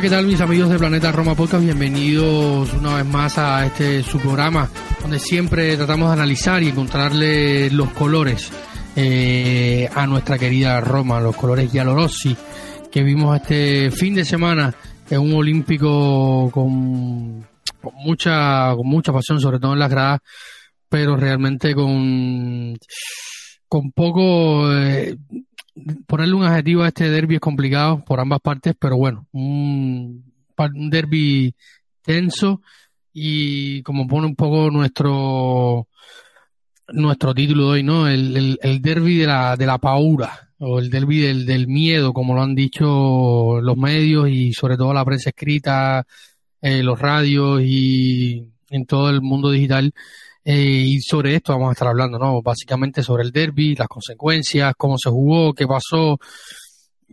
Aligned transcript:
¿Qué 0.00 0.10
tal 0.10 0.26
mis 0.26 0.40
amigos 0.42 0.68
de 0.68 0.78
Planeta 0.78 1.10
Roma 1.10 1.34
Podcast? 1.34 1.64
Bienvenidos 1.64 2.70
una 2.74 2.96
vez 2.96 3.06
más 3.06 3.38
a 3.38 3.64
este 3.64 4.02
su 4.02 4.18
programa 4.18 4.68
donde 5.00 5.18
siempre 5.18 5.74
tratamos 5.74 6.08
de 6.08 6.12
analizar 6.12 6.62
y 6.62 6.68
encontrarle 6.68 7.70
los 7.70 7.90
colores 7.92 8.52
eh, 8.94 9.88
a 9.94 10.06
nuestra 10.06 10.36
querida 10.36 10.82
Roma, 10.82 11.18
los 11.18 11.34
colores 11.34 11.72
giallorossi 11.72 12.36
que 12.92 13.02
vimos 13.02 13.36
este 13.36 13.90
fin 13.90 14.14
de 14.14 14.26
semana 14.26 14.74
en 15.08 15.18
un 15.18 15.32
olímpico 15.32 16.50
con, 16.50 17.46
con 17.80 17.94
mucha 17.94 18.74
con 18.74 18.86
mucha 18.86 19.14
pasión, 19.14 19.40
sobre 19.40 19.58
todo 19.58 19.72
en 19.72 19.78
las 19.78 19.90
gradas, 19.90 20.20
pero 20.90 21.16
realmente 21.16 21.74
con 21.74 22.76
con 23.66 23.92
poco 23.92 24.70
eh, 24.74 25.16
ponerle 26.06 26.34
un 26.34 26.44
adjetivo 26.44 26.82
a 26.82 26.88
este 26.88 27.10
derby 27.10 27.36
es 27.36 27.40
complicado 27.40 28.04
por 28.04 28.20
ambas 28.20 28.40
partes, 28.40 28.74
pero 28.78 28.96
bueno, 28.96 29.26
un, 29.32 30.32
un 30.56 30.90
derby 30.90 31.54
tenso 32.02 32.62
y 33.12 33.82
como 33.82 34.06
pone 34.06 34.26
un 34.26 34.36
poco 34.36 34.70
nuestro 34.70 35.88
nuestro 36.88 37.34
título 37.34 37.64
de 37.64 37.70
hoy, 37.70 37.82
¿no? 37.82 38.08
El, 38.08 38.58
el, 38.62 38.80
derby 38.80 39.16
de 39.18 39.26
la, 39.26 39.56
de 39.56 39.66
la 39.66 39.78
paura 39.78 40.50
o 40.58 40.78
el 40.78 40.90
derby 40.90 41.20
del, 41.20 41.46
del 41.46 41.66
miedo, 41.66 42.12
como 42.12 42.34
lo 42.34 42.42
han 42.42 42.54
dicho 42.54 43.60
los 43.60 43.76
medios 43.76 44.28
y 44.28 44.52
sobre 44.52 44.76
todo 44.76 44.94
la 44.94 45.04
prensa 45.04 45.30
escrita, 45.30 46.06
eh, 46.60 46.82
los 46.82 46.98
radios 46.98 47.60
y 47.62 48.48
en 48.70 48.86
todo 48.86 49.10
el 49.10 49.20
mundo 49.20 49.50
digital. 49.50 49.92
Eh, 50.48 50.84
y 50.86 51.00
sobre 51.00 51.34
esto 51.34 51.52
vamos 51.52 51.70
a 51.70 51.72
estar 51.72 51.88
hablando, 51.88 52.20
¿no? 52.20 52.40
Básicamente 52.40 53.02
sobre 53.02 53.24
el 53.24 53.32
derby, 53.32 53.74
las 53.74 53.88
consecuencias, 53.88 54.74
cómo 54.78 54.96
se 54.96 55.10
jugó, 55.10 55.52
qué 55.52 55.66
pasó, 55.66 56.20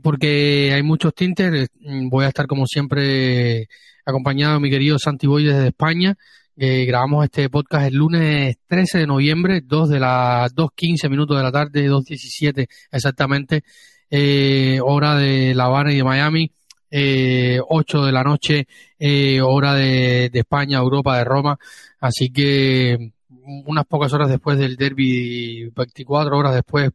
porque 0.03 0.71
hay 0.71 0.83
muchos 0.83 1.15
tintes. 1.15 1.69
Voy 2.11 2.25
a 2.25 2.27
estar 2.27 2.45
como 2.45 2.67
siempre 2.67 3.67
acompañado 4.05 4.53
de 4.53 4.59
mi 4.59 4.69
querido 4.69 4.99
Santi 4.99 5.25
Boy 5.25 5.45
desde 5.45 5.69
España. 5.69 6.15
Eh, 6.55 6.85
grabamos 6.85 7.25
este 7.25 7.49
podcast 7.49 7.87
el 7.87 7.95
lunes 7.95 8.57
13 8.67 8.99
de 8.99 9.07
noviembre, 9.07 9.61
2 9.65 9.89
de 9.89 9.99
las 9.99 10.53
2.15 10.53 11.09
minutos 11.09 11.35
de 11.35 11.43
la 11.43 11.51
tarde, 11.51 11.89
2.17 11.89 12.67
exactamente, 12.91 13.63
eh, 14.11 14.77
hora 14.83 15.15
de 15.15 15.55
La 15.55 15.65
Habana 15.65 15.91
y 15.91 15.97
de 15.97 16.03
Miami, 16.03 16.51
eh, 16.91 17.59
8 17.67 18.05
de 18.05 18.11
la 18.11 18.23
noche, 18.23 18.67
eh, 18.99 19.41
hora 19.41 19.73
de 19.73 20.29
España, 20.31 20.77
Europa, 20.77 21.17
de 21.17 21.23
Roma. 21.23 21.57
Así 21.99 22.29
que 22.31 23.12
unas 23.45 23.85
pocas 23.85 24.13
horas 24.13 24.29
después 24.29 24.57
del 24.57 24.75
derby, 24.75 25.69
24 25.75 26.37
horas 26.37 26.53
después, 26.53 26.91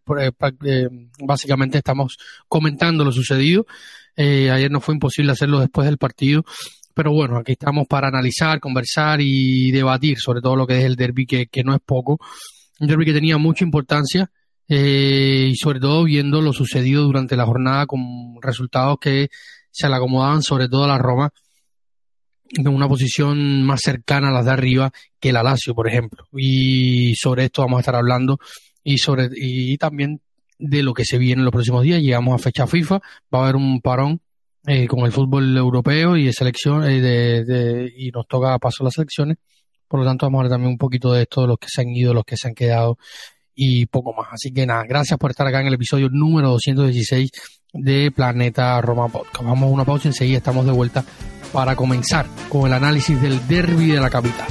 eh, 0.64 0.88
básicamente 1.20 1.78
estamos 1.78 2.16
comentando 2.48 3.04
lo 3.04 3.12
sucedido. 3.12 3.66
Eh, 4.16 4.50
ayer 4.50 4.70
no 4.70 4.80
fue 4.80 4.94
imposible 4.94 5.32
hacerlo 5.32 5.60
después 5.60 5.86
del 5.86 5.98
partido, 5.98 6.44
pero 6.94 7.12
bueno, 7.12 7.38
aquí 7.38 7.52
estamos 7.52 7.86
para 7.86 8.08
analizar, 8.08 8.60
conversar 8.60 9.20
y 9.20 9.70
debatir 9.70 10.18
sobre 10.18 10.40
todo 10.40 10.56
lo 10.56 10.66
que 10.66 10.78
es 10.78 10.84
el 10.84 10.96
derby, 10.96 11.26
que, 11.26 11.46
que 11.46 11.62
no 11.62 11.74
es 11.74 11.80
poco. 11.84 12.18
Un 12.80 12.88
derby 12.88 13.04
que 13.04 13.12
tenía 13.12 13.38
mucha 13.38 13.64
importancia 13.64 14.30
eh, 14.68 15.48
y 15.50 15.56
sobre 15.56 15.80
todo 15.80 16.04
viendo 16.04 16.42
lo 16.42 16.52
sucedido 16.52 17.04
durante 17.04 17.36
la 17.36 17.46
jornada 17.46 17.86
con 17.86 18.00
resultados 18.42 18.98
que 19.00 19.28
se 19.70 19.88
le 19.88 19.94
acomodaban 19.94 20.42
sobre 20.42 20.68
todo 20.68 20.84
a 20.84 20.88
la 20.88 20.98
Roma 20.98 21.30
en 22.56 22.68
una 22.68 22.88
posición 22.88 23.62
más 23.62 23.80
cercana 23.82 24.28
a 24.28 24.32
las 24.32 24.44
de 24.46 24.52
arriba 24.52 24.90
que 25.20 25.32
la 25.32 25.42
Lazio, 25.42 25.74
por 25.74 25.88
ejemplo. 25.88 26.24
Y 26.32 27.14
sobre 27.14 27.44
esto 27.44 27.62
vamos 27.62 27.78
a 27.78 27.80
estar 27.80 27.96
hablando 27.96 28.38
y 28.82 28.98
sobre 28.98 29.28
y 29.34 29.76
también 29.76 30.20
de 30.58 30.82
lo 30.82 30.94
que 30.94 31.04
se 31.04 31.18
viene 31.18 31.40
en 31.40 31.44
los 31.44 31.52
próximos 31.52 31.82
días. 31.82 32.00
Llegamos 32.00 32.34
a 32.34 32.42
fecha 32.42 32.66
FIFA, 32.66 33.00
va 33.32 33.40
a 33.40 33.42
haber 33.44 33.56
un 33.56 33.80
parón 33.80 34.20
eh, 34.66 34.86
con 34.86 35.00
el 35.00 35.12
fútbol 35.12 35.56
europeo 35.56 36.16
y 36.16 36.24
de 36.26 36.32
selección 36.32 36.84
eh, 36.84 37.00
de, 37.00 37.92
y 37.96 38.10
nos 38.10 38.26
toca 38.26 38.58
paso 38.58 38.82
a 38.82 38.84
las 38.84 38.94
selecciones. 38.94 39.38
Por 39.86 40.00
lo 40.00 40.06
tanto, 40.06 40.26
vamos 40.26 40.38
a 40.38 40.40
hablar 40.40 40.54
también 40.56 40.72
un 40.72 40.78
poquito 40.78 41.12
de 41.12 41.22
esto, 41.22 41.42
de 41.42 41.48
los 41.48 41.58
que 41.58 41.68
se 41.70 41.80
han 41.80 41.88
ido, 41.88 42.12
los 42.12 42.24
que 42.24 42.36
se 42.36 42.48
han 42.48 42.54
quedado 42.54 42.98
y 43.54 43.86
poco 43.86 44.12
más. 44.12 44.28
Así 44.32 44.52
que 44.52 44.66
nada, 44.66 44.84
gracias 44.86 45.18
por 45.18 45.30
estar 45.30 45.46
acá 45.46 45.60
en 45.60 45.68
el 45.68 45.74
episodio 45.74 46.08
número 46.10 46.50
216 46.50 47.30
de 47.72 48.10
Planeta 48.10 48.80
Roma 48.80 49.08
Podcast. 49.08 49.44
Vamos 49.44 49.64
a 49.64 49.72
una 49.72 49.84
pausa 49.84 50.08
y 50.08 50.10
enseguida 50.10 50.38
estamos 50.38 50.66
de 50.66 50.72
vuelta 50.72 51.04
para 51.52 51.76
comenzar 51.76 52.26
con 52.48 52.66
el 52.66 52.72
análisis 52.72 53.20
del 53.20 53.46
derby 53.48 53.88
de 53.88 54.00
la 54.00 54.10
capital. 54.10 54.46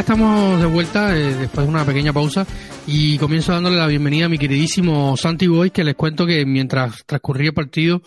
Estamos 0.00 0.60
de 0.60 0.66
vuelta, 0.66 1.16
eh, 1.16 1.34
después 1.34 1.66
de 1.66 1.72
una 1.72 1.84
pequeña 1.84 2.12
pausa, 2.12 2.46
y 2.86 3.16
comienzo 3.16 3.52
dándole 3.52 3.78
la 3.78 3.86
bienvenida 3.86 4.26
a 4.26 4.28
mi 4.28 4.36
queridísimo 4.36 5.16
Santi 5.16 5.46
Boy, 5.46 5.70
que 5.70 5.82
les 5.82 5.94
cuento 5.94 6.26
que 6.26 6.44
mientras 6.44 7.02
transcurría 7.06 7.48
el 7.48 7.54
partido, 7.54 8.02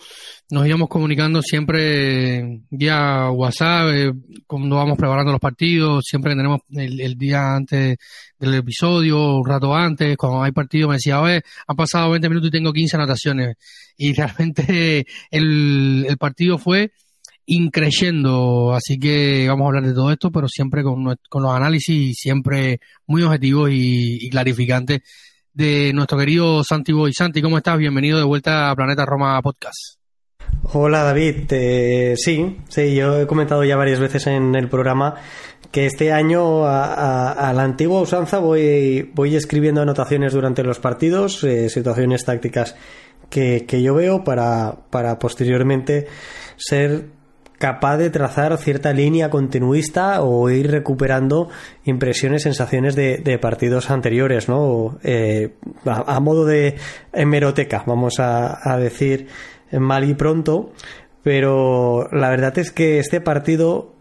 nos 0.50 0.66
íbamos 0.66 0.88
comunicando 0.88 1.42
siempre 1.42 2.62
vía 2.70 3.30
WhatsApp, 3.32 3.88
eh, 3.92 4.12
cuando 4.46 4.76
vamos 4.76 4.96
preparando 4.96 5.32
los 5.32 5.40
partidos, 5.40 6.04
siempre 6.06 6.36
tenemos 6.36 6.60
el, 6.70 7.00
el, 7.00 7.18
día 7.18 7.56
antes 7.56 7.98
del 8.38 8.54
episodio, 8.54 9.36
un 9.36 9.46
rato 9.46 9.74
antes, 9.74 10.16
cuando 10.16 10.44
hay 10.44 10.52
partido 10.52 10.88
me 10.88 10.94
decía, 10.94 11.20
oye, 11.20 11.42
han 11.66 11.76
pasado 11.76 12.10
20 12.10 12.28
minutos 12.28 12.48
y 12.48 12.52
tengo 12.52 12.72
15 12.72 12.96
anotaciones. 12.96 13.56
Y 13.96 14.12
realmente 14.14 15.04
el 15.30 16.16
partido 16.18 16.56
fue 16.56 16.92
increyendo, 17.52 18.72
así 18.72 18.96
que 18.96 19.46
vamos 19.48 19.64
a 19.64 19.68
hablar 19.68 19.84
de 19.84 19.92
todo 19.92 20.12
esto, 20.12 20.30
pero 20.30 20.46
siempre 20.46 20.84
con, 20.84 21.16
con 21.28 21.42
los 21.42 21.52
análisis 21.52 22.16
siempre 22.16 22.78
muy 23.08 23.24
objetivos 23.24 23.70
y, 23.72 24.30
clarificantes 24.30 25.00
de 25.52 25.92
nuestro 25.92 26.16
querido 26.16 26.62
Santi 26.62 26.92
Boy. 26.92 27.12
Santi, 27.12 27.42
¿cómo 27.42 27.58
estás? 27.58 27.76
Bienvenido 27.76 28.18
de 28.18 28.24
vuelta 28.24 28.70
a 28.70 28.76
Planeta 28.76 29.04
Roma 29.04 29.42
Podcast. 29.42 29.98
Hola 30.72 31.02
David, 31.02 31.46
eh, 31.50 32.14
sí, 32.16 32.58
sí, 32.68 32.94
yo 32.94 33.20
he 33.20 33.26
comentado 33.26 33.64
ya 33.64 33.76
varias 33.76 33.98
veces 33.98 34.28
en 34.28 34.54
el 34.54 34.68
programa 34.68 35.16
que 35.72 35.86
este 35.86 36.12
año 36.12 36.64
a, 36.66 36.84
a, 36.84 37.32
a 37.32 37.52
la 37.52 37.64
antigua 37.64 38.00
usanza 38.00 38.38
voy, 38.38 39.10
voy 39.12 39.34
escribiendo 39.34 39.82
anotaciones 39.82 40.34
durante 40.34 40.62
los 40.62 40.78
partidos, 40.78 41.42
eh, 41.42 41.68
situaciones 41.68 42.24
tácticas 42.24 42.76
que, 43.28 43.64
que 43.66 43.82
yo 43.82 43.94
veo 43.94 44.22
para, 44.22 44.76
para 44.90 45.18
posteriormente 45.18 46.06
ser 46.56 47.19
capaz 47.60 47.98
de 47.98 48.08
trazar 48.08 48.56
cierta 48.56 48.94
línea 48.94 49.28
continuista 49.28 50.22
o 50.22 50.48
ir 50.48 50.70
recuperando 50.70 51.50
impresiones, 51.84 52.44
sensaciones 52.44 52.96
de, 52.96 53.18
de 53.18 53.38
partidos 53.38 53.90
anteriores, 53.90 54.48
¿no? 54.48 54.98
Eh, 55.02 55.56
a, 55.84 56.18
modo 56.20 56.46
de 56.46 56.76
hemeroteca, 57.12 57.84
vamos 57.86 58.18
a, 58.18 58.58
a 58.62 58.78
decir 58.78 59.26
mal 59.72 60.08
y 60.08 60.14
pronto, 60.14 60.72
pero 61.22 62.08
la 62.12 62.30
verdad 62.30 62.58
es 62.58 62.72
que 62.72 62.98
este 62.98 63.20
partido 63.20 63.92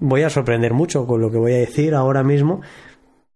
voy 0.00 0.22
a 0.24 0.30
sorprender 0.30 0.74
mucho 0.74 1.06
con 1.06 1.20
lo 1.20 1.30
que 1.30 1.38
voy 1.38 1.52
a 1.52 1.58
decir 1.58 1.94
ahora 1.94 2.24
mismo, 2.24 2.60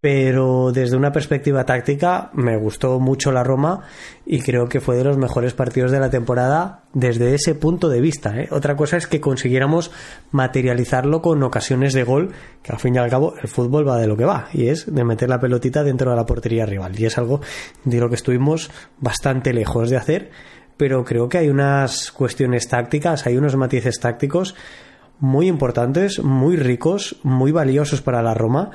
pero 0.04 0.70
desde 0.70 0.98
una 0.98 1.12
perspectiva 1.12 1.64
táctica 1.64 2.28
me 2.34 2.58
gustó 2.58 3.00
mucho 3.00 3.32
la 3.32 3.42
Roma 3.42 3.84
y 4.26 4.40
creo 4.40 4.68
que 4.68 4.82
fue 4.82 4.96
de 4.96 5.04
los 5.04 5.16
mejores 5.16 5.54
partidos 5.54 5.90
de 5.92 5.98
la 5.98 6.10
temporada 6.10 6.82
desde 6.92 7.34
ese 7.34 7.54
punto 7.54 7.88
de 7.88 8.02
vista. 8.02 8.38
¿eh? 8.38 8.48
Otra 8.50 8.76
cosa 8.76 8.98
es 8.98 9.06
que 9.06 9.22
consiguiéramos 9.22 9.90
materializarlo 10.30 11.22
con 11.22 11.42
ocasiones 11.42 11.94
de 11.94 12.04
gol, 12.04 12.34
que 12.62 12.72
al 12.72 12.80
fin 12.80 12.96
y 12.96 12.98
al 12.98 13.08
cabo 13.08 13.32
el 13.40 13.48
fútbol 13.48 13.88
va 13.88 13.96
de 13.96 14.06
lo 14.06 14.14
que 14.14 14.26
va, 14.26 14.48
y 14.52 14.68
es 14.68 14.94
de 14.94 15.04
meter 15.04 15.30
la 15.30 15.40
pelotita 15.40 15.82
dentro 15.82 16.10
de 16.10 16.16
la 16.16 16.26
portería 16.26 16.66
rival. 16.66 17.00
Y 17.00 17.06
es 17.06 17.16
algo 17.16 17.40
de 17.84 17.98
lo 17.98 18.10
que 18.10 18.16
estuvimos 18.16 18.70
bastante 19.00 19.54
lejos 19.54 19.88
de 19.88 19.96
hacer, 19.96 20.30
pero 20.76 21.02
creo 21.06 21.30
que 21.30 21.38
hay 21.38 21.48
unas 21.48 22.12
cuestiones 22.12 22.68
tácticas, 22.68 23.26
hay 23.26 23.38
unos 23.38 23.56
matices 23.56 23.98
tácticos 24.00 24.54
muy 25.18 25.46
importantes, 25.46 26.22
muy 26.22 26.56
ricos, 26.56 27.16
muy 27.22 27.52
valiosos 27.52 28.02
para 28.02 28.20
la 28.20 28.34
Roma 28.34 28.72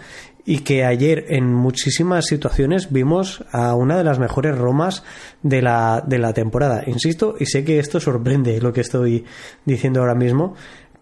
y 0.49 0.61
que 0.61 0.83
ayer 0.83 1.25
en 1.29 1.53
muchísimas 1.53 2.25
situaciones 2.25 2.91
vimos 2.91 3.43
a 3.51 3.75
una 3.75 3.99
de 3.99 4.03
las 4.03 4.17
mejores 4.17 4.57
Romas 4.57 5.03
de 5.43 5.61
la, 5.61 6.03
de 6.03 6.17
la 6.17 6.33
temporada. 6.33 6.81
Insisto, 6.87 7.35
y 7.39 7.45
sé 7.45 7.63
que 7.63 7.77
esto 7.77 7.99
sorprende 7.99 8.59
lo 8.59 8.73
que 8.73 8.81
estoy 8.81 9.25
diciendo 9.63 9.99
ahora 9.99 10.15
mismo, 10.15 10.55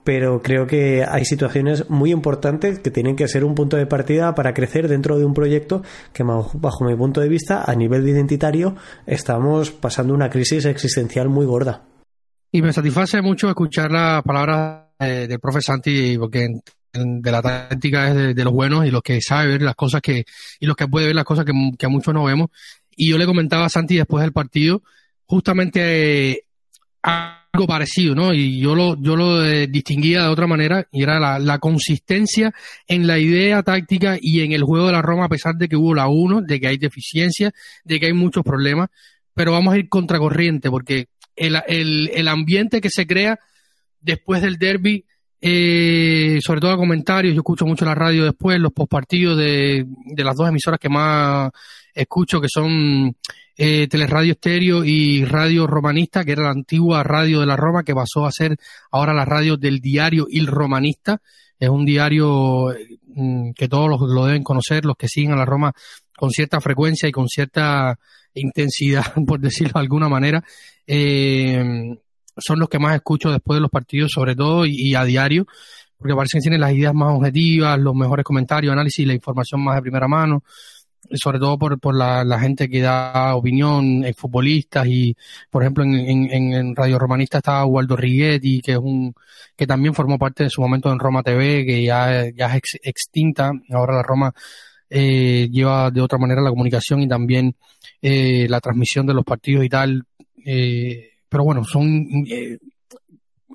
pero 0.03 0.41
creo 0.41 0.67
que 0.67 1.05
hay 1.07 1.23
situaciones 1.23 1.89
muy 1.89 2.11
importantes 2.11 2.79
que 2.79 2.91
tienen 2.91 3.15
que 3.15 3.29
ser 3.29 3.45
un 3.45 3.55
punto 3.55 3.77
de 3.77 3.85
partida 3.85 4.35
para 4.35 4.53
crecer 4.53 4.89
dentro 4.89 5.17
de 5.17 5.23
un 5.23 5.33
proyecto 5.33 5.81
que 6.11 6.23
bajo 6.25 6.83
mi 6.83 6.95
punto 6.97 7.21
de 7.21 7.29
vista 7.29 7.63
a 7.65 7.73
nivel 7.73 8.05
identitario 8.05 8.75
estamos 9.05 9.71
pasando 9.71 10.13
una 10.13 10.29
crisis 10.29 10.65
existencial 10.65 11.29
muy 11.29 11.45
gorda. 11.45 11.83
Y 12.51 12.61
me 12.61 12.73
satisface 12.73 13.21
mucho 13.21 13.47
escuchar 13.47 13.91
las 13.91 14.23
palabras 14.23 14.87
eh, 14.99 15.25
del 15.25 15.39
profe 15.39 15.61
Santi 15.61 16.17
porque 16.17 16.47
de 16.93 17.31
la 17.31 17.41
táctica 17.41 18.09
es 18.09 18.35
de, 18.35 18.43
los 18.43 18.53
buenos 18.53 18.85
y 18.85 18.91
los 18.91 19.01
que 19.01 19.21
sabe 19.21 19.49
ver 19.49 19.61
las 19.61 19.75
cosas 19.75 20.01
que 20.01 20.25
y 20.59 20.65
los 20.65 20.75
que 20.75 20.87
puede 20.87 21.07
ver 21.07 21.15
las 21.15 21.25
cosas 21.25 21.45
que, 21.45 21.51
que 21.77 21.85
a 21.85 21.89
muchos 21.89 22.13
no 22.13 22.23
vemos 22.23 22.49
y 22.95 23.09
yo 23.11 23.17
le 23.17 23.25
comentaba 23.25 23.65
a 23.65 23.69
Santi 23.69 23.95
después 23.95 24.23
del 24.23 24.33
partido 24.33 24.81
justamente 25.25 26.31
eh, 26.31 26.43
algo 27.03 27.67
parecido, 27.67 28.15
¿no? 28.15 28.33
Y 28.33 28.59
yo 28.59 28.75
lo, 28.75 29.01
yo 29.01 29.15
lo 29.15 29.45
eh, 29.45 29.67
distinguía 29.67 30.23
de 30.23 30.29
otra 30.29 30.47
manera 30.47 30.87
y 30.91 31.03
era 31.03 31.39
la, 31.39 31.59
consistencia 31.59 32.53
en 32.87 33.07
la 33.07 33.17
idea 33.17 33.63
táctica 33.63 34.17
y 34.19 34.41
en 34.41 34.51
el 34.51 34.63
juego 34.63 34.87
de 34.87 34.93
la 34.93 35.01
Roma, 35.01 35.25
a 35.25 35.29
pesar 35.29 35.55
de 35.55 35.67
que 35.67 35.75
hubo 35.75 35.93
la 35.93 36.07
1, 36.07 36.41
de 36.41 36.59
que 36.59 36.67
hay 36.67 36.77
deficiencias, 36.77 37.53
de 37.83 37.99
que 37.99 38.07
hay 38.07 38.13
muchos 38.13 38.43
problemas, 38.43 38.89
pero 39.33 39.51
vamos 39.51 39.73
a 39.73 39.77
ir 39.77 39.89
contracorriente 39.89 40.69
porque 40.69 41.07
el, 41.35 41.57
el, 41.67 42.11
el 42.13 42.27
ambiente 42.27 42.81
que 42.81 42.89
se 42.89 43.07
crea 43.07 43.39
después 44.01 44.41
del 44.41 44.57
derby, 44.57 45.05
eh, 45.39 46.39
sobre 46.41 46.61
todo 46.61 46.71
a 46.71 46.77
comentarios, 46.77 47.33
yo 47.33 47.41
escucho 47.41 47.65
mucho 47.65 47.85
la 47.85 47.95
radio 47.95 48.25
después, 48.25 48.59
los 48.59 48.73
postpartidos 48.73 49.37
de, 49.37 49.85
de 50.05 50.23
las 50.23 50.35
dos 50.35 50.49
emisoras 50.49 50.79
que 50.79 50.89
más 50.89 51.51
escucho, 51.93 52.41
que 52.41 52.47
son 52.49 53.15
eh, 53.57 53.87
Teleradio 53.87 54.33
Estéreo 54.33 54.83
y 54.85 55.25
Radio 55.25 55.65
Romanista, 55.65 56.23
que 56.23 56.33
era 56.33 56.43
la 56.43 56.51
antigua 56.51 57.03
radio 57.03 57.39
de 57.39 57.47
la 57.47 57.55
Roma, 57.57 57.83
que 57.83 57.95
pasó 57.95 58.25
a 58.25 58.31
ser 58.31 58.55
ahora 58.91 59.13
la 59.13 59.25
radio 59.25 59.57
del 59.57 59.79
diario 59.79 60.27
Il 60.29 60.47
Romanista. 60.47 61.21
Es 61.59 61.69
un 61.69 61.85
diario 61.85 62.75
mm, 63.07 63.51
que 63.53 63.67
todos 63.67 63.89
los, 63.89 63.99
lo 64.01 64.25
deben 64.25 64.43
conocer, 64.43 64.85
los 64.85 64.95
que 64.95 65.07
siguen 65.07 65.31
a 65.31 65.37
la 65.37 65.45
Roma 65.45 65.73
con 66.15 66.29
cierta 66.29 66.61
frecuencia 66.61 67.09
y 67.09 67.11
con 67.11 67.27
cierta 67.27 67.97
intensidad, 68.35 69.05
por 69.27 69.39
decirlo 69.39 69.73
de 69.75 69.79
alguna 69.79 70.07
manera. 70.07 70.43
Eh, 70.85 71.97
son 72.37 72.59
los 72.59 72.69
que 72.69 72.79
más 72.79 72.95
escucho 72.95 73.31
después 73.31 73.57
de 73.57 73.61
los 73.61 73.71
partidos, 73.71 74.11
sobre 74.13 74.35
todo, 74.35 74.65
y, 74.65 74.95
a 74.95 75.03
diario, 75.03 75.45
porque 75.97 76.15
parece 76.15 76.37
que 76.37 76.41
tienen 76.41 76.61
las 76.61 76.73
ideas 76.73 76.93
más 76.93 77.15
objetivas, 77.15 77.79
los 77.79 77.95
mejores 77.95 78.23
comentarios, 78.23 78.71
análisis, 78.73 79.05
la 79.07 79.13
información 79.13 79.63
más 79.63 79.75
de 79.75 79.81
primera 79.81 80.07
mano 80.07 80.43
sobre 81.13 81.39
todo 81.39 81.57
por, 81.57 81.79
por 81.79 81.95
la, 81.95 82.23
la, 82.23 82.39
gente 82.39 82.67
que 82.69 82.81
da 82.81 83.35
opinión, 83.35 84.03
en 84.03 84.13
futbolistas 84.13 84.87
y, 84.87 85.15
por 85.49 85.63
ejemplo, 85.63 85.83
en, 85.83 85.95
en, 85.95 86.53
en 86.53 86.75
Radio 86.75 86.99
Romanista 86.99 87.37
está 87.37 87.65
Waldo 87.65 87.95
Righetti, 87.95 88.59
que 88.59 88.73
es 88.73 88.77
un, 88.77 89.13
que 89.55 89.67
también 89.67 89.93
formó 89.93 90.17
parte 90.17 90.43
de 90.43 90.49
su 90.49 90.61
momento 90.61 90.91
en 90.91 90.99
Roma 90.99 91.23
TV, 91.23 91.65
que 91.65 91.83
ya, 91.83 92.29
ya 92.35 92.55
es 92.55 92.77
extinta, 92.83 93.51
ahora 93.71 93.95
la 93.95 94.03
Roma 94.03 94.33
eh, 94.89 95.49
lleva 95.51 95.91
de 95.91 96.01
otra 96.01 96.17
manera 96.17 96.41
la 96.41 96.49
comunicación 96.49 97.01
y 97.01 97.07
también 97.07 97.55
eh, 98.01 98.47
la 98.49 98.61
transmisión 98.61 99.05
de 99.05 99.13
los 99.13 99.25
partidos 99.25 99.65
y 99.65 99.69
tal, 99.69 100.03
eh, 100.45 101.16
pero 101.29 101.43
bueno, 101.43 101.63
son 101.63 102.05
eh, 102.29 102.57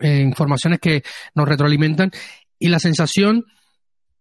eh, 0.01 0.21
informaciones 0.21 0.79
que 0.81 1.03
nos 1.35 1.49
retroalimentan. 1.49 2.11
Y 2.59 2.69
la 2.69 2.79
sensación 2.79 3.45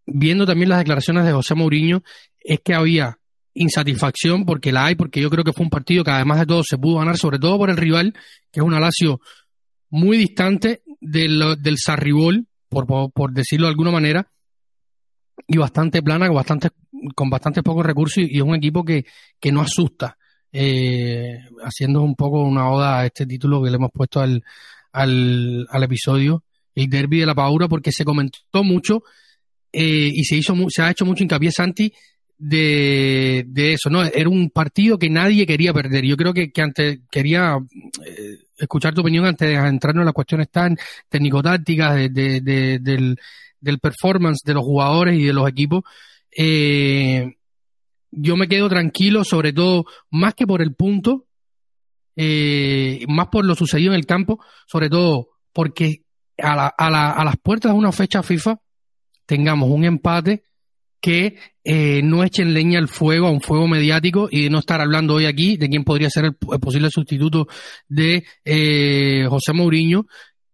viendo 0.06 0.46
también 0.46 0.70
las 0.70 0.80
declaraciones 0.80 1.26
de 1.26 1.32
José 1.32 1.56
Mourinho, 1.56 2.04
es 2.40 2.60
que 2.64 2.74
había 2.74 3.18
insatisfacción 3.54 4.46
porque 4.46 4.72
la 4.72 4.86
hay, 4.86 4.96
porque 4.96 5.22
yo 5.22 5.30
creo 5.30 5.44
que 5.44 5.54
fue 5.54 5.66
un 5.66 5.70
partido 5.70 6.04
que 6.04 6.12
además 6.12 6.40
de 6.40 6.46
todo 6.46 6.64
se 6.64 6.78
pudo 6.78 7.00
ganar, 7.00 7.18
sobre 7.18 7.40
todo 7.40 7.58
por 7.58 7.70
el 7.70 7.78
rival, 7.78 8.14
que 8.52 8.60
es 8.60 8.66
un 8.66 8.74
Alacio 8.74 9.20
muy 9.90 10.18
distante 10.18 10.84
del, 11.00 11.58
Sarribol, 11.78 12.48
por, 12.70 12.88
por, 13.12 13.34
decirlo 13.34 13.68
de 13.68 13.72
alguna 13.72 13.92
manera, 13.92 14.32
y 15.48 15.58
bastante 15.58 16.02
plana, 16.02 16.28
con 16.28 16.36
bastante, 16.36 16.70
con 17.14 17.30
bastante 17.30 17.62
pocos 17.62 17.86
recursos, 17.86 18.24
y, 18.24 18.38
es 18.38 18.44
un 18.44 18.56
equipo 18.56 18.86
que, 18.86 19.06
que 19.40 19.52
no 19.52 19.62
asusta, 19.62 20.18
eh, 20.52 21.40
haciendo 21.64 22.02
un 22.02 22.16
poco 22.16 22.42
una 22.42 22.70
oda 22.70 23.00
a 23.00 23.06
este 23.06 23.26
título 23.26 23.64
que 23.64 23.70
le 23.70 23.78
hemos 23.78 23.92
puesto 23.92 24.20
al, 24.20 24.44
al, 24.92 25.68
al 25.70 25.84
episodio, 25.84 26.44
el 26.76 26.90
derby 26.90 27.20
de 27.20 27.26
la 27.26 27.36
Paura, 27.36 27.68
porque 27.68 27.92
se 27.92 28.06
comentó 28.06 28.64
mucho 28.64 29.04
eh, 29.72 30.12
y 30.14 30.24
se 30.26 30.36
hizo 30.36 30.56
se 30.70 30.82
ha 30.82 30.92
hecho 30.92 31.06
mucho 31.06 31.24
hincapié 31.24 31.52
Santi 31.52 31.94
de, 32.38 33.46
de, 33.48 33.74
eso, 33.74 33.90
¿no? 33.90 34.04
Era 34.04 34.28
un 34.28 34.50
partido 34.50 34.98
que 34.98 35.12
nadie 35.12 35.46
quería 35.46 35.74
perder. 35.74 36.04
Yo 36.06 36.18
creo 36.18 36.34
que, 36.34 36.52
que 36.52 36.62
antes 36.62 37.00
quería 37.12 37.58
eh, 38.04 38.38
escuchar 38.58 38.96
tu 38.96 39.02
opinión 39.02 39.26
antes 39.26 39.48
de 39.48 39.54
entrarnos 39.54 40.02
en 40.02 40.06
las 40.06 40.14
cuestiones 40.14 40.50
tan 40.50 40.76
técnico-tácticas 41.08 41.96
de, 41.96 42.10
de, 42.10 42.80
del, 42.80 43.16
del 43.60 43.80
performance 43.80 44.40
de 44.44 44.56
los 44.56 44.64
jugadores 44.64 45.20
y 45.20 45.24
de 45.24 45.34
los 45.34 45.48
equipos. 45.48 45.84
Eh, 46.36 47.36
yo 48.12 48.36
me 48.36 48.48
quedo 48.48 48.70
tranquilo, 48.70 49.24
sobre 49.24 49.54
todo, 49.54 49.86
más 50.10 50.36
que 50.36 50.46
por 50.46 50.62
el 50.62 50.76
punto, 50.76 51.26
eh, 52.16 53.06
más 53.08 53.28
por 53.28 53.46
lo 53.46 53.56
sucedido 53.56 53.94
en 53.94 54.00
el 54.00 54.06
campo, 54.06 54.44
sobre 54.68 54.90
todo 54.90 55.30
porque 55.54 56.04
a, 56.38 56.56
la, 56.56 56.68
a, 56.68 56.90
la, 56.90 57.12
a 57.12 57.24
las 57.24 57.38
puertas 57.38 57.72
de 57.72 57.78
una 57.78 57.92
fecha 57.92 58.22
FIFA 58.22 58.60
tengamos 59.26 59.70
un 59.70 59.86
empate 59.86 60.44
que 61.02 61.38
eh, 61.64 62.02
no 62.04 62.24
echen 62.24 62.54
leña 62.54 62.78
al 62.78 62.88
fuego, 62.88 63.28
a 63.28 63.32
un 63.32 63.42
fuego 63.42 63.68
mediático, 63.68 64.28
y 64.32 64.44
de 64.44 64.50
no 64.50 64.60
estar 64.60 64.80
hablando 64.80 65.16
hoy 65.16 65.26
aquí 65.26 65.58
de 65.58 65.68
quién 65.68 65.84
podría 65.84 66.10
ser 66.10 66.26
el, 66.26 66.36
posible 66.36 66.90
sustituto 66.92 67.48
de 67.88 68.24
eh, 68.46 69.26
José 69.28 69.54
Mourinho, 69.54 70.06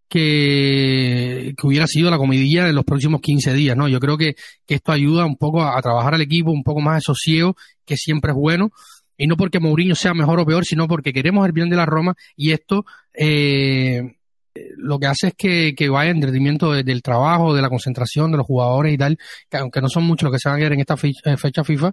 que, 0.08 1.54
que, 1.56 1.66
hubiera 1.66 1.86
sido 1.86 2.10
la 2.10 2.18
comidilla 2.18 2.64
de 2.64 2.72
los 2.72 2.84
próximos 2.84 3.20
15 3.20 3.52
días, 3.54 3.76
¿no? 3.76 3.88
Yo 3.88 4.00
creo 4.00 4.16
que, 4.16 4.34
que 4.66 4.76
esto 4.76 4.92
ayuda 4.92 5.26
un 5.26 5.36
poco 5.36 5.62
a, 5.62 5.80
trabajar 5.82 6.14
al 6.14 6.22
equipo, 6.22 6.50
un 6.50 6.62
poco 6.62 6.80
más 6.80 6.96
de 6.96 7.00
sosiego, 7.02 7.56
que 7.84 7.96
siempre 7.96 8.32
es 8.32 8.36
bueno, 8.36 8.70
y 9.16 9.26
no 9.26 9.36
porque 9.36 9.60
Mourinho 9.60 9.94
sea 9.94 10.14
mejor 10.14 10.40
o 10.40 10.46
peor, 10.46 10.64
sino 10.64 10.86
porque 10.88 11.12
queremos 11.12 11.46
el 11.46 11.52
bien 11.52 11.68
de 11.68 11.76
la 11.76 11.86
Roma, 11.86 12.14
y 12.36 12.52
esto 12.52 12.84
eh, 13.12 14.02
lo 14.76 14.98
que 14.98 15.06
hace 15.06 15.28
es 15.28 15.34
que, 15.34 15.74
que 15.74 15.88
vaya 15.88 16.10
en 16.10 16.20
detrimento 16.20 16.72
del 16.72 17.02
trabajo, 17.02 17.54
de 17.54 17.62
la 17.62 17.68
concentración 17.68 18.30
de 18.30 18.38
los 18.38 18.46
jugadores 18.46 18.94
y 18.94 18.98
tal, 18.98 19.18
que 19.48 19.56
aunque 19.56 19.80
no 19.80 19.88
son 19.88 20.04
muchos 20.04 20.24
los 20.24 20.32
que 20.32 20.38
se 20.38 20.48
van 20.48 20.58
a 20.58 20.62
ver 20.62 20.72
en 20.72 20.80
esta 20.80 20.96
fecha, 20.96 21.20
eh, 21.24 21.64
FIFA, 21.64 21.92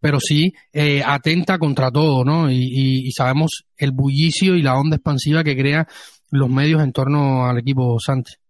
pero 0.00 0.18
sí 0.20 0.52
eh, 0.72 1.02
atenta 1.04 1.58
contra 1.58 1.90
todo, 1.90 2.24
¿no? 2.24 2.50
Y, 2.50 3.10
sabemos 3.12 3.64
el 3.76 3.92
bullicio 3.92 4.56
y 4.56 4.62
la 4.62 4.76
onda 4.78 4.96
expansiva 4.96 5.44
que 5.44 5.56
crea 5.56 5.86
los 6.32 6.50
medios 6.50 6.82
en 6.82 6.92
torno 6.92 7.46
al 7.46 7.58
equipo 7.58 7.96
Sánchez. 8.00 8.40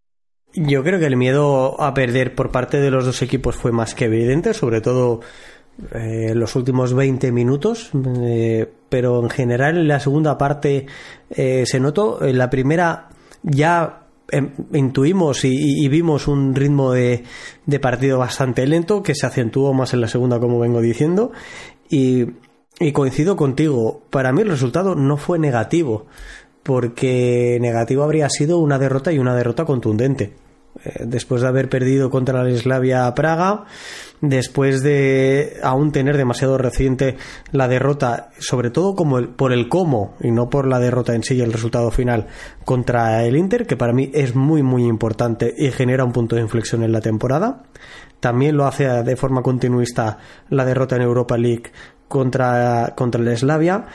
Yo 0.55 0.83
creo 0.83 0.99
que 0.99 1.07
el 1.07 1.17
miedo 1.17 1.79
a 1.81 1.93
perder 1.93 2.35
por 2.35 2.51
parte 2.51 2.81
de 2.81 2.91
los 2.91 3.05
dos 3.05 3.21
equipos 3.21 3.57
fue 3.57 3.73
más 3.73 3.95
que 3.95 4.07
evidente, 4.07 4.55
sobre 4.55 4.81
todo 4.81 5.21
eh, 5.95 6.35
los 6.35 6.57
últimos 6.57 6.95
20 6.95 7.33
minutos, 7.33 7.91
pero 8.89 9.23
en 9.23 9.31
general 9.31 9.79
en 9.79 9.89
la 9.89 10.01
segunda 10.01 10.37
parte 10.39 10.87
se 11.31 11.81
notó. 11.81 12.23
En 12.23 12.37
la 12.37 12.51
primera 12.51 13.09
ya 13.43 14.07
em, 14.31 14.53
intuimos 14.73 15.45
y, 15.45 15.89
vimos 15.89 16.29
un 16.29 16.55
ritmo 16.55 16.93
de, 16.93 17.25
partido 17.81 18.19
bastante 18.19 18.67
lento 18.67 19.03
que 19.03 19.15
se 19.15 19.27
acentuó 19.27 19.73
más 19.75 19.93
en 19.95 20.01
la 20.01 20.09
segunda, 20.09 20.39
como 20.39 20.59
vengo 20.59 20.81
diciendo. 20.81 21.33
Y, 21.91 22.27
y, 22.81 22.93
coincido 22.93 23.37
contigo, 23.37 24.03
para 24.11 24.33
mí 24.33 24.43
el 24.43 24.49
resultado 24.49 24.95
no 24.95 25.17
fue 25.17 25.39
negativo, 25.39 26.07
porque 26.63 27.59
negativo 27.61 28.03
habría 28.03 28.29
sido 28.29 28.59
una 28.59 28.79
derrota 28.79 29.13
y 29.13 29.19
una 29.19 29.35
derrota 29.35 29.65
contundente. 29.65 30.35
Eh, 30.85 31.05
después 31.05 31.43
de 31.43 31.49
haber 31.49 31.69
perdido 31.69 32.09
contra 32.09 32.43
la 32.43 32.57
Slavia 32.57 33.15
Praga, 33.15 33.65
después 34.23 34.83
de 34.83 35.59
aún 35.63 35.93
tener 35.93 36.17
demasiado 36.17 36.57
reciente 36.57 37.17
la 37.51 37.69
derrota, 37.69 38.31
sobre 38.39 38.71
todo 38.71 38.95
como 38.95 39.19
el, 39.19 39.29
por 39.29 39.53
el 39.53 39.69
cómo 39.69 40.17
y 40.21 40.31
no 40.31 40.49
por 40.49 40.67
la 40.67 40.79
derrota 40.79 41.15
en 41.15 41.25
sí 41.25 41.35
y 41.35 41.43
el 41.43 41.53
resultado 41.53 41.91
final 41.91 42.27
contra 42.65 43.23
el 43.25 43.37
Inter, 43.37 43.67
que 43.67 43.77
para 43.77 43.93
mí 43.93 44.11
es 44.15 44.35
muy 44.35 44.63
muy 44.63 44.85
importante 44.85 45.55
y 45.57 45.71
genera 45.73 46.05
un 46.05 46.13
punto 46.13 46.37
de 46.37 46.43
inflexión 46.43 46.83
en 46.83 46.93
la 46.93 47.03
temporada. 47.03 47.65
También 48.21 48.57
lo 48.57 48.67
hace 48.67 48.87
de 48.87 49.17
forma 49.17 49.43
continuista 49.43 50.19
la 50.49 50.65
derrota 50.65 50.97
en 50.97 51.03
Europa 51.03 51.37
League 51.37 51.71
contra, 52.09 52.95
contra 52.97 53.21
el 53.21 53.37
Slavia 53.37 53.87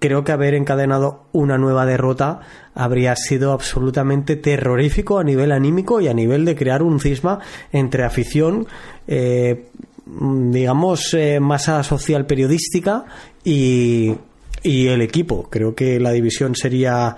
creo 0.00 0.24
que 0.24 0.32
haber 0.32 0.54
encadenado 0.54 1.26
una 1.32 1.58
nueva 1.58 1.86
derrota 1.86 2.40
habría 2.74 3.14
sido 3.14 3.52
absolutamente 3.52 4.34
terrorífico 4.34 5.18
a 5.18 5.24
nivel 5.24 5.52
anímico 5.52 6.00
y 6.00 6.08
a 6.08 6.14
nivel 6.14 6.44
de 6.44 6.56
crear 6.56 6.82
un 6.82 6.98
cisma 6.98 7.38
entre 7.70 8.04
afición, 8.04 8.66
eh, 9.06 9.66
digamos, 10.06 11.14
eh, 11.14 11.38
masa 11.38 11.82
social 11.84 12.26
periodística 12.26 13.04
y, 13.44 14.14
y 14.62 14.88
el 14.88 15.02
equipo. 15.02 15.48
Creo 15.50 15.74
que 15.74 16.00
la 16.00 16.10
división 16.10 16.56
sería 16.56 17.16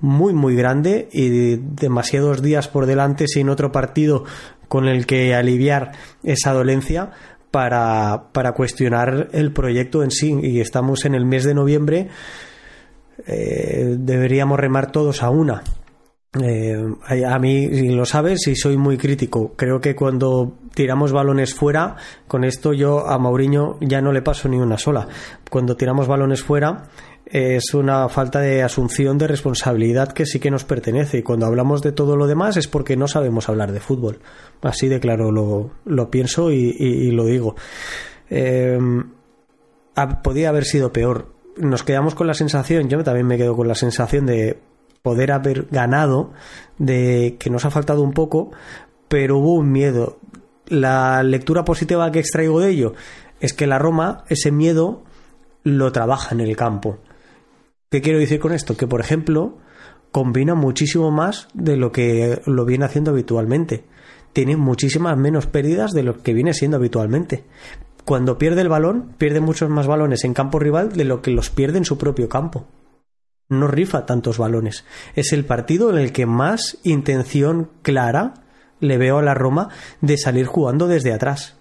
muy 0.00 0.32
muy 0.32 0.56
grande 0.56 1.08
y 1.12 1.56
demasiados 1.56 2.42
días 2.42 2.66
por 2.68 2.86
delante 2.86 3.28
sin 3.28 3.48
otro 3.48 3.70
partido 3.70 4.24
con 4.72 4.88
el 4.88 5.06
que 5.06 5.34
aliviar 5.34 5.92
esa 6.24 6.52
dolencia 6.52 7.10
para, 7.52 8.32
para 8.32 8.52
cuestionar 8.52 9.28
el 9.30 9.52
proyecto 9.52 10.02
en 10.02 10.10
sí. 10.10 10.36
Y 10.42 10.60
estamos 10.60 11.04
en 11.04 11.14
el 11.14 11.24
mes 11.24 11.44
de 11.44 11.54
noviembre, 11.54 12.08
eh, 13.26 13.94
deberíamos 13.98 14.58
remar 14.58 14.90
todos 14.90 15.22
a 15.22 15.30
una. 15.30 15.62
Eh, 16.40 16.82
a 17.28 17.38
mí, 17.38 17.90
lo 17.90 18.06
sabes, 18.06 18.48
y 18.48 18.56
soy 18.56 18.78
muy 18.78 18.96
crítico. 18.96 19.52
Creo 19.54 19.80
que 19.82 19.94
cuando 19.94 20.54
tiramos 20.74 21.12
balones 21.12 21.54
fuera, 21.54 21.96
con 22.26 22.44
esto 22.44 22.72
yo 22.72 23.06
a 23.06 23.18
Mauriño 23.18 23.76
ya 23.80 24.00
no 24.00 24.12
le 24.12 24.22
paso 24.22 24.48
ni 24.48 24.56
una 24.56 24.78
sola. 24.78 25.06
Cuando 25.50 25.76
tiramos 25.76 26.08
balones 26.08 26.42
fuera, 26.42 26.84
es 27.32 27.72
una 27.72 28.10
falta 28.10 28.40
de 28.40 28.62
asunción 28.62 29.16
de 29.16 29.26
responsabilidad 29.26 30.12
que 30.12 30.26
sí 30.26 30.38
que 30.38 30.50
nos 30.50 30.64
pertenece. 30.64 31.16
Y 31.18 31.22
cuando 31.22 31.46
hablamos 31.46 31.80
de 31.80 31.90
todo 31.90 32.14
lo 32.14 32.26
demás 32.26 32.58
es 32.58 32.68
porque 32.68 32.94
no 32.94 33.08
sabemos 33.08 33.48
hablar 33.48 33.72
de 33.72 33.80
fútbol. 33.80 34.20
Así 34.60 34.86
de 34.86 35.00
claro 35.00 35.32
lo, 35.32 35.70
lo 35.86 36.10
pienso 36.10 36.52
y, 36.52 37.10
lo 37.10 37.24
digo. 37.24 37.56
Eh, 38.28 38.78
podía 40.22 40.50
haber 40.50 40.66
sido 40.66 40.92
peor. 40.92 41.34
Nos 41.56 41.82
quedamos 41.84 42.14
con 42.14 42.26
la 42.26 42.34
sensación, 42.34 42.90
yo 42.90 43.02
también 43.02 43.26
me 43.26 43.38
quedo 43.38 43.56
con 43.56 43.66
la 43.66 43.74
sensación 43.74 44.26
de 44.26 44.58
poder 45.00 45.32
haber 45.32 45.68
ganado, 45.70 46.32
de 46.76 47.36
que 47.40 47.48
nos 47.48 47.64
ha 47.64 47.70
faltado 47.70 48.02
un 48.02 48.12
poco, 48.12 48.50
pero 49.08 49.38
hubo 49.38 49.54
un 49.54 49.72
miedo. 49.72 50.18
La 50.66 51.22
lectura 51.22 51.64
positiva 51.64 52.12
que 52.12 52.20
extraigo 52.20 52.60
de 52.60 52.68
ello 52.68 52.92
es 53.40 53.54
que 53.54 53.66
la 53.66 53.78
Roma 53.78 54.24
ese 54.28 54.52
miedo 54.52 55.02
lo 55.62 55.92
trabaja 55.92 56.34
en 56.34 56.42
el 56.42 56.56
campo. 56.56 56.98
¿Qué 57.92 58.00
quiero 58.00 58.18
decir 58.18 58.40
con 58.40 58.52
esto? 58.52 58.76
Que, 58.76 58.88
por 58.88 59.00
ejemplo, 59.00 59.58
combina 60.10 60.54
muchísimo 60.54 61.10
más 61.10 61.46
de 61.52 61.76
lo 61.76 61.92
que 61.92 62.40
lo 62.46 62.64
viene 62.64 62.86
haciendo 62.86 63.12
habitualmente. 63.12 63.84
Tiene 64.32 64.56
muchísimas 64.56 65.16
menos 65.18 65.46
pérdidas 65.46 65.92
de 65.92 66.02
lo 66.02 66.22
que 66.22 66.32
viene 66.32 66.54
siendo 66.54 66.78
habitualmente. 66.78 67.44
Cuando 68.04 68.38
pierde 68.38 68.62
el 68.62 68.70
balón, 68.70 69.14
pierde 69.18 69.40
muchos 69.40 69.68
más 69.68 69.86
balones 69.86 70.24
en 70.24 70.32
campo 70.32 70.58
rival 70.58 70.92
de 70.92 71.04
lo 71.04 71.22
que 71.22 71.30
los 71.30 71.50
pierde 71.50 71.78
en 71.78 71.84
su 71.84 71.98
propio 71.98 72.28
campo 72.28 72.66
no 73.48 73.68
rifa 73.68 74.06
tantos 74.06 74.38
balones. 74.38 74.84
Es 75.14 75.32
el 75.32 75.44
partido 75.44 75.90
en 75.90 75.98
el 75.98 76.12
que 76.12 76.24
más 76.24 76.78
intención 76.82 77.70
clara 77.82 78.34
le 78.80 78.98
veo 78.98 79.18
a 79.18 79.22
la 79.22 79.34
Roma 79.34 79.68
de 80.00 80.16
salir 80.16 80.46
jugando 80.46 80.88
desde 80.88 81.12
atrás. 81.12 81.58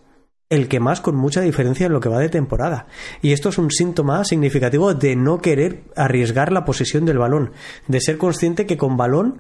El 0.52 0.68
que 0.68 0.82
más 0.82 1.00
con 1.00 1.16
mucha 1.16 1.40
diferencia 1.40 1.86
en 1.86 1.94
lo 1.94 2.02
que 2.02 2.10
va 2.10 2.20
de 2.20 2.28
temporada. 2.28 2.88
Y 3.22 3.32
esto 3.32 3.48
es 3.48 3.58
un 3.58 3.72
síntoma 3.72 4.26
significativo 4.26 4.94
de 4.94 5.16
no 5.16 5.40
querer 5.40 5.86
arriesgar 5.96 6.52
la 6.52 6.66
posesión 6.66 7.06
del 7.06 7.20
balón, 7.20 7.54
de 7.88 8.02
ser 8.02 8.18
consciente 8.18 8.66
que 8.66 8.76
con 8.76 8.98
balón 8.98 9.40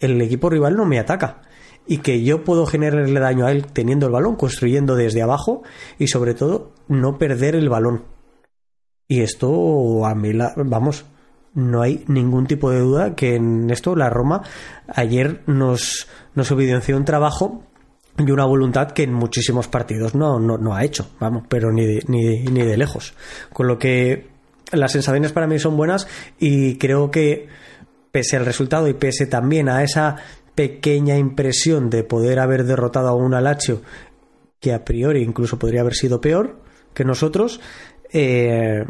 el 0.00 0.20
equipo 0.20 0.50
rival 0.50 0.76
no 0.76 0.84
me 0.84 0.98
ataca 0.98 1.40
y 1.86 1.98
que 1.98 2.22
yo 2.22 2.44
puedo 2.44 2.66
generarle 2.66 3.18
daño 3.18 3.46
a 3.46 3.52
él 3.52 3.68
teniendo 3.72 4.04
el 4.04 4.12
balón, 4.12 4.36
construyendo 4.36 4.96
desde 4.96 5.22
abajo 5.22 5.62
y 5.98 6.08
sobre 6.08 6.34
todo 6.34 6.74
no 6.88 7.16
perder 7.16 7.54
el 7.54 7.70
balón. 7.70 8.04
Y 9.08 9.22
esto 9.22 10.04
a 10.04 10.14
mí, 10.14 10.34
la, 10.34 10.52
vamos, 10.56 11.06
no 11.54 11.80
hay 11.80 12.04
ningún 12.06 12.46
tipo 12.46 12.70
de 12.70 12.80
duda 12.80 13.14
que 13.14 13.36
en 13.36 13.70
esto 13.70 13.96
la 13.96 14.10
Roma 14.10 14.42
ayer 14.88 15.42
nos, 15.46 16.06
nos 16.34 16.50
evidenció 16.50 16.98
un 16.98 17.06
trabajo 17.06 17.64
y 18.28 18.32
una 18.32 18.44
voluntad 18.44 18.92
que 18.92 19.02
en 19.02 19.12
muchísimos 19.12 19.68
partidos 19.68 20.14
no, 20.14 20.38
no, 20.38 20.74
ha 20.74 20.84
hecho, 20.84 21.10
vamos, 21.18 21.44
pero 21.48 21.72
ni 21.72 21.86
de, 21.86 22.04
ni, 22.08 22.42
ni 22.44 22.62
de 22.62 22.76
lejos. 22.76 23.14
Con 23.52 23.66
lo 23.66 23.78
que 23.78 24.28
las 24.72 24.92
sensaciones 24.92 25.32
para 25.32 25.46
mí 25.46 25.58
son 25.58 25.76
buenas 25.76 26.06
y 26.38 26.76
creo 26.76 27.10
que 27.10 27.48
pese 28.10 28.36
al 28.36 28.46
resultado 28.46 28.88
y 28.88 28.94
pese 28.94 29.26
también 29.26 29.68
a 29.68 29.82
esa 29.82 30.16
pequeña 30.54 31.16
impresión 31.16 31.90
de 31.90 32.04
poder 32.04 32.38
haber 32.38 32.64
derrotado 32.64 33.08
a 33.08 33.14
un 33.14 33.34
Alacho 33.34 33.82
que 34.60 34.74
a 34.74 34.84
priori 34.84 35.22
incluso 35.22 35.58
podría 35.58 35.80
haber 35.80 35.94
sido 35.94 36.20
peor 36.20 36.60
que 36.94 37.04
nosotros, 37.04 37.60
eh, 38.12 38.84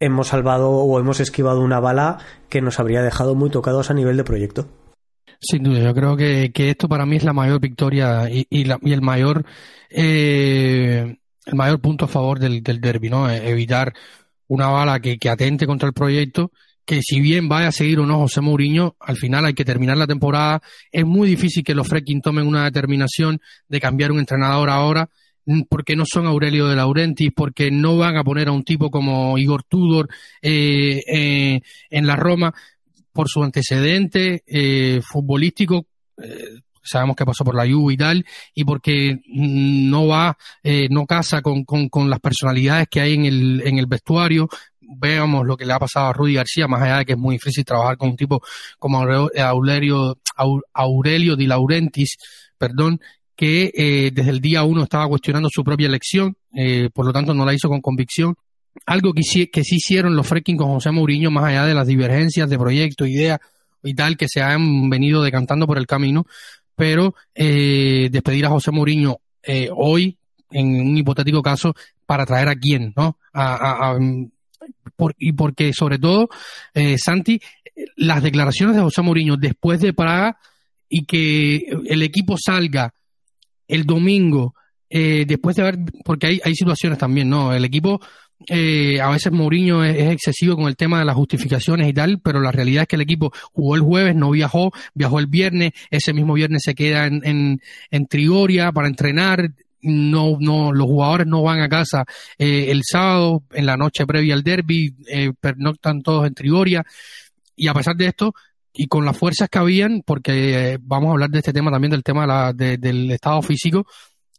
hemos 0.00 0.28
salvado 0.28 0.70
o 0.70 0.98
hemos 0.98 1.20
esquivado 1.20 1.60
una 1.60 1.80
bala 1.80 2.18
que 2.48 2.60
nos 2.60 2.80
habría 2.80 3.02
dejado 3.02 3.34
muy 3.34 3.50
tocados 3.50 3.90
a 3.90 3.94
nivel 3.94 4.16
de 4.16 4.24
proyecto. 4.24 4.66
Sin 5.40 5.62
duda, 5.62 5.80
yo 5.80 5.94
creo 5.94 6.16
que, 6.16 6.50
esto 6.54 6.88
para 6.88 7.06
mí 7.06 7.16
es 7.16 7.24
la 7.24 7.32
mayor 7.32 7.60
victoria 7.60 8.28
y, 8.30 8.46
el 8.50 9.02
mayor 9.02 9.44
eh, 9.90 11.16
el 11.44 11.54
mayor 11.54 11.80
punto 11.80 12.06
a 12.06 12.08
favor 12.08 12.38
del, 12.38 12.62
del 12.62 12.80
derby, 12.80 13.10
¿no? 13.10 13.30
Evitar 13.30 13.92
una 14.48 14.68
bala 14.68 15.00
que, 15.00 15.18
que 15.18 15.28
atente 15.28 15.66
contra 15.66 15.88
el 15.88 15.94
proyecto 15.94 16.50
que 16.86 17.02
si 17.02 17.20
bien 17.20 17.48
vaya 17.48 17.68
a 17.68 17.72
seguir 17.72 17.98
o 17.98 18.06
no 18.06 18.18
José 18.18 18.40
Mourinho, 18.40 18.96
al 19.00 19.16
final 19.16 19.44
hay 19.44 19.54
que 19.54 19.64
terminar 19.64 19.96
la 19.96 20.06
temporada. 20.06 20.62
Es 20.92 21.04
muy 21.04 21.28
difícil 21.28 21.64
que 21.64 21.74
los 21.74 21.88
Freaking 21.88 22.22
tomen 22.22 22.46
una 22.46 22.64
determinación 22.64 23.40
de 23.68 23.80
cambiar 23.80 24.12
un 24.12 24.20
entrenador 24.20 24.70
ahora 24.70 25.10
porque 25.68 25.94
no 25.94 26.04
son 26.06 26.26
Aurelio 26.26 26.66
de 26.66 26.76
Laurentiis, 26.76 27.32
porque 27.34 27.70
no 27.70 27.96
van 27.96 28.16
a 28.16 28.24
poner 28.24 28.48
a 28.48 28.52
un 28.52 28.64
tipo 28.64 28.90
como 28.90 29.36
Igor 29.38 29.64
Tudor 29.64 30.08
eh, 30.42 31.02
eh, 31.06 31.60
en 31.90 32.06
la 32.06 32.16
Roma 32.16 32.54
por 33.16 33.28
su 33.28 33.42
antecedente 33.42 34.44
eh, 34.46 35.00
futbolístico. 35.02 35.86
sabemos 36.82 37.16
que 37.16 37.24
pasó 37.24 37.44
por 37.44 37.56
la 37.56 37.66
Juve 37.66 37.94
y 37.94 37.96
tal, 37.96 38.24
y 38.54 38.64
porque 38.64 39.20
no 39.26 40.06
va, 40.06 40.38
no 40.90 41.04
casa 41.04 41.42
con, 41.42 41.64
con, 41.64 42.08
las 42.08 42.20
personalidades 42.20 42.86
que 42.88 43.00
hay 43.00 43.14
en 43.14 43.24
el, 43.24 43.62
en 43.64 43.78
el 43.78 43.86
vestuario, 43.86 44.48
veamos 44.80 45.46
lo 45.46 45.56
que 45.56 45.66
le 45.66 45.72
ha 45.72 45.78
pasado 45.78 46.06
a 46.06 46.12
Rudy 46.12 46.34
García, 46.34 46.68
más 46.68 46.82
allá 46.82 46.98
de 46.98 47.06
que 47.06 47.12
es 47.12 47.18
muy 47.18 47.36
difícil 47.36 47.64
trabajar 47.64 47.96
con 47.96 48.10
un 48.10 48.16
tipo 48.16 48.40
como 48.78 48.98
Aurelio, 49.00 50.18
Aurelio 50.74 51.36
Di 51.36 51.46
Laurentiis, 51.46 52.16
perdón, 52.56 53.00
que 53.36 53.70
eh, 53.74 54.10
desde 54.12 54.30
el 54.30 54.40
día 54.40 54.64
uno 54.64 54.84
estaba 54.84 55.08
cuestionando 55.08 55.48
su 55.52 55.62
propia 55.62 55.88
elección, 55.88 56.36
eh, 56.54 56.88
por 56.92 57.04
lo 57.04 57.12
tanto 57.12 57.34
no 57.34 57.44
la 57.44 57.54
hizo 57.54 57.68
con 57.68 57.80
convicción. 57.80 58.34
Algo 58.84 59.12
que 59.12 59.22
que 59.48 59.64
sí 59.64 59.76
hicieron 59.76 60.14
los 60.14 60.26
Freaking 60.26 60.56
con 60.56 60.68
José 60.68 60.90
Mourinho, 60.90 61.30
más 61.30 61.44
allá 61.44 61.64
de 61.64 61.74
las 61.74 61.86
divergencias 61.86 62.48
de 62.48 62.58
proyecto, 62.58 63.06
ideas 63.06 63.40
y 63.82 63.94
tal 63.94 64.16
que 64.16 64.26
se 64.28 64.42
han 64.42 64.90
venido 64.90 65.22
decantando 65.22 65.66
por 65.66 65.78
el 65.78 65.86
camino, 65.86 66.26
pero 66.74 67.14
eh, 67.34 68.08
despedir 68.10 68.46
a 68.46 68.50
José 68.50 68.70
Mourinho 68.70 69.18
hoy, 69.76 70.16
en 70.50 70.80
un 70.80 70.96
hipotético 70.96 71.40
caso, 71.40 71.74
para 72.04 72.26
traer 72.26 72.48
a 72.48 72.56
quién, 72.56 72.92
¿no? 72.96 73.16
A, 73.32 73.96
y 75.18 75.32
porque 75.32 75.72
sobre 75.72 75.98
todo, 75.98 76.28
Santi, 76.96 77.40
las 77.96 78.22
declaraciones 78.22 78.76
de 78.76 78.82
José 78.82 79.02
Mourinho 79.02 79.36
después 79.36 79.80
de 79.80 79.92
Praga 79.92 80.36
y 80.88 81.04
que 81.04 81.66
el 81.86 82.02
equipo 82.02 82.36
salga 82.38 82.94
el 83.68 83.84
domingo, 83.84 84.54
eh, 84.88 85.24
después 85.26 85.56
de 85.56 85.62
haber, 85.62 85.78
porque 86.04 86.26
hay, 86.28 86.40
hay 86.44 86.54
situaciones 86.54 86.98
también, 86.98 87.28
¿no? 87.28 87.52
El 87.52 87.64
equipo, 87.64 88.00
eh, 88.48 89.00
a 89.00 89.10
veces 89.10 89.32
Mourinho 89.32 89.82
es, 89.82 90.12
excesivo 90.12 90.56
con 90.56 90.66
el 90.66 90.76
tema 90.76 90.98
de 90.98 91.04
las 91.04 91.14
justificaciones 91.14 91.88
y 91.88 91.92
tal, 91.92 92.20
pero 92.20 92.40
la 92.40 92.52
realidad 92.52 92.82
es 92.82 92.88
que 92.88 92.96
el 92.96 93.02
equipo 93.02 93.32
jugó 93.52 93.76
el 93.76 93.82
jueves, 93.82 94.14
no 94.14 94.30
viajó, 94.30 94.72
viajó 94.94 95.18
el 95.18 95.26
viernes, 95.26 95.72
ese 95.90 96.12
mismo 96.12 96.34
viernes 96.34 96.62
se 96.64 96.74
queda 96.74 97.06
en, 97.06 97.20
en, 97.24 97.60
en 97.90 98.06
Trigoria 98.06 98.72
para 98.72 98.88
entrenar, 98.88 99.50
no, 99.82 100.36
no, 100.40 100.72
los 100.72 100.86
jugadores 100.86 101.26
no 101.26 101.42
van 101.42 101.60
a 101.60 101.68
casa 101.68 102.04
eh, 102.38 102.70
el 102.70 102.82
sábado, 102.84 103.42
en 103.52 103.66
la 103.66 103.76
noche 103.76 104.06
previa 104.06 104.34
al 104.34 104.42
derby, 104.42 104.94
eh, 105.08 105.32
están 105.42 106.02
todos 106.02 106.26
en 106.26 106.34
Trigoria, 106.34 106.84
y 107.54 107.68
a 107.68 107.74
pesar 107.74 107.96
de 107.96 108.06
esto, 108.06 108.34
y 108.72 108.88
con 108.88 109.04
las 109.04 109.16
fuerzas 109.16 109.48
que 109.48 109.58
habían, 109.58 110.02
porque 110.04 110.72
eh, 110.72 110.78
vamos 110.80 111.08
a 111.08 111.12
hablar 111.12 111.30
de 111.30 111.38
este 111.38 111.52
tema 111.52 111.70
también, 111.70 111.92
del 111.92 112.02
tema 112.02 112.52
del 112.52 113.10
estado 113.10 113.40
físico, 113.42 113.86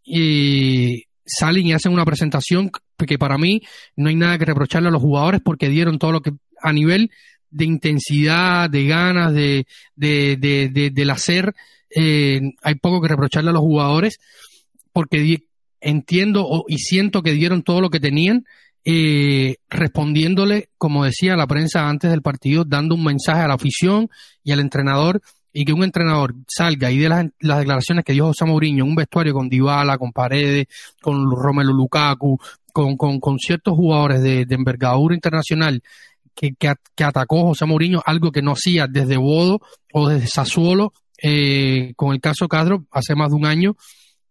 y 0.03 1.06
salen 1.27 1.67
y 1.67 1.73
hacen 1.73 1.93
una 1.93 2.05
presentación 2.05 2.71
que 2.97 3.17
para 3.19 3.37
mí 3.37 3.61
no 3.95 4.09
hay 4.09 4.15
nada 4.15 4.37
que 4.37 4.45
reprocharle 4.45 4.89
a 4.89 4.91
los 4.91 5.01
jugadores 5.01 5.41
porque 5.43 5.69
dieron 5.69 5.99
todo 5.99 6.11
lo 6.11 6.21
que 6.21 6.31
a 6.61 6.73
nivel 6.73 7.11
de 7.49 7.65
intensidad, 7.65 8.69
de 8.69 8.87
ganas, 8.87 9.33
de, 9.33 9.67
de, 9.95 10.37
de, 10.37 10.89
del 10.89 11.09
hacer, 11.09 11.53
eh, 11.95 12.41
hay 12.61 12.75
poco 12.75 13.01
que 13.01 13.07
reprocharle 13.09 13.51
a 13.51 13.53
los 13.53 13.61
jugadores 13.61 14.19
porque 14.91 15.43
entiendo 15.79 16.65
y 16.67 16.79
siento 16.79 17.21
que 17.21 17.33
dieron 17.33 17.63
todo 17.63 17.81
lo 17.81 17.89
que 17.89 17.99
tenían 17.99 18.45
eh, 18.89 19.57
respondiéndole, 19.69 20.69
como 20.77 21.03
decía 21.03 21.35
la 21.35 21.45
prensa 21.45 21.89
antes 21.89 22.09
del 22.09 22.21
partido, 22.21 22.63
dando 22.65 22.95
un 22.95 23.03
mensaje 23.03 23.41
a 23.41 23.47
la 23.47 23.55
afición 23.55 24.09
y 24.43 24.53
al 24.53 24.61
entrenador 24.61 25.21
y 25.53 25.65
que 25.65 25.73
un 25.73 25.83
entrenador 25.83 26.35
salga 26.47 26.91
y 26.91 26.97
de 26.99 27.09
las, 27.09 27.25
declaraciones 27.39 28.05
que 28.05 28.13
dio 28.13 28.27
José 28.27 28.45
Mourinho 28.45 28.83
en 28.83 28.89
un 28.89 28.95
vestuario 28.95 29.33
con 29.33 29.49
Dybala, 29.49 29.97
con 29.97 30.11
Paredes, 30.11 30.67
con 31.01 31.29
Romelu 31.31 31.73
Lukaku, 31.73 32.39
con, 32.71 33.39
ciertos 33.39 33.75
jugadores 33.75 34.21
de, 34.21 34.45
envergadura 34.49 35.15
internacional 35.15 35.81
que, 36.35 36.53
que, 36.53 37.03
atacó 37.03 37.47
José 37.47 37.65
Mourinho, 37.65 38.01
algo 38.05 38.31
que 38.31 38.43
no 38.43 38.51
hacía 38.51 38.85
desde 38.87 39.17
Bodo 39.17 39.61
o 39.93 40.07
desde 40.07 40.27
Sassuolo, 40.27 40.93
eh, 41.21 41.93
con 41.95 42.13
el 42.13 42.21
caso 42.21 42.47
Cadro, 42.47 42.85
hace 42.91 43.15
más 43.15 43.29
de 43.29 43.35
un 43.35 43.45
año, 43.45 43.75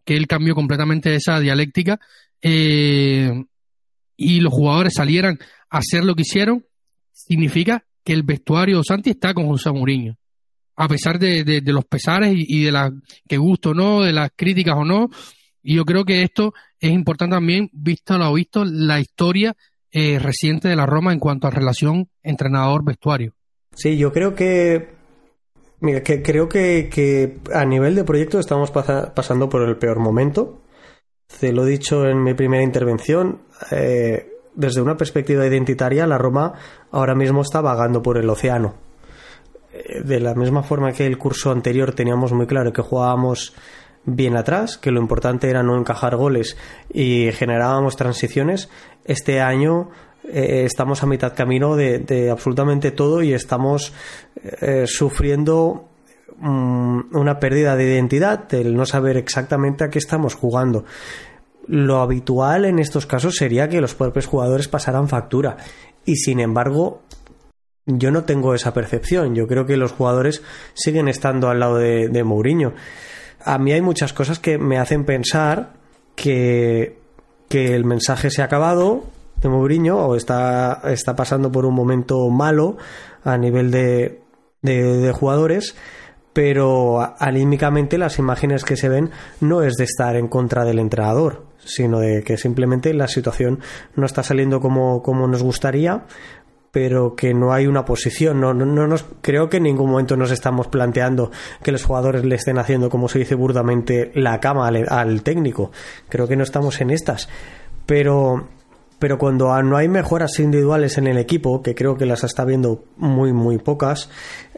que 0.04 0.16
él 0.16 0.28
cambió 0.28 0.54
completamente 0.54 1.14
esa 1.14 1.40
dialéctica. 1.40 1.98
Eh, 2.40 3.44
y 4.16 4.40
los 4.40 4.52
jugadores 4.52 4.94
salieran 4.94 5.38
a 5.68 5.78
hacer 5.78 6.04
lo 6.04 6.14
que 6.14 6.22
hicieron, 6.22 6.64
significa 7.12 7.84
que 8.04 8.12
el 8.12 8.22
vestuario 8.22 8.78
de 8.78 8.84
Santi 8.84 9.10
está 9.10 9.34
con 9.34 9.46
José 9.46 9.72
Mourinho. 9.72 10.16
A 10.76 10.88
pesar 10.88 11.18
de, 11.18 11.42
de, 11.42 11.72
los 11.72 11.84
pesares 11.86 12.34
y, 12.36 12.64
de 12.64 12.72
la 12.72 12.92
que 13.26 13.38
gusto 13.38 13.72
no, 13.72 14.02
de 14.02 14.12
las 14.12 14.30
críticas 14.36 14.76
o 14.76 14.84
no, 14.84 15.08
Y 15.62 15.76
yo 15.76 15.84
creo 15.84 16.04
que 16.04 16.22
esto 16.22 16.52
es 16.78 16.90
importante 16.90 17.34
también, 17.34 17.70
visto 17.72 18.18
lo 18.18 18.32
visto, 18.34 18.64
la 18.64 19.00
historia 19.00 19.56
eh, 19.90 20.18
reciente 20.18 20.68
de 20.68 20.76
la 20.76 20.84
Roma 20.84 21.12
en 21.12 21.18
cuanto 21.18 21.46
a 21.46 21.50
relación 21.50 22.08
entrenador-vestuario. 22.22 23.32
Sí, 23.74 23.96
yo 23.96 24.12
creo 24.12 24.34
que. 24.34 24.94
Mira, 25.80 26.02
que 26.02 26.22
creo 26.22 26.48
que, 26.48 27.38
a 27.52 27.64
nivel 27.64 27.94
de 27.94 28.04
proyecto 28.04 28.38
estamos 28.38 28.70
pasando 28.70 29.48
por 29.48 29.62
el 29.62 29.76
peor 29.76 29.98
momento. 29.98 30.62
Te 31.40 31.52
lo 31.52 31.66
he 31.66 31.70
dicho 31.70 32.06
en 32.06 32.22
mi 32.22 32.34
primera 32.34 32.62
intervención. 32.62 33.42
Eh, 33.70 34.32
desde 34.54 34.80
una 34.80 34.96
perspectiva 34.96 35.46
identitaria, 35.46 36.06
la 36.06 36.18
Roma 36.18 36.54
ahora 36.90 37.14
mismo 37.14 37.42
está 37.42 37.60
vagando 37.60 38.02
por 38.02 38.18
el 38.18 38.28
océano. 38.28 38.85
Eh, 39.76 40.02
de 40.02 40.20
la 40.20 40.34
misma 40.34 40.62
forma 40.62 40.92
que 40.92 41.06
el 41.06 41.18
curso 41.18 41.50
anterior 41.50 41.92
teníamos 41.92 42.32
muy 42.32 42.46
claro 42.46 42.72
que 42.72 42.82
jugábamos 42.82 43.54
bien 44.04 44.36
atrás, 44.36 44.78
que 44.78 44.90
lo 44.90 45.00
importante 45.00 45.50
era 45.50 45.62
no 45.62 45.76
encajar 45.76 46.16
goles 46.16 46.56
y 46.92 47.30
generábamos 47.32 47.96
transiciones, 47.96 48.68
este 49.04 49.40
año 49.40 49.90
eh, 50.24 50.62
estamos 50.64 51.02
a 51.02 51.06
mitad 51.06 51.34
camino 51.34 51.76
de, 51.76 52.30
absolutamente 52.30 52.92
todo 52.92 53.22
y 53.22 53.32
estamos 53.32 53.92
eh, 54.42 54.84
sufriendo 54.86 55.88
mm, 56.38 57.16
una 57.16 57.38
pérdida 57.40 57.74
de 57.74 57.84
identidad, 57.84 58.52
el 58.54 58.76
no 58.76 58.86
saber 58.86 59.16
exactamente 59.16 59.84
a 59.84 59.90
qué 59.90 59.98
estamos 59.98 60.34
jugando. 60.34 60.84
Lo 61.66 62.00
habitual 62.00 62.64
en 62.64 62.78
estos 62.78 63.06
casos 63.06 63.34
sería 63.34 63.68
que 63.68 63.80
los 63.80 63.96
propios 63.96 64.26
jugadores 64.26 64.68
pasaran 64.68 65.08
factura 65.08 65.56
y 66.04 66.14
sin 66.14 66.38
embargo 66.38 67.02
yo 67.86 68.10
no 68.10 68.24
tengo 68.24 68.54
esa 68.54 68.74
percepción. 68.74 69.34
Yo 69.34 69.46
creo 69.46 69.64
que 69.64 69.76
los 69.76 69.92
jugadores 69.92 70.42
siguen 70.74 71.08
estando 71.08 71.48
al 71.48 71.60
lado 71.60 71.76
de, 71.76 72.08
de 72.08 72.24
Mourinho 72.24 72.74
a 73.46 73.58
mí 73.58 73.72
hay 73.72 73.80
muchas 73.80 74.12
cosas 74.12 74.40
que 74.40 74.58
me 74.58 74.76
hacen 74.76 75.04
pensar 75.04 75.74
que, 76.16 76.98
el 77.48 77.84
mensaje 77.84 78.28
se 78.28 78.42
ha 78.42 78.46
acabado 78.46 79.04
de 79.40 79.48
Mourinho 79.48 79.96
o 79.98 80.16
está, 80.16 80.82
está 80.86 81.14
pasando 81.14 81.50
por 81.50 81.64
un 81.64 81.74
momento 81.74 82.28
malo 82.28 82.76
a 83.24 83.38
nivel 83.38 83.70
de, 83.70 84.20
de, 84.62 85.12
jugadores 85.12 85.76
pero 86.32 87.14
anímicamente 87.18 87.96
las 87.96 88.18
imágenes 88.18 88.64
que 88.64 88.76
se 88.76 88.90
ven 88.90 89.10
no 89.40 89.62
es 89.62 89.76
de 89.76 89.84
estar 89.84 90.16
en 90.16 90.28
contra 90.28 90.66
del 90.66 90.80
entrenador, 90.80 91.46
sino 91.64 91.98
de 91.98 92.22
que 92.24 92.36
simplemente 92.36 92.92
la 92.92 93.08
situación 93.08 93.60
no 93.94 94.04
está 94.04 94.22
saliendo 94.22 94.60
como, 94.60 95.02
como 95.02 95.26
nos 95.28 95.42
gustaría, 95.42 96.04
pero 96.76 97.16
que 97.16 97.32
no 97.32 97.54
hay 97.54 97.66
una 97.66 97.86
posición. 97.86 98.38
No, 98.38 98.52
no, 98.52 98.86
nos, 98.86 99.06
creo 99.22 99.48
que 99.48 99.56
en 99.56 99.62
ningún 99.62 99.92
momento 99.92 100.14
nos 100.14 100.30
estamos 100.30 100.66
planteando 100.66 101.30
que 101.62 101.72
los 101.72 101.82
jugadores 101.82 102.22
le 102.22 102.34
estén 102.34 102.58
haciendo, 102.58 102.90
como 102.90 103.08
se 103.08 103.18
dice 103.18 103.34
burdamente, 103.34 104.12
la 104.14 104.40
cama 104.40 104.68
al, 104.68 105.22
técnico. 105.22 105.72
Creo 106.10 106.28
que 106.28 106.36
no 106.36 106.42
estamos 106.42 106.78
en 106.82 106.90
estas. 106.90 107.30
Pero, 107.86 108.48
pero 108.98 109.16
cuando 109.16 109.62
no 109.62 109.78
hay 109.78 109.88
mejoras 109.88 110.38
individuales 110.38 110.98
en 110.98 111.06
el 111.06 111.16
equipo, 111.16 111.62
que 111.62 111.74
creo 111.74 111.96
que 111.96 112.04
las 112.04 112.24
está 112.24 112.44
viendo 112.44 112.84
muy, 112.98 113.32
muy 113.32 113.56
pocas, 113.56 114.10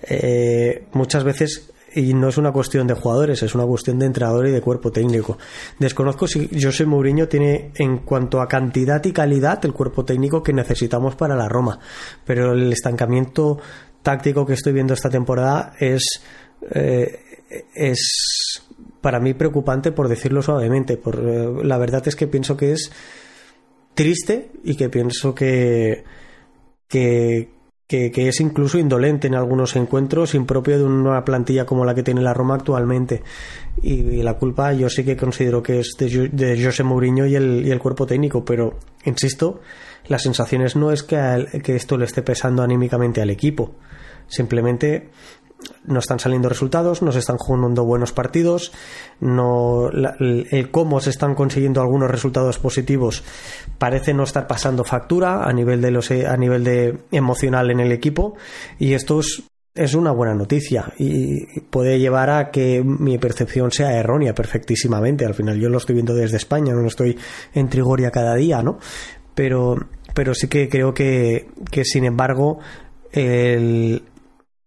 eh, 0.03 0.87
muchas 0.95 1.23
veces 1.23 1.71
y 1.95 2.15
no 2.15 2.29
es 2.29 2.39
una 2.39 2.53
cuestión 2.53 2.87
de 2.87 2.95
jugadores, 2.95 3.43
es 3.43 3.55
una 3.55 3.65
cuestión 3.65 3.99
de 3.99 4.07
entrenador 4.07 4.47
y 4.47 4.51
de 4.51 4.61
cuerpo 4.61 4.91
técnico. 4.93 5.39
Desconozco 5.79 6.27
si 6.27 6.49
José 6.61 6.87
Mourinho 6.87 7.29
tiene 7.29 7.73
en 7.77 7.99
cuanto 7.99 8.41
a 8.41 8.49
cantidad 8.49 9.05
y 9.05 9.13
calidad 9.13 9.65
el 9.65 9.73
cuerpo 9.73 10.05
técnico 10.05 10.43
que 10.43 10.53
necesitamos 10.53 11.17
para 11.17 11.37
la 11.37 11.49
Roma, 11.49 11.79
pero 12.25 12.53
el 12.53 12.73
estancamiento 12.73 13.59
táctico 14.03 14.47
que 14.47 14.55
estoy 14.55 14.73
viendo 14.73 14.95
esta 14.95 15.11
temporada 15.11 15.75
es 15.79 16.23
eh, 16.71 17.21
es 17.75 18.63
para 19.01 19.21
mí 19.21 19.35
preocupante 19.35 19.93
por 19.93 20.09
decirlo 20.09 20.43
suavemente. 20.43 20.97
Por, 20.97 21.17
eh, 21.17 21.65
la 21.65 21.79
verdad 21.79 22.07
es 22.07 22.17
que 22.17 22.27
pienso 22.27 22.57
que 22.57 22.73
es 22.73 22.91
triste 23.95 24.51
y 24.65 24.77
que 24.77 24.89
pienso 24.89 25.35
que, 25.35 26.05
que, 26.87 27.51
que, 27.89 28.29
es 28.29 28.41
incluso 28.41 28.79
indolente 28.79 29.29
en 29.29 29.35
algunos 29.35 29.75
encuentros, 29.75 30.35
impropio 30.35 30.77
de 30.77 30.85
una 30.85 31.25
plantilla 31.25 31.65
como 31.65 31.87
la 31.87 31.95
que 31.95 32.03
tiene 32.03 32.21
la 32.21 32.35
Roma 32.35 32.57
actualmente. 32.57 33.23
Y, 33.83 34.23
la 34.23 34.35
culpa 34.35 34.75
yo 34.75 34.91
sí 34.91 35.05
que 35.05 35.17
considero 35.17 35.63
que 35.63 35.81
es 35.81 35.97
de, 35.99 36.29
de 36.29 36.63
José 36.63 36.83
Mourinho 36.83 37.25
y 37.25 37.35
el, 37.35 37.67
y 37.67 37.71
el, 37.71 37.79
cuerpo 37.79 38.07
técnico, 38.07 38.45
pero 38.45 38.79
insisto, 39.07 39.61
las 40.07 40.23
sensaciones 40.23 40.77
no 40.77 40.93
es 40.93 41.03
que, 41.03 41.17
que 41.65 41.77
esto 41.77 41.97
le 41.97 42.05
esté 42.05 42.21
pesando 42.21 42.63
anímicamente 42.63 43.23
al 43.23 43.31
equipo. 43.31 43.75
Simplemente 44.27 45.09
no 45.85 45.99
están 45.99 46.19
saliendo 46.19 46.49
resultados, 46.49 47.03
no 47.03 47.13
se 47.13 47.19
están 47.19 47.37
jugando 47.37 47.85
buenos 47.85 48.13
partidos, 48.13 48.73
no 49.21 49.89
el, 49.91 50.71
cómo 50.71 51.01
se 51.01 51.11
están 51.11 51.35
consiguiendo 51.35 51.81
algunos 51.81 52.11
resultados 52.11 52.59
positivos 52.59 53.25
parece 53.79 54.15
no 54.15 54.23
estar 54.23 54.47
pasando 54.47 54.85
factura 54.85 55.45
a 55.45 55.53
nivel 55.53 55.81
de 55.81 55.91
los 55.91 56.11
a 56.11 56.37
nivel 56.37 56.65
de 56.65 56.99
emocional 57.11 57.71
en 57.71 57.81
el 57.81 57.93
equipo 57.93 58.37
y 58.79 58.93
esto 58.93 59.21
es, 59.21 59.43
es 59.75 59.95
una 59.95 60.13
buena 60.13 60.35
noticia 60.35 60.93
y 60.99 61.61
puede 61.61 61.99
llevar 61.99 62.31
a 62.31 62.51
que 62.51 62.83
mi 62.85 63.19
percepción 63.19 63.71
sea 63.71 63.97
errónea 63.97 64.35
perfectísimamente. 64.35 65.25
Al 65.25 65.35
final 65.35 65.59
yo 65.59 65.69
lo 65.69 65.79
estoy 65.79 65.95
viendo 65.95 66.15
desde 66.15 66.37
España, 66.37 66.75
no 66.75 66.87
estoy 66.87 67.17
en 67.55 67.69
Trigoria 67.69 68.11
cada 68.11 68.35
día, 68.35 68.63
¿no? 68.63 68.79
Pero, 69.35 69.77
pero 70.15 70.35
sí 70.35 70.49
que 70.49 70.69
creo 70.69 70.95
que, 70.95 71.49
que 71.71 71.85
sin 71.85 72.05
embargo 72.05 72.59
el, 73.13 74.03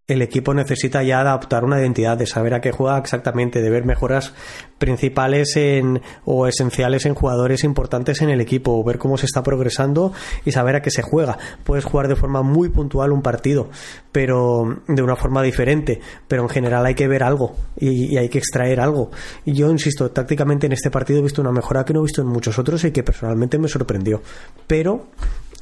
el 0.08 0.22
equipo 0.22 0.54
necesita 0.54 1.04
ya 1.04 1.22
adaptar 1.22 1.64
una 1.64 1.80
identidad, 1.80 2.18
de 2.18 2.26
saber 2.26 2.54
a 2.54 2.60
qué 2.60 2.72
juega 2.72 2.98
exactamente, 2.98 3.62
de 3.62 3.70
ver 3.70 3.86
mejoras 3.86 4.34
principales 4.78 5.56
en, 5.56 6.02
o 6.26 6.48
esenciales 6.48 7.06
en 7.06 7.14
jugadores 7.14 7.64
importantes 7.64 8.22
en 8.22 8.30
el 8.30 8.42
equipo, 8.42 8.84
ver 8.84 8.98
cómo 8.98 9.18
se 9.18 9.26
está 9.26 9.42
progresando 9.42 10.12
y 10.44 10.52
saber 10.52 10.76
a 10.76 10.82
qué 10.82 10.92
se 10.92 11.02
juega. 11.02 11.38
Puedes 11.64 11.86
jugar 11.86 12.08
de 12.08 12.16
forma 12.16 12.42
muy 12.42 12.70
puntual 12.70 13.12
un 13.12 13.22
partido, 13.22 13.70
pero 14.12 14.82
de 14.88 15.02
una 15.02 15.16
forma 15.16 15.42
diferente, 15.44 16.02
pero 16.28 16.44
en 16.44 16.50
general 16.50 16.86
hay 16.86 16.96
que 16.96 17.08
ver 17.08 17.24
algo 17.24 17.56
y, 17.78 18.18
hay 18.18 18.28
que 18.28 18.40
extraer 18.40 18.82
algo. 18.82 19.12
Y 19.46 19.54
yo 19.54 19.70
insisto, 19.70 20.12
tácticamente 20.12 20.66
en 20.66 20.74
este 20.74 20.92
partido 20.92 21.20
he 21.20 21.24
visto 21.24 21.42
una 21.42 21.52
mejora 21.52 21.86
que 21.86 21.94
no 21.94 22.02
he 22.02 22.04
visto 22.04 22.22
en 22.22 22.28
muchos 22.28 22.60
otros 22.60 22.84
y 22.84 22.92
que 22.92 23.04
personalmente 23.04 23.58
me 23.58 23.70
sorprendió. 23.70 24.22
Pero 24.68 25.08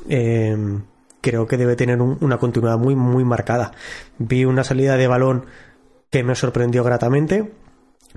eh, 0.08 0.56
creo 1.22 1.48
que 1.48 1.58
debe 1.58 1.76
tener 1.76 2.02
una 2.02 2.38
continuidad 2.38 2.78
muy, 2.78 2.96
muy 2.96 3.24
marcada. 3.24 3.72
Vi 4.18 4.46
una 4.46 4.64
salida 4.64 4.98
de 4.98 5.08
balón 5.08 5.46
que 6.10 6.24
me 6.24 6.36
sorprendió 6.36 6.84
gratamente 6.84 7.52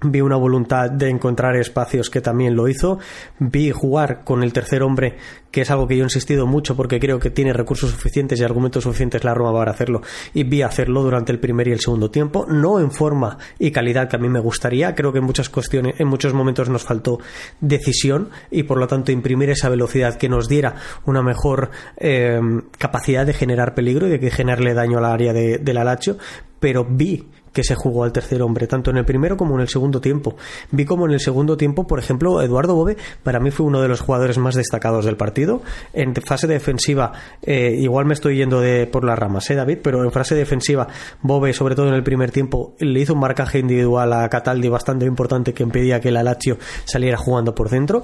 vi 0.01 0.21
una 0.21 0.37
voluntad 0.37 0.91
de 0.91 1.09
encontrar 1.09 1.57
espacios 1.57 2.11
que 2.11 2.21
también 2.21 2.57
lo 2.57 2.69
hizo, 2.69 2.99
vi 3.39 3.71
jugar 3.71 4.25
con 4.25 4.43
el 4.43 4.53
tercer 4.53 4.83
hombre, 4.83 5.17
que 5.51 5.61
es 5.61 5.71
algo 5.71 5.87
que 5.87 5.97
yo 5.97 6.03
he 6.03 6.07
insistido 6.07 6.47
mucho 6.47 6.77
porque 6.77 6.99
creo 6.99 7.19
que 7.19 7.31
tiene 7.31 7.53
recursos 7.53 7.91
suficientes 7.91 8.41
y 8.41 8.45
argumentos 8.45 8.85
suficientes 8.85 9.23
la 9.23 9.35
Roma 9.35 9.53
para 9.53 9.71
hacerlo, 9.71 10.03
y 10.33 10.45
vi 10.45 10.63
hacerlo 10.63 11.03
durante 11.03 11.31
el 11.31 11.39
primer 11.39 11.69
y 11.69 11.73
el 11.73 11.81
segundo 11.81 12.11
tiempo, 12.11 12.47
no 12.49 12.81
en 12.81 12.91
forma 12.91 13.39
y 13.59 13.71
calidad 13.71 14.09
que 14.09 14.17
a 14.17 14.19
mí 14.19 14.29
me 14.29 14.41
gustaría, 14.41 14.95
creo 14.95 15.13
que 15.13 15.19
en 15.19 15.25
muchas 15.25 15.49
cuestiones, 15.49 16.01
en 16.01 16.09
muchos 16.09 16.33
momentos 16.35 16.69
nos 16.69 16.83
faltó 16.83 17.19
decisión 17.61 18.31
y 18.51 18.63
por 18.65 18.79
lo 18.79 18.87
tanto 18.87 19.13
imprimir 19.13 19.51
esa 19.51 19.69
velocidad 19.69 20.17
que 20.17 20.29
nos 20.29 20.49
diera 20.49 20.75
una 21.05 21.23
mejor 21.23 21.71
eh, 21.99 22.41
capacidad 22.79 23.27
de 23.27 23.35
generar 23.35 23.75
peligro 23.75 24.09
y 24.09 24.19
de 24.19 24.31
generarle 24.31 24.75
daño 24.75 24.99
al 24.99 25.05
área 25.05 25.33
de, 25.33 25.59
del 25.59 25.77
Alacho, 25.77 26.17
pero 26.59 26.87
vi 26.89 27.29
que 27.53 27.65
se 27.65 27.75
jugó 27.75 28.05
al 28.05 28.13
tercer 28.13 28.43
hombre, 28.43 28.67
tanto 28.67 28.91
en 28.91 28.97
el 28.97 29.05
primero 29.05 29.37
como 29.37 29.55
en 29.55 29.63
el 29.63 29.69
segundo 29.69 30.01
tiempo. 30.01 30.37
Vi 30.71 30.85
como 30.85 31.07
en 31.07 31.13
el 31.13 31.21
segundo 31.21 31.57
tiempo, 31.57 31.87
por 31.87 31.99
ejemplo, 31.99 32.41
Eduardo 32.43 32.75
Bobe 32.75 32.97
para 33.23 33.41
mí 33.41 33.51
fue 33.51 33.67
uno 33.67 33.81
de 33.81 33.89
los 33.89 34.01
jugadores 34.01 34.39
más 34.39 34.55
destacados 34.55 35.05
del 35.05 35.17
partido. 35.17 35.63
En 35.93 36.15
fase 36.15 36.47
defensiva, 36.47 37.13
eh, 37.43 37.75
igual 37.79 38.07
me 38.07 38.15
estoy 38.15 38.37
yendo 38.37 38.61
de 38.61 38.87
por 38.87 39.05
las 39.05 39.19
ramas, 39.19 39.51
¿eh, 39.51 39.55
David? 39.55 39.79
Pero 39.83 40.05
en 40.05 40.13
fase 40.13 40.35
defensiva, 40.35 40.89
Bobe, 41.21 41.53
sobre 41.53 41.75
todo 41.75 41.89
en 41.89 41.95
el 41.95 42.03
primer 42.03 42.31
tiempo, 42.31 42.75
le 42.79 43.01
hizo 43.01 43.15
un 43.15 43.21
marcaje 43.21 43.59
individual 43.59 44.13
a 44.13 44.29
Cataldi 44.29 44.69
bastante 44.69 45.07
importante 45.07 45.53
que 45.53 45.63
impedía 45.63 46.01
que 46.01 46.09
el 46.09 46.17
Alacio 46.17 46.59
saliera 46.85 47.17
jugando 47.17 47.55
por 47.55 47.69
dentro, 47.69 48.03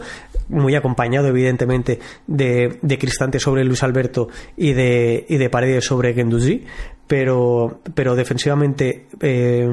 muy 0.48 0.74
acompañado, 0.74 1.28
evidentemente, 1.28 2.00
de, 2.26 2.78
de 2.82 2.98
Cristante 2.98 3.38
sobre 3.38 3.64
Luis 3.64 3.82
Alberto 3.82 4.28
y 4.56 4.72
de, 4.72 5.26
y 5.28 5.36
de 5.36 5.50
Paredes 5.50 5.84
sobre 5.84 6.14
Genduzi 6.14 6.64
pero, 7.08 7.80
pero 7.94 8.14
defensivamente 8.14 9.08
eh, 9.20 9.68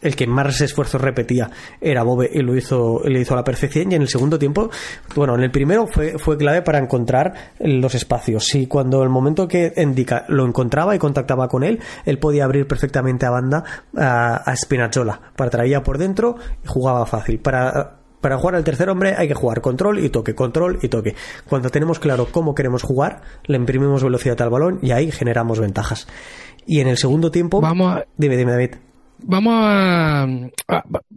el 0.00 0.16
que 0.16 0.26
más 0.26 0.60
esfuerzos 0.60 1.00
repetía 1.00 1.50
era 1.80 2.02
Bobe 2.04 2.30
y 2.32 2.40
lo 2.40 2.56
hizo, 2.56 3.02
lo 3.04 3.18
hizo 3.18 3.34
a 3.34 3.36
la 3.36 3.44
perfección. 3.44 3.90
Y 3.90 3.96
en 3.96 4.02
el 4.02 4.08
segundo 4.08 4.38
tiempo, 4.38 4.70
bueno, 5.14 5.34
en 5.34 5.42
el 5.42 5.50
primero 5.50 5.86
fue, 5.86 6.18
fue 6.18 6.38
clave 6.38 6.62
para 6.62 6.78
encontrar 6.78 7.34
los 7.58 7.94
espacios. 7.94 8.54
Y 8.54 8.66
cuando 8.66 9.02
el 9.02 9.08
momento 9.08 9.48
que 9.48 9.72
indica 9.76 10.24
lo 10.28 10.46
encontraba 10.46 10.94
y 10.94 10.98
contactaba 10.98 11.48
con 11.48 11.64
él, 11.64 11.80
él 12.04 12.18
podía 12.18 12.44
abrir 12.44 12.66
perfectamente 12.66 13.26
a 13.26 13.30
banda 13.30 13.64
a, 13.96 14.36
a 14.36 14.56
Spinazzola. 14.56 15.20
Para 15.34 15.50
traía 15.50 15.82
por 15.82 15.98
dentro 15.98 16.36
y 16.64 16.68
jugaba 16.68 17.04
fácil. 17.04 17.40
Para 17.40 17.96
para 18.26 18.38
jugar 18.38 18.56
al 18.56 18.64
tercer 18.64 18.88
hombre 18.88 19.14
hay 19.16 19.28
que 19.28 19.34
jugar 19.34 19.60
control 19.60 20.00
y 20.00 20.08
toque, 20.08 20.34
control 20.34 20.80
y 20.82 20.88
toque. 20.88 21.14
Cuando 21.48 21.70
tenemos 21.70 22.00
claro 22.00 22.26
cómo 22.32 22.56
queremos 22.56 22.82
jugar, 22.82 23.20
le 23.44 23.56
imprimimos 23.56 24.02
velocidad 24.02 24.42
al 24.42 24.50
balón 24.50 24.80
y 24.82 24.90
ahí 24.90 25.12
generamos 25.12 25.60
ventajas. 25.60 26.08
Y 26.66 26.80
en 26.80 26.88
el 26.88 26.96
segundo 26.96 27.30
tiempo. 27.30 27.60
Vamos 27.60 27.96
a... 27.96 28.04
Dime, 28.16 28.36
dime, 28.36 28.52
David. 28.52 28.70
vamos 29.18 29.54
a, 29.56 30.26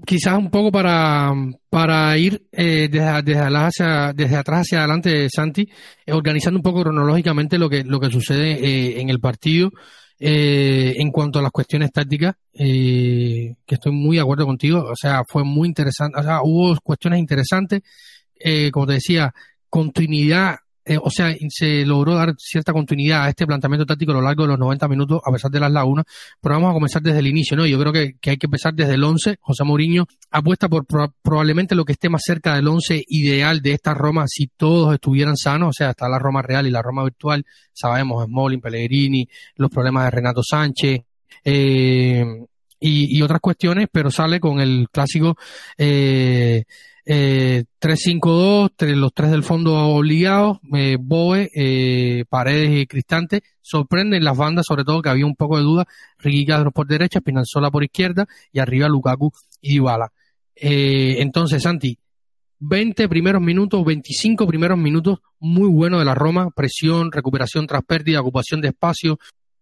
quizás 0.05 0.38
un 0.38 0.49
poco 0.49 0.71
para, 0.71 1.33
para 1.69 2.17
ir 2.17 2.47
eh, 2.51 2.88
desde, 2.89 3.21
desde, 3.23 4.13
desde, 4.13 4.35
atrás 4.35 4.62
hacia 4.62 4.79
adelante, 4.79 5.27
Santi, 5.29 5.67
eh, 6.05 6.13
organizando 6.13 6.57
un 6.57 6.63
poco 6.63 6.83
cronológicamente 6.83 7.57
lo 7.57 7.69
que, 7.69 7.83
lo 7.83 7.99
que 7.99 8.09
sucede 8.09 8.53
eh, 8.53 9.01
en 9.01 9.09
el 9.09 9.19
partido. 9.19 9.71
en 10.19 11.12
cuanto 11.12 11.39
a 11.39 11.41
las 11.41 11.51
cuestiones 11.51 11.91
tácticas, 11.91 12.35
que 12.53 13.55
estoy 13.67 13.91
muy 13.93 14.17
de 14.17 14.21
acuerdo 14.21 14.45
contigo, 14.45 14.83
o 14.83 14.95
sea, 14.95 15.23
fue 15.25 15.43
muy 15.45 15.67
interesante, 15.67 16.19
o 16.19 16.23
sea, 16.23 16.41
hubo 16.43 16.77
cuestiones 16.83 17.19
interesantes, 17.19 17.81
como 18.71 18.85
te 18.85 18.93
decía, 18.93 19.33
continuidad 19.69 20.57
eh, 20.85 20.97
o 21.01 21.09
sea, 21.09 21.35
se 21.49 21.85
logró 21.85 22.15
dar 22.15 22.33
cierta 22.37 22.73
continuidad 22.73 23.23
a 23.23 23.29
este 23.29 23.45
planteamiento 23.45 23.85
táctico 23.85 24.11
a 24.11 24.15
lo 24.15 24.21
largo 24.21 24.43
de 24.43 24.49
los 24.49 24.59
90 24.59 24.87
minutos, 24.87 25.21
a 25.25 25.31
pesar 25.31 25.51
de 25.51 25.59
las 25.59 25.71
lagunas, 25.71 26.05
pero 26.41 26.55
vamos 26.55 26.71
a 26.71 26.73
comenzar 26.73 27.01
desde 27.01 27.19
el 27.19 27.27
inicio, 27.27 27.55
¿no? 27.57 27.65
Yo 27.65 27.79
creo 27.79 27.93
que, 27.93 28.15
hay 28.29 28.37
que 28.37 28.47
empezar 28.47 28.73
desde 28.73 28.93
el 28.93 29.03
11. 29.03 29.37
José 29.39 29.63
Mourinho 29.63 30.07
apuesta 30.31 30.67
por 30.67 30.85
probablemente 31.21 31.75
lo 31.75 31.85
que 31.85 31.93
esté 31.93 32.09
más 32.09 32.21
cerca 32.25 32.55
del 32.55 32.67
11 32.67 33.03
ideal 33.07 33.61
de 33.61 33.73
esta 33.73 33.93
Roma 33.93 34.25
si 34.27 34.47
todos 34.47 34.93
estuvieran 34.93 35.37
sanos, 35.37 35.69
o 35.69 35.73
sea, 35.73 35.91
está 35.91 36.09
la 36.09 36.19
Roma 36.19 36.41
real 36.41 36.65
y 36.65 36.71
la 36.71 36.81
Roma 36.81 37.03
virtual, 37.03 37.45
sabemos, 37.73 38.25
Smolin, 38.25 38.61
Pellegrini, 38.61 39.27
los 39.55 39.69
problemas 39.69 40.05
de 40.05 40.11
Renato 40.11 40.41
Sánchez, 40.43 41.01
eh, 41.43 42.25
y, 42.79 43.21
otras 43.21 43.41
cuestiones, 43.41 43.87
pero 43.91 44.09
sale 44.09 44.39
con 44.39 44.59
el 44.59 44.87
clásico 44.91 45.37
eh, 45.77 46.63
eh, 47.11 47.63
3-5-2, 47.81 48.95
los 48.95 49.11
tres 49.15 49.31
del 49.31 49.41
fondo 49.41 49.75
obligados, 49.75 50.59
eh, 50.75 50.95
Boe, 50.99 51.49
eh, 51.55 52.23
Paredes 52.29 52.81
y 52.81 52.85
Cristante, 52.85 53.41
sorprenden 53.61 54.23
las 54.23 54.37
bandas, 54.37 54.65
sobre 54.67 54.83
todo 54.83 55.01
que 55.01 55.09
había 55.09 55.25
un 55.25 55.35
poco 55.35 55.57
de 55.57 55.63
duda, 55.63 55.87
Ricky 56.19 56.45
Castro 56.45 56.69
por 56.69 56.85
derecha, 56.85 57.19
Spinazzola 57.19 57.71
por 57.71 57.83
izquierda 57.83 58.27
y 58.51 58.59
arriba 58.59 58.87
Lukaku 58.87 59.31
y 59.59 59.73
Dybala. 59.73 60.11
Eh, 60.55 61.15
entonces, 61.17 61.63
Santi, 61.63 61.97
20 62.59 63.09
primeros 63.09 63.41
minutos, 63.41 63.83
25 63.83 64.45
primeros 64.45 64.77
minutos, 64.77 65.17
muy 65.39 65.67
bueno 65.67 65.97
de 65.97 66.05
la 66.05 66.13
Roma, 66.13 66.51
presión, 66.51 67.11
recuperación 67.11 67.65
tras 67.65 67.83
pérdida, 67.85 68.21
ocupación 68.21 68.61
de 68.61 68.67
espacio, 68.67 69.17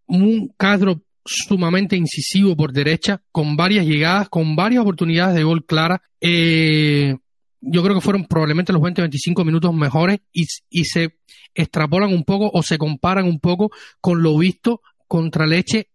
un 0.06 0.54
Castro 0.58 1.02
sumamente 1.24 1.96
incisivo 1.96 2.58
por 2.58 2.74
derecha, 2.74 3.22
con 3.32 3.56
varias 3.56 3.86
llegadas, 3.86 4.28
con 4.28 4.58
varias 4.58 4.82
oportunidades 4.82 5.36
de 5.36 5.44
gol 5.44 5.66
clara. 5.66 6.02
Eh, 6.20 7.16
yo 7.62 7.84
creo 7.84 7.96
que 7.96 8.02
fueron 8.02 8.26
probablemente 8.26 8.74
los 8.74 8.82
20-25 8.82 9.46
minutos 9.46 9.74
mejores 9.74 10.20
y, 10.32 10.46
se 10.86 11.18
extrapolan 11.54 12.14
un 12.14 12.24
poco 12.24 12.50
o 12.54 12.62
se 12.62 12.78
comparan 12.78 13.26
un 13.26 13.40
poco 13.40 13.72
con 14.00 14.22
lo 14.22 14.38
visto 14.38 14.82
contra 15.08 15.46
Leche 15.46 15.90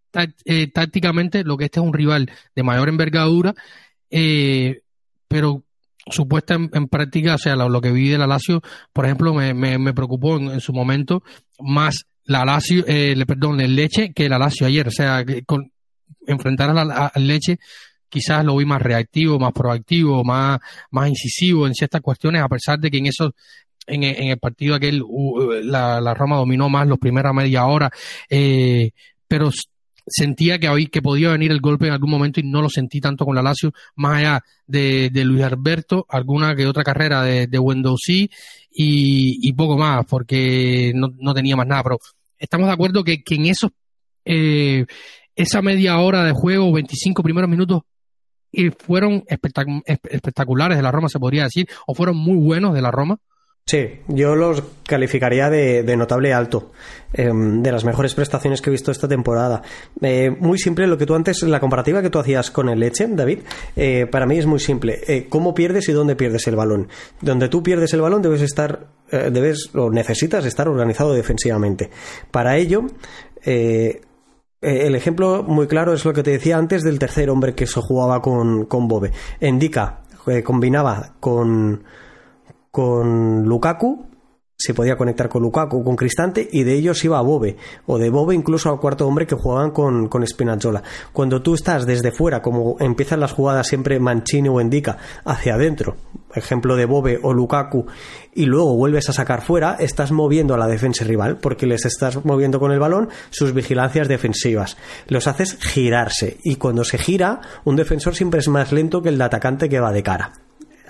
eh, 0.44 0.70
tácticamente, 0.72 1.44
lo 1.44 1.56
que 1.56 1.66
este 1.66 1.80
es 1.80 1.86
un 1.86 1.92
rival 1.92 2.30
de 2.54 2.62
mayor 2.62 2.88
envergadura, 2.88 3.54
eh, 4.10 4.82
pero 5.28 5.64
supuesta 6.06 6.54
en, 6.54 6.88
práctica, 6.88 7.36
o 7.36 7.38
sea, 7.38 7.54
lo, 7.54 7.80
que 7.80 7.92
vi 7.92 8.08
de 8.08 8.18
la 8.18 8.26
Lazio, 8.26 8.60
por 8.92 9.04
ejemplo, 9.04 9.32
me, 9.32 9.54
me, 9.54 9.94
preocupó 9.94 10.36
en, 10.36 10.60
su 10.60 10.72
momento 10.72 11.22
más 11.60 12.06
la 12.24 12.44
Lazio, 12.44 12.84
eh, 12.88 13.14
perdón, 13.26 13.60
el 13.60 13.76
Leche 13.76 14.12
que 14.12 14.28
la 14.28 14.38
Lazio 14.38 14.66
ayer, 14.66 14.88
o 14.88 14.90
sea, 14.90 15.24
con, 15.46 15.72
enfrentar 16.26 16.70
a 16.70 16.84
la 16.84 17.12
Leche 17.16 17.58
quizás 18.12 18.44
lo 18.44 18.56
vi 18.56 18.66
más 18.66 18.82
reactivo, 18.82 19.38
más 19.38 19.52
proactivo, 19.52 20.22
más, 20.22 20.60
más 20.90 21.08
incisivo 21.08 21.66
en 21.66 21.74
ciertas 21.74 22.02
cuestiones, 22.02 22.42
a 22.42 22.48
pesar 22.48 22.78
de 22.78 22.90
que 22.90 22.98
en 22.98 23.06
esos 23.06 23.30
en, 23.86 24.04
el 24.04 24.38
partido 24.38 24.74
aquel 24.74 25.02
la, 25.64 26.14
Roma 26.14 26.36
dominó 26.36 26.68
más 26.68 26.86
los 26.86 26.98
primeras 26.98 27.34
media 27.34 27.64
hora, 27.64 27.90
eh, 28.28 28.90
pero 29.26 29.50
sentía 30.06 30.58
que, 30.58 30.68
hoy, 30.68 30.88
que 30.88 31.00
podía 31.00 31.30
venir 31.30 31.52
el 31.52 31.60
golpe 31.60 31.86
en 31.86 31.94
algún 31.94 32.10
momento 32.10 32.38
y 32.38 32.42
no 32.42 32.60
lo 32.60 32.68
sentí 32.68 33.00
tanto 33.00 33.24
con 33.24 33.34
la 33.34 33.42
Lazio, 33.42 33.72
más 33.96 34.18
allá 34.18 34.44
de, 34.66 35.10
Luis 35.24 35.42
Alberto, 35.42 36.04
alguna 36.08 36.54
que 36.54 36.66
otra 36.66 36.84
carrera 36.84 37.22
de, 37.22 37.46
de 37.46 37.58
y 38.74 39.52
poco 39.54 39.78
más, 39.78 40.04
porque 40.04 40.92
no, 40.94 41.08
no, 41.18 41.32
tenía 41.32 41.56
más 41.56 41.66
nada, 41.66 41.82
pero 41.82 41.98
estamos 42.38 42.66
de 42.66 42.74
acuerdo 42.74 43.02
que, 43.04 43.22
que 43.22 43.36
en 43.36 43.46
esos, 43.46 43.70
eh, 44.24 44.84
esa 45.34 45.62
media 45.62 45.98
hora 45.98 46.24
de 46.24 46.32
juego, 46.32 46.72
25 46.72 47.22
primeros 47.22 47.48
minutos, 47.48 47.82
y 48.52 48.70
fueron 48.70 49.24
espectaculares 49.26 50.76
de 50.76 50.82
la 50.82 50.92
Roma, 50.92 51.08
se 51.08 51.18
podría 51.18 51.44
decir, 51.44 51.68
o 51.86 51.94
fueron 51.94 52.16
muy 52.16 52.36
buenos 52.36 52.74
de 52.74 52.82
la 52.82 52.90
Roma. 52.90 53.18
Sí, 53.64 54.00
yo 54.08 54.34
los 54.34 54.62
calificaría 54.86 55.48
de, 55.48 55.96
notable 55.96 56.32
alto, 56.32 56.72
em, 57.12 57.62
de 57.62 57.70
las 57.70 57.84
mejores 57.84 58.12
prestaciones 58.14 58.60
que 58.60 58.70
he 58.70 58.72
visto 58.72 58.90
esta 58.90 59.06
temporada. 59.06 59.62
Eh, 60.00 60.30
muy 60.30 60.58
simple, 60.58 60.86
lo 60.88 60.98
que 60.98 61.06
tú 61.06 61.14
antes, 61.14 61.42
la 61.44 61.60
comparativa 61.60 62.02
que 62.02 62.10
tú 62.10 62.18
hacías 62.18 62.50
con 62.50 62.68
el 62.68 62.80
Leche, 62.80 63.06
David, 63.08 63.38
eh, 63.76 64.06
para 64.10 64.26
mí 64.26 64.36
es 64.36 64.46
muy 64.46 64.58
simple. 64.58 65.00
Eh, 65.06 65.26
¿Cómo 65.28 65.54
pierdes 65.54 65.88
y 65.88 65.92
dónde 65.92 66.16
pierdes 66.16 66.46
el 66.48 66.56
balón? 66.56 66.88
Donde 67.20 67.48
tú 67.48 67.62
pierdes 67.62 67.94
el 67.94 68.00
balón 68.00 68.20
debes 68.20 68.42
estar, 68.42 68.88
debes 69.10 69.70
o 69.74 69.90
necesitas 69.90 70.44
estar 70.44 70.68
organizado 70.68 71.14
defensivamente. 71.14 71.88
Para 72.30 72.56
ello, 72.56 72.86
eh, 73.44 74.00
el 74.62 74.94
ejemplo 74.94 75.42
muy 75.42 75.66
claro 75.66 75.92
es 75.92 76.04
lo 76.04 76.12
que 76.12 76.22
te 76.22 76.30
decía 76.30 76.56
antes 76.56 76.82
del 76.82 76.98
tercer 76.98 77.28
hombre 77.30 77.54
que 77.54 77.66
se 77.66 77.80
jugaba 77.80 78.22
con, 78.22 78.66
con 78.66 78.88
Bobe. 78.88 79.10
Indica, 79.40 80.02
eh, 80.26 80.42
combinaba 80.42 81.14
con, 81.20 81.82
con 82.70 83.42
Lukaku 83.44 84.11
se 84.62 84.74
podía 84.74 84.96
conectar 84.96 85.28
con 85.28 85.42
Lukaku, 85.42 85.82
con 85.82 85.96
Cristante, 85.96 86.48
y 86.52 86.62
de 86.62 86.74
ellos 86.74 87.04
iba 87.04 87.18
a 87.18 87.22
Bobe, 87.22 87.56
o 87.86 87.98
de 87.98 88.10
Bobe 88.10 88.36
incluso 88.36 88.70
al 88.70 88.78
cuarto 88.78 89.08
hombre 89.08 89.26
que 89.26 89.34
jugaban 89.34 89.72
con, 89.72 90.06
con 90.06 90.24
Spinazzola. 90.24 90.84
Cuando 91.12 91.42
tú 91.42 91.54
estás 91.54 91.84
desde 91.84 92.12
fuera, 92.12 92.42
como 92.42 92.76
empiezan 92.78 93.18
las 93.18 93.32
jugadas 93.32 93.66
siempre 93.66 93.98
Mancini 93.98 94.48
o 94.48 94.60
Indica, 94.60 94.98
hacia 95.24 95.54
adentro, 95.54 95.96
ejemplo 96.32 96.76
de 96.76 96.84
Bobe 96.84 97.18
o 97.24 97.32
Lukaku, 97.32 97.86
y 98.32 98.44
luego 98.44 98.76
vuelves 98.76 99.08
a 99.08 99.12
sacar 99.12 99.42
fuera, 99.42 99.74
estás 99.80 100.12
moviendo 100.12 100.54
a 100.54 100.58
la 100.58 100.68
defensa 100.68 101.04
rival, 101.04 101.38
porque 101.38 101.66
les 101.66 101.84
estás 101.84 102.24
moviendo 102.24 102.60
con 102.60 102.70
el 102.70 102.78
balón 102.78 103.08
sus 103.30 103.52
vigilancias 103.52 104.06
defensivas. 104.06 104.76
Los 105.08 105.26
haces 105.26 105.58
girarse, 105.60 106.38
y 106.44 106.54
cuando 106.54 106.84
se 106.84 106.98
gira, 106.98 107.40
un 107.64 107.74
defensor 107.74 108.14
siempre 108.14 108.38
es 108.38 108.46
más 108.46 108.70
lento 108.70 109.02
que 109.02 109.08
el 109.08 109.20
atacante 109.20 109.68
que 109.68 109.80
va 109.80 109.90
de 109.90 110.04
cara 110.04 110.32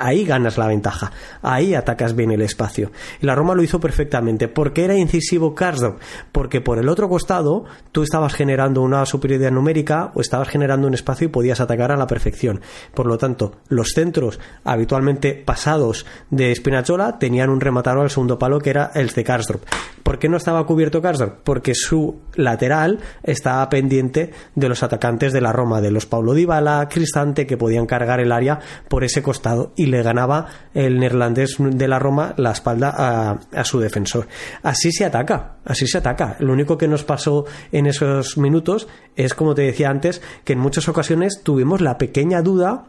ahí 0.02 0.24
ganas 0.24 0.58
la 0.58 0.66
ventaja, 0.66 1.12
ahí 1.42 1.74
atacas 1.74 2.16
bien 2.16 2.32
el 2.32 2.42
espacio. 2.42 2.90
Y 3.20 3.26
la 3.26 3.36
Roma 3.36 3.54
lo 3.54 3.62
hizo 3.62 3.78
perfectamente. 3.78 4.48
¿Por 4.48 4.72
qué 4.72 4.84
era 4.84 4.96
incisivo 4.96 5.54
Karsdorp? 5.54 6.00
Porque 6.32 6.60
por 6.60 6.78
el 6.78 6.88
otro 6.88 7.08
costado 7.08 7.64
tú 7.92 8.02
estabas 8.02 8.34
generando 8.34 8.82
una 8.82 9.06
superioridad 9.06 9.52
numérica 9.52 10.10
o 10.14 10.20
estabas 10.20 10.48
generando 10.48 10.88
un 10.88 10.94
espacio 10.94 11.26
y 11.26 11.30
podías 11.30 11.60
atacar 11.60 11.92
a 11.92 11.96
la 11.96 12.08
perfección. 12.08 12.60
Por 12.94 13.06
lo 13.06 13.16
tanto, 13.16 13.52
los 13.68 13.90
centros 13.94 14.40
habitualmente 14.64 15.34
pasados 15.34 16.04
de 16.30 16.54
Spinazzola 16.54 17.18
tenían 17.20 17.50
un 17.50 17.60
rematador 17.60 18.02
al 18.02 18.10
segundo 18.10 18.38
palo 18.38 18.58
que 18.58 18.70
era 18.70 18.90
el 18.94 19.08
de 19.08 19.22
Karsdorp. 19.22 19.62
¿Por 20.02 20.18
qué 20.18 20.28
no 20.28 20.36
estaba 20.36 20.66
cubierto 20.66 21.00
Karsdorp? 21.00 21.42
Porque 21.44 21.74
su 21.74 22.20
lateral 22.34 22.98
estaba 23.22 23.68
pendiente 23.68 24.32
de 24.54 24.68
los 24.68 24.82
atacantes 24.82 25.32
de 25.32 25.40
la 25.40 25.52
Roma, 25.52 25.80
de 25.80 25.92
los 25.92 26.06
Paulo 26.06 26.34
Dybala, 26.34 26.88
Cristante, 26.90 27.46
que 27.46 27.56
podían 27.56 27.86
cargar 27.86 28.18
el 28.18 28.32
área 28.32 28.58
por 28.88 29.04
ese 29.04 29.22
costado 29.22 29.72
y 29.76 29.91
le 29.92 30.02
ganaba 30.02 30.46
el 30.74 30.98
neerlandés 30.98 31.56
de 31.58 31.86
la 31.86 31.98
Roma 31.98 32.34
la 32.36 32.50
espalda 32.50 33.38
a, 33.52 33.64
su 33.64 33.78
defensor. 33.78 34.26
Así 34.62 34.90
se 34.90 35.04
ataca, 35.04 35.58
así 35.64 35.86
se 35.86 35.98
ataca. 35.98 36.36
Lo 36.40 36.52
único 36.52 36.76
que 36.76 36.88
nos 36.88 37.04
pasó 37.04 37.44
en 37.70 37.86
esos 37.86 38.36
minutos 38.38 38.88
es, 39.14 39.34
como 39.34 39.54
te 39.54 39.62
decía 39.62 39.90
antes, 39.90 40.22
que 40.44 40.54
en 40.54 40.58
muchas 40.58 40.88
ocasiones 40.88 41.42
tuvimos 41.42 41.80
la 41.80 41.98
pequeña 41.98 42.42
duda 42.42 42.86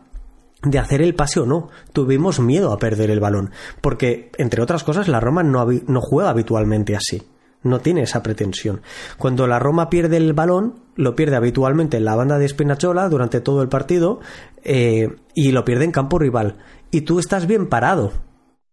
de 0.63 0.80
hacer 0.80 1.02
el 1.02 1.13
pase 1.13 1.42
o 1.42 1.46
no. 1.46 1.70
Tuvimos 1.92 2.39
miedo 2.39 2.72
a 2.72 2.80
perder 2.80 3.12
el 3.12 3.20
balón, 3.20 3.52
porque, 3.82 4.32
entre 4.38 4.63
otras 4.63 4.84
cosas, 4.84 5.08
la 5.08 5.20
Roma 5.20 5.44
no, 5.44 5.68
no 5.88 6.02
juega 6.02 6.30
habitualmente 6.30 6.96
así. 6.96 7.22
No 7.63 7.80
tiene 7.80 8.02
esa 8.02 8.24
pretensión. 8.24 8.82
Cuando 9.18 9.48
la 9.48 9.58
Roma 9.58 9.89
pierde 9.89 10.18
el 10.18 10.34
balón, 10.34 10.76
lo 10.96 11.16
pierde 11.16 11.38
habitualmente 11.38 11.98
en 11.98 12.06
la 12.06 12.16
banda 12.16 12.38
de 12.38 12.48
Spinazzola 12.48 13.08
durante 13.08 13.39
todo 13.39 13.62
el 13.62 13.70
partido 13.70 14.20
eh, 14.63 15.16
y 15.34 15.52
lo 15.52 15.63
pierde 15.63 15.86
en 15.86 15.92
campo 15.92 16.20
rival 16.20 16.58
y 16.93 17.01
tú 17.01 17.19
estás 17.19 17.47
bien 17.47 17.67
parado 17.67 18.13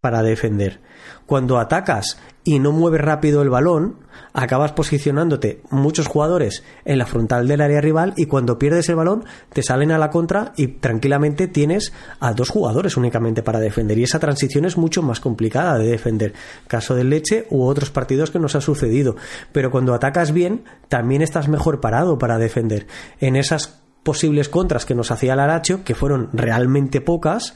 para 0.03 0.23
defender. 0.23 0.81
Cuando 1.25 1.59
atacas 1.59 2.19
y 2.45 2.59
no 2.59 2.71
mueves 2.71 3.01
rápido 3.01 3.41
el 3.41 3.49
balón, 3.49 3.97
acabas 4.35 4.73
posicionándote 4.73 5.63
muchos 5.71 6.07
jugadores 6.07 6.63
en 6.85 6.99
la 6.99 7.07
frontal 7.07 7.49
del 7.49 7.63
área 7.63 7.81
rival 7.81 8.13
y 8.17 8.27
cuando 8.27 8.59
pierdes 8.59 8.91
el 8.91 8.97
balón 8.97 9.25
te 9.53 9.63
salen 9.63 9.91
a 9.91 9.99
la 9.99 10.11
contra 10.11 10.53
y 10.57 10.69
tranquilamente 10.69 11.49
tienes 11.49 11.95
a 12.19 12.35
dos 12.35 12.51
jugadores 12.51 12.99
únicamente 12.99 13.43
para 13.43 13.59
defender 13.59 13.99
y 13.99 14.05
esa 14.05 14.19
transición 14.19 14.67
es 14.67 14.77
mucho 14.77 15.03
más 15.03 15.21
complicada 15.21 15.79
de 15.79 15.89
defender. 15.89 16.35
Caso 16.67 16.95
del 16.95 17.09
Leche 17.09 17.47
u 17.49 17.65
otros 17.65 17.91
partidos 17.91 18.31
que 18.31 18.39
nos 18.39 18.55
ha 18.55 18.61
sucedido. 18.61 19.17
Pero 19.53 19.71
cuando 19.71 19.95
atacas 19.95 20.33
bien, 20.33 20.65
también 20.89 21.23
estás 21.23 21.49
mejor 21.49 21.81
parado 21.81 22.19
para 22.19 22.39
defender. 22.39 22.87
En 23.19 23.37
esas 23.37 23.81
posibles 24.03 24.51
contras 24.51 24.85
que 24.85 24.95
nos 24.95 25.11
hacía 25.11 25.33
el 25.35 25.41
Aracho, 25.41 25.85
que 25.85 25.95
fueron 25.95 26.29
realmente 26.33 27.01
pocas, 27.01 27.55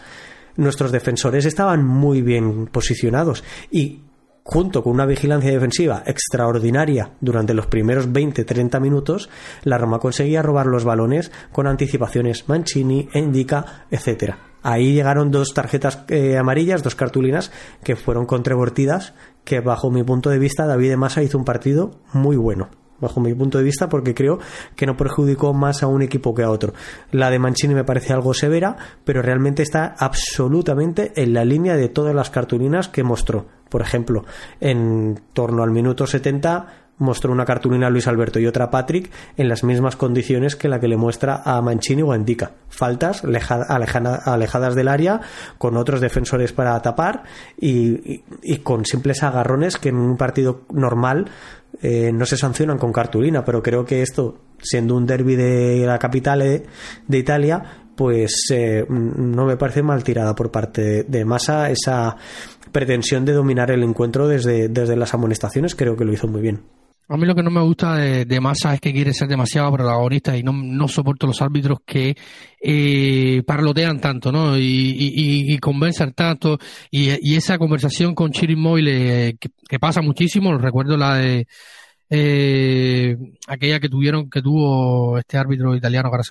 nuestros 0.57 0.93
defensores 0.93 1.45
estaban 1.45 1.85
muy 1.85 2.23
bien 2.23 2.67
posicionados 2.67 3.45
y 3.71 4.01
junto 4.45 4.83
con 4.83 4.93
una 4.93 5.07
vigilancia 5.07 5.51
defensiva 5.51 6.03
extraordinaria 6.07 7.12
durante 7.21 7.55
los 7.55 7.67
primeros 7.67 8.09
20-30 8.11 8.79
minutos, 8.81 9.31
la 9.62 9.79
Roma 9.79 9.99
conseguía 9.99 10.43
robar 10.43 10.67
los 10.67 10.85
balones 10.85 11.33
con 11.51 11.67
anticipaciones 11.67 12.49
Mancini, 12.49 13.09
Endica, 13.14 13.87
etcétera. 13.90 14.38
Ahí 14.62 14.95
llegaron 14.95 15.31
dos 15.31 15.53
tarjetas 15.55 16.05
eh, 16.09 16.38
amarillas, 16.38 16.83
dos 16.83 16.95
cartulinas 16.95 17.53
que 17.83 17.97
fueron 17.97 18.27
controvertidas, 18.27 19.14
que 19.45 19.61
bajo 19.61 19.90
mi 19.90 20.03
punto 20.05 20.31
de 20.31 20.38
vista 20.38 20.67
David 20.67 20.90
de 20.90 20.97
Massa 20.97 21.23
hizo 21.23 21.38
un 21.38 21.45
partido 21.45 22.01
muy 22.12 22.37
bueno 22.37 22.84
bajo 23.05 23.21
mi 23.21 23.35
punto 23.35 23.59
de 23.59 23.64
vista, 23.64 23.88
porque 23.88 24.14
creo 24.14 24.38
que 24.77 24.87
no 24.87 24.97
perjudicó 24.97 25.55
más 25.55 25.83
a 25.83 25.87
un 25.87 26.03
equipo 26.03 26.35
que 26.35 26.43
a 26.43 26.51
otro. 26.51 26.75
La 27.12 27.31
de 27.31 27.38
Mancini 27.38 27.75
me 27.75 27.85
parece 27.85 28.12
algo 28.12 28.35
severa, 28.35 28.77
pero 29.05 29.23
realmente 29.23 29.62
está 29.62 29.95
absolutamente 29.99 31.12
en 31.17 31.33
la 31.33 31.45
línea 31.45 31.77
de 31.77 31.88
todas 31.88 32.14
las 32.14 32.31
cartulinas 32.31 32.88
que 32.88 33.05
mostró. 33.05 33.47
Por 33.69 33.83
ejemplo, 33.83 34.25
en 34.61 35.21
torno 35.33 35.62
al 35.62 35.71
minuto 35.71 36.07
70 36.07 36.85
mostró 36.99 37.33
una 37.33 37.45
cartulina 37.45 37.88
a 37.88 37.90
Luis 37.90 38.07
Alberto 38.07 38.38
y 38.38 38.47
otra 38.47 38.67
a 38.67 38.71
Patrick 38.71 39.11
en 39.37 39.49
las 39.49 39.64
mismas 39.64 39.97
condiciones 39.97 40.57
que 40.57 40.69
la 40.69 40.81
que 40.81 40.88
le 40.88 40.97
muestra 40.97 41.43
a 41.45 41.61
Mancini 41.61 42.03
o 42.03 42.12
a 42.12 42.17
Indica. 42.17 42.53
Faltas 42.69 43.23
alejadas 43.25 44.75
del 44.75 44.88
área, 44.88 45.21
con 45.59 45.77
otros 45.77 46.01
defensores 46.01 46.53
para 46.53 46.81
tapar 46.83 47.25
y, 47.61 48.23
con 48.62 48.85
simples 48.85 49.23
agarrones 49.23 49.77
que 49.77 49.88
en 49.88 49.97
un 49.97 50.17
partido 50.17 50.62
normal 50.73 51.31
eh, 51.87 52.11
no 52.12 52.25
se 52.25 52.38
sancionan 52.38 52.79
con 52.79 52.92
cartulina, 52.92 53.44
pero 53.44 53.62
creo 53.62 53.85
que 53.85 54.01
esto, 54.01 54.38
siendo 54.59 54.97
un 54.97 55.05
derby 55.05 55.37
de 55.37 55.85
la 55.85 55.99
capital 55.99 56.38
de 56.40 57.18
Italia, 57.18 57.62
pues 57.94 58.47
eh, 58.51 58.87
no 58.88 59.44
me 59.44 59.59
parece 59.59 59.83
mal 59.83 60.03
tirada 60.03 60.35
por 60.35 60.51
parte 60.51 61.05
de 61.05 61.25
Massa 61.27 61.70
esa 61.70 62.16
pretensión 62.73 63.27
de 63.27 63.35
dominar 63.35 63.70
el 63.70 63.83
encuentro 63.83 64.27
desde, 64.27 64.68
desde 64.68 64.97
las 64.97 65.12
amonestaciones, 65.12 65.75
creo 65.75 65.94
que 65.94 66.07
lo 66.07 66.12
hizo 66.14 66.27
muy 66.27 66.40
bien. 66.40 66.62
A 67.09 67.17
mí 67.19 67.27
lo 67.27 67.35
que 67.35 67.43
no 67.43 67.51
me 67.51 67.61
gusta 67.61 67.97
de, 67.97 68.40
Massa 68.40 68.75
es 68.75 68.81
que 68.81 68.93
quiere 68.93 69.12
ser 69.12 69.29
demasiado 69.29 69.71
protagonista 69.73 70.37
y 70.37 70.43
no, 70.43 70.53
no 70.53 70.88
soporto 70.88 71.27
los 71.27 71.43
árbitros 71.43 71.81
que 71.85 72.17
eh, 72.62 73.43
parlotean 73.47 74.01
tanto, 74.01 74.33
¿no? 74.33 74.57
Y, 74.57 74.95
y, 74.97 75.59
convencen 75.59 76.12
tanto. 76.14 76.59
Y, 76.90 77.35
esa 77.35 77.59
conversación 77.59 78.14
con 78.14 78.33
Chirin 78.33 78.59
eh, 78.87 79.37
que, 79.38 79.51
que, 79.69 79.79
pasa 79.79 80.01
muchísimo, 80.01 80.57
recuerdo 80.57 80.97
la 80.97 81.17
de 81.17 81.47
eh, 82.16 83.16
aquella 83.48 83.81
que 83.81 83.88
tuvieron 83.88 84.31
que 84.31 84.40
tuvo 84.40 85.18
este 85.18 85.37
árbitro 85.37 85.74
italiano 85.74 86.09
ahora 86.09 86.22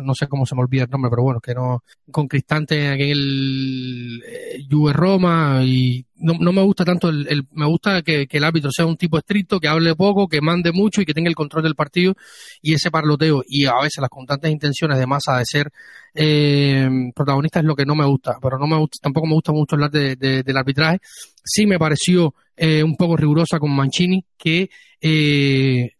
no 0.00 0.14
sé 0.14 0.28
cómo 0.28 0.46
se 0.46 0.54
me 0.54 0.60
olvida 0.60 0.84
el 0.84 0.90
nombre 0.90 1.10
pero 1.10 1.24
bueno 1.24 1.40
que 1.40 1.54
no 1.54 1.82
con 2.12 2.28
Cristante 2.28 2.86
en 2.86 2.92
aquel 2.92 4.22
eh, 4.24 4.64
Juve 4.70 4.92
Roma 4.92 5.60
y 5.64 6.06
no, 6.16 6.34
no, 6.38 6.52
me 6.52 6.62
gusta 6.62 6.84
tanto 6.84 7.08
el, 7.08 7.48
me 7.50 7.66
gusta 7.66 8.02
que, 8.02 8.28
el 8.30 8.44
árbitro 8.44 8.70
sea 8.70 8.86
un 8.86 8.96
tipo 8.96 9.18
estricto 9.18 9.58
que 9.58 9.66
hable 9.66 9.96
poco 9.96 10.28
que 10.28 10.40
mande 10.40 10.70
mucho 10.70 11.02
y 11.02 11.04
que 11.04 11.12
tenga 11.14 11.28
el 11.28 11.34
control 11.34 11.64
del 11.64 11.74
partido 11.74 12.14
y 12.62 12.74
ese 12.74 12.92
parloteo 12.92 13.42
y 13.44 13.66
a 13.66 13.74
veces 13.82 14.00
las 14.00 14.10
constantes 14.10 14.52
intenciones 14.52 14.98
de 14.98 15.06
masa 15.06 15.38
de 15.38 15.44
ser 15.46 15.72
eh, 16.14 16.88
protagonista 17.12 17.58
es 17.58 17.64
lo 17.64 17.74
que 17.74 17.84
no 17.84 17.96
me 17.96 18.06
gusta 18.06 18.38
pero 18.40 18.56
no 18.56 18.68
me 18.68 18.76
gusta 18.76 18.98
tampoco 19.02 19.26
me 19.26 19.34
gusta 19.34 19.50
mucho 19.52 19.74
hablar 19.74 19.90
de, 19.90 20.14
del 20.16 20.56
arbitraje. 20.56 21.00
Sí 21.42 21.66
me 21.66 21.78
pareció 21.78 22.34
eh, 22.56 22.82
un 22.82 22.96
poco 22.96 23.16
rigurosa 23.16 23.58
con 23.58 23.74
Mancini, 23.74 24.24
que 24.36 24.70
eh, 25.00 25.90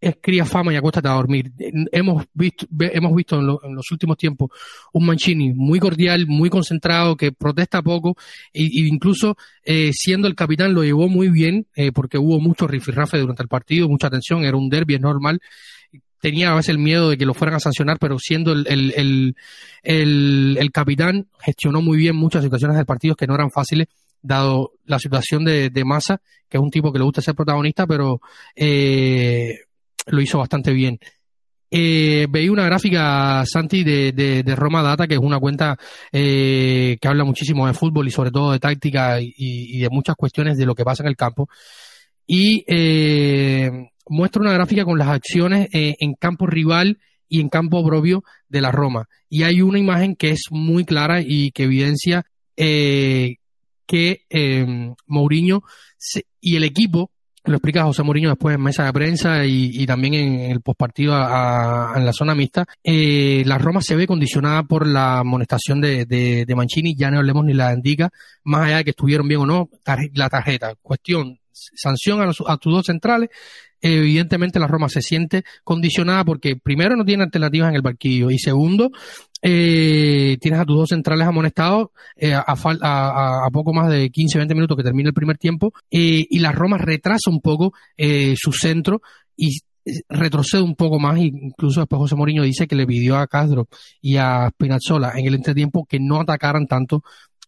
es 0.00 0.16
cría 0.20 0.44
fama 0.44 0.72
y 0.72 0.76
acuéstate 0.76 1.08
a 1.08 1.12
dormir. 1.12 1.52
Hemos 1.92 2.26
visto, 2.32 2.66
hemos 2.78 3.14
visto 3.14 3.38
en, 3.38 3.74
los 3.74 3.90
últimos 3.90 4.16
tiempos 4.16 4.50
un 4.92 5.06
Mancini 5.06 5.52
muy 5.52 5.80
cordial, 5.80 6.26
muy 6.26 6.50
concentrado, 6.50 7.16
que 7.16 7.32
protesta 7.32 7.82
poco, 7.82 8.16
e, 8.52 8.68
incluso 8.86 9.36
eh, 9.64 9.90
siendo 9.92 10.28
el 10.28 10.34
capitán 10.34 10.74
lo 10.74 10.84
llevó 10.84 11.08
muy 11.08 11.30
bien, 11.30 11.66
eh, 11.74 11.92
porque 11.92 12.18
hubo 12.18 12.40
mucho 12.40 12.66
rifirrafe 12.66 13.18
durante 13.18 13.42
el 13.42 13.48
partido, 13.48 13.88
mucha 13.88 14.10
tensión, 14.10 14.44
era 14.44 14.56
un 14.56 14.68
derby, 14.68 14.94
es 14.94 15.00
normal. 15.00 15.40
Tenía 16.20 16.50
a 16.50 16.56
veces 16.56 16.70
el 16.70 16.78
miedo 16.78 17.10
de 17.10 17.16
que 17.16 17.26
lo 17.26 17.34
fueran 17.34 17.56
a 17.56 17.60
sancionar, 17.60 17.98
pero 18.00 18.18
siendo 18.18 18.52
el, 18.52 18.66
el, 18.68 19.36
el, 19.82 20.56
el 20.58 20.72
capitán, 20.72 21.28
gestionó 21.40 21.80
muy 21.80 21.96
bien 21.96 22.16
muchas 22.16 22.42
situaciones 22.42 22.76
del 22.76 22.86
partido 22.86 23.14
que 23.14 23.26
no 23.28 23.34
eran 23.34 23.50
fáciles 23.50 23.86
dado 24.22 24.72
la 24.84 24.98
situación 24.98 25.44
de, 25.44 25.70
de 25.70 25.84
Massa, 25.84 26.20
que 26.48 26.56
es 26.56 26.62
un 26.62 26.70
tipo 26.70 26.92
que 26.92 26.98
le 26.98 27.04
gusta 27.04 27.22
ser 27.22 27.34
protagonista, 27.34 27.86
pero 27.86 28.20
eh, 28.56 29.58
lo 30.06 30.20
hizo 30.20 30.38
bastante 30.38 30.72
bien. 30.72 30.98
Eh, 31.70 32.26
veí 32.30 32.48
una 32.48 32.64
gráfica, 32.64 33.44
Santi, 33.44 33.84
de, 33.84 34.12
de, 34.12 34.56
Roma 34.56 34.82
Data, 34.82 35.06
que 35.06 35.14
es 35.14 35.20
una 35.20 35.38
cuenta 35.38 35.76
eh, 36.10 36.96
que 37.00 37.08
habla 37.08 37.24
muchísimo 37.24 37.66
de 37.66 37.74
fútbol 37.74 38.08
y 38.08 38.10
sobre 38.10 38.30
todo 38.30 38.52
de 38.52 38.58
táctica 38.58 39.18
y, 39.20 39.78
de 39.78 39.88
muchas 39.90 40.16
cuestiones 40.16 40.56
de 40.56 40.64
lo 40.64 40.74
que 40.74 40.84
pasa 40.84 41.02
en 41.02 41.08
el 41.08 41.16
campo. 41.16 41.48
Y 42.26 42.64
eh, 42.66 43.70
muestra 44.08 44.42
una 44.42 44.52
gráfica 44.52 44.84
con 44.84 44.98
las 44.98 45.08
acciones 45.08 45.68
eh, 45.72 45.96
en 46.00 46.14
campo 46.14 46.46
rival 46.46 46.98
y 47.28 47.40
en 47.40 47.50
campo 47.50 47.84
propio 47.84 48.24
de 48.48 48.62
la 48.62 48.72
Roma. 48.72 49.06
Y 49.28 49.42
hay 49.42 49.60
una 49.60 49.78
imagen 49.78 50.16
que 50.16 50.30
es 50.30 50.44
muy 50.50 50.84
clara 50.84 51.20
y 51.20 51.50
que 51.50 51.64
evidencia 51.64 52.24
que 53.88 54.26
eh, 54.28 54.94
Mourinho 55.06 55.62
y 56.40 56.56
el 56.56 56.64
equipo, 56.64 57.10
lo 57.44 57.56
explica 57.56 57.84
José 57.84 58.02
Mourinho 58.02 58.28
después 58.28 58.54
en 58.54 58.62
mesa 58.62 58.84
de 58.84 58.92
prensa 58.92 59.46
y, 59.46 59.86
también 59.86 60.14
en 60.14 60.50
el 60.50 60.60
postpartido 60.60 61.14
en 61.14 62.04
la 62.04 62.12
zona 62.12 62.34
mixta, 62.34 62.66
eh, 62.84 63.42
la 63.46 63.56
Roma 63.56 63.80
se 63.80 63.96
ve 63.96 64.06
condicionada 64.06 64.62
por 64.64 64.86
la 64.86 65.20
amonestación 65.20 65.80
de, 65.80 66.04
de, 66.04 66.54
Mancini, 66.54 66.94
ya 66.94 67.10
no 67.10 67.18
hablemos 67.18 67.46
ni 67.46 67.54
la 67.54 67.72
indica, 67.72 68.10
más 68.44 68.66
allá 68.66 68.76
de 68.78 68.84
que 68.84 68.90
estuvieron 68.90 69.26
bien 69.26 69.40
o 69.40 69.46
no, 69.46 69.70
la 70.12 70.28
tarjeta. 70.28 70.74
Cuestión, 70.82 71.38
sanción 71.74 72.20
a, 72.20 72.30
a 72.46 72.56
tus 72.56 72.72
dos 72.72 72.86
centrales, 72.86 73.30
evidentemente 73.80 74.58
la 74.58 74.66
Roma 74.66 74.88
se 74.88 75.02
siente 75.02 75.44
condicionada 75.64 76.24
porque 76.24 76.56
primero 76.56 76.96
no 76.96 77.04
tiene 77.04 77.24
alternativas 77.24 77.70
en 77.70 77.76
el 77.76 77.82
barquillo 77.82 78.30
y 78.30 78.38
segundo 78.38 78.90
eh, 79.40 80.36
tienes 80.40 80.60
a 80.60 80.64
tus 80.64 80.76
dos 80.76 80.88
centrales 80.88 81.26
amonestados 81.26 81.88
eh, 82.16 82.34
a, 82.34 83.48
poco 83.52 83.72
más 83.72 83.88
de 83.88 84.10
15-20 84.10 84.54
minutos 84.54 84.76
que 84.76 84.82
termine 84.82 85.10
el 85.10 85.14
primer 85.14 85.38
tiempo 85.38 85.72
eh, 85.90 86.26
y 86.28 86.38
la 86.40 86.50
Roma 86.50 86.76
retrasa 86.76 87.30
un 87.30 87.40
poco 87.40 87.72
su 88.36 88.52
centro 88.52 89.00
y 89.36 89.60
retrocede 90.08 90.62
un 90.62 90.74
poco 90.74 90.98
más. 90.98 91.18
Incluso 91.18 91.80
después 91.80 91.98
José 91.98 92.16
Mourinho 92.16 92.42
dice 92.42 92.66
que 92.66 92.76
le 92.76 92.86
pidió 92.86 93.16
a 93.16 93.26
Castro 93.26 93.68
y 94.00 94.16
a 94.16 94.50
Spinazzola 94.50 95.12
en 95.16 95.26
el 95.26 95.34
entretiempo 95.34 95.86
que 95.88 95.98
no 96.00 96.20
atacaran 96.20 96.66
tanto 96.66 97.02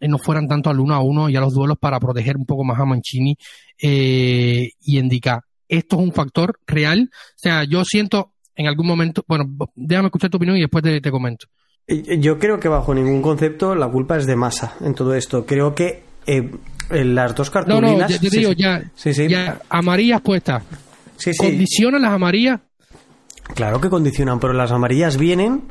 no 0.08 0.18
fueran 0.18 0.48
tanto 0.48 0.70
al 0.70 0.80
uno 0.80 0.94
a 0.94 1.02
uno 1.02 1.28
y 1.28 1.36
a 1.36 1.40
los 1.40 1.54
duelos 1.54 1.76
para 1.78 2.00
proteger 2.00 2.36
un 2.36 2.46
poco 2.46 2.64
más 2.64 2.78
a 2.78 2.84
Mancini 2.84 3.36
y 3.78 4.98
indicar 4.98 5.40
esto 5.68 5.96
es 5.96 6.02
un 6.02 6.12
factor 6.12 6.58
real 6.66 7.10
o 7.12 7.38
sea 7.38 7.64
yo 7.64 7.84
siento 7.84 8.32
en 8.56 8.66
algún 8.66 8.86
momento 8.86 9.24
bueno 9.28 9.44
déjame 9.74 10.06
escuchar 10.06 10.30
tu 10.30 10.36
opinión 10.38 10.56
y 10.56 10.60
después 10.60 10.82
te 10.82 11.10
comento 11.10 11.46
yo 12.18 12.38
creo 12.38 12.60
que 12.60 12.68
bajo 12.68 12.94
ningún 12.94 13.22
concepto 13.22 13.74
la 13.74 13.88
culpa 13.88 14.16
es 14.16 14.26
de 14.26 14.36
masa 14.36 14.74
en 14.80 14.94
todo 14.94 15.14
esto. 15.14 15.44
Creo 15.44 15.74
que 15.74 16.04
eh, 16.26 16.50
en 16.90 17.14
las 17.14 17.34
dos 17.34 17.50
cartulinas... 17.50 17.82
No, 17.82 17.98
no, 17.98 18.08
yo, 18.08 18.30
digo, 18.30 18.52
ya, 18.52 18.82
ya 19.28 19.60
amarillas 19.68 20.20
puestas. 20.20 20.62
¿Condicionan 21.36 22.02
las 22.02 22.12
amarillas? 22.12 22.60
Claro 23.54 23.80
que 23.80 23.90
condicionan, 23.90 24.38
pero 24.38 24.52
las 24.52 24.70
amarillas 24.70 25.16
vienen 25.16 25.62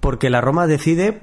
porque 0.00 0.30
la 0.30 0.40
Roma 0.40 0.66
decide 0.66 1.20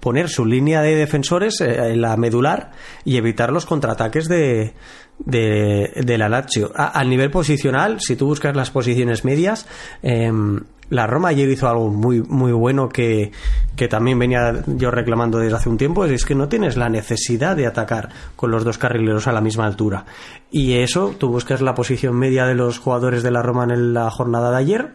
poner 0.00 0.28
su 0.28 0.44
línea 0.44 0.82
de 0.82 0.94
defensores 0.94 1.60
eh, 1.60 1.92
en 1.92 2.00
la 2.00 2.16
medular 2.16 2.70
y 3.04 3.16
evitar 3.16 3.52
los 3.52 3.66
contraataques 3.66 4.28
de, 4.28 4.74
de, 5.18 6.18
la 6.18 6.28
Lazio. 6.28 6.70
A, 6.74 7.02
nivel 7.04 7.30
posicional, 7.30 8.00
si 8.00 8.16
tú 8.16 8.26
buscas 8.26 8.54
las 8.54 8.70
posiciones 8.70 9.24
medias, 9.24 9.66
em, 10.02 10.60
la 10.90 11.06
Roma 11.06 11.28
ayer 11.28 11.48
hizo 11.48 11.68
algo 11.68 11.90
muy, 11.90 12.22
muy 12.22 12.52
bueno 12.52 12.88
que, 12.88 13.32
que, 13.76 13.88
también 13.88 14.18
venía 14.18 14.64
yo 14.66 14.90
reclamando 14.90 15.38
desde 15.38 15.56
hace 15.56 15.68
un 15.68 15.76
tiempo, 15.76 16.04
es 16.06 16.24
que 16.24 16.34
no 16.34 16.48
tienes 16.48 16.76
la 16.76 16.88
necesidad 16.88 17.56
de 17.56 17.66
atacar 17.66 18.08
con 18.36 18.50
los 18.50 18.64
dos 18.64 18.78
carrileros 18.78 19.26
a 19.26 19.32
la 19.32 19.40
misma 19.40 19.66
altura. 19.66 20.06
Y 20.50 20.74
eso, 20.74 21.14
tú 21.18 21.28
buscas 21.28 21.60
la 21.60 21.74
posición 21.74 22.16
media 22.16 22.46
de 22.46 22.54
los 22.54 22.78
jugadores 22.78 23.22
de 23.22 23.30
la 23.30 23.42
Roma 23.42 23.64
en 23.64 23.92
la 23.92 24.10
jornada 24.10 24.50
de 24.50 24.56
ayer 24.56 24.94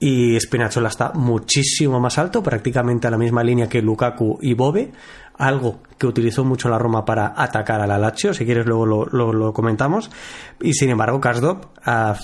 y 0.00 0.38
Spinazzola 0.38 0.88
está 0.88 1.12
muchísimo 1.12 2.00
más 2.00 2.18
alto, 2.18 2.42
prácticamente 2.42 3.08
a 3.08 3.10
la 3.10 3.18
misma 3.18 3.42
línea 3.42 3.68
que 3.68 3.82
Lukaku 3.82 4.38
y 4.40 4.54
Bobe, 4.54 4.92
algo 5.36 5.80
que 5.96 6.06
utilizó 6.06 6.44
mucho 6.44 6.68
la 6.68 6.78
Roma 6.78 7.04
para 7.04 7.34
atacar 7.36 7.80
a 7.80 7.86
la 7.86 7.98
Lazio, 7.98 8.32
si 8.32 8.44
quieres 8.44 8.66
luego 8.66 8.86
lo, 8.86 9.52
comentamos, 9.52 10.10
y 10.60 10.72
sin 10.72 10.90
embargo 10.90 11.20
Karsdorp, 11.20 11.64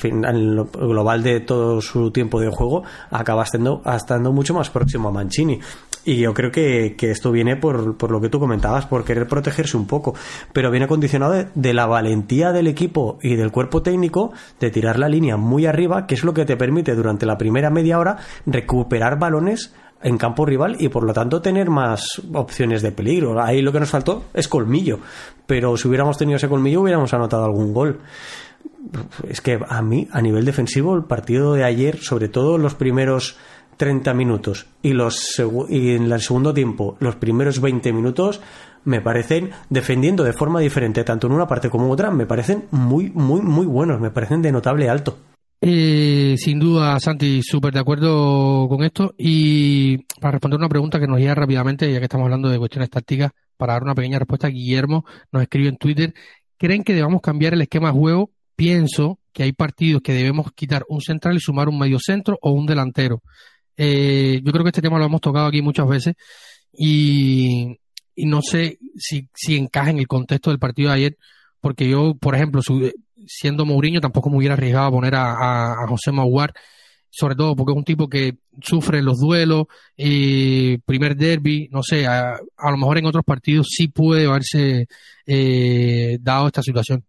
fin, 0.01 0.25
al 0.25 0.65
global 0.73 1.23
de 1.23 1.41
todo 1.41 1.81
su 1.81 2.11
tiempo 2.11 2.41
de 2.41 2.51
juego, 2.51 2.85
acaba 3.11 3.43
estando, 3.43 3.83
estando 3.85 4.33
mucho 4.33 4.55
más 4.55 4.71
próximo 4.71 5.09
a 5.09 5.13
Mancini. 5.13 5.61
Y 6.05 6.17
yo 6.17 6.35
creo 6.35 6.51
que, 6.51 6.95
esto 7.01 7.33
viene 7.33 7.57
por, 7.57 7.97
por, 7.97 8.11
lo 8.11 8.21
que 8.21 8.29
tú 8.29 8.39
comentabas, 8.39 8.87
por 8.87 9.05
querer 9.05 9.27
protegerse 9.27 9.77
un 9.77 9.87
poco, 9.87 10.15
pero 10.53 10.71
viene 10.71 10.87
condicionado 10.87 11.47
de, 11.55 11.75
la 11.75 11.87
valentía 11.87 12.53
del 12.53 12.67
equipo 12.67 13.19
y 13.23 13.37
del 13.37 13.51
cuerpo 13.51 13.83
técnico 13.83 14.33
de 14.61 14.71
tirar 14.71 14.99
la 14.99 15.09
línea 15.09 15.37
muy 15.39 15.65
arriba, 15.65 16.07
que 16.07 16.15
es 16.15 16.23
lo 16.23 16.35
que 16.35 16.45
te 16.45 16.57
permite 16.57 16.95
durante 16.95 17.25
la 17.25 17.39
primera 17.39 17.71
media 17.71 17.99
hora 17.99 18.19
recuperar 18.45 19.19
balones 19.19 19.75
en 20.03 20.19
campo 20.19 20.45
rival 20.45 20.77
y 20.79 20.91
por 20.91 21.05
lo 21.05 21.15
tanto 21.15 21.41
tener 21.41 21.71
más 21.71 22.21
opciones 22.35 22.83
de 22.83 22.93
peligro. 22.93 23.43
Ahí 23.43 23.63
lo 23.63 23.73
que 23.73 23.81
nos 23.81 23.91
faltó 23.91 24.25
es 24.35 24.47
colmillo, 24.47 24.99
pero 25.47 25.77
si 25.79 25.89
hubiéramos 25.89 26.19
tenido 26.19 26.37
ese 26.37 26.49
colmillo 26.49 26.83
hubiéramos 26.83 27.15
anotado 27.15 27.47
algún 27.47 27.73
gol. 27.73 28.01
Es 29.27 29.41
que 29.41 29.59
a 29.67 29.81
mí, 29.81 30.07
a 30.13 30.21
nivel 30.21 30.45
defensivo, 30.45 30.95
el 30.95 31.05
partido 31.05 31.55
de 31.55 31.65
ayer, 31.65 31.99
sobre 31.99 32.29
todo 32.29 32.59
los 32.59 32.75
primeros 32.75 33.39
30 33.77 34.15
minutos 34.15 34.67
y, 34.83 34.93
los, 34.93 35.41
y 35.69 35.91
en 35.91 36.11
el 36.11 36.21
segundo 36.21 36.55
tiempo, 36.55 36.97
los 37.01 37.17
primeros 37.17 37.61
20 37.61 37.93
minutos, 37.93 38.41
me 38.85 39.01
parecen, 39.01 39.51
defendiendo 39.71 40.25
de 40.25 40.33
forma 40.33 40.61
diferente, 40.61 41.05
tanto 41.05 41.27
en 41.27 41.33
una 41.33 41.47
parte 41.47 41.71
como 41.71 41.87
en 41.87 41.93
otra, 41.93 42.11
me 42.11 42.27
parecen 42.27 42.65
muy, 42.71 43.11
muy, 43.11 43.41
muy 43.41 43.67
buenos, 43.67 44.01
me 44.01 44.11
parecen 44.11 44.43
de 44.43 44.53
notable 44.53 44.89
alto. 44.89 45.17
Eh, 45.67 46.35
sin 46.37 46.59
duda, 46.59 47.01
Santi, 47.01 47.41
súper 47.43 47.73
de 47.73 47.81
acuerdo 47.81 48.69
con 48.69 48.85
esto. 48.85 49.15
Y 49.17 49.97
para 50.21 50.33
responder 50.33 50.59
una 50.59 50.69
pregunta 50.69 51.01
que 51.01 51.07
nos 51.07 51.19
llega 51.19 51.35
rápidamente, 51.35 51.91
ya 51.91 51.99
que 51.99 52.05
estamos 52.05 52.27
hablando 52.27 52.51
de 52.51 52.59
cuestiones 52.59 52.91
tácticas, 52.91 53.33
para 53.57 53.73
dar 53.73 53.83
una 53.83 53.95
pequeña 53.95 54.19
respuesta, 54.19 54.49
Guillermo 54.49 55.07
nos 55.33 55.43
escribe 55.43 55.69
en 55.69 55.77
Twitter, 55.79 56.15
¿creen 56.59 56.85
que 56.85 56.93
debamos 56.93 57.23
cambiar 57.23 57.55
el 57.55 57.63
esquema 57.63 57.89
de 57.89 57.99
juego? 57.99 58.31
Pienso 58.57 59.21
que 59.33 59.45
hay 59.45 59.53
partidos 59.53 60.03
que 60.03 60.13
debemos 60.13 60.53
quitar 60.53 60.85
un 60.89 61.01
central 61.01 61.37
y 61.37 61.41
sumar 61.41 61.69
un 61.69 61.79
medio 61.79 61.99
centro 61.99 62.39
o 62.43 62.51
un 62.51 62.67
delantero. 62.67 63.23
Eh, 63.77 64.41
yo 64.43 64.53
creo 64.53 64.65
que 64.65 64.71
este 64.71 64.83
tema 64.83 64.99
lo 64.99 65.07
hemos 65.07 65.21
tocado 65.21 65.47
aquí 65.47 65.63
muchas 65.63 65.89
veces 65.89 66.15
y, 66.73 67.79
no 68.17 68.41
sé 68.43 68.79
si, 68.97 69.29
si 69.35 69.57
encaja 69.57 69.91
en 69.91 69.99
el 69.99 70.07
contexto 70.07 70.51
del 70.51 70.59
partido 70.59 70.91
de 70.91 70.97
ayer, 70.97 71.19
porque 71.61 71.89
yo, 71.89 72.15
por 72.15 72.35
ejemplo, 72.35 72.61
siendo 73.27 73.65
Mourinho, 73.65 74.01
tampoco 74.01 74.31
me 74.31 74.37
hubiera 74.37 74.55
arriesgado 74.55 74.87
a 74.87 74.91
poner 74.91 75.15
a, 75.17 75.87
José 75.89 76.13
Maguar, 76.13 76.53
sobre 77.11 77.37
todo 77.37 77.55
porque 77.55 77.73
es 77.73 77.79
un 77.79 77.85
tipo 77.85 78.09
que 78.09 78.37
sufre 78.61 79.03
los 79.03 79.19
duelos, 79.19 79.65
y 79.97 80.79
primer 80.79 81.17
derby, 81.17 81.69
no 81.71 81.83
sé, 81.83 82.07
a, 82.07 82.39
lo 82.59 82.77
mejor 82.77 82.99
en 82.99 83.07
otros 83.07 83.25
partidos 83.25 83.69
sí 83.71 83.89
puede 83.89 84.27
haberse 84.27 84.87
eh, 85.27 86.19
dado 86.21 86.49
esta 86.49 86.63
situación. 86.63 87.05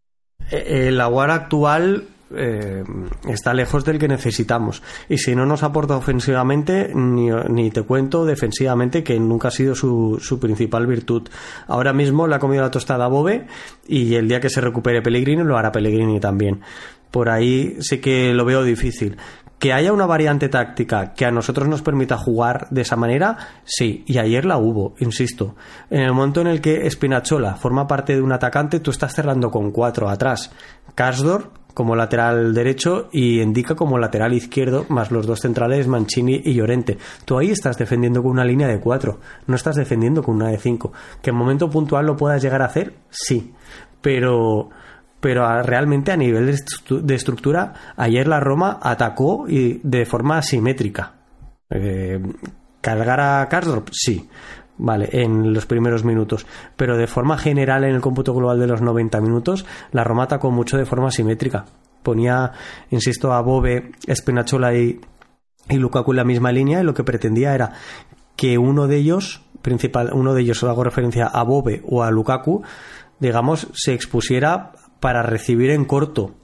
Eh, 0.51 0.87
el 0.87 1.01
Aguar 1.01 1.31
actual 1.31 2.07
eh, 2.35 2.83
está 3.27 3.53
lejos 3.53 3.85
del 3.85 3.99
que 3.99 4.07
necesitamos. 4.07 4.83
Y 5.09 5.17
si 5.17 5.35
no 5.35 5.45
nos 5.45 5.63
aporta 5.63 5.95
ofensivamente, 5.95 6.91
ni, 6.93 7.71
te 7.71 7.81
cuento 7.83 8.25
defensivamente, 8.25 9.03
que 9.03 9.19
nunca 9.19 9.49
ha 9.49 9.51
sido 9.51 9.75
su, 9.75 10.39
principal 10.39 10.87
virtud. 10.87 11.27
Ahora 11.67 11.93
mismo 11.93 12.27
le 12.27 12.35
ha 12.35 12.39
comido 12.39 12.63
la 12.63 12.71
tostada 12.71 13.05
a 13.05 13.09
Bobe 13.09 13.47
y 13.87 14.15
el 14.15 14.27
día 14.27 14.39
que 14.39 14.49
se 14.49 14.61
recupere 14.61 15.01
Pellegrini 15.01 15.43
lo 15.43 15.57
hará 15.57 15.71
Pellegrini 15.71 16.19
también. 16.19 16.61
Por 17.11 17.29
ahí 17.29 17.77
sí 17.79 17.99
que 17.99 18.33
lo 18.33 18.45
veo 18.45 18.63
difícil. 18.63 19.17
Que 19.57 19.71
haya 19.71 19.93
una 19.93 20.05
variante 20.05 20.49
táctica 20.49 21.13
que 21.13 21.25
a 21.25 21.31
nosotros 21.31 21.67
nos 21.69 21.81
permita 21.81 22.17
jugar 22.17 22.67
de 22.71 22.81
esa 22.81 22.97
manera, 22.97 23.37
sí, 23.63 24.03
y 24.05 24.17
ayer 24.17 24.43
la 24.43 24.57
hubo, 24.57 24.95
insisto. 24.99 25.55
En 25.89 26.01
el 26.01 26.13
momento 26.13 26.41
en 26.41 26.47
el 26.47 26.59
que 26.59 26.89
Spinachola 26.91 27.55
forma 27.55 27.87
parte 27.87 28.13
de 28.13 28.21
un 28.21 28.33
atacante, 28.33 28.81
tú 28.81 28.91
estás 28.91 29.15
cerrando 29.15 29.49
con 29.49 29.71
cuatro 29.71 30.09
atrás. 30.09 30.51
Karsdorp 30.93 31.64
como 31.75 31.95
lateral 31.95 32.55
derecho 32.55 33.09
y 33.11 33.41
Indica 33.41 33.75
como 33.75 33.99
lateral 33.99 34.33
izquierdo, 34.33 34.87
más 34.89 35.11
los 35.11 35.27
dos 35.27 35.41
centrales 35.41 35.87
Mancini 35.87 36.41
y 36.43 36.55
Llorente. 36.55 36.97
Tú 37.25 37.37
ahí 37.37 37.51
estás 37.51 37.77
defendiendo 37.77 38.23
con 38.23 38.31
una 38.31 38.45
línea 38.45 38.67
de 38.67 38.79
cuatro, 38.79 39.19
no 39.45 39.55
estás 39.55 39.75
defendiendo 39.75 40.23
con 40.23 40.37
una 40.37 40.49
de 40.49 40.57
cinco. 40.57 40.93
Que 41.21 41.29
en 41.29 41.35
momento 41.35 41.69
puntual 41.69 42.07
lo 42.07 42.15
puedas 42.15 42.41
llegar 42.41 42.63
a 42.63 42.65
hacer, 42.65 42.95
sí, 43.11 43.53
pero 44.01 44.69
pero 45.19 45.63
realmente 45.63 46.11
a 46.11 46.17
nivel 46.17 46.45
de 46.45 47.15
estructura, 47.15 47.73
ayer 47.97 48.27
la 48.27 48.39
Roma 48.39 48.79
atacó 48.81 49.45
y 49.47 49.81
de 49.83 50.05
forma 50.05 50.37
asimétrica. 50.37 51.13
Eh, 51.69 52.21
¿Cargar 52.79 53.19
a 53.19 53.47
Karsdorp? 53.49 53.89
Sí. 53.91 54.29
Vale, 54.77 55.09
en 55.11 55.53
los 55.53 55.65
primeros 55.65 56.03
minutos. 56.03 56.45
Pero 56.75 56.97
de 56.97 57.07
forma 57.07 57.37
general, 57.37 57.83
en 57.85 57.95
el 57.95 58.01
cómputo 58.01 58.33
global 58.33 58.59
de 58.59 58.67
los 58.67 58.81
90 58.81 59.21
minutos, 59.21 59.65
la 59.91 60.03
Roma 60.03 60.23
atacó 60.23 60.51
mucho 60.51 60.77
de 60.77 60.85
forma 60.85 61.11
simétrica. 61.11 61.65
Ponía, 62.03 62.51
insisto, 62.91 63.33
a 63.33 63.41
Bobe, 63.41 63.91
Espinachola 64.05 64.75
y, 64.75 64.99
y 65.69 65.75
Lukaku 65.77 66.11
en 66.11 66.17
la 66.17 66.23
misma 66.25 66.51
línea 66.51 66.81
y 66.81 66.83
lo 66.83 66.93
que 66.93 67.03
pretendía 67.03 67.55
era 67.55 67.71
que 68.35 68.57
uno 68.57 68.87
de 68.87 68.97
ellos, 68.97 69.41
principal, 69.61 70.11
uno 70.13 70.33
de 70.33 70.41
ellos, 70.41 70.63
hago 70.63 70.83
referencia 70.83 71.27
a 71.27 71.43
Bobe 71.43 71.81
o 71.85 72.03
a 72.03 72.11
Lukaku, 72.11 72.63
digamos, 73.19 73.67
se 73.73 73.93
expusiera 73.93 74.73
para 74.99 75.23
recibir 75.23 75.71
en 75.71 75.85
corto. 75.85 76.35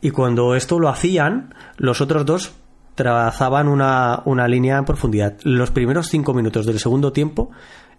Y 0.00 0.10
cuando 0.10 0.54
esto 0.56 0.78
lo 0.78 0.88
hacían, 0.88 1.54
los 1.76 2.00
otros 2.00 2.26
dos 2.26 2.54
trazaban 2.94 3.68
una, 3.68 4.22
una 4.24 4.48
línea 4.48 4.78
en 4.78 4.84
profundidad. 4.84 5.38
Los 5.44 5.70
primeros 5.70 6.08
cinco 6.08 6.34
minutos 6.34 6.66
del 6.66 6.78
segundo 6.78 7.12
tiempo, 7.12 7.50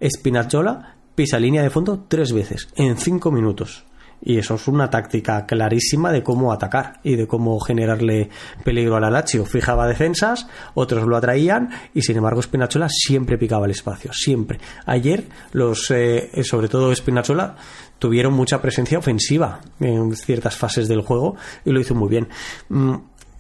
Spinazzola 0.01 0.95
pisa 1.15 1.39
línea 1.39 1.61
de 1.61 1.69
fondo 1.69 2.05
tres 2.07 2.33
veces 2.33 2.67
en 2.75 2.97
cinco 2.97 3.31
minutos. 3.31 3.85
Y 4.25 4.37
eso 4.37 4.55
es 4.55 4.69
una 4.69 4.89
táctica 4.89 5.45
clarísima 5.45 6.13
de 6.13 6.23
cómo 6.23 6.53
atacar 6.53 7.01
y 7.03 7.17
de 7.17 7.27
cómo 7.27 7.59
generarle 7.59 8.29
peligro 8.63 8.95
al 8.95 9.11
Lazio. 9.11 9.43
Fijaba 9.45 9.85
defensas, 9.85 10.47
otros 10.75 11.05
lo 11.05 11.17
atraían 11.17 11.69
y 11.93 12.03
sin 12.03 12.15
embargo 12.15 12.41
Spinazzola 12.41 12.87
siempre 12.89 13.37
picaba 13.37 13.65
el 13.65 13.71
espacio, 13.71 14.13
siempre. 14.13 14.59
Ayer 14.85 15.25
los, 15.51 15.91
eh, 15.91 16.29
sobre 16.43 16.69
todo 16.69 16.95
Spinazzola, 16.95 17.57
tuvieron 17.99 18.33
mucha 18.33 18.61
presencia 18.61 18.97
ofensiva 18.97 19.59
en 19.81 20.15
ciertas 20.15 20.55
fases 20.55 20.87
del 20.87 21.01
juego 21.01 21.35
y 21.65 21.71
lo 21.71 21.81
hizo 21.81 21.93
muy 21.93 22.07
bien. 22.07 22.29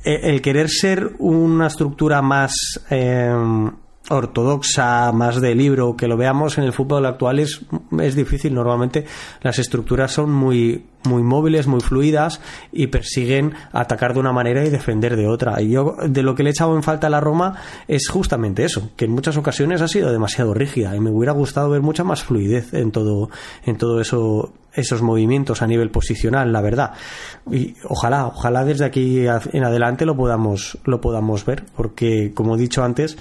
Eh, 0.03 0.19
el 0.23 0.41
querer 0.41 0.69
ser 0.69 1.13
una 1.19 1.67
estructura 1.67 2.21
más 2.21 2.53
eh, 2.89 3.31
ortodoxa, 4.09 5.11
más 5.13 5.39
de 5.39 5.55
libro, 5.55 5.95
que 5.95 6.07
lo 6.07 6.17
veamos 6.17 6.57
en 6.57 6.65
el 6.65 6.73
fútbol 6.73 7.05
actual 7.05 7.39
es, 7.39 7.61
es 7.99 8.15
difícil. 8.15 8.53
Normalmente 8.53 9.05
las 9.41 9.59
estructuras 9.59 10.11
son 10.11 10.31
muy, 10.31 10.85
muy 11.05 11.23
móviles, 11.23 11.67
muy 11.67 11.79
fluidas 11.79 12.41
y 12.71 12.87
persiguen 12.87 13.53
atacar 13.71 14.13
de 14.13 14.19
una 14.19 14.33
manera 14.33 14.65
y 14.65 14.69
defender 14.69 15.15
de 15.15 15.27
otra. 15.27 15.61
Y 15.61 15.69
yo 15.69 15.95
de 16.05 16.21
lo 16.21 16.35
que 16.35 16.43
le 16.43 16.49
he 16.49 16.51
echado 16.51 16.75
en 16.75 16.83
falta 16.83 17.07
a 17.07 17.09
la 17.09 17.21
Roma 17.21 17.55
es 17.87 18.09
justamente 18.09 18.65
eso, 18.65 18.91
que 18.97 19.05
en 19.05 19.11
muchas 19.11 19.37
ocasiones 19.37 19.81
ha 19.81 19.87
sido 19.87 20.11
demasiado 20.11 20.53
rígida 20.53 20.95
y 20.95 20.99
me 20.99 21.09
hubiera 21.09 21.31
gustado 21.31 21.69
ver 21.69 21.81
mucha 21.81 22.03
más 22.03 22.23
fluidez 22.23 22.73
en 22.73 22.91
todo, 22.91 23.29
en 23.65 23.77
todo 23.77 24.01
eso, 24.01 24.53
esos 24.75 25.01
movimientos 25.01 25.61
a 25.61 25.67
nivel 25.67 25.89
posicional, 25.89 26.51
la 26.51 26.61
verdad. 26.61 26.93
Y 27.51 27.75
ojalá, 27.87 28.27
ojalá 28.27 28.65
desde 28.65 28.85
aquí 28.85 29.25
en 29.25 29.63
adelante 29.63 30.05
lo 30.05 30.15
podamos, 30.15 30.77
lo 30.85 31.01
podamos 31.01 31.45
ver, 31.45 31.63
porque 31.75 32.31
como 32.33 32.55
he 32.55 32.59
dicho 32.59 32.83
antes, 32.83 33.17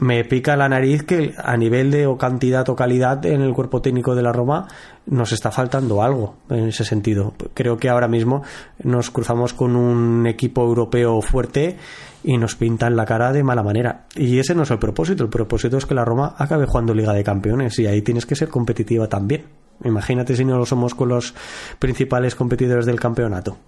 me 0.00 0.24
pica 0.24 0.56
la 0.56 0.68
nariz 0.68 1.04
que 1.04 1.34
a 1.36 1.56
nivel 1.56 1.90
de 1.90 2.06
o 2.06 2.16
cantidad 2.16 2.68
o 2.68 2.76
calidad 2.76 3.24
en 3.26 3.42
el 3.42 3.52
cuerpo 3.52 3.82
técnico 3.82 4.14
de 4.14 4.22
la 4.22 4.32
Roma 4.32 4.68
nos 5.06 5.32
está 5.32 5.50
faltando 5.50 6.02
algo 6.02 6.36
en 6.48 6.68
ese 6.68 6.84
sentido. 6.84 7.34
Creo 7.54 7.76
que 7.76 7.88
ahora 7.88 8.08
mismo 8.08 8.42
nos 8.82 9.10
cruzamos 9.10 9.52
con 9.52 9.76
un 9.76 10.26
equipo 10.26 10.62
europeo 10.62 11.20
fuerte 11.20 11.76
y 12.24 12.38
nos 12.38 12.54
pintan 12.54 12.96
la 12.96 13.04
cara 13.04 13.32
de 13.32 13.42
mala 13.42 13.62
manera. 13.62 14.06
Y 14.14 14.38
ese 14.38 14.54
no 14.54 14.62
es 14.62 14.70
el 14.70 14.78
propósito. 14.78 15.24
El 15.24 15.30
propósito 15.30 15.76
es 15.76 15.86
que 15.86 15.94
la 15.94 16.04
Roma 16.04 16.34
acabe 16.38 16.66
jugando 16.66 16.94
Liga 16.94 17.12
de 17.12 17.24
Campeones 17.24 17.78
y 17.78 17.86
ahí 17.86 18.02
tienes 18.02 18.26
que 18.26 18.36
ser 18.36 18.48
competitiva 18.48 19.08
también. 19.08 19.44
Imagínate 19.84 20.36
si 20.36 20.44
no 20.44 20.58
lo 20.58 20.66
somos 20.66 20.94
con 20.94 21.08
los 21.08 21.34
principales 21.78 22.34
competidores 22.34 22.86
del 22.86 23.00
campeonato. 23.00 23.58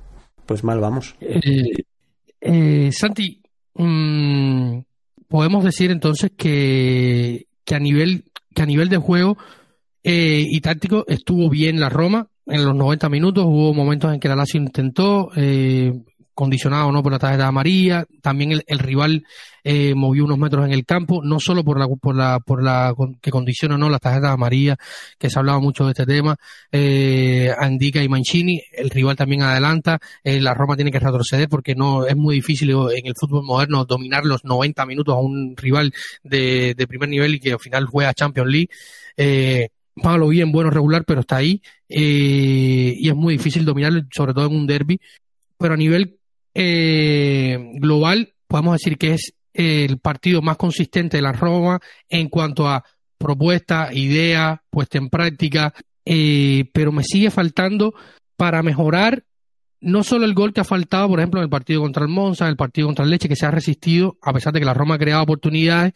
Pues 0.47 0.63
mal 0.63 0.79
vamos. 0.79 1.17
Eh, 1.21 1.85
eh, 2.41 2.93
Santi, 2.93 3.43
mm, 3.75 4.79
podemos 5.29 5.65
decir 5.65 5.91
entonces 5.91 6.31
que, 6.37 7.47
que 7.65 7.75
a 7.75 7.79
nivel 7.79 8.25
que 8.55 8.63
a 8.63 8.67
nivel 8.67 8.89
de 8.89 8.99
juego 8.99 9.37
eh, 10.03 10.45
y 10.49 10.61
táctico 10.61 11.05
estuvo 11.09 11.51
bien 11.51 11.81
la 11.81 11.89
Roma 11.89 12.29
en 12.47 12.65
los 12.65 12.75
90 12.75 13.09
minutos. 13.09 13.45
Hubo 13.47 13.75
momentos 13.75 14.13
en 14.13 14.21
que 14.21 14.29
la 14.29 14.37
Lazio 14.37 14.61
intentó 14.61 15.31
eh, 15.37 15.93
condicionado 16.35 16.91
no 16.93 17.03
por 17.03 17.13
la 17.13 17.19
tarjeta 17.19 17.47
amarilla, 17.47 18.05
también 18.21 18.61
el, 18.67 18.79
rival 18.79 19.25
eh, 19.63 19.95
movió 19.95 20.25
unos 20.25 20.39
metros 20.39 20.67
en 20.67 20.73
el 20.73 20.85
campo, 20.85 21.23
no 21.23 21.41
solo 21.41 21.65
por 21.65 21.79
la 21.79 21.87
por 21.89 22.17
la 22.17 22.41
por 22.41 22.63
la 22.63 22.95
que 23.21 23.31
condiciona 23.31 23.79
no 23.79 23.89
las 23.89 24.01
tarjetas 24.01 24.33
amarillas, 24.33 24.77
que 25.19 25.31
se 25.31 25.39
ha 25.39 25.41
hablado 25.41 25.61
mucho 25.61 25.85
de 25.85 25.93
este 25.93 26.07
tema, 26.07 26.37
eh, 26.73 27.53
Andica 27.59 28.03
y 28.03 28.09
Mancini, 28.09 28.61
el 28.73 28.91
rival 28.91 29.17
también 29.17 29.43
adelanta, 29.43 29.99
eh, 30.23 30.41
la 30.41 30.55
Roma 30.55 30.77
tiene 30.77 30.91
que 30.91 31.01
retroceder 31.01 31.49
porque 31.49 31.75
no 31.75 32.07
es 32.07 32.17
muy 32.17 32.37
difícil 32.37 32.71
en 32.71 33.07
el 33.07 33.15
fútbol 33.19 33.45
moderno 33.45 33.85
dominar 33.85 34.25
los 34.25 34.45
90 34.45 34.85
minutos 34.87 35.15
a 35.15 35.19
un 35.19 35.57
rival 35.57 35.93
de, 36.23 36.75
de 36.77 36.87
primer 36.87 37.09
nivel 37.09 37.35
y 37.37 37.41
que 37.41 37.53
al 37.53 37.61
final 37.61 37.87
juega 37.87 38.15
Champions 38.15 38.51
League. 38.51 38.69
Eh, 39.17 39.69
malo 39.97 40.29
bien, 40.29 40.53
bueno, 40.53 40.71
regular, 40.71 41.05
pero 41.05 41.21
está 41.21 41.37
ahí. 41.37 41.63
Eh, 41.89 42.95
y 42.97 43.09
es 43.09 43.15
muy 43.15 43.35
difícil 43.37 43.65
dominarlo, 43.65 44.03
sobre 44.11 44.35
todo 44.35 44.47
en 44.47 44.57
un 44.57 44.67
derby. 44.67 45.01
Pero 45.59 45.75
a 45.75 45.77
nivel 45.77 46.19
eh, 46.55 47.59
global, 47.75 48.35
podemos 48.47 48.75
decir 48.75 48.97
que 48.97 49.15
es 49.15 49.35
el 49.53 49.99
partido 49.99 50.43
más 50.43 50.57
consistente 50.57 51.17
de 51.17 51.23
la 51.23 51.33
Roma 51.33 51.81
en 52.09 52.29
cuanto 52.29 52.69
a 52.69 52.85
propuesta, 53.19 53.91
idea, 53.93 54.63
puesta 54.71 54.99
en 54.99 55.09
práctica, 55.09 55.73
eh, 56.05 56.71
pero 56.73 56.93
me 56.93 57.03
sigue 57.03 57.31
faltando 57.31 57.95
para 58.37 58.63
mejorar 58.63 59.25
no 59.81 60.03
solo 60.03 60.25
el 60.25 60.35
gol 60.35 60.53
que 60.53 60.61
ha 60.61 60.65
faltado, 60.65 61.09
por 61.09 61.21
ejemplo, 61.21 61.41
en 61.41 61.45
el 61.45 61.51
partido 61.51 61.83
contra 61.83 62.05
el 62.05 62.11
Monza, 62.11 62.45
en 62.45 62.51
el 62.51 62.57
partido 62.57 62.89
contra 62.89 63.05
el 63.05 63.11
Leche, 63.11 63.29
que 63.29 63.37
se 63.37 63.47
ha 63.47 63.51
resistido, 63.51 64.17
a 64.23 64.33
pesar 64.33 64.53
de 64.53 64.61
que 64.61 64.67
la 64.67 64.75
Roma 64.75 64.95
ha 64.95 64.99
creado 64.99 65.23
oportunidades, 65.23 65.93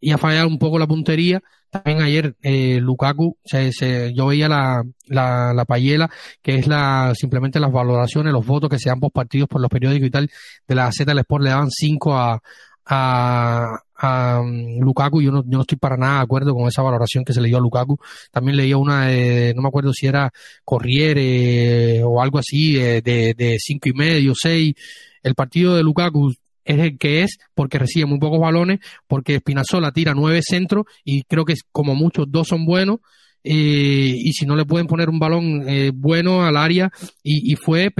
y 0.00 0.12
ha 0.12 0.18
fallado 0.18 0.48
un 0.48 0.58
poco 0.58 0.78
la 0.78 0.86
puntería. 0.86 1.40
También 1.70 2.00
ayer 2.00 2.36
eh, 2.42 2.78
Lukaku, 2.80 3.36
se, 3.44 4.12
yo 4.14 4.26
veía 4.26 4.48
la, 4.48 4.84
la, 5.06 5.52
la 5.52 5.64
payela, 5.64 6.10
que 6.42 6.56
es 6.56 6.66
la 6.66 7.12
simplemente 7.14 7.60
las 7.60 7.72
valoraciones, 7.72 8.32
los 8.32 8.46
votos 8.46 8.70
que 8.70 8.78
se 8.78 8.88
dan 8.88 9.00
por 9.00 9.10
partidos 9.10 9.48
por 9.48 9.60
los 9.60 9.70
periódicos 9.70 10.08
y 10.08 10.10
tal, 10.10 10.30
de 10.66 10.74
la 10.74 10.90
Z 10.92 11.04
del 11.10 11.18
Sport 11.18 11.44
le 11.44 11.50
daban 11.50 11.70
5 11.70 12.14
a, 12.14 12.40
a, 12.86 13.78
a 13.96 14.40
um, 14.40 14.78
Lukaku. 14.80 15.20
Yo 15.22 15.32
no, 15.32 15.42
yo 15.42 15.58
no 15.58 15.60
estoy 15.62 15.78
para 15.78 15.96
nada 15.96 16.18
de 16.18 16.22
acuerdo 16.24 16.54
con 16.54 16.68
esa 16.68 16.82
valoración 16.82 17.24
que 17.24 17.32
se 17.32 17.40
le 17.40 17.48
dio 17.48 17.58
a 17.58 17.60
Lukaku. 17.60 17.98
También 18.30 18.56
leía 18.56 18.76
una, 18.76 19.06
de, 19.06 19.52
no 19.54 19.62
me 19.62 19.68
acuerdo 19.68 19.92
si 19.92 20.06
era 20.06 20.30
Corriere 20.64 22.02
o 22.04 22.22
algo 22.22 22.38
así, 22.38 22.74
de, 22.74 23.02
de 23.02 23.56
cinco 23.58 23.88
y 23.88 23.92
medio, 23.92 24.32
seis. 24.34 24.74
El 25.22 25.34
partido 25.34 25.74
de 25.74 25.82
Lukaku 25.82 26.32
es 26.66 26.78
el 26.78 26.98
que 26.98 27.22
es 27.22 27.38
porque 27.54 27.78
recibe 27.78 28.06
muy 28.06 28.18
pocos 28.18 28.40
balones, 28.40 28.80
porque 29.06 29.38
Spinazzola 29.38 29.92
tira 29.92 30.14
nueve 30.14 30.40
centros 30.42 30.84
y 31.04 31.22
creo 31.22 31.44
que 31.44 31.54
como 31.72 31.94
muchos 31.94 32.26
dos 32.28 32.48
son 32.48 32.66
buenos. 32.66 32.98
Eh, 33.48 34.12
y 34.12 34.32
si 34.32 34.44
no 34.44 34.56
le 34.56 34.64
pueden 34.64 34.88
poner 34.88 35.08
un 35.08 35.20
balón 35.20 35.68
eh, 35.68 35.92
bueno 35.94 36.44
al 36.44 36.56
área 36.56 36.90
y, 37.22 37.54
fue 37.54 37.92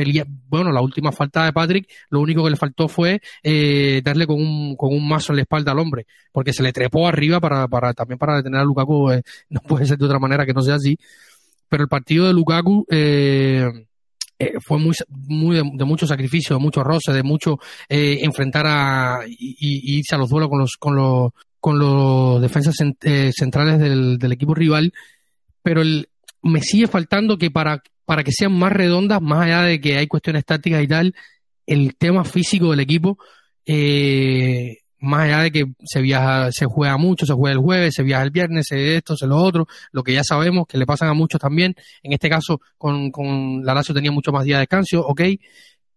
bueno 0.48 0.72
la 0.72 0.80
última 0.80 1.12
falta 1.12 1.44
de 1.44 1.52
Patrick 1.52 1.88
lo 2.10 2.18
único 2.18 2.42
que 2.42 2.50
le 2.50 2.56
faltó 2.56 2.88
fue 2.88 3.20
eh, 3.44 4.00
darle 4.02 4.26
con 4.26 4.40
un, 4.40 4.74
con 4.74 4.92
un 4.92 5.06
mazo 5.08 5.30
en 5.30 5.36
la 5.36 5.42
espalda 5.42 5.70
al 5.70 5.78
hombre 5.78 6.08
porque 6.32 6.52
se 6.52 6.64
le 6.64 6.72
trepó 6.72 7.06
arriba 7.06 7.38
para, 7.38 7.68
para 7.68 7.94
también 7.94 8.18
para 8.18 8.38
detener 8.38 8.58
a 8.58 8.64
Lukaku 8.64 9.08
no 9.50 9.60
puede 9.60 9.86
ser 9.86 9.98
de 9.98 10.06
otra 10.06 10.18
manera 10.18 10.44
que 10.46 10.52
no 10.52 10.62
sea 10.62 10.74
así 10.74 10.98
pero 11.68 11.84
el 11.84 11.88
partido 11.88 12.26
de 12.26 12.32
Lukaku 12.32 12.84
fue 14.60 14.78
muy, 14.78 14.94
muy 15.08 15.56
de, 15.56 15.84
mucho 15.84 16.06
sacrificio, 16.06 16.56
de 16.56 16.62
mucho 16.62 16.82
roce, 16.82 17.12
de 17.12 17.22
mucho 17.22 17.58
enfrentar 17.88 18.66
a 18.66 19.20
y, 19.26 19.98
irse 19.98 20.14
a 20.14 20.18
los 20.18 20.28
duelos 20.28 20.48
con 20.48 20.58
los 20.58 20.76
con 20.78 20.96
los 20.96 21.32
con 21.60 21.78
los 21.78 22.40
defensas 22.40 22.74
centrales 22.76 23.80
del, 23.80 24.18
del, 24.18 24.32
equipo 24.32 24.54
rival. 24.54 24.92
Pero 25.62 25.82
el, 25.82 26.08
me 26.42 26.60
sigue 26.60 26.86
faltando 26.86 27.38
que 27.38 27.50
para, 27.50 27.82
para 28.04 28.24
que 28.24 28.32
sean 28.32 28.52
más 28.52 28.72
redondas, 28.72 29.20
más 29.20 29.44
allá 29.44 29.62
de 29.62 29.80
que 29.80 29.96
hay 29.96 30.06
cuestiones 30.06 30.44
tácticas 30.44 30.82
y 30.82 30.88
tal, 30.88 31.14
el 31.66 31.96
tema 31.96 32.24
físico 32.24 32.70
del 32.70 32.80
equipo, 32.80 33.18
eh, 33.64 34.78
más 35.06 35.24
allá 35.24 35.40
de 35.40 35.50
que 35.50 35.64
se 35.84 36.00
viaja, 36.00 36.50
se 36.52 36.66
juega 36.66 36.96
mucho, 36.96 37.26
se 37.26 37.32
juega 37.32 37.54
el 37.54 37.62
jueves, 37.62 37.94
se 37.94 38.02
viaja 38.02 38.22
el 38.22 38.30
viernes, 38.30 38.66
se 38.68 38.96
esto, 38.96 39.16
se 39.16 39.26
lo 39.26 39.36
otro, 39.36 39.66
lo 39.92 40.02
que 40.02 40.12
ya 40.12 40.24
sabemos 40.24 40.66
que 40.66 40.78
le 40.78 40.86
pasan 40.86 41.08
a 41.08 41.14
muchos 41.14 41.40
también. 41.40 41.74
En 42.02 42.12
este 42.12 42.28
caso, 42.28 42.60
con, 42.76 43.10
con 43.10 43.64
la 43.64 43.74
Lazio 43.74 43.94
tenía 43.94 44.12
mucho 44.12 44.32
más 44.32 44.44
días 44.44 44.58
de 44.58 44.62
descanso, 44.62 45.00
ok, 45.00 45.22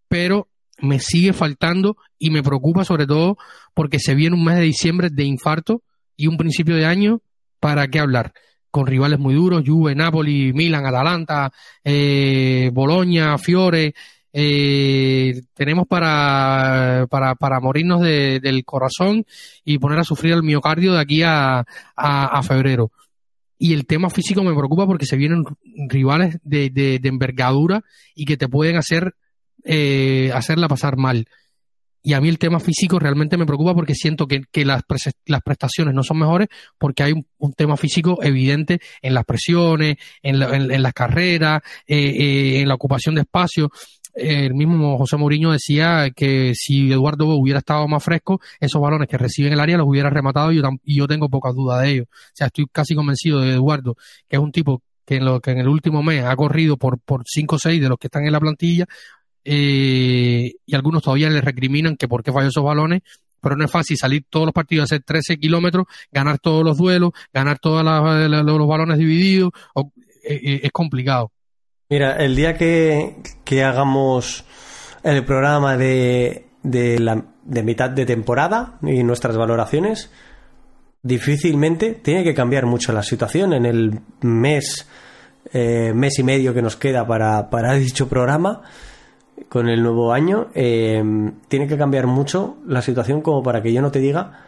pero 0.08 0.48
me 0.78 0.98
sigue 0.98 1.32
faltando 1.32 1.96
y 2.18 2.30
me 2.30 2.42
preocupa 2.42 2.84
sobre 2.84 3.06
todo 3.06 3.36
porque 3.74 3.98
se 3.98 4.14
viene 4.14 4.36
un 4.36 4.44
mes 4.44 4.56
de 4.56 4.62
diciembre 4.62 5.08
de 5.10 5.24
infarto 5.24 5.82
y 6.16 6.26
un 6.26 6.36
principio 6.36 6.76
de 6.76 6.86
año, 6.86 7.20
¿para 7.60 7.88
qué 7.88 8.00
hablar? 8.00 8.32
con 8.70 8.86
rivales 8.86 9.18
muy 9.18 9.34
duros, 9.34 9.64
Juve, 9.66 9.94
Napoli, 9.94 10.52
Milan, 10.52 10.86
Atalanta, 10.86 11.52
eh, 11.82 12.70
Boloña, 12.72 13.36
Fiore. 13.38 13.94
Eh, 14.32 15.42
tenemos 15.54 15.86
para, 15.88 17.06
para, 17.10 17.34
para 17.34 17.60
morirnos 17.60 18.00
del 18.02 18.64
corazón 18.64 19.24
y 19.64 19.78
poner 19.78 19.98
a 19.98 20.04
sufrir 20.04 20.34
el 20.34 20.42
miocardio 20.42 20.92
de 20.92 21.00
aquí 21.00 21.22
a, 21.22 21.64
a, 21.96 22.42
febrero. 22.42 22.92
Y 23.58 23.74
el 23.74 23.86
tema 23.86 24.08
físico 24.08 24.42
me 24.42 24.54
preocupa 24.54 24.86
porque 24.86 25.06
se 25.06 25.16
vienen 25.16 25.44
rivales 25.88 26.38
de, 26.42 26.70
de, 26.70 27.00
envergadura 27.08 27.82
y 28.14 28.24
que 28.24 28.36
te 28.36 28.48
pueden 28.48 28.76
hacer 28.76 29.14
eh, 29.64 30.30
hacerla 30.32 30.68
pasar 30.68 30.96
mal. 30.96 31.26
Y 32.02 32.14
a 32.14 32.20
mí 32.20 32.28
el 32.28 32.38
tema 32.38 32.60
físico 32.60 32.98
realmente 32.98 33.36
me 33.36 33.44
preocupa 33.44 33.74
porque 33.74 33.94
siento 33.94 34.26
que, 34.26 34.42
que 34.50 34.64
las, 34.64 34.82
las 35.26 35.42
prestaciones 35.42 35.94
no 35.94 36.02
son 36.02 36.18
mejores 36.18 36.48
porque 36.78 37.02
hay 37.02 37.12
un, 37.12 37.52
tema 37.52 37.76
físico 37.76 38.18
evidente 38.22 38.80
en 39.02 39.12
las 39.12 39.24
presiones, 39.26 39.96
en, 40.22 40.38
la, 40.38 40.56
en, 40.56 40.82
las 40.82 40.92
carreras, 40.94 41.60
eh, 41.86 41.98
eh, 41.98 42.60
en 42.60 42.68
la 42.68 42.74
ocupación 42.74 43.14
de 43.16 43.22
espacio. 43.22 43.70
El 44.14 44.54
mismo 44.54 44.98
José 44.98 45.16
Mourinho 45.16 45.52
decía 45.52 46.10
que 46.14 46.52
si 46.54 46.92
Eduardo 46.92 47.26
hubiera 47.26 47.60
estado 47.60 47.86
más 47.88 48.02
fresco, 48.02 48.40
esos 48.58 48.80
balones 48.80 49.08
que 49.08 49.18
recibe 49.18 49.48
en 49.48 49.54
el 49.54 49.60
área 49.60 49.78
los 49.78 49.86
hubiera 49.86 50.10
rematado 50.10 50.52
y 50.52 50.56
yo, 50.56 50.62
y 50.84 50.98
yo 50.98 51.06
tengo 51.06 51.28
pocas 51.28 51.54
dudas 51.54 51.82
de 51.82 51.90
ello. 51.90 52.02
O 52.04 52.32
sea, 52.34 52.48
estoy 52.48 52.66
casi 52.72 52.94
convencido 52.94 53.40
de 53.40 53.54
Eduardo, 53.54 53.96
que 54.28 54.36
es 54.36 54.42
un 54.42 54.52
tipo 54.52 54.82
que 55.04 55.16
en, 55.16 55.40
que 55.40 55.50
en 55.50 55.58
el 55.58 55.68
último 55.68 56.02
mes 56.02 56.24
ha 56.24 56.36
corrido 56.36 56.76
por, 56.76 56.98
por 57.00 57.22
5 57.26 57.56
o 57.56 57.58
6 57.58 57.80
de 57.80 57.88
los 57.88 57.98
que 57.98 58.06
están 58.06 58.24
en 58.26 58.32
la 58.32 58.40
plantilla, 58.40 58.86
eh, 59.44 60.52
y 60.66 60.74
algunos 60.74 61.02
todavía 61.02 61.30
le 61.30 61.40
recriminan 61.40 61.96
que 61.96 62.08
por 62.08 62.22
qué 62.22 62.32
falló 62.32 62.48
esos 62.48 62.64
balones, 62.64 63.02
pero 63.40 63.56
no 63.56 63.64
es 63.64 63.70
fácil 63.70 63.96
salir 63.96 64.24
todos 64.28 64.46
los 64.46 64.52
partidos, 64.52 64.84
hacer 64.84 65.02
13 65.02 65.38
kilómetros, 65.38 65.86
ganar 66.12 66.38
todos 66.38 66.62
los 66.62 66.76
duelos, 66.76 67.12
ganar 67.32 67.58
todos 67.58 67.82
los 67.82 68.68
balones 68.68 68.98
divididos, 68.98 69.50
eh, 70.22 70.40
eh, 70.42 70.60
es 70.64 70.70
complicado. 70.72 71.32
Mira, 71.90 72.16
el 72.18 72.36
día 72.36 72.56
que, 72.56 73.16
que 73.44 73.64
hagamos 73.64 74.44
el 75.02 75.24
programa 75.24 75.76
de, 75.76 76.46
de, 76.62 77.00
la, 77.00 77.24
de 77.42 77.62
mitad 77.64 77.90
de 77.90 78.06
temporada 78.06 78.78
y 78.80 79.02
nuestras 79.02 79.36
valoraciones, 79.36 80.08
difícilmente 81.02 81.94
tiene 81.94 82.22
que 82.22 82.32
cambiar 82.32 82.66
mucho 82.66 82.92
la 82.92 83.02
situación 83.02 83.54
en 83.54 83.66
el 83.66 84.00
mes, 84.20 84.86
mes 85.52 86.18
y 86.18 86.22
medio 86.22 86.54
que 86.54 86.62
nos 86.62 86.76
queda 86.76 87.04
para, 87.08 87.50
para 87.50 87.72
dicho 87.74 88.08
programa 88.08 88.62
con 89.48 89.68
el 89.68 89.82
nuevo 89.82 90.12
año, 90.12 90.46
eh, 90.54 91.02
tiene 91.48 91.66
que 91.66 91.76
cambiar 91.76 92.06
mucho 92.06 92.58
la 92.68 92.82
situación 92.82 93.20
como 93.20 93.42
para 93.42 93.62
que 93.62 93.72
yo 93.72 93.82
no 93.82 93.90
te 93.90 93.98
diga 93.98 94.44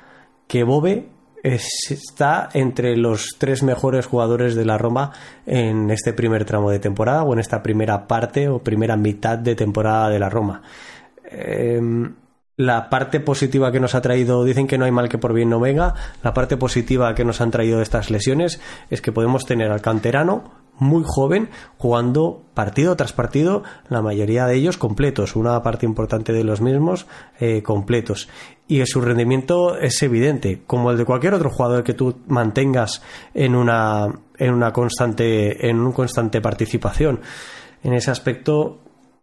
que 0.46 0.62
Bobe 0.62 1.08
está 1.42 2.48
entre 2.54 2.96
los 2.96 3.36
tres 3.38 3.62
mejores 3.62 4.06
jugadores 4.06 4.54
de 4.54 4.64
la 4.64 4.78
Roma 4.78 5.12
en 5.46 5.90
este 5.90 6.12
primer 6.12 6.44
tramo 6.44 6.70
de 6.70 6.78
temporada 6.78 7.24
o 7.24 7.32
en 7.32 7.40
esta 7.40 7.62
primera 7.62 8.06
parte 8.06 8.48
o 8.48 8.60
primera 8.60 8.96
mitad 8.96 9.38
de 9.38 9.54
temporada 9.54 10.08
de 10.08 10.18
la 10.18 10.28
Roma. 10.28 10.62
Em, 11.24 12.14
la 12.56 12.90
parte 12.90 13.18
positiva 13.18 13.72
que 13.72 13.80
nos 13.80 13.94
ha 13.94 14.02
traído, 14.02 14.44
dicen 14.44 14.66
que 14.66 14.78
no 14.78 14.84
hay 14.84 14.92
mal 14.92 15.08
que 15.08 15.18
por 15.18 15.32
bien 15.32 15.50
no 15.50 15.58
venga, 15.58 15.94
la 16.22 16.34
parte 16.34 16.56
positiva 16.56 17.14
que 17.14 17.24
nos 17.24 17.40
han 17.40 17.50
traído 17.50 17.82
estas 17.82 18.10
lesiones 18.10 18.60
es 18.90 19.00
que 19.00 19.10
podemos 19.10 19.46
tener 19.46 19.70
al 19.72 19.80
canterano 19.80 20.61
muy 20.82 21.04
joven 21.06 21.48
jugando 21.78 22.42
partido 22.54 22.96
tras 22.96 23.12
partido, 23.12 23.62
la 23.88 24.02
mayoría 24.02 24.46
de 24.46 24.56
ellos 24.56 24.76
completos, 24.76 25.36
una 25.36 25.62
parte 25.62 25.86
importante 25.86 26.32
de 26.32 26.44
los 26.44 26.60
mismos 26.60 27.06
eh, 27.40 27.62
completos. 27.62 28.28
Y 28.68 28.84
su 28.86 29.00
rendimiento 29.00 29.78
es 29.78 30.02
evidente, 30.02 30.62
como 30.66 30.90
el 30.90 30.98
de 30.98 31.04
cualquier 31.04 31.34
otro 31.34 31.50
jugador 31.50 31.84
que 31.84 31.94
tú 31.94 32.16
mantengas 32.26 33.02
en 33.34 33.54
una, 33.54 34.08
en 34.36 34.52
una 34.52 34.72
constante, 34.72 35.68
en 35.68 35.78
un 35.80 35.92
constante 35.92 36.40
participación. 36.40 37.20
En 37.82 37.94
ese 37.94 38.10
aspecto, 38.10 38.80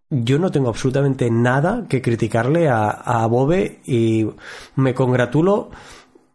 yo 0.09 0.39
no 0.39 0.51
tengo 0.51 0.69
absolutamente 0.69 1.29
nada 1.29 1.85
que 1.87 2.01
criticarle 2.01 2.67
a, 2.67 2.89
a 2.89 3.25
Bobe 3.27 3.81
y 3.85 4.27
me 4.75 4.93
congratulo 4.93 5.69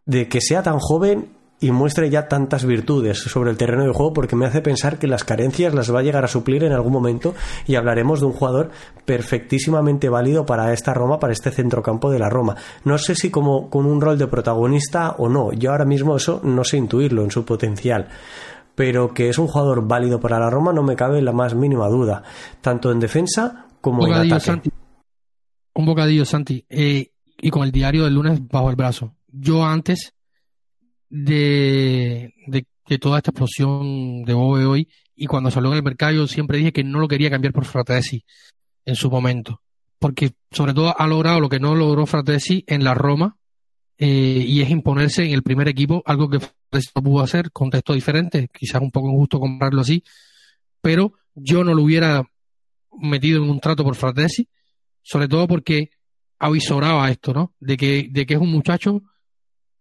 de 0.06 0.28
que 0.28 0.40
sea 0.40 0.62
tan 0.62 0.78
joven 0.78 1.33
y 1.64 1.70
muestre 1.70 2.10
ya 2.10 2.28
tantas 2.28 2.66
virtudes 2.66 3.18
sobre 3.18 3.50
el 3.50 3.56
terreno 3.56 3.84
de 3.84 3.92
juego 3.92 4.12
porque 4.12 4.36
me 4.36 4.44
hace 4.44 4.60
pensar 4.60 4.98
que 4.98 5.06
las 5.06 5.24
carencias 5.24 5.72
las 5.72 5.94
va 5.94 6.00
a 6.00 6.02
llegar 6.02 6.22
a 6.22 6.28
suplir 6.28 6.62
en 6.62 6.72
algún 6.72 6.92
momento 6.92 7.34
y 7.66 7.76
hablaremos 7.76 8.20
de 8.20 8.26
un 8.26 8.32
jugador 8.32 8.70
perfectísimamente 9.06 10.10
válido 10.10 10.44
para 10.44 10.74
esta 10.74 10.92
Roma, 10.92 11.18
para 11.18 11.32
este 11.32 11.50
centrocampo 11.50 12.10
de 12.10 12.18
la 12.18 12.28
Roma. 12.28 12.56
No 12.84 12.98
sé 12.98 13.14
si 13.14 13.30
como 13.30 13.70
con 13.70 13.86
un 13.86 14.02
rol 14.02 14.18
de 14.18 14.26
protagonista 14.26 15.12
o 15.16 15.30
no, 15.30 15.54
yo 15.54 15.70
ahora 15.70 15.86
mismo 15.86 16.16
eso 16.16 16.42
no 16.44 16.64
sé 16.64 16.76
intuirlo 16.76 17.24
en 17.24 17.30
su 17.30 17.46
potencial 17.46 18.08
pero 18.74 19.14
que 19.14 19.28
es 19.28 19.38
un 19.38 19.46
jugador 19.46 19.86
válido 19.86 20.18
para 20.20 20.38
la 20.38 20.50
Roma 20.50 20.72
no 20.72 20.82
me 20.82 20.96
cabe 20.96 21.22
la 21.22 21.32
más 21.32 21.54
mínima 21.54 21.88
duda, 21.88 22.24
tanto 22.60 22.90
en 22.90 22.98
defensa 22.98 23.68
como 23.80 24.04
en 24.06 24.32
ataque. 24.32 24.70
Un 25.74 25.86
bocadillo, 25.86 26.24
Santi, 26.24 26.66
eh, 26.68 27.12
y 27.40 27.50
con 27.50 27.62
el 27.62 27.70
diario 27.70 28.02
del 28.02 28.14
lunes 28.14 28.40
bajo 28.48 28.70
el 28.70 28.76
brazo. 28.76 29.14
Yo 29.30 29.64
antes 29.64 30.12
de, 31.16 32.34
de, 32.48 32.98
toda 32.98 33.18
esta 33.18 33.30
explosión 33.30 34.24
de 34.24 34.34
Bobe 34.34 34.64
hoy 34.64 34.88
y 35.14 35.26
cuando 35.26 35.48
salió 35.50 35.70
en 35.70 35.76
el 35.76 35.82
mercado 35.84 36.12
yo 36.12 36.26
siempre 36.26 36.58
dije 36.58 36.72
que 36.72 36.82
no 36.82 36.98
lo 36.98 37.06
quería 37.06 37.30
cambiar 37.30 37.52
por 37.52 37.64
Fratesi 37.64 38.24
en 38.84 38.96
su 38.96 39.10
momento 39.10 39.62
porque 40.00 40.32
sobre 40.50 40.74
todo 40.74 40.98
ha 40.98 41.06
logrado 41.06 41.38
lo 41.38 41.48
que 41.48 41.60
no 41.60 41.76
logró 41.76 42.04
Fratesi 42.06 42.64
en 42.66 42.82
la 42.82 42.94
Roma 42.94 43.36
eh, 43.96 44.44
y 44.44 44.60
es 44.60 44.70
imponerse 44.70 45.24
en 45.24 45.32
el 45.32 45.44
primer 45.44 45.68
equipo 45.68 46.02
algo 46.04 46.28
que 46.28 46.40
Fratesi 46.40 46.90
no 46.96 47.02
pudo 47.02 47.22
hacer 47.22 47.52
contexto 47.52 47.94
diferente 47.94 48.48
quizás 48.52 48.82
un 48.82 48.90
poco 48.90 49.08
injusto 49.08 49.38
comprarlo 49.38 49.82
así 49.82 50.02
pero 50.80 51.12
yo 51.36 51.62
no 51.62 51.74
lo 51.74 51.82
hubiera 51.82 52.24
metido 52.98 53.42
en 53.42 53.50
un 53.50 53.60
trato 53.60 53.84
por 53.84 53.94
Fratesi 53.94 54.48
sobre 55.00 55.28
todo 55.28 55.46
porque 55.46 55.90
avisoraba 56.40 57.08
esto 57.08 57.32
no 57.32 57.54
de 57.60 57.76
que 57.76 58.08
de 58.10 58.26
que 58.26 58.34
es 58.34 58.40
un 58.40 58.50
muchacho 58.50 59.00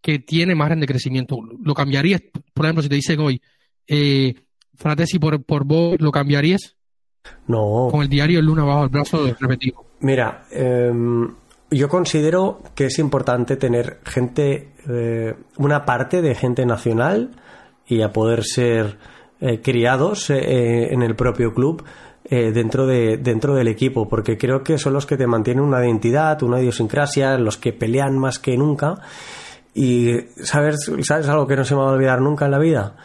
que 0.04 0.20
tiene 0.20 0.54
margen 0.54 0.82
de 0.82 0.86
crecimiento. 0.86 1.38
¿Lo 1.64 1.74
cambiarías? 1.74 2.22
Por 2.54 2.66
ejemplo, 2.66 2.84
si 2.84 2.89
te 2.89 2.95
dicen 2.95 3.20
hoy, 3.22 3.41
eh, 3.88 4.36
Fratesi 4.76 5.18
por, 5.18 5.41
por 5.43 5.64
vos, 5.64 5.95
¿lo 5.99 6.12
cambiarías? 6.12 6.76
No. 7.47 7.88
Con 7.89 8.01
el 8.01 8.10
diario 8.10 8.39
El 8.39 8.45
Luna 8.45 8.66
bajo 8.66 8.84
el 8.84 8.89
brazo 8.89 9.34
repetido. 9.39 9.86
Mira, 10.01 10.43
em, 10.51 11.34
yo 11.72 11.88
considero 11.88 12.62
que 12.76 12.88
es 12.88 12.99
importante 12.99 13.56
tener 13.56 13.99
gente, 14.04 14.74
eh, 14.89 15.34
una 15.58 15.86
parte 15.86 16.22
de 16.22 16.36
gente 16.36 16.66
nacional 16.66 17.32
y 17.88 18.01
a 18.01 18.12
poder 18.12 18.43
ser 18.43 18.97
eh, 19.39 19.62
criados 19.62 20.30
eh, 20.30 20.93
en 20.93 21.01
el 21.01 21.16
propio 21.16 21.54
club 21.54 21.84
dentro, 22.30 22.88
de, 22.88 23.18
dentro 23.18 23.54
del 23.54 23.68
equipo, 23.68 24.08
porque 24.10 24.38
creo 24.38 24.64
que 24.64 24.80
son 24.80 24.93
los 24.93 25.06
que 25.06 25.18
te 25.18 25.28
mantienen 25.28 25.64
una 25.64 25.86
identidad, 25.86 26.41
una 26.41 26.60
idiosincrasia, 26.60 27.38
los 27.38 27.58
que 27.58 27.74
pelean 27.74 28.18
más 28.18 28.39
que 28.39 28.58
nunca. 28.58 28.95
Y 29.74 30.17
¿sabes, 30.43 30.91
¿sabes 31.01 31.28
algo 31.28 31.47
que 31.47 31.55
no 31.55 31.65
se 31.65 31.76
me 31.76 31.82
va 31.82 31.89
a 31.89 31.93
olvidar 31.93 32.21
nunca 32.21 32.45
en 32.45 32.51
la 32.51 32.59
vida? 32.59 32.95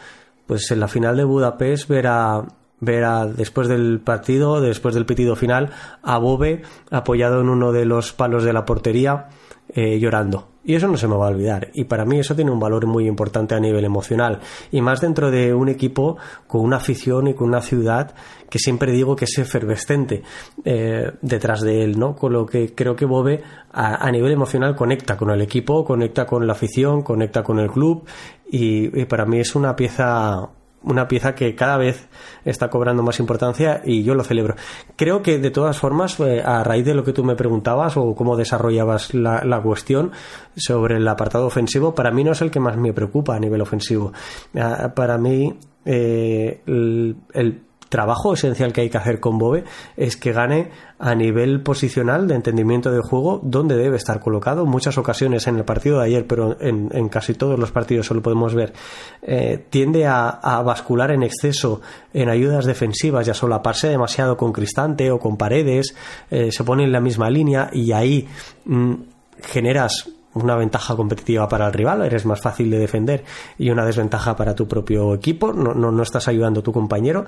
Pues 0.45 0.69
en 0.71 0.79
la 0.79 0.87
final 0.87 1.17
de 1.17 1.23
Budapest 1.23 1.87
ver 1.87 2.07
a, 2.07 2.43
ver 2.79 3.03
a, 3.03 3.25
después 3.25 3.67
del 3.67 3.99
partido, 3.99 4.61
después 4.61 4.95
del 4.95 5.05
pitido 5.05 5.35
final, 5.35 5.71
a 6.03 6.17
Bobe 6.17 6.63
apoyado 6.91 7.41
en 7.41 7.49
uno 7.49 7.71
de 7.71 7.85
los 7.85 8.13
palos 8.13 8.43
de 8.43 8.53
la 8.53 8.65
portería 8.65 9.27
eh, 9.73 9.99
llorando. 9.99 10.47
Y 10.69 10.75
eso 10.75 10.87
no 10.87 10.97
se 10.97 11.07
me 11.07 11.15
va 11.15 11.25
a 11.25 11.29
olvidar. 11.29 11.71
Y 11.73 11.85
para 11.85 12.05
mí 12.05 12.19
eso 12.19 12.35
tiene 12.35 12.51
un 12.51 12.59
valor 12.59 12.85
muy 12.85 13.07
importante 13.07 13.55
a 13.55 13.59
nivel 13.59 13.83
emocional. 13.85 14.39
Y 14.69 14.81
más 14.81 15.01
dentro 15.01 15.31
de 15.31 15.51
un 15.51 15.67
equipo 15.67 16.17
con 16.45 16.61
una 16.61 16.77
afición 16.77 17.25
y 17.25 17.33
con 17.33 17.47
una 17.47 17.63
ciudad 17.63 18.13
que 18.51 18.59
siempre 18.59 18.91
digo 18.91 19.15
que 19.15 19.25
es 19.25 19.35
efervescente 19.39 20.21
eh, 20.63 21.11
detrás 21.23 21.61
de 21.61 21.83
él, 21.83 21.97
¿no? 21.97 22.15
Con 22.15 22.33
lo 22.33 22.45
que 22.45 22.75
creo 22.75 22.95
que 22.95 23.05
Bobe 23.05 23.41
a, 23.71 24.11
nivel 24.11 24.31
emocional 24.31 24.75
conecta 24.75 25.17
con 25.17 25.31
el 25.31 25.41
equipo, 25.41 25.83
conecta 25.83 26.27
con 26.27 26.45
la 26.45 26.53
afición, 26.53 27.01
conecta 27.01 27.41
con 27.41 27.57
el 27.57 27.71
club. 27.71 28.05
y 28.51 29.05
para 29.05 29.25
mí 29.25 29.39
es 29.39 29.55
una 29.55 29.75
pieza 29.75 30.51
una 30.83 31.07
pieza 31.07 31.35
que 31.35 31.55
cada 31.55 31.77
vez 31.77 32.07
está 32.45 32.69
cobrando 32.69 33.03
más 33.03 33.19
importancia 33.19 33.81
y 33.83 34.03
yo 34.03 34.15
lo 34.15 34.23
celebro. 34.23 34.55
Creo 34.95 35.21
que 35.21 35.37
de 35.37 35.51
todas 35.51 35.77
formas, 35.77 36.19
eh, 36.19 36.41
a 36.43 36.63
raíz 36.63 36.85
de 36.85 36.93
lo 36.93 37.03
que 37.03 37.13
tú 37.13 37.23
me 37.23 37.35
preguntabas 37.35 37.97
o 37.97 38.15
cómo 38.15 38.37
desarrollabas 38.37 39.13
la, 39.13 39.61
cuestión 39.61 40.11
sobre 40.55 40.97
el 40.97 41.07
apartado 41.07 41.45
ofensivo, 41.45 41.93
para 41.93 42.11
mí 42.11 42.23
no 42.23 42.31
es 42.31 42.41
el 42.41 42.49
que 42.49 42.59
más 42.59 42.77
me 42.77 42.93
preocupa 42.93 43.35
a 43.35 43.39
nivel 43.39 43.61
ofensivo. 43.61 44.13
Ah, 44.55 44.93
para 44.95 45.17
mí, 45.17 45.57
eh, 45.85 46.61
el 46.65 47.61
trabajo 47.89 48.33
esencial 48.33 48.71
que 48.71 48.81
hay 48.81 48.89
que 48.89 48.97
hacer 48.97 49.19
con 49.19 49.37
Bobe 49.37 49.63
es 49.97 50.15
que 50.15 50.31
gane 50.31 50.69
a 50.99 51.15
nivel 51.15 51.61
posicional 51.61 52.27
de 52.27 52.35
entendimiento 52.35 52.91
de 52.91 53.01
juego 53.01 53.39
donde 53.43 53.75
debe 53.75 53.97
estar 53.97 54.19
colocado. 54.19 54.65
Muchas 54.65 54.97
ocasiones 54.97 55.47
en 55.47 55.57
el 55.57 55.65
partido 55.65 55.99
de 55.99 56.05
ayer, 56.05 56.27
pero 56.27 56.57
en, 56.61 57.09
casi 57.09 57.33
todos 57.33 57.57
los 57.57 57.71
partidos 57.71 58.05
solo 58.05 58.21
podemos 58.21 58.53
ver, 58.53 58.73
eh, 59.21 59.65
tiende 59.69 60.05
a, 60.05 60.39
bascular 60.63 61.11
en 61.11 61.23
exceso 61.23 61.81
en 62.13 62.29
ayudas 62.29 62.65
defensivas 62.65 63.27
y 63.27 63.31
a 63.31 63.33
solaparse 63.33 63.87
demasiado 63.87 64.37
con 64.37 64.51
Cristante 64.51 65.09
o 65.11 65.19
con 65.19 65.37
Paredes, 65.37 65.95
eh, 66.29 66.51
se 66.51 66.63
pone 66.63 66.83
en 66.83 66.91
la 66.91 66.99
misma 66.99 67.29
línea 67.29 67.69
y 67.71 67.91
ahí 67.91 68.27
mm, 68.65 68.93
generas 69.41 70.09
una 70.33 70.55
ventaja 70.55 70.95
competitiva 70.95 71.47
para 71.47 71.67
el 71.67 71.73
rival, 71.73 72.03
eres 72.03 72.25
más 72.25 72.41
fácil 72.41 72.69
de 72.69 72.79
defender 72.79 73.23
y 73.57 73.69
una 73.69 73.85
desventaja 73.85 74.35
para 74.35 74.55
tu 74.55 74.67
propio 74.67 75.13
equipo, 75.13 75.53
no, 75.53 75.73
no, 75.73 76.03
estás 76.03 76.27
ayudando 76.27 76.59
a 76.59 76.63
tu 76.63 76.71
compañero 76.71 77.25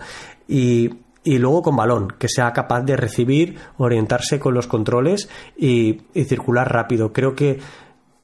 y, 0.47 0.89
y, 1.23 1.39
luego 1.39 1.61
con 1.61 1.75
balón, 1.75 2.13
que 2.19 2.27
sea 2.27 2.53
capaz 2.53 2.81
de 2.81 2.95
recibir, 2.95 3.57
orientarse 3.77 4.39
con 4.39 4.53
los 4.53 4.67
controles 4.67 5.29
y, 5.57 6.01
y 6.13 6.25
circular 6.25 6.71
rápido. 6.71 7.11
Creo 7.11 7.35
que 7.35 7.59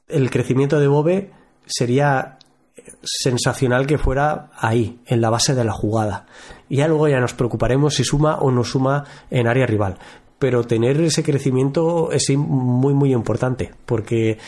el 0.08 0.30
crecimiento 0.30 0.78
de 0.78 0.88
Bobe 0.88 1.30
sería 1.66 2.38
sensacional 3.02 3.86
que 3.86 3.98
fuera 3.98 4.50
ahí, 4.56 5.00
en 5.06 5.20
la 5.20 5.30
base 5.30 5.54
de 5.54 5.64
la 5.64 5.72
jugada. 5.72 6.26
Y 6.68 6.76
ya 6.76 6.88
luego 6.88 7.08
ya 7.08 7.20
nos 7.20 7.34
preocuparemos 7.34 7.94
si 7.94 8.04
suma 8.04 8.36
o 8.38 8.50
no 8.50 8.64
suma 8.64 9.04
en 9.30 9.46
área 9.46 9.66
rival 9.66 9.98
pero 10.38 10.64
tener 10.64 11.00
ese 11.00 11.22
crecimiento 11.22 12.12
es 12.12 12.30
muy 12.36 12.94
muy 12.94 13.12
importante 13.12 13.72
porque 13.86 14.38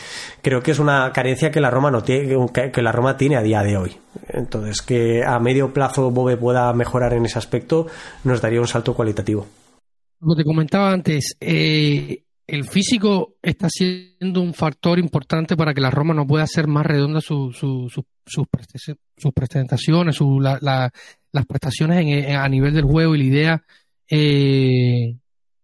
creo 0.41 0.61
que 0.61 0.71
es 0.71 0.79
una 0.79 1.11
carencia 1.11 1.51
que 1.51 1.59
la 1.59 1.69
Roma 1.69 1.91
no 1.91 2.01
tiene 2.01 2.71
que 2.71 2.81
la 2.81 2.91
Roma 2.91 3.17
tiene 3.17 3.37
a 3.37 3.41
día 3.41 3.61
de 3.63 3.77
hoy. 3.77 3.97
Entonces 4.29 4.81
que 4.81 5.23
a 5.23 5.39
medio 5.39 5.73
plazo 5.73 6.11
Bobe 6.11 6.37
pueda 6.37 6.71
mejorar 6.73 7.13
en 7.13 7.25
ese 7.25 7.39
aspecto 7.39 7.87
nos 8.23 8.41
daría 8.41 8.61
un 8.61 8.67
salto 8.67 8.93
cualitativo. 8.93 9.45
Como 10.19 10.35
te 10.35 10.43
comentaba 10.43 10.91
antes 10.91 11.35
eh, 11.39 12.23
el 12.47 12.65
físico 12.65 13.35
está 13.41 13.67
siendo 13.69 14.41
un 14.41 14.53
factor 14.53 14.99
importante 14.99 15.55
para 15.55 15.73
que 15.73 15.81
la 15.81 15.89
Roma 15.89 16.13
no 16.13 16.27
pueda 16.27 16.43
hacer 16.43 16.67
más 16.67 16.85
redonda 16.85 17.21
sus 17.21 17.55
presentaciones 19.33 20.19
las 21.33 21.45
prestaciones 21.45 22.35
a 22.35 22.49
nivel 22.49 22.73
del 22.73 22.83
juego 22.83 23.15
y 23.15 23.19
la 23.19 23.23
idea 23.23 23.63
eh, 24.09 25.20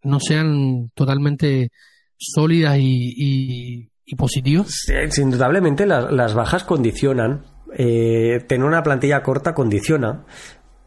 no 0.07 0.19
sean 0.19 0.89
totalmente 0.95 1.71
sólidas 2.17 2.77
y, 2.79 3.89
positivas? 4.17 4.87
indudablemente 5.17 5.85
las, 5.85 6.33
bajas 6.33 6.63
condicionan. 6.63 7.43
Eh, 7.77 8.43
tener 8.47 8.65
una 8.65 8.81
plantilla 8.81 9.21
corta 9.21 9.53
condiciona, 9.53 10.23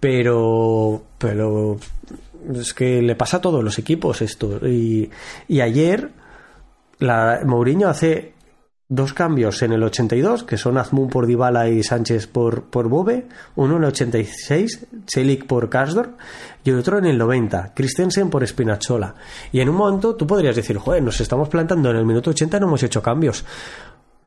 pero, 0.00 1.04
pero 1.18 1.76
es 2.54 2.72
que 2.72 3.02
le 3.02 3.14
pasa 3.14 3.36
a 3.36 3.40
todos 3.40 3.62
los 3.62 3.78
equipos 3.78 4.22
esto. 4.22 4.66
Y, 4.66 5.10
y 5.46 5.60
ayer 5.60 6.10
la, 6.98 7.40
Mourinho 7.44 7.88
hace 7.88 8.34
dos 8.90 9.14
cambios 9.14 9.62
en 9.62 9.72
el 9.72 9.84
82, 9.84 10.42
que 10.42 10.58
son 10.58 10.76
Azmún 10.76 11.08
por 11.08 11.26
Dybala 11.26 11.68
y 11.68 11.82
Sánchez 11.82 12.26
por, 12.26 12.64
por 12.64 12.88
Bobe, 12.88 13.28
uno 13.54 13.76
en 13.76 13.84
el 13.84 13.88
86, 13.88 14.86
Celik 15.06 15.46
por 15.46 15.70
Kasdor, 15.70 16.16
y 16.64 16.72
otro 16.72 16.98
en 16.98 17.06
el 17.06 17.16
90, 17.16 17.72
Christensen 17.72 18.28
por 18.28 18.46
Spinazzola. 18.46 19.14
Y 19.52 19.60
en 19.60 19.68
un 19.68 19.76
momento 19.76 20.16
tú 20.16 20.26
podrías 20.26 20.56
decir, 20.56 20.76
joder, 20.76 21.04
nos 21.04 21.20
estamos 21.20 21.48
plantando 21.48 21.88
en 21.90 21.96
el 21.96 22.04
minuto 22.04 22.30
80, 22.30 22.58
no 22.58 22.66
hemos 22.66 22.82
hecho 22.82 23.00
cambios. 23.00 23.44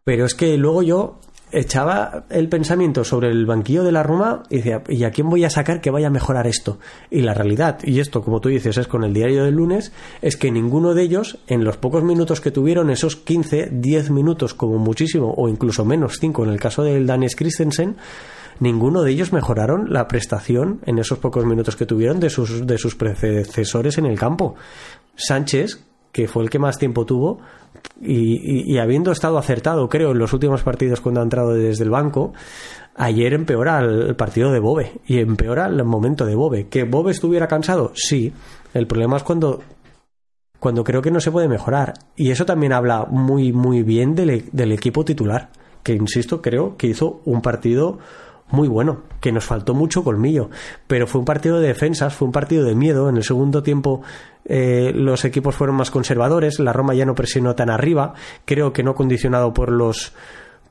Pero 0.05 0.25
es 0.25 0.33
que 0.33 0.57
luego 0.57 0.81
yo 0.81 1.19
echaba 1.53 2.25
el 2.29 2.49
pensamiento 2.49 3.03
sobre 3.03 3.29
el 3.29 3.45
banquillo 3.45 3.83
de 3.83 3.91
la 3.91 4.03
Roma 4.03 4.43
y 4.49 4.57
decía, 4.57 4.83
¿y 4.89 5.03
a 5.03 5.11
quién 5.11 5.29
voy 5.29 5.45
a 5.45 5.49
sacar 5.49 5.81
que 5.81 5.91
vaya 5.91 6.07
a 6.07 6.11
mejorar 6.11 6.47
esto? 6.47 6.79
Y 7.09 7.21
la 7.21 7.33
realidad, 7.33 7.79
y 7.83 7.99
esto 7.99 8.21
como 8.21 8.41
tú 8.41 8.49
dices 8.49 8.77
es 8.77 8.87
con 8.87 9.03
el 9.03 9.13
diario 9.13 9.45
del 9.45 9.55
lunes, 9.55 9.93
es 10.21 10.35
que 10.35 10.51
ninguno 10.51 10.93
de 10.93 11.03
ellos, 11.03 11.37
en 11.47 11.63
los 11.63 11.77
pocos 11.77 12.03
minutos 12.03 12.41
que 12.41 12.51
tuvieron, 12.51 12.89
esos 12.89 13.15
15, 13.15 13.69
10 13.71 14.09
minutos 14.09 14.53
como 14.53 14.77
muchísimo, 14.77 15.33
o 15.37 15.47
incluso 15.47 15.85
menos 15.85 16.17
5 16.19 16.43
en 16.43 16.49
el 16.49 16.59
caso 16.59 16.83
del 16.83 17.05
Danes 17.05 17.35
Christensen, 17.35 17.95
ninguno 18.59 19.03
de 19.03 19.11
ellos 19.11 19.31
mejoraron 19.31 19.93
la 19.93 20.07
prestación 20.07 20.81
en 20.85 20.99
esos 20.99 21.19
pocos 21.19 21.45
minutos 21.45 21.75
que 21.75 21.85
tuvieron 21.85 22.19
de 22.19 22.29
sus, 22.29 22.65
de 22.65 22.77
sus 22.77 22.95
predecesores 22.95 23.97
en 23.97 24.05
el 24.05 24.17
campo. 24.17 24.55
Sánchez, 25.15 25.83
que 26.13 26.29
fue 26.29 26.43
el 26.43 26.49
que 26.49 26.59
más 26.59 26.77
tiempo 26.77 27.05
tuvo, 27.05 27.39
y, 27.99 28.77
habiendo 28.77 29.11
estado 29.11 29.37
acertado, 29.37 29.89
creo, 29.89 30.11
en 30.11 30.19
los 30.19 30.31
últimos 30.31 30.61
partidos 30.61 31.01
cuando 31.01 31.19
ha 31.19 31.23
entrado 31.23 31.53
desde 31.53 31.83
el 31.83 31.89
banco, 31.89 32.33
ayer 32.95 33.33
empeora 33.33 33.79
el 33.79 34.15
partido 34.15 34.51
de 34.51 34.59
Bobe 34.59 35.01
y 35.07 35.19
empeora 35.19 35.65
el 35.65 35.83
momento 35.83 36.25
de 36.25 36.35
Bobe. 36.35 36.67
¿Que 36.67 36.83
Bobe 36.83 37.11
estuviera 37.11 37.47
cansado? 37.47 37.91
Sí. 37.95 38.31
El 38.73 38.87
problema 38.87 39.17
es 39.17 39.23
cuando, 39.23 39.61
cuando 40.59 40.83
creo 40.83 41.01
que 41.01 41.11
no 41.11 41.19
se 41.19 41.31
puede 41.31 41.47
mejorar. 41.47 41.93
Y 42.15 42.31
eso 42.31 42.45
también 42.45 42.73
habla 42.73 43.05
muy, 43.09 43.51
muy 43.51 43.83
bien 43.83 44.15
del, 44.15 44.45
del 44.51 44.71
equipo 44.71 45.03
titular, 45.03 45.49
que 45.81 45.93
insisto, 45.93 46.41
creo 46.41 46.77
que 46.77 46.87
hizo 46.87 47.21
un 47.25 47.41
partido 47.41 47.99
muy 48.49 48.67
bueno, 48.67 49.01
que 49.19 49.31
nos 49.31 49.45
faltó 49.45 49.73
mucho 49.73 50.03
colmillo, 50.03 50.49
pero 50.87 51.07
fue 51.07 51.19
un 51.19 51.25
partido 51.25 51.59
de 51.59 51.67
defensas, 51.67 52.13
fue 52.13 52.27
un 52.27 52.31
partido 52.31 52.63
de 52.63 52.75
miedo. 52.75 53.09
En 53.09 53.17
el 53.17 53.23
segundo 53.23 53.63
tiempo 53.63 54.01
eh, 54.45 54.91
los 54.93 55.25
equipos 55.25 55.55
fueron 55.55 55.75
más 55.75 55.91
conservadores, 55.91 56.59
la 56.59 56.73
Roma 56.73 56.93
ya 56.93 57.05
no 57.05 57.15
presionó 57.15 57.55
tan 57.55 57.69
arriba, 57.69 58.13
creo 58.45 58.73
que 58.73 58.83
no 58.83 58.95
condicionado 58.95 59.53
por 59.53 59.71
los 59.71 60.13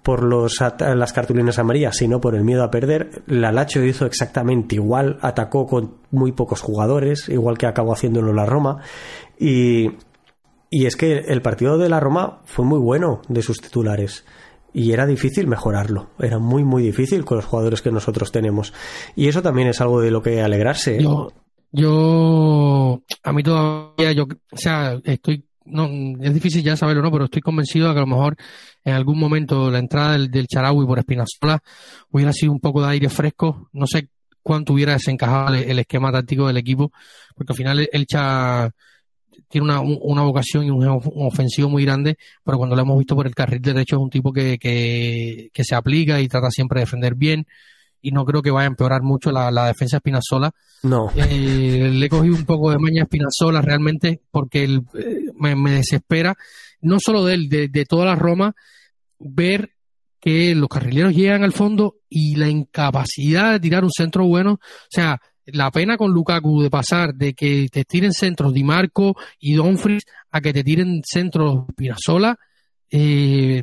por 0.03 0.25
los, 0.25 0.61
las 0.81 1.13
cartulinas 1.13 1.61
amarillas, 1.61 1.97
sino 1.97 2.21
por 2.21 2.35
el 2.35 2.43
miedo 2.43 2.65
a 2.65 2.73
perder. 2.73 3.23
La 3.27 3.53
Lacho 3.53 3.85
hizo 3.85 4.05
exactamente 4.05 4.75
igual, 4.75 5.19
atacó 5.23 5.67
con 5.67 5.95
muy 6.11 6.33
pocos 6.33 6.61
jugadores, 6.61 7.29
igual 7.29 7.57
que 7.57 7.67
acabó 7.67 7.93
haciéndolo 7.93 8.33
la 8.33 8.45
Roma. 8.45 8.79
Y, 9.39 9.93
y 10.71 10.87
es 10.87 10.97
que 10.97 11.19
el 11.19 11.41
partido 11.41 11.79
de 11.79 11.89
la 11.89 12.01
Roma 12.01 12.41
fue 12.47 12.65
muy 12.65 12.81
bueno 12.81 13.23
de 13.29 13.43
sus 13.43 13.61
titulares 13.61 14.25
y 14.73 14.93
era 14.93 15.07
difícil 15.07 15.47
mejorarlo. 15.47 16.11
Era 16.19 16.39
muy, 16.39 16.65
muy 16.65 16.83
difícil 16.83 17.25
con 17.25 17.37
los 17.37 17.47
jugadores 17.47 17.83
que 17.83 17.91
nosotros 17.91 18.33
tenemos. 18.33 18.73
Y 19.17 19.29
eso 19.29 19.43
también 19.43 19.69
es 19.69 19.81
algo 19.81 20.01
de 20.01 20.11
lo 20.11 20.23
que 20.23 20.41
alegrarse. 20.41 21.03
Yo, 21.03 21.33
yo 21.71 23.03
a 23.23 23.33
mí 23.33 23.43
todavía, 23.43 24.13
yo, 24.13 24.25
o 24.51 24.57
sea, 24.57 24.99
estoy, 25.05 25.45
no, 25.65 25.89
es 26.21 26.35
difícil 26.35 26.63
ya 26.63 26.77
saberlo, 26.77 27.03
¿no? 27.03 27.11
Pero 27.11 27.25
estoy 27.25 27.43
convencido 27.43 27.89
de 27.89 27.95
que 27.95 27.99
a 27.99 28.03
lo 28.03 28.09
mejor 28.09 28.37
en 28.85 28.95
algún 28.95 29.19
momento 29.19 29.71
la 29.71 29.79
entrada 29.79 30.13
del, 30.13 30.31
del 30.31 30.47
Charaui 30.47 30.87
por 30.87 30.99
Espinazola 30.99 31.63
hubiera 32.11 32.33
sido 32.33 32.53
un 32.53 32.61
poco 32.61 32.83
de 32.83 32.89
aire 32.89 33.09
fresco. 33.09 33.69
No 33.73 33.87
sé 33.87 34.09
cuánto 34.43 34.73
hubiera 34.73 34.95
desencajado 34.95 35.55
el, 35.55 35.79
esquema 35.79 36.13
táctico 36.13 36.47
del 36.47 36.57
equipo, 36.57 36.93
porque 37.35 37.53
al 37.53 37.57
final 37.57 37.89
el 37.91 38.07
Cha 38.07 38.71
tiene 39.49 39.65
una, 39.67 39.81
una 39.81 40.23
vocación 40.23 40.65
y 40.65 40.71
un, 40.71 40.87
ofensivo 40.87 41.69
muy 41.69 41.85
grande, 41.85 42.17
pero 42.45 42.59
cuando 42.59 42.77
lo 42.77 42.83
hemos 42.83 42.99
visto 42.99 43.15
por 43.15 43.27
el 43.27 43.35
carril 43.35 43.61
derecho 43.61 43.97
es 43.97 44.03
un 44.03 44.11
tipo 44.11 44.33
que, 44.33 44.59
que, 44.59 45.51
que 45.53 45.65
se 45.65 45.75
aplica 45.75 46.21
y 46.21 46.29
trata 46.29 46.51
siempre 46.51 46.81
de 46.81 46.85
defender 46.85 47.15
bien 47.15 47.47
y 48.03 48.11
no 48.11 48.25
creo 48.25 48.43
que 48.43 48.51
vaya 48.51 48.65
a 48.65 48.67
empeorar 48.67 49.03
mucho 49.03 49.31
la, 49.31 49.67
defensa 49.67 49.97
de 49.97 49.99
Espinazola. 49.99 50.51
No. 50.83 51.11
Eh, 51.17 51.91
le 51.93 52.07
he 52.07 52.09
cogido 52.09 52.35
un 52.35 52.45
poco 52.45 52.71
de 52.71 52.79
maña 52.79 53.03
a 53.03 53.05
Espinazola 53.05 53.63
realmente 53.63 54.21
porque 54.31 54.65
eh, 54.65 55.25
me, 55.39 55.71
desespera, 55.71 56.37
no 56.81 56.99
solo 56.99 57.25
de 57.25 57.35
él, 57.35 57.49
de, 57.49 57.85
toda 57.89 58.05
la 58.05 58.17
Roma, 58.17 58.55
ver 59.19 59.71
que 60.21 60.55
los 60.55 60.69
carrileros 60.69 61.15
llegan 61.15 61.45
al 61.45 61.53
fondo 61.53 61.97
y 62.09 62.37
la 62.37 62.49
incapacidad 62.49 63.53
de 63.53 63.61
tirar 63.61 63.85
un 63.85 63.91
centro 63.91 64.27
bueno, 64.27 64.55
o 64.55 64.89
sea, 64.91 65.21
la 65.47 65.71
pena 65.71 65.97
con 65.97 66.13
Lukaku 66.13 66.63
de 66.63 66.71
pasar 66.71 67.15
de 67.15 67.35
que 67.35 67.69
te 67.71 67.85
tiren 67.85 68.13
centros 68.13 68.53
Di 68.53 68.65
Marco 68.65 69.17
y 69.41 69.55
Donfries 69.55 70.05
a 70.31 70.41
que 70.41 70.53
te 70.53 70.65
tiren 70.65 71.03
centros 71.05 71.65
Pinazola, 71.77 72.39
eh, 72.91 73.63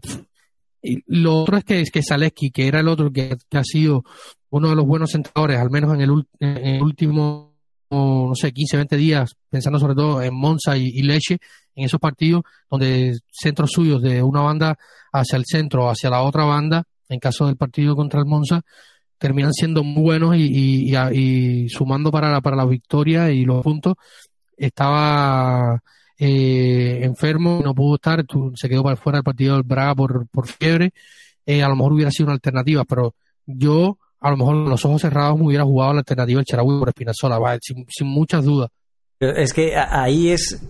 lo 1.07 1.41
otro 1.41 1.57
es 1.57 1.63
que, 1.63 1.81
es 1.81 1.91
que 1.91 2.51
que 2.51 2.67
era 2.67 2.79
el 2.79 2.87
otro 2.87 3.11
que, 3.11 3.37
ha 3.51 3.63
sido 3.63 4.03
uno 4.49 4.69
de 4.69 4.75
los 4.75 4.85
buenos 4.85 5.11
centradores, 5.11 5.59
al 5.59 5.69
menos 5.69 5.93
en 5.93 6.01
el, 6.01 6.25
en 6.39 6.81
último, 6.81 7.53
no 7.91 8.33
sé, 8.33 8.51
15, 8.51 8.77
20 8.77 8.97
días, 8.97 9.35
pensando 9.49 9.79
sobre 9.79 9.95
todo 9.95 10.21
en 10.21 10.33
Monza 10.33 10.77
y, 10.77 11.01
Leche, 11.01 11.37
en 11.75 11.85
esos 11.85 11.99
partidos 11.99 12.43
donde 12.69 13.19
centros 13.29 13.71
suyos 13.71 14.01
de 14.01 14.23
una 14.23 14.41
banda 14.41 14.77
hacia 15.11 15.37
el 15.37 15.45
centro 15.45 15.89
hacia 15.89 16.09
la 16.09 16.21
otra 16.21 16.45
banda, 16.45 16.83
en 17.07 17.19
caso 17.19 17.47
del 17.47 17.57
partido 17.57 17.95
contra 17.95 18.19
el 18.19 18.25
Monza, 18.25 18.61
terminan 19.19 19.53
siendo 19.53 19.83
muy 19.83 20.01
buenos 20.01 20.35
y, 20.35 20.91
y, 21.13 21.69
sumando 21.69 22.11
para 22.11 22.31
la, 22.31 22.41
para 22.41 22.55
la 22.55 22.65
victoria 22.65 23.29
y 23.31 23.45
los 23.45 23.61
puntos. 23.61 23.95
Estaba 24.57 25.81
eh, 26.17 26.99
enfermo, 27.03 27.61
no 27.63 27.75
pudo 27.75 27.95
estar, 27.95 28.25
se 28.55 28.69
quedó 28.69 28.83
para 28.83 28.95
fuera 28.95 29.17
del 29.17 29.23
partido 29.23 29.53
del 29.55 29.63
Braga 29.63 29.93
por, 29.93 30.27
por 30.29 30.47
fiebre. 30.47 30.91
Eh, 31.45 31.61
a 31.61 31.69
lo 31.69 31.75
mejor 31.75 31.93
hubiera 31.93 32.11
sido 32.11 32.25
una 32.25 32.33
alternativa, 32.33 32.83
pero 32.85 33.13
yo, 33.45 33.97
a 34.19 34.31
lo 34.31 34.37
mejor 34.37 34.55
los 34.55 34.83
ojos 34.85 35.01
cerrados, 35.01 35.37
me 35.37 35.45
hubiera 35.45 35.63
jugado 35.63 35.93
la 35.93 35.99
alternativa 35.99 36.37
del 36.37 36.45
Charaui 36.45 36.79
por 36.79 36.89
Espinazola, 36.89 37.37
sin, 37.61 37.85
sin 37.89 38.07
muchas 38.07 38.43
dudas. 38.45 38.69
Es 39.19 39.53
que 39.53 39.75
ahí 39.75 40.29
es 40.29 40.61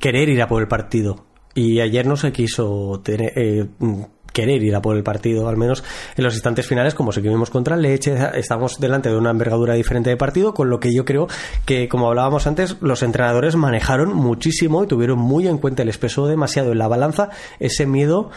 querer 0.00 0.28
ir 0.28 0.42
a 0.42 0.48
por 0.48 0.60
el 0.60 0.68
partido. 0.68 1.26
Y 1.54 1.80
ayer 1.80 2.06
no 2.06 2.16
se 2.16 2.32
quiso 2.32 3.00
tener, 3.04 3.32
eh, 3.36 3.68
querer 4.32 4.62
ir 4.62 4.74
a 4.74 4.82
por 4.82 4.96
el 4.96 5.02
partido, 5.02 5.48
al 5.48 5.56
menos 5.56 5.84
en 6.16 6.24
los 6.24 6.34
instantes 6.34 6.66
finales, 6.66 6.94
como 6.94 7.12
seguimos 7.12 7.50
contra 7.50 7.76
el 7.76 7.82
Leche, 7.82 8.16
estamos 8.34 8.78
delante 8.78 9.08
de 9.08 9.16
una 9.16 9.30
envergadura 9.30 9.74
diferente 9.74 10.10
de 10.10 10.16
partido, 10.16 10.54
con 10.54 10.70
lo 10.70 10.80
que 10.80 10.94
yo 10.94 11.04
creo 11.04 11.28
que, 11.64 11.88
como 11.88 12.08
hablábamos 12.08 12.46
antes, 12.46 12.76
los 12.80 13.02
entrenadores 13.02 13.56
manejaron 13.56 14.14
muchísimo 14.14 14.84
y 14.84 14.86
tuvieron 14.86 15.18
muy 15.18 15.48
en 15.48 15.58
cuenta, 15.58 15.84
les 15.84 15.98
pesó 15.98 16.26
demasiado 16.26 16.72
en 16.72 16.78
la 16.78 16.88
balanza 16.88 17.30
ese 17.58 17.86
miedo 17.86 18.30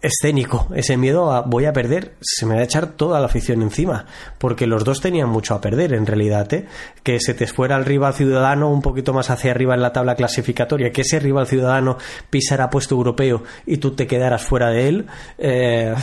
escénico, 0.00 0.68
ese 0.74 0.96
miedo 0.96 1.32
a 1.32 1.42
voy 1.42 1.66
a 1.66 1.72
perder, 1.72 2.14
se 2.20 2.44
me 2.44 2.54
va 2.54 2.60
a 2.60 2.64
echar 2.64 2.88
toda 2.88 3.20
la 3.20 3.26
afición 3.26 3.62
encima, 3.62 4.06
porque 4.38 4.66
los 4.66 4.84
dos 4.84 5.00
tenían 5.00 5.28
mucho 5.28 5.54
a 5.54 5.60
perder 5.60 5.94
en 5.94 6.06
realidad, 6.06 6.52
¿eh? 6.52 6.66
que 7.02 7.20
se 7.20 7.34
te 7.34 7.46
fuera 7.46 7.76
el 7.76 7.84
rival 7.84 8.14
ciudadano 8.14 8.70
un 8.70 8.82
poquito 8.82 9.12
más 9.12 9.30
hacia 9.30 9.52
arriba 9.52 9.74
en 9.74 9.82
la 9.82 9.92
tabla 9.92 10.16
clasificatoria, 10.16 10.90
que 10.90 11.02
ese 11.02 11.20
rival 11.20 11.46
ciudadano 11.46 11.98
pisara 12.30 12.70
puesto 12.70 12.96
europeo 12.96 13.44
y 13.64 13.76
tú 13.76 13.92
te 13.92 14.06
quedaras 14.06 14.42
fuera 14.42 14.70
de 14.70 14.88
él, 14.88 15.06
eh, 15.38 15.94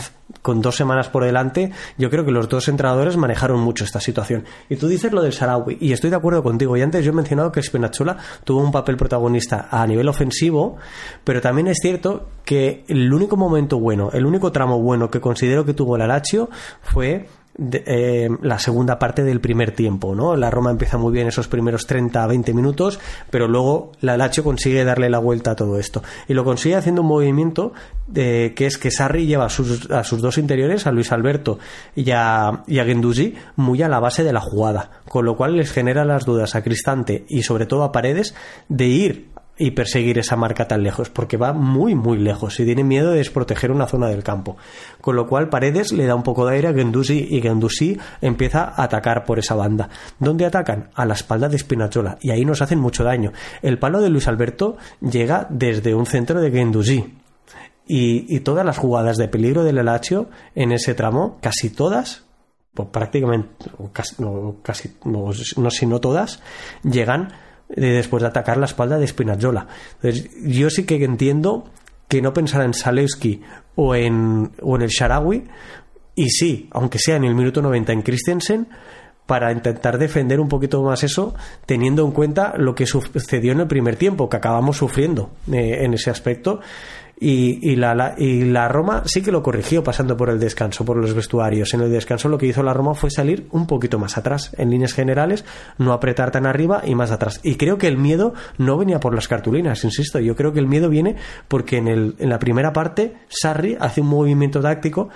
con 0.42 0.60
dos 0.60 0.76
semanas 0.76 1.08
por 1.08 1.24
delante, 1.24 1.72
yo 1.98 2.10
creo 2.10 2.24
que 2.24 2.30
los 2.30 2.48
dos 2.48 2.68
entrenadores 2.68 3.16
manejaron 3.16 3.60
mucho 3.60 3.84
esta 3.84 4.00
situación. 4.00 4.44
Y 4.68 4.76
tú 4.76 4.88
dices 4.88 5.12
lo 5.12 5.22
del 5.22 5.32
Sarawi, 5.32 5.78
y 5.80 5.92
estoy 5.92 6.10
de 6.10 6.16
acuerdo 6.16 6.42
contigo. 6.42 6.76
Y 6.76 6.82
antes 6.82 7.04
yo 7.04 7.12
he 7.12 7.14
mencionado 7.14 7.52
que 7.52 7.62
Spinazzola 7.62 8.16
tuvo 8.44 8.62
un 8.62 8.72
papel 8.72 8.96
protagonista 8.96 9.68
a 9.70 9.86
nivel 9.86 10.08
ofensivo, 10.08 10.76
pero 11.24 11.40
también 11.40 11.68
es 11.68 11.78
cierto 11.80 12.28
que 12.44 12.84
el 12.88 13.12
único 13.12 13.36
momento 13.36 13.78
bueno, 13.78 14.10
el 14.12 14.26
único 14.26 14.50
tramo 14.52 14.80
bueno 14.80 15.10
que 15.10 15.20
considero 15.20 15.64
que 15.64 15.74
tuvo 15.74 15.96
el 15.96 16.02
Alacho 16.02 16.48
fue 16.82 17.28
eh, 17.60 18.28
la 18.40 18.58
segunda 18.58 18.98
parte 18.98 19.22
del 19.22 19.40
primer 19.40 19.72
tiempo, 19.72 20.14
¿no? 20.14 20.36
La 20.36 20.50
Roma 20.50 20.70
empieza 20.70 20.96
muy 20.96 21.12
bien 21.12 21.28
esos 21.28 21.48
primeros 21.48 21.86
30 21.86 22.26
20 22.26 22.54
minutos, 22.54 22.98
pero 23.30 23.48
luego 23.48 23.92
la 24.00 24.16
Lazio 24.16 24.42
consigue 24.42 24.84
darle 24.84 25.10
la 25.10 25.18
vuelta 25.18 25.52
a 25.52 25.56
todo 25.56 25.78
esto. 25.78 26.02
Y 26.28 26.34
lo 26.34 26.44
consigue 26.44 26.76
haciendo 26.76 27.02
un 27.02 27.08
movimiento 27.08 27.72
que 28.12 28.66
es 28.66 28.78
que 28.78 28.90
Sarri 28.90 29.26
lleva 29.26 29.44
a 29.46 29.48
sus, 29.48 29.88
dos 30.20 30.38
interiores, 30.38 30.86
a 30.86 30.92
Luis 30.92 31.12
Alberto 31.12 31.58
y 31.94 32.10
a, 32.10 32.64
y 32.66 32.78
a 32.78 32.84
muy 33.56 33.82
a 33.82 33.88
la 33.88 34.00
base 34.00 34.24
de 34.24 34.32
la 34.32 34.40
jugada, 34.40 34.90
con 35.08 35.24
lo 35.24 35.36
cual 35.36 35.56
les 35.56 35.70
genera 35.70 36.04
las 36.04 36.24
dudas 36.24 36.54
a 36.54 36.62
Cristante 36.62 37.24
y 37.28 37.42
sobre 37.42 37.66
todo 37.66 37.84
a 37.84 37.92
Paredes 37.92 38.34
de 38.68 38.86
ir 38.86 39.29
y 39.60 39.72
perseguir 39.72 40.18
esa 40.18 40.36
marca 40.36 40.66
tan 40.66 40.82
lejos, 40.82 41.10
porque 41.10 41.36
va 41.36 41.52
muy, 41.52 41.94
muy 41.94 42.16
lejos 42.16 42.58
y 42.58 42.64
tiene 42.64 42.82
miedo 42.82 43.10
de 43.10 43.18
desproteger 43.18 43.70
una 43.70 43.86
zona 43.86 44.08
del 44.08 44.22
campo. 44.22 44.56
Con 45.02 45.16
lo 45.16 45.26
cual 45.26 45.50
Paredes 45.50 45.92
le 45.92 46.06
da 46.06 46.14
un 46.14 46.22
poco 46.22 46.46
de 46.46 46.54
aire 46.54 46.68
a 46.68 46.72
Gendusi 46.72 47.28
y 47.30 47.42
Gendusi 47.42 47.98
empieza 48.22 48.64
a 48.64 48.84
atacar 48.84 49.26
por 49.26 49.38
esa 49.38 49.54
banda. 49.54 49.90
¿Dónde 50.18 50.46
atacan? 50.46 50.88
A 50.94 51.04
la 51.04 51.12
espalda 51.12 51.50
de 51.50 51.58
Spinazzola 51.58 52.16
y 52.22 52.30
ahí 52.30 52.46
nos 52.46 52.62
hacen 52.62 52.80
mucho 52.80 53.04
daño. 53.04 53.32
El 53.60 53.78
palo 53.78 54.00
de 54.00 54.08
Luis 54.08 54.28
Alberto 54.28 54.78
llega 55.02 55.46
desde 55.50 55.94
un 55.94 56.06
centro 56.06 56.40
de 56.40 56.50
Gendusi. 56.50 57.18
Y, 57.86 58.40
todas 58.40 58.64
las 58.64 58.78
jugadas 58.78 59.18
de 59.18 59.28
peligro 59.28 59.64
del 59.64 59.84
Lazio 59.84 60.30
en 60.54 60.72
ese 60.72 60.94
tramo, 60.94 61.38
casi 61.42 61.68
todas, 61.68 62.22
prácticamente, 62.92 63.66
casi, 63.92 64.22
no, 64.22 64.56
casi, 64.62 64.96
no, 65.04 65.32
si 65.70 65.86
no 65.86 66.00
todas, 66.00 66.40
llegan 66.84 67.32
después 67.76 68.22
de 68.22 68.28
atacar 68.28 68.56
la 68.56 68.66
espalda 68.66 68.98
de 68.98 69.06
Spinazzola. 69.06 69.66
Entonces, 70.02 70.30
yo 70.42 70.70
sí 70.70 70.84
que 70.84 71.02
entiendo 71.04 71.70
que 72.08 72.20
no 72.20 72.32
pensara 72.32 72.64
en 72.64 72.74
Salewski 72.74 73.42
o 73.76 73.94
en, 73.94 74.50
o 74.62 74.76
en 74.76 74.82
el 74.82 74.88
Sharawi, 74.88 75.44
y 76.16 76.30
sí, 76.30 76.68
aunque 76.72 76.98
sea 76.98 77.16
en 77.16 77.24
el 77.24 77.34
minuto 77.34 77.62
90 77.62 77.92
en 77.92 78.02
Christensen, 78.02 78.68
para 79.30 79.52
intentar 79.52 79.96
defender 79.96 80.40
un 80.40 80.48
poquito 80.48 80.82
más 80.82 81.04
eso, 81.04 81.36
teniendo 81.64 82.04
en 82.04 82.10
cuenta 82.10 82.54
lo 82.56 82.74
que 82.74 82.84
sucedió 82.84 83.52
en 83.52 83.60
el 83.60 83.68
primer 83.68 83.94
tiempo, 83.94 84.28
que 84.28 84.36
acabamos 84.36 84.78
sufriendo 84.78 85.30
eh, 85.52 85.84
en 85.84 85.94
ese 85.94 86.10
aspecto. 86.10 86.60
Y, 87.22 87.76
la, 87.76 88.14
y 88.16 88.44
la 88.46 88.66
Roma 88.68 89.02
sí 89.04 89.20
que 89.20 89.30
lo 89.30 89.42
corrigió 89.42 89.84
pasando 89.84 90.16
por 90.16 90.30
el 90.30 90.40
descanso, 90.40 90.86
por 90.86 90.96
los 90.96 91.12
vestuarios. 91.12 91.74
En 91.74 91.82
el 91.82 91.90
descanso 91.90 92.30
lo 92.30 92.38
que 92.38 92.46
hizo 92.46 92.62
la 92.62 92.72
Roma 92.72 92.94
fue 92.94 93.10
salir 93.10 93.46
un 93.50 93.66
poquito 93.66 93.98
más 93.98 94.16
atrás, 94.16 94.54
en 94.56 94.70
líneas 94.70 94.94
generales, 94.94 95.44
no 95.76 95.92
apretar 95.92 96.30
tan 96.30 96.46
arriba 96.46 96.80
y 96.82 96.94
más 96.94 97.10
atrás. 97.10 97.38
Y 97.42 97.56
creo 97.56 97.76
que 97.76 97.88
el 97.88 97.98
miedo 97.98 98.32
no 98.56 98.78
venía 98.78 99.00
por 99.00 99.14
las 99.14 99.28
cartulinas, 99.28 99.84
insisto, 99.84 100.18
yo 100.18 100.34
creo 100.34 100.54
que 100.54 100.60
el 100.60 100.66
miedo 100.66 100.88
viene 100.88 101.16
porque 101.46 101.76
en, 101.76 101.88
el, 101.88 102.14
en 102.18 102.30
la 102.30 102.38
primera 102.38 102.72
parte 102.72 103.16
Sarri 103.28 103.76
hace 103.78 104.00
un 104.00 104.08
movimiento 104.08 104.60
táctico 104.60 105.10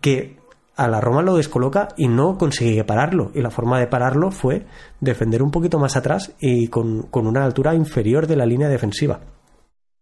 que 0.00 0.36
a 0.76 0.86
la 0.86 1.00
Roma 1.00 1.22
lo 1.22 1.36
descoloca 1.36 1.88
y 1.96 2.06
no 2.06 2.38
consigue 2.38 2.84
pararlo. 2.84 3.32
Y 3.34 3.42
la 3.42 3.50
forma 3.50 3.80
de 3.80 3.88
pararlo 3.88 4.30
fue 4.30 4.64
defender 5.00 5.42
un 5.42 5.50
poquito 5.50 5.80
más 5.80 5.96
atrás 5.96 6.34
y 6.38 6.68
con 6.68 7.08
una 7.12 7.44
altura 7.44 7.74
inferior 7.74 8.28
de 8.28 8.36
la 8.36 8.46
línea 8.46 8.68
defensiva. 8.68 9.18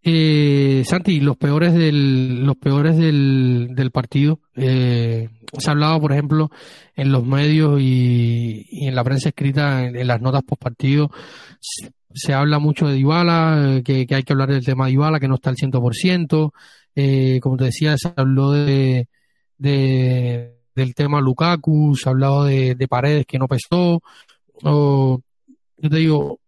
Eh, 0.09 0.85
Santi, 0.85 1.19
los 1.19 1.37
peores 1.37 1.75
del, 1.75 2.45
los 2.47 2.57
peores 2.57 2.97
del, 2.97 3.71
del 3.73 3.91
partido. 3.91 4.39
Eh, 4.55 5.29
se 5.59 5.69
ha 5.69 5.73
hablado, 5.73 6.01
por 6.01 6.13
ejemplo, 6.13 6.49
en 6.95 7.11
los 7.11 7.25
medios 7.27 7.81
y, 7.81 8.87
en 8.87 8.95
la 8.95 9.03
prensa 9.03 9.31
escrita, 9.31 9.85
en, 9.85 10.07
las 10.07 10.21
notas 10.21 10.45
post 10.45 10.63
partido, 10.63 11.11
se, 12.13 12.33
habla 12.33 12.61
mucho 12.61 12.87
de 12.87 12.95
Dybala, 12.95 13.81
que, 13.85 14.07
hay 14.09 14.23
que 14.23 14.33
hablar 14.33 14.51
del 14.51 14.65
tema 14.65 14.85
de 14.85 14.93
Dybala, 14.93 15.19
que 15.19 15.27
no 15.27 15.35
está 15.35 15.51
al 15.51 15.57
100%. 15.57 16.53
Eh, 16.95 17.41
como 17.43 17.57
te 17.57 17.65
decía, 17.65 17.99
se 17.99 18.13
habló 18.15 18.53
de, 18.53 19.09
de, 19.59 20.55
del 20.77 20.95
tema 20.95 21.21
Lukaku, 21.21 21.97
se 21.97 22.09
ha 22.09 22.13
hablado 22.13 22.45
de, 22.45 22.77
de 22.77 22.87
Paredes 22.87 23.27
que 23.27 23.41
no 23.41 23.49
pesó. 23.49 24.01
O, 24.63 25.21
yo 25.79 25.91
te 25.91 25.97
digo, 25.97 26.39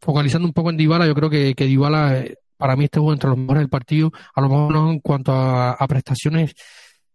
focalizando 0.00 0.46
un 0.46 0.54
poco 0.54 0.70
en 0.70 0.76
Dybala, 0.76 1.08
yo 1.08 1.16
creo 1.16 1.30
que, 1.30 1.54
que 1.56 1.64
Dybala 1.64 2.24
para 2.58 2.76
mí 2.76 2.84
estuvo 2.84 3.12
entre 3.12 3.30
los 3.30 3.38
mejores 3.38 3.62
del 3.62 3.70
partido, 3.70 4.12
a 4.34 4.40
lo 4.40 4.48
mejor 4.48 4.72
no 4.72 4.90
en 4.90 5.00
cuanto 5.00 5.32
a, 5.32 5.86
prestaciones 5.88 6.54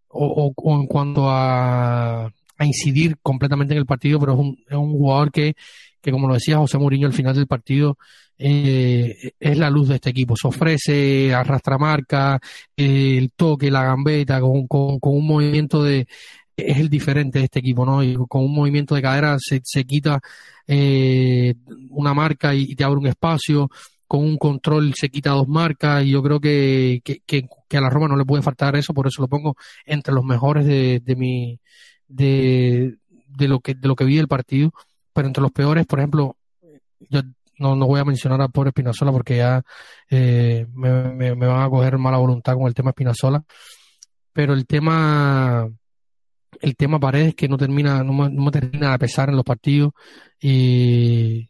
o, 0.08 0.54
en 0.80 0.88
cuanto 0.88 1.30
a, 1.30 2.32
incidir 2.60 3.18
completamente 3.22 3.74
en 3.74 3.80
el 3.80 3.86
partido, 3.86 4.20
pero 4.20 4.34
es 4.34 4.40
un, 4.40 4.58
es 4.68 4.78
un 4.78 4.94
jugador 4.94 5.32
que, 5.32 5.54
que, 6.02 6.12
como 6.12 6.28
lo 6.28 6.36
decía 6.36 6.58
José 6.58 6.78
Mourinho 6.78 7.08
al 7.08 7.14
final 7.14 7.36
del 7.36 7.48
partido, 7.48 7.98
eh, 8.38 9.34
es 9.40 9.58
la 9.58 9.70
luz 9.70 9.90
de 9.90 9.96
este 9.96 10.10
equipo. 10.12 10.36
Se 10.36 10.48
ofrece, 10.48 11.34
arrastra 11.34 11.78
marca, 11.78 12.40
eh, 12.76 13.18
el 13.18 13.32
toque, 13.32 13.70
la 13.70 13.84
gambeta, 13.84 14.40
con, 14.40 14.68
con, 14.68 15.00
un 15.02 15.28
movimiento 15.28 15.84
de, 15.84 16.08
es 16.56 16.78
el 16.78 16.90
diferente 16.90 17.40
de 17.40 17.46
este 17.46 17.60
equipo, 17.60 17.86
¿no? 17.86 18.04
Y 18.04 18.16
con 18.28 18.44
un 18.44 18.54
movimiento 18.54 18.96
de 18.96 19.02
cadera 19.02 19.38
se, 19.40 19.62
se 19.64 19.84
quita 19.86 20.20
eh, 20.68 21.56
una 21.90 22.14
marca 22.14 22.54
y, 22.56 22.76
te 22.76 22.84
abre 22.84 23.00
un 23.00 23.08
espacio 23.08 23.70
con 24.14 24.24
un 24.24 24.38
control 24.38 24.94
se 24.94 25.10
quita 25.10 25.32
dos 25.32 25.48
marcas 25.48 26.04
y 26.06 26.12
yo 26.12 26.22
creo 26.22 26.40
que, 26.40 27.02
que, 27.04 27.48
a 27.76 27.82
la 27.82 27.90
Roma 27.90 28.08
no 28.08 28.16
le 28.16 28.26
puede 28.26 28.44
faltar 28.44 28.76
eso, 28.76 28.94
por 28.94 29.08
eso 29.08 29.24
lo 29.24 29.28
pongo 29.28 29.56
entre 29.88 30.14
los 30.14 30.24
mejores 30.24 30.68
de, 30.68 31.00
de 31.00 31.16
mi 31.16 31.60
de, 32.08 32.98
de 33.28 33.48
lo 33.48 33.60
que 33.60 33.74
de 33.74 33.88
lo 33.88 33.96
que 33.96 34.06
vi 34.06 34.18
del 34.18 34.28
partido, 34.28 34.72
pero 35.14 35.28
entre 35.28 35.42
los 35.42 35.52
peores, 35.52 35.88
por 35.88 35.98
ejemplo, 35.98 36.38
yo 37.10 37.22
no, 37.58 37.76
no 37.76 37.88
voy 37.88 38.02
a 38.02 38.06
mencionar 38.06 38.40
a 38.44 38.50
pobre 38.50 38.70
Espinazola 38.70 39.12
porque 39.12 39.38
ya 39.38 39.64
eh, 40.12 40.68
me, 40.76 41.34
me, 41.36 41.48
van 41.48 41.64
a 41.64 41.70
coger 41.70 41.98
mala 41.98 42.20
voluntad 42.20 42.54
con 42.54 42.68
el 42.68 42.76
tema 42.76 42.92
Espinazola, 42.92 43.44
pero 44.32 44.54
el 44.54 44.68
tema 44.68 45.68
el 46.62 46.76
tema 46.76 47.00
Paredes 47.00 47.34
que 47.34 47.48
no 47.48 47.58
termina, 47.58 48.04
no, 48.04 48.30
no 48.30 48.52
termina 48.52 48.92
de 48.92 49.00
pesar 49.00 49.30
en 49.30 49.38
los 49.38 49.44
partidos 49.44 49.94
y 50.40 51.50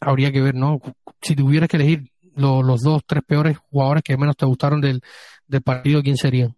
habría 0.00 0.32
que 0.32 0.40
ver, 0.40 0.54
¿no? 0.54 0.80
Si 1.20 1.36
tuvieras 1.36 1.68
que 1.68 1.76
elegir 1.76 2.10
los 2.36 2.80
dos, 2.80 3.02
tres 3.06 3.22
peores 3.26 3.58
jugadores 3.70 4.02
que 4.02 4.16
menos 4.16 4.36
te 4.36 4.46
gustaron 4.46 4.80
del, 4.80 5.02
del 5.46 5.62
partido, 5.62 6.02
¿quién 6.02 6.16
serían? 6.16 6.54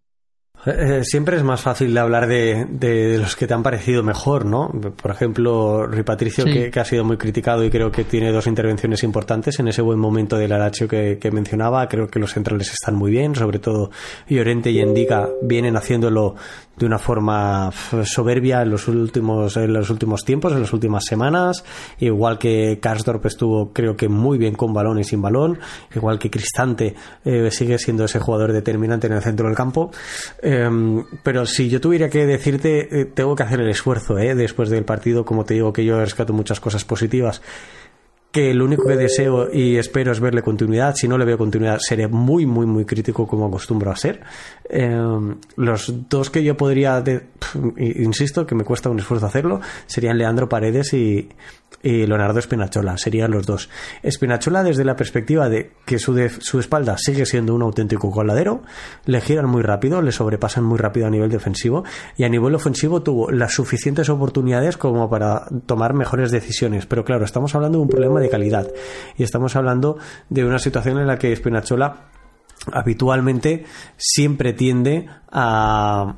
Eh, 0.64 1.02
siempre 1.02 1.36
es 1.36 1.42
más 1.42 1.60
fácil 1.60 1.92
de 1.92 1.98
hablar 1.98 2.28
de, 2.28 2.66
de, 2.70 3.18
los 3.18 3.34
que 3.34 3.48
te 3.48 3.54
han 3.54 3.64
parecido 3.64 4.04
mejor, 4.04 4.44
¿no? 4.44 4.70
Por 4.70 5.10
ejemplo, 5.10 5.86
Rui 5.88 6.04
Patricio, 6.04 6.44
que, 6.44 6.70
ha 6.78 6.84
sido 6.84 7.04
muy 7.04 7.16
criticado 7.16 7.64
y 7.64 7.70
creo 7.70 7.90
que 7.90 8.04
tiene 8.04 8.30
dos 8.30 8.46
intervenciones 8.46 9.02
importantes 9.02 9.58
en 9.58 9.66
ese 9.66 9.82
buen 9.82 9.98
momento 9.98 10.36
del 10.36 10.52
Aracho 10.52 10.86
que, 10.86 11.18
que, 11.18 11.32
mencionaba. 11.32 11.88
Creo 11.88 12.06
que 12.06 12.20
los 12.20 12.32
centrales 12.32 12.70
están 12.70 12.94
muy 12.94 13.10
bien, 13.10 13.34
sobre 13.34 13.58
todo 13.58 13.90
Llorente 14.28 14.70
y 14.70 14.78
Endica 14.78 15.28
vienen 15.42 15.76
haciéndolo 15.76 16.36
de 16.82 16.86
una 16.86 16.98
forma 16.98 17.70
soberbia 18.04 18.62
en 18.62 18.70
los 18.70 18.88
últimos 18.88 19.56
en 19.56 19.72
los 19.72 19.88
últimos 19.88 20.24
tiempos, 20.24 20.52
en 20.52 20.60
las 20.60 20.72
últimas 20.72 21.04
semanas, 21.04 21.64
igual 22.00 22.38
que 22.38 22.78
Karsdorp 22.80 23.24
estuvo 23.26 23.72
creo 23.72 23.96
que 23.96 24.08
muy 24.08 24.36
bien 24.36 24.54
con 24.54 24.72
balón 24.72 24.98
y 24.98 25.04
sin 25.04 25.22
balón, 25.22 25.60
igual 25.94 26.18
que 26.18 26.30
Cristante 26.30 26.94
eh, 27.24 27.50
sigue 27.52 27.78
siendo 27.78 28.04
ese 28.04 28.18
jugador 28.18 28.52
determinante 28.52 29.06
en 29.06 29.12
el 29.12 29.22
centro 29.22 29.46
del 29.46 29.56
campo. 29.56 29.92
Em, 30.42 31.04
pero 31.22 31.46
si 31.46 31.68
yo 31.68 31.80
tuviera 31.80 32.10
que 32.10 32.26
decirte, 32.26 33.00
eh, 33.00 33.04
tengo 33.04 33.36
que 33.36 33.44
hacer 33.44 33.60
el 33.60 33.70
esfuerzo 33.70 34.18
eh, 34.18 34.34
después 34.34 34.68
del 34.68 34.84
partido, 34.84 35.24
como 35.24 35.44
te 35.44 35.54
digo 35.54 35.72
que 35.72 35.84
yo 35.84 36.00
rescato 36.00 36.32
muchas 36.32 36.58
cosas 36.58 36.84
positivas 36.84 37.42
que 38.32 38.54
lo 38.54 38.64
único 38.64 38.86
que 38.86 38.96
deseo 38.96 39.52
y 39.52 39.76
espero 39.76 40.10
es 40.10 40.18
verle 40.18 40.42
continuidad. 40.42 40.94
Si 40.96 41.06
no 41.06 41.18
le 41.18 41.26
veo 41.26 41.36
continuidad, 41.36 41.78
seré 41.78 42.08
muy, 42.08 42.46
muy, 42.46 42.64
muy 42.64 42.86
crítico 42.86 43.26
como 43.26 43.46
acostumbro 43.46 43.90
a 43.90 43.96
ser. 43.96 44.20
Em, 44.68 45.36
los 45.56 46.08
dos 46.08 46.30
que 46.30 46.42
yo 46.42 46.56
podría, 46.56 47.04
insisto, 47.76 48.46
que 48.46 48.54
me 48.54 48.64
cuesta 48.64 48.88
un 48.88 48.98
esfuerzo 48.98 49.26
hacerlo, 49.26 49.60
serían 49.86 50.16
Leandro 50.16 50.48
Paredes 50.48 50.94
y, 50.94 51.28
y 51.82 52.06
Leonardo 52.06 52.38
Espinachola, 52.38 52.96
serían 52.96 53.30
los 53.30 53.46
dos. 53.46 53.68
Espinachola 54.02 54.62
desde 54.62 54.84
la 54.84 54.96
perspectiva 54.96 55.48
de 55.48 55.72
que 55.84 55.98
su, 55.98 56.16
su 56.40 56.60
espalda 56.60 56.96
sigue 56.98 57.26
siendo 57.26 57.54
un 57.54 57.62
auténtico 57.62 58.10
coladero, 58.10 58.62
le 59.04 59.20
giran 59.20 59.46
muy 59.46 59.62
rápido, 59.62 60.02
le 60.02 60.12
sobrepasan 60.12 60.64
muy 60.64 60.78
rápido 60.78 61.06
a 61.06 61.10
nivel 61.10 61.30
defensivo 61.30 61.84
y 62.16 62.24
a 62.24 62.28
nivel 62.28 62.54
ofensivo 62.54 63.02
tuvo 63.02 63.30
las 63.30 63.54
suficientes 63.54 64.08
oportunidades 64.08 64.76
como 64.76 65.08
para 65.10 65.46
tomar 65.66 65.94
mejores 65.94 66.30
decisiones. 66.30 66.86
Pero 66.86 67.04
claro, 67.04 67.24
estamos 67.24 67.54
hablando 67.54 67.78
de 67.78 67.82
un 67.82 67.88
problema 67.88 68.20
de 68.20 68.30
calidad 68.30 68.68
y 69.16 69.22
estamos 69.22 69.56
hablando 69.56 69.98
de 70.28 70.44
una 70.44 70.58
situación 70.58 70.98
en 70.98 71.06
la 71.06 71.18
que 71.18 71.32
Espinachola 71.32 72.08
habitualmente 72.70 73.64
siempre 73.96 74.52
tiende 74.52 75.08
a 75.30 76.14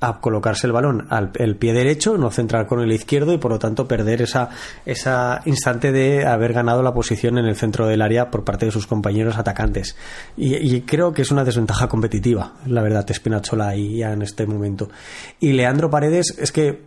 a 0.00 0.20
colocarse 0.20 0.66
el 0.66 0.72
balón 0.72 1.06
al 1.10 1.30
el 1.36 1.56
pie 1.56 1.72
derecho, 1.72 2.16
no 2.16 2.30
centrar 2.30 2.66
con 2.66 2.80
el 2.80 2.92
izquierdo 2.92 3.32
y 3.32 3.38
por 3.38 3.50
lo 3.50 3.58
tanto 3.58 3.88
perder 3.88 4.22
esa, 4.22 4.50
esa 4.86 5.42
instante 5.44 5.92
de 5.92 6.26
haber 6.26 6.52
ganado 6.52 6.82
la 6.82 6.94
posición 6.94 7.38
en 7.38 7.46
el 7.46 7.56
centro 7.56 7.86
del 7.86 8.02
área 8.02 8.30
por 8.30 8.44
parte 8.44 8.66
de 8.66 8.72
sus 8.72 8.86
compañeros 8.86 9.36
atacantes. 9.36 9.96
Y, 10.36 10.80
creo 10.82 11.12
que 11.12 11.22
es 11.22 11.30
una 11.30 11.44
desventaja 11.44 11.88
competitiva, 11.88 12.54
la 12.66 12.82
verdad, 12.82 13.08
Espinachola 13.10 13.68
ahí 13.68 13.98
ya 13.98 14.12
en 14.12 14.22
este 14.22 14.46
momento. 14.46 14.88
Y 15.40 15.52
Leandro 15.52 15.90
Paredes 15.90 16.36
es 16.38 16.52
que 16.52 16.82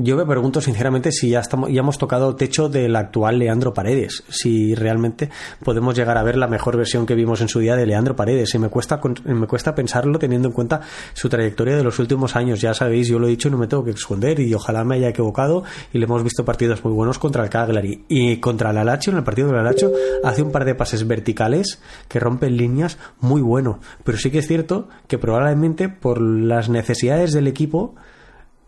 yo 0.00 0.16
me 0.16 0.24
pregunto 0.24 0.60
sinceramente 0.60 1.10
si 1.10 1.30
ya, 1.30 1.40
estamos, 1.40 1.72
ya 1.72 1.80
hemos 1.80 1.98
tocado 1.98 2.36
techo 2.36 2.68
del 2.68 2.94
actual 2.94 3.40
Leandro 3.40 3.74
Paredes, 3.74 4.22
si 4.28 4.76
realmente 4.76 5.28
podemos 5.64 5.96
llegar 5.96 6.16
a 6.16 6.22
ver 6.22 6.36
la 6.36 6.46
mejor 6.46 6.76
versión 6.76 7.04
que 7.04 7.16
vimos 7.16 7.40
en 7.40 7.48
su 7.48 7.58
día 7.58 7.74
de 7.74 7.84
Leandro 7.84 8.14
Paredes. 8.14 8.54
Y 8.54 8.60
me 8.60 8.68
cuesta, 8.68 9.00
me 9.24 9.48
cuesta 9.48 9.74
pensarlo 9.74 10.20
teniendo 10.20 10.46
en 10.48 10.54
cuenta 10.54 10.82
su 11.14 11.28
trayectoria 11.28 11.76
de 11.76 11.82
los 11.82 11.98
últimos 11.98 12.36
años. 12.36 12.60
Ya 12.60 12.74
sabéis, 12.74 13.08
yo 13.08 13.18
lo 13.18 13.26
he 13.26 13.30
dicho, 13.30 13.50
no 13.50 13.58
me 13.58 13.66
tengo 13.66 13.84
que 13.84 13.90
esconder 13.90 14.38
y 14.38 14.54
ojalá 14.54 14.84
me 14.84 14.94
haya 14.94 15.08
equivocado. 15.08 15.64
Y 15.92 15.98
le 15.98 16.04
hemos 16.04 16.22
visto 16.22 16.44
partidos 16.44 16.84
muy 16.84 16.92
buenos 16.92 17.18
contra 17.18 17.42
el 17.42 17.50
Cagliari 17.50 18.04
y 18.08 18.36
contra 18.36 18.70
el 18.70 18.78
Alacho. 18.78 19.10
En 19.10 19.16
el 19.16 19.24
partido 19.24 19.48
del 19.48 19.58
Alacho 19.58 19.90
hace 20.22 20.42
un 20.42 20.52
par 20.52 20.64
de 20.64 20.76
pases 20.76 21.08
verticales 21.08 21.82
que 22.06 22.20
rompen 22.20 22.56
líneas 22.56 22.98
muy 23.18 23.40
bueno. 23.40 23.80
Pero 24.04 24.16
sí 24.16 24.30
que 24.30 24.38
es 24.38 24.46
cierto 24.46 24.88
que 25.08 25.18
probablemente 25.18 25.88
por 25.88 26.20
las 26.20 26.68
necesidades 26.68 27.32
del 27.32 27.48
equipo 27.48 27.96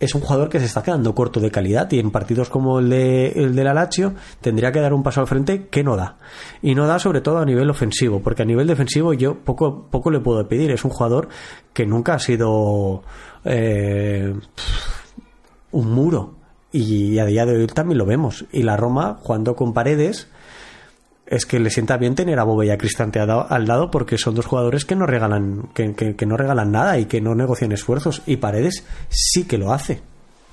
es 0.01 0.15
un 0.15 0.23
jugador 0.23 0.49
que 0.49 0.59
se 0.59 0.65
está 0.65 0.83
quedando 0.83 1.15
corto 1.15 1.41
de 1.41 1.51
calidad 1.51 1.91
y 1.93 1.99
en 1.99 2.11
partidos 2.11 2.49
como 2.49 2.79
el 2.79 2.89
de 2.89 3.29
el 3.37 3.55
del 3.55 3.67
Lazio 3.67 4.15
tendría 4.41 4.73
que 4.73 4.81
dar 4.81 4.95
un 4.95 5.03
paso 5.03 5.21
al 5.21 5.27
frente 5.27 5.69
que 5.69 5.85
no 5.85 5.95
da. 5.95 6.17
Y 6.63 6.75
no 6.75 6.87
da 6.87 6.99
sobre 6.99 7.21
todo 7.21 7.39
a 7.39 7.45
nivel 7.45 7.69
ofensivo, 7.69 8.21
porque 8.21 8.43
a 8.43 8.47
nivel 8.47 8.67
defensivo 8.67 9.13
yo 9.13 9.37
poco, 9.37 9.87
poco 9.91 10.11
le 10.11 10.21
puedo 10.21 10.49
pedir. 10.49 10.71
Es 10.71 10.85
un 10.85 10.91
jugador 10.91 11.29
que 11.75 11.85
nunca 11.85 12.15
ha 12.15 12.19
sido 12.19 13.03
eh, 13.45 14.35
un 15.71 15.91
muro. 15.93 16.35
Y 16.73 17.19
a 17.19 17.27
día 17.27 17.45
de 17.45 17.59
hoy 17.59 17.67
también 17.67 17.99
lo 17.99 18.07
vemos. 18.07 18.47
Y 18.53 18.63
la 18.63 18.77
Roma, 18.77 19.19
jugando 19.21 19.55
con 19.55 19.75
paredes, 19.75 20.29
es 21.31 21.47
que 21.47 21.61
le 21.61 21.71
sienta 21.71 21.97
bien 21.97 22.17
tener 22.17 22.41
a 22.41 22.45
Bobe 22.45 22.67
y 22.67 22.71
a 22.71 22.77
Cristante 22.77 23.21
al 23.21 23.65
lado 23.65 23.91
porque 23.91 24.19
son 24.19 24.35
dos 24.35 24.47
jugadores 24.47 24.85
que 24.85 24.97
no 24.97 25.07
regalan 25.07 25.71
que, 25.73 26.27
no 26.27 26.37
regalan 26.37 26.73
nada 26.73 26.99
y 26.99 27.07
que 27.07 27.21
no 27.21 27.37
negocian 27.37 27.71
esfuerzos. 27.71 28.23
Y 28.27 28.37
Paredes 28.37 28.85
sí 29.09 29.45
que 29.45 29.57
lo 29.57 29.73
hace 29.73 30.03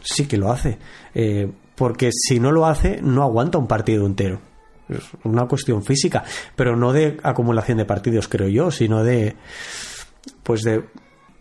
sí 0.04 0.28
que 0.28 0.38
lo 0.38 0.52
hace. 0.52 0.78
Eh, 1.16 1.52
porque 1.76 2.12
si 2.12 2.40
no 2.40 2.52
lo 2.52 2.68
hace 2.68 3.02
no 3.02 3.24
aguanta 3.24 3.58
un 3.58 3.68
partido 3.68 4.06
entero. 4.06 4.40
Es 4.88 5.04
una 5.24 5.48
cuestión 5.48 5.84
física 5.84 6.24
pero 6.56 6.78
no 6.78 6.94
de 6.94 7.18
acumulación 7.24 7.80
de 7.80 7.86
partidos 7.86 8.28
creo 8.28 8.48
yo 8.48 8.70
sino 8.70 9.04
de 9.04 9.36
pues 10.44 10.62
de 10.62 10.84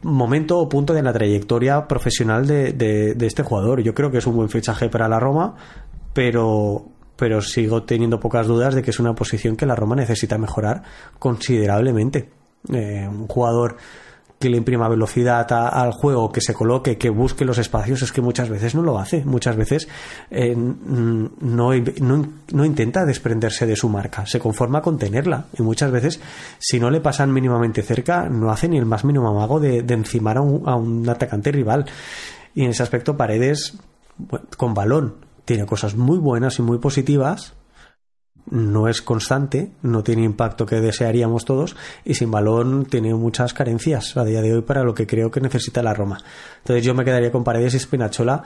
momento 0.03 0.59
o 0.59 0.69
punto 0.69 0.95
de 0.95 1.03
la 1.03 1.13
trayectoria 1.13 1.87
profesional 1.87 2.47
de, 2.47 2.73
de 2.73 3.27
este 3.27 3.43
jugador. 3.43 3.83
Yo 3.83 3.95
creo 3.95 4.11
que 4.11 4.19
es 4.19 4.27
un 4.27 4.37
buen 4.37 4.49
fichaje 4.49 4.89
para 4.89 5.09
la 5.09 5.21
Roma 5.21 5.57
pero 6.15 6.96
pero 7.17 7.41
sigo 7.41 7.83
teniendo 7.83 8.21
pocas 8.21 8.47
dudas 8.47 8.75
de 8.75 8.83
que 8.83 8.91
es 8.91 9.01
una 9.01 9.15
posición 9.15 9.57
que 9.57 9.67
la 9.67 9.75
Roma 9.75 9.97
necesita 9.97 10.39
mejorar 10.39 10.83
considerablemente. 11.19 12.29
Eh, 12.73 13.07
un 13.09 13.29
jugador 13.29 13.77
que 14.39 14.51
le 14.51 14.59
imprima 14.59 14.89
velocidad 14.89 15.51
al 15.51 15.93
juego, 15.93 16.31
que 16.31 16.43
se 16.43 16.53
coloque, 16.53 16.99
que 16.99 17.09
busque 17.09 17.45
los 17.45 17.57
espacios, 17.57 18.03
es 18.03 18.13
que 18.13 18.21
muchas 18.21 18.51
veces 18.51 18.75
no 18.75 18.83
lo 18.83 18.99
hace. 18.99 19.25
Muchas 19.25 19.57
veces 19.57 19.89
eh, 20.31 20.55
no, 20.55 21.73
no, 21.81 22.65
intenta 22.65 23.07
desprenderse 23.07 23.67
de 23.67 23.77
su 23.77 23.89
marca, 23.89 24.27
se 24.27 24.39
conforma 24.39 24.83
con 24.83 24.99
tenerla. 24.99 25.47
Y 25.59 25.63
muchas 25.63 25.91
veces, 25.91 26.21
si 26.59 26.79
no 26.79 26.91
le 26.91 27.01
pasan 27.01 27.33
mínimamente 27.33 27.83
cerca, 27.83 28.29
no 28.29 28.51
hace 28.51 28.69
ni 28.69 28.77
el 28.77 28.85
más 28.85 29.05
mínimo 29.05 29.29
amago 29.29 29.59
de, 29.59 29.79
encimar 29.79 30.37
a 30.37 30.43
un, 30.43 30.69
a 30.69 30.77
un 30.77 31.09
atacante 31.09 31.51
rival. 31.51 31.87
Y 32.55 32.65
en 32.65 32.71
ese 32.71 32.83
aspecto, 32.83 33.17
Paredes, 33.17 33.79
con 34.57 34.75
balón, 34.75 35.26
tiene 35.47 35.65
cosas 35.65 35.97
muy 35.97 36.19
buenas 36.19 36.59
y 36.59 36.63
muy 36.63 36.79
positivas, 36.79 37.55
no 38.51 38.89
es 38.89 39.01
constante, 39.01 39.73
no 39.83 40.03
tiene 40.03 40.23
impacto 40.23 40.67
que 40.67 40.81
desearíamos 40.81 41.45
todos 41.45 41.77
y 42.05 42.15
sin 42.15 42.31
balón 42.31 42.85
tiene 42.87 43.15
muchas 43.15 43.55
carencias 43.55 44.17
a 44.17 44.25
día 44.25 44.43
de 44.43 44.55
hoy 44.55 44.63
para 44.63 44.85
lo 44.85 44.95
que 44.95 45.07
creo 45.07 45.31
que 45.31 45.41
necesita 45.41 45.83
la 45.83 45.95
Roma. 45.95 46.19
Entonces 46.59 46.85
yo 46.85 46.95
me 46.95 47.05
quedaría 47.05 47.33
con 47.33 47.45
Paredes 47.45 47.75
y 47.75 47.79
Spinachola 47.79 48.45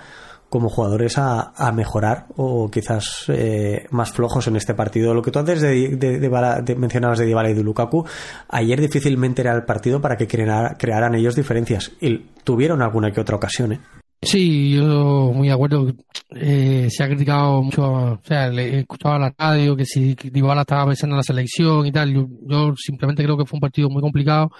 como 0.48 0.68
jugadores 0.68 1.16
a, 1.16 1.72
mejorar 1.72 2.26
o 2.36 2.68
quizás 2.70 3.24
eh, 3.28 3.86
más 3.90 4.10
flojos 4.10 4.48
en 4.48 4.56
este 4.56 4.74
partido. 4.74 5.14
Lo 5.14 5.22
que 5.22 5.30
tú 5.30 5.38
antes 5.38 5.60
de, 5.60 6.74
mencionabas 6.76 7.18
de 7.18 7.26
Dybala 7.26 7.50
y 7.50 7.54
de 7.54 7.62
Lukaku, 7.62 8.04
ayer 8.48 8.80
difícilmente 8.80 9.42
era 9.42 9.54
el 9.54 9.62
partido 9.62 10.00
para 10.00 10.16
que 10.16 10.26
crearan 10.26 11.14
ellos 11.14 11.36
diferencias 11.36 11.92
y 12.00 12.18
tuvieron 12.42 12.82
alguna 12.82 13.12
que 13.12 13.20
otra 13.20 13.36
ocasión. 13.36 13.74
¿eh? 13.74 13.80
Sí, 14.22 14.74
yo 14.74 15.32
muy 15.34 15.48
de 15.48 15.54
acuerdo. 15.54 15.86
Eh, 16.30 16.88
se 16.90 17.02
ha 17.02 17.06
criticado 17.08 17.62
mucho, 17.62 17.82
o 17.90 18.20
sea, 18.22 18.48
le 18.50 18.76
he 18.76 18.80
escuchado 18.80 19.14
a 19.14 19.18
la 19.18 19.34
radio 19.36 19.74
que 19.74 19.86
si 19.86 20.14
Dybala 20.14 20.60
estaba 20.62 20.86
pensando 20.86 21.14
en 21.14 21.18
la 21.18 21.22
selección 21.22 21.86
y 21.86 21.92
tal. 21.92 22.12
Yo, 22.12 22.74
simplemente 22.76 23.24
creo 23.24 23.38
que 23.38 23.46
fue 23.46 23.56
un 23.56 23.60
partido 23.60 23.88
muy 23.88 24.02
complicado, 24.02 24.50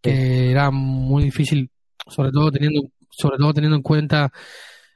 que 0.00 0.50
era 0.50 0.70
muy 0.70 1.24
difícil, 1.24 1.68
sobre 2.06 2.30
todo 2.30 2.52
teniendo, 2.52 2.82
sobre 3.10 3.38
todo 3.38 3.52
teniendo 3.52 3.76
en 3.76 3.82
cuenta 3.82 4.30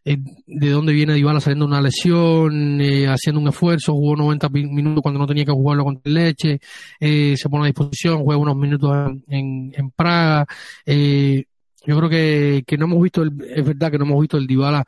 eh, 0.04 0.18
de 0.46 0.70
dónde 0.70 0.92
viene 0.92 1.14
Dybala 1.14 1.40
saliendo 1.40 1.66
una 1.66 1.80
lesión, 1.80 2.80
eh, 2.80 3.08
haciendo 3.08 3.40
un 3.40 3.48
esfuerzo, 3.48 3.92
jugó 3.92 4.14
90 4.16 4.48
minutos 4.50 5.02
cuando 5.02 5.18
no 5.18 5.26
tenía 5.26 5.44
que 5.44 5.52
jugarlo 5.52 5.84
contra 5.84 6.02
el 6.08 6.14
Leche, 6.14 6.60
eh, 7.00 7.34
se 7.36 7.48
pone 7.48 7.64
a 7.64 7.66
disposición, 7.66 8.22
juega 8.22 8.40
unos 8.40 8.56
minutos 8.56 8.94
en, 9.28 9.72
en 9.76 9.90
Praga. 9.90 10.46
Eh, 10.86 11.44
yo 11.84 11.96
creo 11.96 12.08
que, 12.08 12.64
que 12.66 12.76
no 12.76 12.86
hemos 12.86 13.02
visto, 13.02 13.22
el, 13.22 13.32
es 13.54 13.64
verdad 13.64 13.90
que 13.90 13.98
no 13.98 14.04
hemos 14.04 14.20
visto 14.20 14.36
el 14.36 14.46
Dybala 14.46 14.84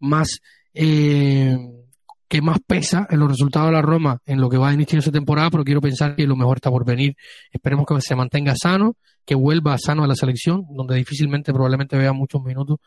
más, 0.00 0.40
eh, 0.74 1.56
que 2.28 2.42
más 2.42 2.58
pesa 2.66 3.06
en 3.10 3.20
los 3.20 3.28
resultados 3.28 3.68
de 3.68 3.74
la 3.74 3.82
Roma 3.82 4.18
en 4.26 4.40
lo 4.40 4.48
que 4.48 4.58
va 4.58 4.70
a 4.70 4.74
iniciar 4.74 5.00
esa 5.00 5.12
temporada, 5.12 5.50
pero 5.50 5.64
quiero 5.64 5.80
pensar 5.80 6.16
que 6.16 6.26
lo 6.26 6.36
mejor 6.36 6.58
está 6.58 6.70
por 6.70 6.84
venir. 6.84 7.14
Esperemos 7.50 7.86
que 7.86 8.00
se 8.00 8.16
mantenga 8.16 8.54
sano, 8.56 8.96
que 9.24 9.34
vuelva 9.34 9.78
sano 9.78 10.04
a 10.04 10.06
la 10.06 10.14
selección, 10.14 10.64
donde 10.70 10.96
difícilmente 10.96 11.52
probablemente 11.52 11.96
vea 11.96 12.12
muchos 12.12 12.42
minutos. 12.42 12.78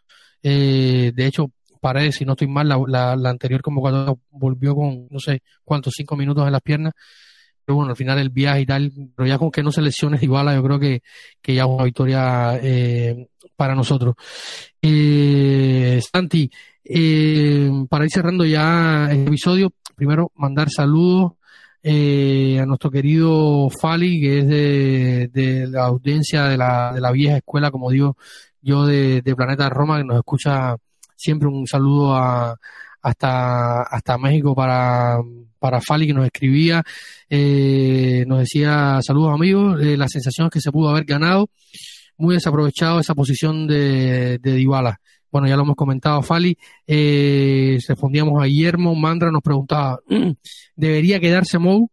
Eh, 0.44 1.12
de 1.14 1.26
hecho, 1.26 1.52
parece, 1.80 2.20
si 2.20 2.26
no 2.26 2.34
estoy 2.34 2.48
mal, 2.48 2.68
la, 2.68 2.82
la, 2.88 3.16
la 3.16 3.30
anterior 3.30 3.62
convocatoria 3.62 4.14
volvió 4.32 4.76
con 4.76 5.08
no 5.10 5.20
sé 5.20 5.42
cuántos, 5.64 5.94
cinco 5.96 6.16
minutos 6.16 6.46
en 6.46 6.52
las 6.52 6.62
piernas 6.62 6.94
bueno, 7.74 7.92
al 7.92 7.96
final 7.96 8.20
el 8.20 8.30
viaje 8.30 8.62
y 8.62 8.66
tal, 8.66 8.92
pero 9.16 9.28
ya 9.28 9.38
con 9.38 9.52
que 9.52 9.64
no 9.64 9.72
se 9.72 9.82
lesione 9.82 10.20
igual 10.22 10.54
yo 10.56 10.64
creo 10.64 10.80
que, 10.80 11.02
que 11.42 11.56
ya 11.56 11.64
es 11.64 11.70
una 11.70 11.84
victoria 11.84 12.60
eh, 12.62 13.28
para 13.56 13.76
nosotros. 13.76 14.16
Eh, 14.82 16.00
Santi, 16.12 16.50
eh, 16.84 17.70
para 17.90 18.06
ir 18.06 18.12
cerrando 18.12 18.46
ya 18.46 19.08
el 19.12 19.28
episodio, 19.28 19.72
primero 19.96 20.32
mandar 20.36 20.70
saludos 20.70 21.34
eh, 21.82 22.60
a 22.60 22.66
nuestro 22.66 22.92
querido 22.92 23.70
Fali, 23.70 24.20
que 24.20 24.40
es 24.40 24.48
de, 24.48 25.30
de 25.32 25.68
la 25.68 25.86
audiencia 25.86 26.46
de 26.46 26.58
la, 26.58 26.92
de 26.94 27.02
la 27.02 27.12
vieja 27.12 27.38
escuela, 27.38 27.72
como 27.72 27.92
digo 27.92 28.18
yo, 28.62 28.86
de, 28.86 29.22
de 29.22 29.36
Planeta 29.36 29.70
Roma, 29.70 30.00
que 30.00 30.04
nos 30.04 30.18
escucha 30.18 30.76
siempre 31.16 31.48
un 31.48 31.68
saludo 31.68 32.16
a, 32.16 32.58
hasta, 33.06 33.84
hasta 33.84 34.18
México 34.18 34.56
para, 34.56 35.20
para 35.60 35.80
Fali 35.80 36.08
que 36.08 36.14
nos 36.14 36.26
escribía, 36.26 36.84
eh, 37.30 38.26
nos 38.28 38.40
decía 38.40 39.00
saludos 39.04 39.32
amigos, 39.32 39.80
eh, 39.80 39.96
la 39.96 40.08
sensación 40.08 40.48
es 40.48 40.54
que 40.54 40.60
se 40.60 40.72
pudo 40.72 40.90
haber 40.90 41.06
ganado, 41.06 41.52
muy 42.18 42.34
desaprovechado 42.34 43.00
esa 43.00 43.14
posición 43.14 43.68
de, 43.68 44.40
de 44.40 44.54
Dybala. 44.54 45.00
Bueno, 45.32 45.48
ya 45.48 45.56
lo 45.56 45.64
hemos 45.64 45.76
comentado, 45.76 46.22
Fali. 46.22 46.58
Eh, 46.88 47.78
respondíamos 47.86 48.42
a 48.42 48.46
Guillermo. 48.46 48.96
Mandra 48.96 49.32
nos 49.32 49.42
preguntaba, 49.42 50.00
¿debería 50.78 51.20
quedarse 51.20 51.60
Mou? 51.60 51.90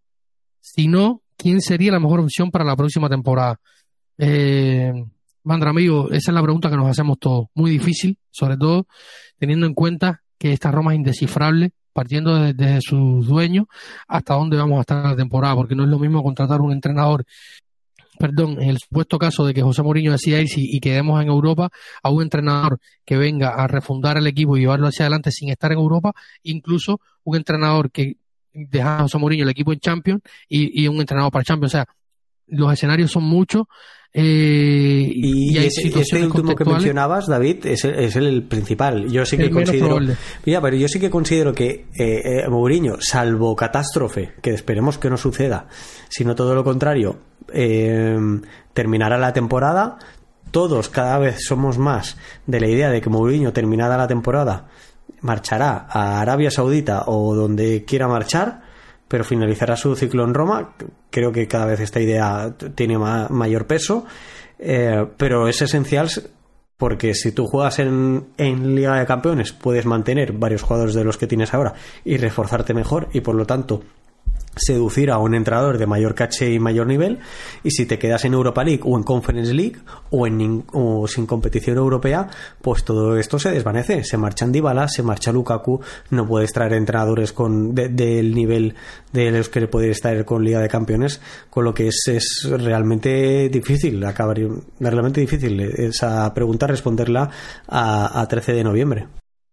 Si 0.60 0.86
no, 0.86 1.22
¿quién 1.36 1.60
sería 1.60 1.90
la 1.90 1.98
mejor 1.98 2.20
opción 2.20 2.52
para 2.52 2.64
la 2.64 2.76
próxima 2.76 3.08
temporada? 3.08 3.58
Eh, 4.16 4.92
Mandra, 5.42 5.70
amigo, 5.70 6.06
esa 6.12 6.30
es 6.30 6.34
la 6.34 6.42
pregunta 6.42 6.70
que 6.70 6.76
nos 6.76 6.88
hacemos 6.88 7.18
todos. 7.18 7.48
Muy 7.54 7.72
difícil, 7.72 8.16
sobre 8.30 8.56
todo 8.56 8.86
teniendo 9.42 9.66
en 9.66 9.74
cuenta 9.74 10.22
que 10.43 10.53
esta 10.53 10.72
Roma 10.72 10.93
es 10.93 10.97
indescifrable, 10.97 11.70
partiendo 11.93 12.34
desde 12.34 12.80
sus 12.80 13.28
dueños 13.28 13.66
hasta 14.09 14.34
dónde 14.34 14.57
vamos 14.57 14.78
a 14.78 14.80
estar 14.80 15.05
la 15.05 15.14
temporada, 15.14 15.55
porque 15.55 15.76
no 15.76 15.84
es 15.84 15.88
lo 15.88 16.01
mismo 16.01 16.20
contratar 16.20 16.61
un 16.61 16.72
entrenador 16.72 17.24
perdón, 18.18 18.61
en 18.61 18.70
el 18.70 18.78
supuesto 18.78 19.20
caso 19.20 19.47
de 19.47 19.55
que 19.55 19.62
José 19.62 19.84
Mourinho 19.84 20.11
decida 20.11 20.40
irse 20.40 20.57
y 20.59 20.80
quedemos 20.80 21.22
en 21.22 21.28
Europa, 21.28 21.70
a 22.03 22.11
un 22.11 22.22
entrenador 22.22 22.80
que 23.05 23.16
venga 23.16 23.51
a 23.51 23.68
refundar 23.68 24.16
el 24.16 24.26
equipo 24.26 24.57
y 24.57 24.61
llevarlo 24.61 24.88
hacia 24.88 25.05
adelante 25.05 25.30
sin 25.30 25.49
estar 25.49 25.70
en 25.70 25.78
Europa, 25.78 26.12
incluso 26.43 27.01
un 27.22 27.36
entrenador 27.36 27.93
que 27.93 28.16
deja 28.53 28.99
a 28.99 29.03
José 29.03 29.18
Mourinho 29.18 29.45
el 29.45 29.51
equipo 29.51 29.72
en 29.72 29.78
Champions 29.78 30.22
y, 30.49 30.82
y 30.82 30.88
un 30.88 30.97
entrenador 30.97 31.30
para 31.30 31.45
Champions. 31.45 31.72
O 31.72 31.76
sea, 31.76 31.86
los 32.47 32.72
escenarios 32.72 33.11
son 33.11 33.24
muchos. 33.24 33.66
Eh, 34.14 35.11
y, 35.11 35.57
este 35.57 36.26
último 36.26 36.55
que 36.55 36.66
mencionabas, 36.66 37.26
David, 37.26 37.64
es 37.64 37.84
el, 37.84 37.95
es 37.99 38.16
el 38.16 38.43
principal. 38.43 39.11
Yo 39.11 39.24
sí 39.24 39.38
que 39.38 39.51
considero. 39.51 39.99
Mira, 40.45 40.61
pero 40.61 40.76
yo 40.76 40.86
sí 40.86 41.01
que 41.01 41.09
considero 41.09 41.55
que 41.55 41.86
eh, 41.95 42.43
eh, 42.45 42.49
Mourinho, 42.49 42.97
salvo 43.01 43.57
catástrofe, 43.57 44.34
que 44.43 44.51
esperemos 44.51 44.99
que 44.99 45.09
no 45.09 45.16
suceda, 45.16 45.66
sino 46.11 46.34
todo 46.34 46.55
lo 46.55 46.62
contrario, 46.62 47.20
eh, 47.53 48.18
terminará 48.74 49.16
la 49.16 49.32
temporada. 49.32 49.99
Todos 50.51 50.90
cada 50.90 51.18
vez 51.18 51.47
somos 51.47 51.78
más 51.78 52.18
de 52.47 52.61
la 52.61 52.68
idea 52.68 52.90
de 52.90 53.01
que 53.01 53.09
Mourinho, 53.09 53.55
terminada 53.55 53.97
la 53.97 54.09
temporada, 54.09 54.68
marchará 55.22 55.86
a 55.88 56.20
Arabia 56.20 56.51
Saudita 56.51 57.05
o 57.07 57.34
donde 57.34 57.84
quiera 57.86 58.09
marchar 58.09 58.61
pero 59.12 59.24
finalizará 59.24 59.76
su 59.76 59.94
ciclo 59.94 60.24
en 60.24 60.32
Roma. 60.32 60.74
Creo 61.10 61.32
que 61.32 61.46
cada 61.46 61.66
vez 61.66 61.80
esta 61.80 62.00
idea 62.00 62.54
tiene 62.74 62.96
mayor 62.96 63.66
peso, 63.66 64.06
eh, 64.58 65.04
pero 65.18 65.48
es 65.48 65.60
esencial 65.60 66.08
porque 66.78 67.12
si 67.12 67.32
tú 67.32 67.46
juegas 67.46 67.78
en, 67.78 68.28
en, 68.38 68.74
Liga 68.74 68.98
de 68.98 69.04
Campeones 69.04 69.52
puedes 69.52 69.84
mantener 69.84 70.32
varios 70.32 70.62
jugadores 70.62 70.94
de 70.94 71.04
los 71.04 71.18
que 71.18 71.26
tienes 71.26 71.52
ahora 71.52 71.74
y 72.06 72.16
reforzarte 72.16 72.72
mejor 72.72 73.10
y 73.12 73.20
por 73.20 73.34
lo 73.34 73.44
tanto 73.44 73.82
seducir 74.57 75.11
a 75.11 75.18
un 75.18 75.34
entrenador 75.34 75.78
de 75.78 75.86
mayor 75.86 76.14
caché 76.14 76.53
y 76.53 76.59
mayor 76.59 76.86
nivel 76.86 77.18
y 77.62 77.70
si 77.70 77.86
te 77.86 77.98
quedas 77.98 78.24
en 78.24 78.34
Europa 78.34 78.62
League 78.64 78.82
o 78.84 78.96
en 78.96 79.03
Conference 79.03 79.55
League 79.55 79.78
o 80.11 80.26
en 80.26 80.64
o 80.72 81.07
sin 81.07 81.26
competición 81.26 81.78
europea 81.78 82.28
pues 82.61 82.84
todo 82.84 83.16
esto 83.16 83.38
se 83.38 83.50
desvanece. 83.50 84.05
Se 84.05 84.16
marcha 84.16 84.46
Dybala 84.46 84.88
se 84.88 85.03
marcha 85.03 85.32
Lukaku 85.32 85.80
no 86.11 86.26
puedes 86.26 86.53
traer 86.53 86.74
entrenadores 86.74 87.32
con 87.32 87.74
del 87.74 88.34
nivel 88.34 88.74
de 89.12 89.30
los 89.30 89.48
que 89.48 89.66
puedes 89.68 90.00
traer 90.00 90.24
con 90.24 90.44
Liga 90.44 90.61
de 90.61 90.68
Campeones 90.68 91.20
con 91.48 91.64
lo 91.64 91.72
que 91.72 91.88
es, 91.88 92.03
es 92.09 92.48
realmente 92.50 93.48
difícil 93.48 94.05
acabar 94.05 94.38
realmente 94.80 95.20
difícil 95.20 95.61
esa 95.61 96.32
pregunta 96.34 96.66
responderla 96.66 97.30
a, 97.68 98.20
a 98.20 98.28
13 98.28 98.53
de 98.53 98.64
noviembre. 98.64 99.07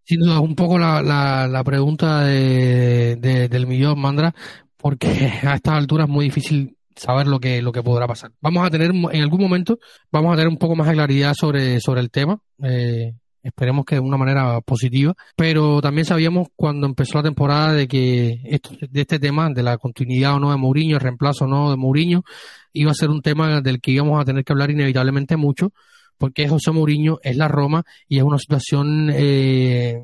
Sin 0.10 0.22
duda, 0.22 0.40
un 0.40 0.56
poco 0.56 0.80
la, 0.80 1.04
la, 1.04 1.64
pregunta 1.64 2.22
de, 2.22 3.16
del 3.48 3.68
millón, 3.68 4.00
Mandra, 4.00 4.34
porque 4.80 5.08
a 5.44 5.56
estas 5.56 5.76
alturas 5.76 6.08
es 6.08 6.14
muy 6.14 6.26
difícil 6.26 6.78
saber 6.96 7.28
lo 7.28 7.40
que, 7.40 7.62
lo 7.62 7.72
que 7.72 7.84
podrá 7.84 8.08
pasar. 8.08 8.32
Vamos 8.42 8.66
a 8.66 8.70
tener, 8.70 8.92
en 8.92 9.22
algún 9.22 9.42
momento, 9.42 9.80
vamos 10.12 10.34
a 10.34 10.36
tener 10.36 10.50
un 10.50 10.58
poco 10.58 10.76
más 10.76 10.88
de 10.88 10.94
claridad 10.94 11.34
sobre, 11.34 11.80
sobre 11.80 12.02
el 12.02 12.10
tema. 12.10 12.40
Eh, 12.64 13.14
esperemos 13.42 13.86
que 13.86 13.96
de 13.96 14.02
una 14.02 14.18
manera 14.18 14.60
positiva. 14.62 15.14
Pero 15.36 15.82
también 15.82 16.06
sabíamos 16.06 16.48
cuando 16.56 16.88
empezó 16.88 17.18
la 17.18 17.24
temporada 17.24 17.74
de 17.74 17.88
que 17.88 18.42
esto, 18.46 18.72
de 18.90 19.02
este 19.02 19.20
tema, 19.20 19.50
de 19.50 19.64
la 19.64 19.78
continuidad 19.78 20.36
o 20.36 20.40
no 20.40 20.52
de 20.52 20.58
Mourinho, 20.58 20.96
el 20.96 21.02
reemplazo 21.02 21.46
o 21.46 21.48
no 21.48 21.70
de 21.70 21.78
Mourinho, 21.78 22.24
iba 22.74 22.92
a 22.92 22.96
ser 22.96 23.10
un 23.10 23.22
tema 23.22 23.62
del 23.62 23.80
que 23.80 23.92
íbamos 23.92 24.20
a 24.20 24.26
tener 24.26 24.44
que 24.44 24.54
hablar 24.54 24.72
inevitablemente 24.72 25.38
mucho, 25.38 25.72
porque 26.18 26.48
José 26.48 26.72
Mourinho, 26.72 27.20
es 27.24 27.38
la 27.38 27.48
Roma 27.48 27.84
y 28.08 28.18
es 28.18 28.24
una 28.24 28.38
situación 28.38 29.10
eh, 29.14 30.04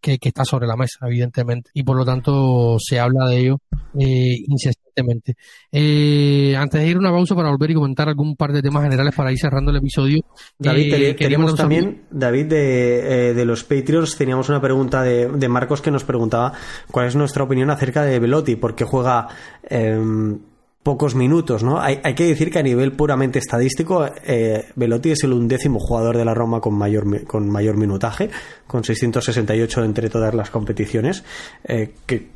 que, 0.00 0.18
está 0.20 0.44
sobre 0.44 0.66
la 0.66 0.76
mesa, 0.76 1.06
evidentemente, 1.06 1.70
y 1.74 1.82
por 1.82 1.96
lo 1.96 2.04
tanto 2.04 2.76
se 2.78 2.98
habla 2.98 3.28
de 3.28 3.38
ello 3.38 3.58
eh, 3.98 4.36
incesantemente. 4.46 5.34
Eh, 5.70 6.54
antes 6.56 6.80
de 6.80 6.88
ir 6.88 6.96
a 6.96 7.00
una 7.00 7.10
pausa 7.10 7.34
para 7.34 7.50
volver 7.50 7.70
y 7.70 7.74
comentar 7.74 8.08
algún 8.08 8.36
par 8.36 8.52
de 8.52 8.62
temas 8.62 8.82
generales 8.82 9.14
para 9.14 9.32
ir 9.32 9.38
cerrando 9.38 9.70
el 9.70 9.78
episodio. 9.78 10.22
David, 10.58 10.94
eh, 10.94 11.16
queríamos 11.16 11.54
también, 11.54 12.04
David, 12.10 12.46
de, 12.46 13.30
eh, 13.30 13.34
de, 13.34 13.44
los 13.44 13.64
Patriots, 13.64 14.16
teníamos 14.16 14.48
una 14.48 14.60
pregunta 14.60 15.02
de, 15.02 15.28
de, 15.28 15.48
Marcos 15.48 15.82
que 15.82 15.90
nos 15.90 16.04
preguntaba 16.04 16.52
cuál 16.90 17.06
es 17.06 17.16
nuestra 17.16 17.44
opinión 17.44 17.70
acerca 17.70 18.02
de 18.02 18.18
Velotti, 18.18 18.56
porque 18.56 18.84
juega 18.84 19.28
em, 19.68 20.38
pocos 20.86 21.16
minutos, 21.16 21.64
¿no? 21.64 21.80
Hay, 21.80 21.98
hay, 22.04 22.14
que 22.14 22.26
decir 22.26 22.48
que 22.48 22.60
a 22.60 22.62
nivel 22.62 22.92
puramente 22.92 23.40
estadístico, 23.40 24.08
eh, 24.24 24.66
Velotti 24.76 25.10
es 25.10 25.24
el 25.24 25.32
undécimo 25.32 25.80
jugador 25.80 26.16
de 26.16 26.24
la 26.24 26.32
Roma 26.32 26.60
con 26.60 26.74
mayor, 26.74 27.26
con 27.26 27.50
mayor 27.50 27.76
minutaje, 27.76 28.30
con 28.68 28.84
668 28.84 29.82
entre 29.82 30.08
todas 30.08 30.32
las 30.32 30.48
competiciones, 30.50 31.24
eh, 31.64 31.90
que 32.06 32.28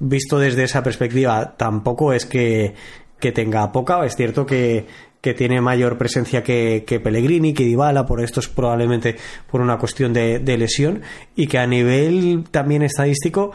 visto 0.00 0.40
desde 0.40 0.64
esa 0.64 0.82
perspectiva 0.82 1.54
tampoco 1.56 2.12
es 2.12 2.26
que, 2.26 2.74
que 3.20 3.30
tenga 3.30 3.70
poca, 3.70 4.04
es 4.04 4.16
cierto 4.16 4.44
que, 4.44 4.84
que 5.20 5.34
tiene 5.34 5.60
mayor 5.60 5.96
presencia 5.96 6.42
que, 6.42 6.82
que, 6.84 6.98
Pellegrini, 6.98 7.54
que 7.54 7.62
Dybala, 7.62 8.04
por 8.04 8.20
esto 8.20 8.40
es 8.40 8.48
probablemente 8.48 9.14
por 9.48 9.60
una 9.60 9.78
cuestión 9.78 10.12
de, 10.12 10.40
de 10.40 10.58
lesión, 10.58 11.02
y 11.36 11.46
que 11.46 11.58
a 11.58 11.68
nivel 11.68 12.46
también 12.50 12.82
estadístico 12.82 13.52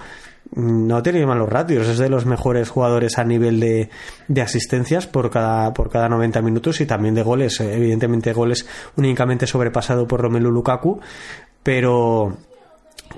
no 0.54 1.02
tiene 1.02 1.26
malos 1.26 1.50
ratios, 1.50 1.88
es 1.88 1.98
de 1.98 2.10
los 2.10 2.26
mejores 2.26 2.70
jugadores 2.70 3.18
a 3.18 3.24
nivel 3.24 3.60
de, 3.60 3.90
de, 4.28 4.42
asistencias 4.42 5.08
por 5.08 5.30
cada, 5.30 5.74
por 5.74 5.90
cada 5.90 6.10
90 6.10 6.42
minutos 6.42 6.82
y 6.82 6.86
también 6.86 7.16
de 7.16 7.24
goles, 7.24 7.60
evidentemente 7.62 8.34
goles 8.34 8.66
únicamente 8.98 9.48
sobrepasado 9.48 10.08
por 10.08 10.22
Romelu 10.22 10.52
Lukaku, 10.52 11.00
pero, 11.64 12.38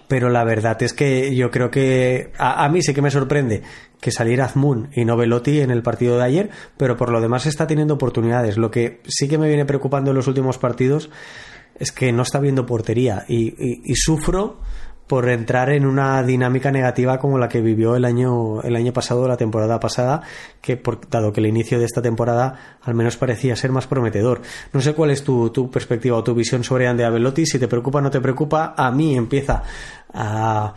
pero 0.07 0.29
la 0.29 0.43
verdad 0.43 0.81
es 0.83 0.93
que 0.93 1.35
yo 1.35 1.49
creo 1.49 1.71
que 1.71 2.31
a, 2.37 2.69
mí 2.69 2.83
sí 2.83 2.93
que 2.93 3.01
me 3.01 3.09
sorprende 3.09 3.63
que 3.99 4.11
saliera 4.11 4.45
Azmoun 4.45 4.89
y 4.93 5.05
no 5.05 5.17
Velotti 5.17 5.61
en 5.61 5.71
el 5.71 5.81
partido 5.81 6.17
de 6.17 6.25
ayer, 6.25 6.49
pero 6.77 6.97
por 6.97 7.09
lo 7.09 7.21
demás 7.21 7.45
está 7.45 7.65
teniendo 7.65 7.93
oportunidades. 7.93 8.57
Lo 8.57 8.69
que 8.69 9.01
sí 9.07 9.29
que 9.29 9.37
me 9.37 9.47
viene 9.47 9.65
preocupando 9.65 10.11
en 10.11 10.17
los 10.17 10.27
últimos 10.27 10.57
partidos 10.57 11.09
es 11.79 11.91
que 11.91 12.11
no 12.11 12.21
está 12.23 12.39
viendo 12.39 12.65
portería 12.65 13.25
y, 13.27 13.47
y, 13.47 13.81
y 13.85 13.95
sufro 13.95 14.59
por 15.07 15.29
entrar 15.29 15.69
en 15.69 15.85
una 15.85 16.23
dinámica 16.23 16.71
negativa 16.71 17.19
como 17.19 17.37
la 17.37 17.49
que 17.49 17.61
vivió 17.61 17.95
el 17.95 18.05
año 18.05 18.61
el 18.61 18.75
año 18.75 18.93
pasado 18.93 19.27
la 19.27 19.37
temporada 19.37 19.79
pasada 19.79 20.21
que 20.61 20.77
por, 20.77 21.07
dado 21.09 21.33
que 21.33 21.41
el 21.41 21.47
inicio 21.47 21.79
de 21.79 21.85
esta 21.85 22.01
temporada 22.01 22.77
al 22.81 22.95
menos 22.95 23.17
parecía 23.17 23.55
ser 23.55 23.71
más 23.71 23.87
prometedor. 23.87 24.41
No 24.71 24.81
sé 24.81 24.93
cuál 24.93 25.11
es 25.11 25.23
tu, 25.23 25.49
tu 25.49 25.69
perspectiva 25.69 26.17
o 26.17 26.23
tu 26.23 26.33
visión 26.33 26.63
sobre 26.63 26.87
Andrea 26.87 27.09
Velotti 27.09 27.45
si 27.45 27.59
te 27.59 27.67
preocupa 27.67 27.99
o 27.99 28.01
no 28.01 28.11
te 28.11 28.21
preocupa 28.21 28.73
a 28.77 28.91
mí 28.91 29.15
empieza 29.15 29.63
a, 30.13 30.73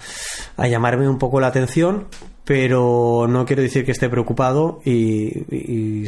a 0.56 0.68
llamarme 0.68 1.08
un 1.08 1.18
poco 1.18 1.40
la 1.40 1.48
atención 1.48 2.06
pero 2.44 3.26
no 3.28 3.44
quiero 3.44 3.62
decir 3.62 3.84
que 3.84 3.90
esté 3.90 4.08
preocupado 4.08 4.80
y, 4.84 6.06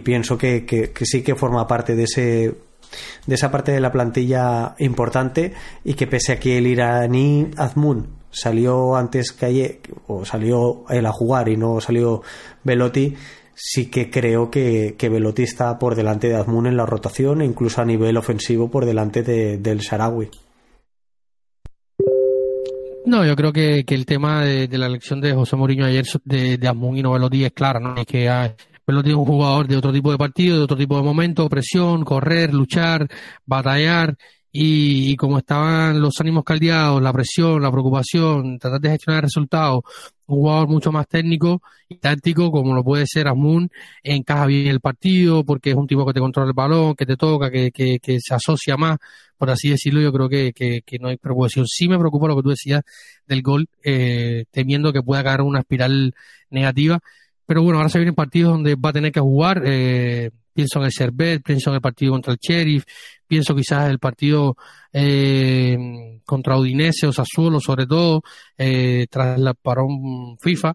pienso 0.00 0.38
que, 0.38 0.64
que 0.64 1.04
sí 1.04 1.22
que 1.22 1.34
forma 1.34 1.66
parte 1.66 1.94
de 1.94 2.04
ese 2.04 2.54
de 3.26 3.34
esa 3.34 3.50
parte 3.50 3.72
de 3.72 3.80
la 3.80 3.92
plantilla 3.92 4.74
importante 4.78 5.52
y 5.84 5.94
que 5.94 6.06
pese 6.06 6.32
a 6.32 6.40
que 6.40 6.58
el 6.58 6.66
iraní 6.66 7.50
Azmoun 7.56 8.08
salió 8.30 8.96
antes 8.96 9.32
que 9.32 9.46
ayer, 9.46 9.80
o 10.08 10.24
salió 10.24 10.84
él 10.90 11.06
a 11.06 11.12
jugar 11.12 11.48
y 11.48 11.56
no 11.56 11.80
salió 11.80 12.22
Velotti, 12.64 13.14
sí 13.54 13.86
que 13.86 14.10
creo 14.10 14.50
que, 14.50 14.96
que 14.98 15.08
Velotti 15.08 15.44
está 15.44 15.78
por 15.78 15.94
delante 15.94 16.28
de 16.28 16.36
Azmoun 16.36 16.66
en 16.66 16.76
la 16.76 16.86
rotación 16.86 17.42
e 17.42 17.44
incluso 17.44 17.80
a 17.80 17.84
nivel 17.84 18.16
ofensivo 18.16 18.70
por 18.70 18.84
delante 18.84 19.22
de, 19.22 19.58
del 19.58 19.82
Sarawi. 19.82 20.30
No, 23.06 23.24
yo 23.24 23.36
creo 23.36 23.52
que, 23.52 23.84
que 23.84 23.94
el 23.94 24.06
tema 24.06 24.44
de, 24.44 24.66
la 24.78 24.86
elección 24.86 25.20
de 25.20 25.34
José 25.34 25.56
Mourinho 25.56 25.84
ayer 25.84 26.06
de, 26.24 26.56
de 26.56 26.68
Asmun 26.68 26.96
y 26.96 27.02
Novelotti 27.02 27.44
es 27.44 27.52
clara, 27.52 27.78
¿no? 27.78 27.94
Es 27.96 28.06
que 28.06 28.28
Velotti 28.86 29.10
es 29.10 29.16
un 29.16 29.24
jugador 29.24 29.66
de 29.66 29.76
otro 29.76 29.92
tipo 29.92 30.10
de 30.10 30.18
partido, 30.18 30.58
de 30.58 30.64
otro 30.64 30.76
tipo 30.76 30.96
de 30.96 31.02
momento, 31.02 31.48
presión, 31.48 32.04
correr, 32.04 32.52
luchar, 32.52 33.08
batallar, 33.46 34.16
y, 34.56 35.16
como 35.16 35.38
estaban 35.38 36.00
los 36.00 36.20
ánimos 36.20 36.44
caldeados, 36.44 37.02
la 37.02 37.12
presión, 37.12 37.60
la 37.60 37.72
preocupación, 37.72 38.56
tratar 38.60 38.80
de 38.80 38.90
gestionar 38.90 39.24
resultados, 39.24 39.82
un 40.26 40.36
jugador 40.36 40.68
mucho 40.68 40.92
más 40.92 41.08
técnico 41.08 41.60
y 41.88 41.96
táctico 41.96 42.52
como 42.52 42.72
lo 42.72 42.84
puede 42.84 43.04
ser 43.08 43.26
Asmun, 43.26 43.68
encaja 44.04 44.46
bien 44.46 44.68
el 44.68 44.78
partido 44.78 45.44
porque 45.44 45.70
es 45.70 45.76
un 45.76 45.88
tipo 45.88 46.06
que 46.06 46.12
te 46.12 46.20
controla 46.20 46.50
el 46.50 46.54
balón, 46.54 46.94
que 46.94 47.04
te 47.04 47.16
toca, 47.16 47.50
que, 47.50 47.72
que, 47.72 47.98
que 47.98 48.20
se 48.20 48.32
asocia 48.32 48.76
más, 48.76 48.98
por 49.36 49.50
así 49.50 49.70
decirlo, 49.70 50.00
yo 50.00 50.12
creo 50.12 50.28
que, 50.28 50.52
que, 50.52 50.82
que, 50.86 51.00
no 51.00 51.08
hay 51.08 51.16
preocupación. 51.16 51.66
Sí 51.66 51.88
me 51.88 51.98
preocupa 51.98 52.28
lo 52.28 52.36
que 52.36 52.42
tú 52.42 52.50
decías 52.50 52.82
del 53.26 53.42
gol, 53.42 53.66
eh, 53.82 54.44
temiendo 54.52 54.92
que 54.92 55.02
pueda 55.02 55.24
caer 55.24 55.40
una 55.40 55.60
espiral 55.60 56.14
negativa, 56.50 57.00
pero 57.46 57.62
bueno, 57.62 57.78
ahora 57.78 57.88
se 57.88 57.98
vienen 57.98 58.14
partidos 58.14 58.52
donde 58.52 58.74
va 58.74 58.90
a 58.90 58.92
tener 58.92 59.12
que 59.12 59.20
jugar, 59.20 59.62
eh, 59.64 60.30
pienso 60.52 60.78
en 60.78 60.86
el 60.86 60.92
Servet, 60.92 61.42
pienso 61.42 61.70
en 61.70 61.76
el 61.76 61.82
partido 61.82 62.12
contra 62.12 62.32
el 62.32 62.38
Sheriff, 62.40 62.84
pienso 63.26 63.54
quizás 63.54 63.90
el 63.90 63.98
partido 63.98 64.56
eh, 64.92 65.76
contra 66.24 66.58
Udinese 66.58 67.06
o 67.06 67.12
Sassuolo, 67.12 67.60
sobre 67.60 67.86
todo, 67.86 68.22
eh, 68.56 69.06
tras 69.10 69.38
la 69.38 69.54
parón 69.54 70.36
FIFA, 70.40 70.74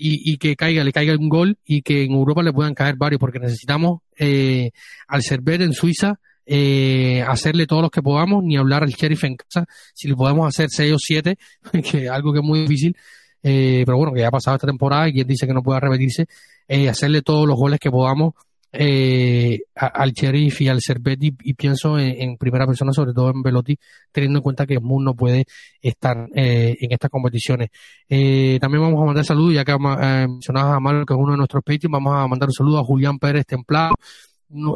y, 0.00 0.36
que 0.38 0.54
caiga, 0.54 0.84
le 0.84 0.92
caiga 0.92 1.16
un 1.16 1.28
gol 1.28 1.58
y 1.64 1.82
que 1.82 2.04
en 2.04 2.12
Europa 2.12 2.42
le 2.42 2.52
puedan 2.52 2.72
caer 2.72 2.94
varios, 2.96 3.18
porque 3.18 3.40
necesitamos 3.40 4.02
eh, 4.16 4.70
al 5.08 5.22
Servet 5.22 5.60
en 5.60 5.72
Suiza 5.72 6.20
eh, 6.46 7.22
hacerle 7.26 7.66
todos 7.66 7.82
los 7.82 7.90
que 7.90 8.00
podamos, 8.00 8.42
ni 8.42 8.56
hablar 8.56 8.82
al 8.82 8.90
Sheriff 8.90 9.24
en 9.24 9.36
casa, 9.36 9.66
si 9.92 10.08
le 10.08 10.14
podemos 10.14 10.48
hacer 10.48 10.68
seis 10.70 10.94
o 10.94 10.98
siete, 10.98 11.36
que 11.90 12.08
algo 12.08 12.32
que 12.32 12.38
es 12.38 12.44
muy 12.44 12.60
difícil, 12.60 12.96
eh, 13.42 13.82
pero 13.86 13.96
bueno, 13.98 14.12
que 14.12 14.20
ya 14.20 14.28
ha 14.28 14.30
pasado 14.30 14.56
esta 14.56 14.66
temporada 14.66 15.08
y 15.08 15.12
quien 15.12 15.26
dice 15.26 15.46
que 15.46 15.54
no 15.54 15.62
pueda 15.62 15.80
repetirse, 15.80 16.26
eh, 16.66 16.88
hacerle 16.88 17.22
todos 17.22 17.46
los 17.46 17.56
goles 17.56 17.80
que 17.80 17.90
podamos 17.90 18.34
eh, 18.72 19.60
al 19.74 20.12
Sheriff 20.12 20.60
y 20.60 20.68
al 20.68 20.80
Cervetti 20.82 21.34
y, 21.42 21.54
pienso 21.54 21.98
en, 21.98 22.36
primera 22.36 22.66
persona, 22.66 22.92
sobre 22.92 23.12
todo 23.12 23.30
en 23.30 23.42
Velotti, 23.42 23.78
teniendo 24.12 24.38
en 24.38 24.42
cuenta 24.42 24.66
que 24.66 24.78
Moon 24.80 25.04
no 25.04 25.14
puede 25.14 25.46
estar 25.80 26.28
eh, 26.34 26.76
en 26.80 26.92
estas 26.92 27.10
competiciones. 27.10 27.70
Eh, 28.08 28.58
también 28.60 28.82
vamos 28.82 29.02
a 29.02 29.06
mandar 29.06 29.24
saludos, 29.24 29.54
ya 29.54 29.64
que 29.64 29.72
eh, 29.72 30.26
mencionabas 30.28 30.76
a 30.76 30.80
Mario, 30.80 31.06
que 31.06 31.14
es 31.14 31.18
uno 31.18 31.32
de 31.32 31.38
nuestros 31.38 31.62
Patreons, 31.64 31.92
vamos 31.92 32.14
a 32.14 32.26
mandar 32.26 32.48
un 32.48 32.54
saludo 32.54 32.78
a 32.78 32.84
Julián 32.84 33.18
Pérez 33.18 33.46
Templado, 33.46 33.94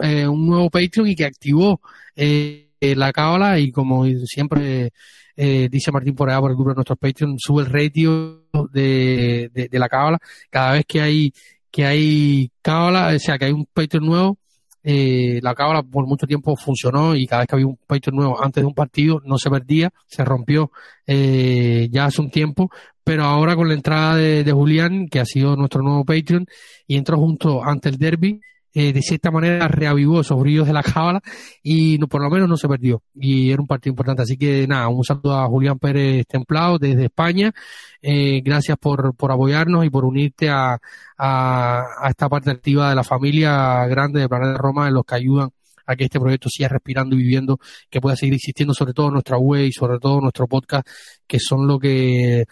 eh, 0.02 0.26
un 0.26 0.46
nuevo 0.46 0.70
Patreon 0.70 1.08
y 1.08 1.14
que 1.14 1.24
activó 1.24 1.80
la 2.16 3.12
cábala 3.12 3.58
y 3.60 3.70
como 3.70 4.04
siempre 4.24 4.90
dice 5.36 5.92
Martín 5.92 6.14
por 6.14 6.28
allá 6.28 6.40
por 6.40 6.50
el 6.50 6.56
grupo 6.56 6.70
de 6.70 6.76
nuestros 6.76 6.98
Patreon, 6.98 7.36
sube 7.38 7.62
el 7.62 7.70
ratio 7.70 8.44
de, 8.72 9.50
de, 9.52 9.68
de 9.68 9.78
la 9.78 9.88
cábala 9.88 10.18
cada 10.50 10.72
vez 10.72 10.84
que 10.86 11.00
hay 11.00 11.32
que 11.72 11.86
hay 11.86 12.50
cábala, 12.60 13.14
o 13.16 13.18
sea, 13.18 13.38
que 13.38 13.46
hay 13.46 13.52
un 13.52 13.66
Patreon 13.66 14.04
nuevo. 14.06 14.38
Eh, 14.84 15.38
la 15.42 15.54
cábala 15.54 15.82
por 15.84 16.06
mucho 16.06 16.26
tiempo 16.26 16.56
funcionó 16.56 17.14
y 17.14 17.26
cada 17.26 17.42
vez 17.42 17.48
que 17.48 17.54
había 17.54 17.66
un 17.68 17.78
Patreon 17.86 18.16
nuevo 18.16 18.42
antes 18.42 18.62
de 18.62 18.66
un 18.66 18.74
partido 18.74 19.20
no 19.24 19.38
se 19.38 19.48
perdía, 19.48 19.90
se 20.08 20.24
rompió 20.24 20.72
eh, 21.06 21.88
ya 21.90 22.06
hace 22.06 22.20
un 22.20 22.30
tiempo, 22.30 22.68
pero 23.04 23.24
ahora 23.24 23.54
con 23.54 23.68
la 23.68 23.74
entrada 23.74 24.16
de, 24.16 24.42
de 24.44 24.52
Julián, 24.52 25.06
que 25.08 25.20
ha 25.20 25.24
sido 25.24 25.56
nuestro 25.56 25.82
nuevo 25.82 26.04
Patreon, 26.04 26.46
y 26.86 26.96
entró 26.96 27.16
junto 27.16 27.64
ante 27.64 27.88
el 27.90 27.96
derby, 27.96 28.40
eh, 28.74 28.92
de 28.92 29.02
cierta 29.02 29.30
manera 29.30 29.68
reavivó 29.68 30.20
esos 30.20 30.40
brillos 30.40 30.66
de 30.66 30.72
la 30.72 30.82
cábala 30.82 31.20
y 31.62 31.98
no, 31.98 32.08
por 32.08 32.22
lo 32.22 32.30
menos 32.30 32.48
no 32.48 32.56
se 32.56 32.68
perdió. 32.68 33.02
Y 33.14 33.50
era 33.50 33.60
un 33.60 33.66
partido 33.66 33.92
importante. 33.92 34.22
Así 34.22 34.36
que 34.36 34.66
nada, 34.66 34.88
un 34.88 35.04
saludo 35.04 35.36
a 35.36 35.46
Julián 35.46 35.78
Pérez 35.78 36.26
Templado 36.26 36.78
desde 36.78 37.04
España. 37.04 37.52
Eh, 38.00 38.40
gracias 38.42 38.78
por, 38.78 39.14
por 39.14 39.32
apoyarnos 39.32 39.84
y 39.84 39.90
por 39.90 40.04
unirte 40.04 40.48
a, 40.48 40.78
a, 41.18 41.84
a 42.02 42.10
esta 42.10 42.28
parte 42.28 42.50
activa 42.50 42.88
de 42.90 42.96
la 42.96 43.04
familia 43.04 43.86
grande 43.86 44.20
de 44.20 44.28
Planeta 44.28 44.58
Roma, 44.58 44.88
en 44.88 44.94
los 44.94 45.04
que 45.04 45.14
ayudan 45.14 45.50
a 45.86 45.96
que 45.96 46.04
este 46.04 46.20
proyecto 46.20 46.48
siga 46.48 46.68
respirando 46.68 47.14
y 47.16 47.18
viviendo, 47.18 47.58
que 47.90 48.00
pueda 48.00 48.16
seguir 48.16 48.34
existiendo, 48.34 48.74
sobre 48.74 48.92
todo 48.92 49.10
nuestra 49.10 49.36
web 49.36 49.66
y 49.66 49.72
sobre 49.72 49.98
todo 49.98 50.20
nuestro 50.20 50.46
podcast, 50.46 50.86
que 51.26 51.38
son 51.40 51.66
lo 51.66 51.78
que 51.78 52.44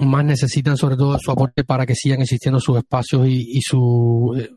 más 0.00 0.24
necesitan 0.24 0.76
sobre 0.76 0.96
todo 0.96 1.18
su 1.18 1.30
aporte 1.30 1.64
para 1.64 1.84
que 1.84 1.94
sigan 1.94 2.20
existiendo 2.20 2.60
sus 2.60 2.78
espacios 2.78 3.26
y, 3.26 3.58
y 3.58 3.60
su 3.60 4.36
eh, 4.38 4.50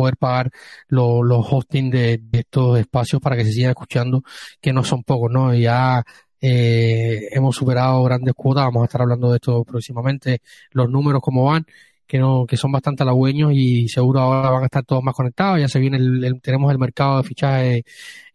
poder 0.00 0.16
pagar 0.16 0.50
los 0.88 1.46
hosting 1.50 1.90
de, 1.90 2.22
estos 2.32 2.78
espacios 2.78 3.20
para 3.20 3.36
que 3.36 3.44
se 3.44 3.52
siga 3.52 3.70
escuchando, 3.70 4.22
que 4.60 4.72
no 4.72 4.82
son 4.82 5.02
pocos, 5.02 5.30
¿no? 5.30 5.54
Ya 5.54 6.02
eh, 6.40 7.28
hemos 7.32 7.54
superado 7.56 8.02
grandes 8.04 8.34
cuotas, 8.34 8.64
vamos 8.64 8.82
a 8.82 8.84
estar 8.86 9.02
hablando 9.02 9.30
de 9.30 9.36
esto 9.36 9.62
próximamente, 9.64 10.40
los 10.72 10.88
números 10.88 11.20
como 11.22 11.44
van, 11.44 11.66
que 12.06 12.18
no, 12.18 12.46
que 12.46 12.56
son 12.56 12.72
bastante 12.72 13.02
halagüeños 13.02 13.52
y 13.54 13.88
seguro 13.88 14.20
ahora 14.20 14.50
van 14.50 14.62
a 14.62 14.66
estar 14.66 14.84
todos 14.84 15.02
más 15.02 15.14
conectados, 15.14 15.60
ya 15.60 15.68
se 15.68 15.78
viene 15.78 15.98
el, 15.98 16.40
tenemos 16.42 16.72
el 16.72 16.78
mercado 16.78 17.18
de 17.18 17.28
fichajes 17.28 17.82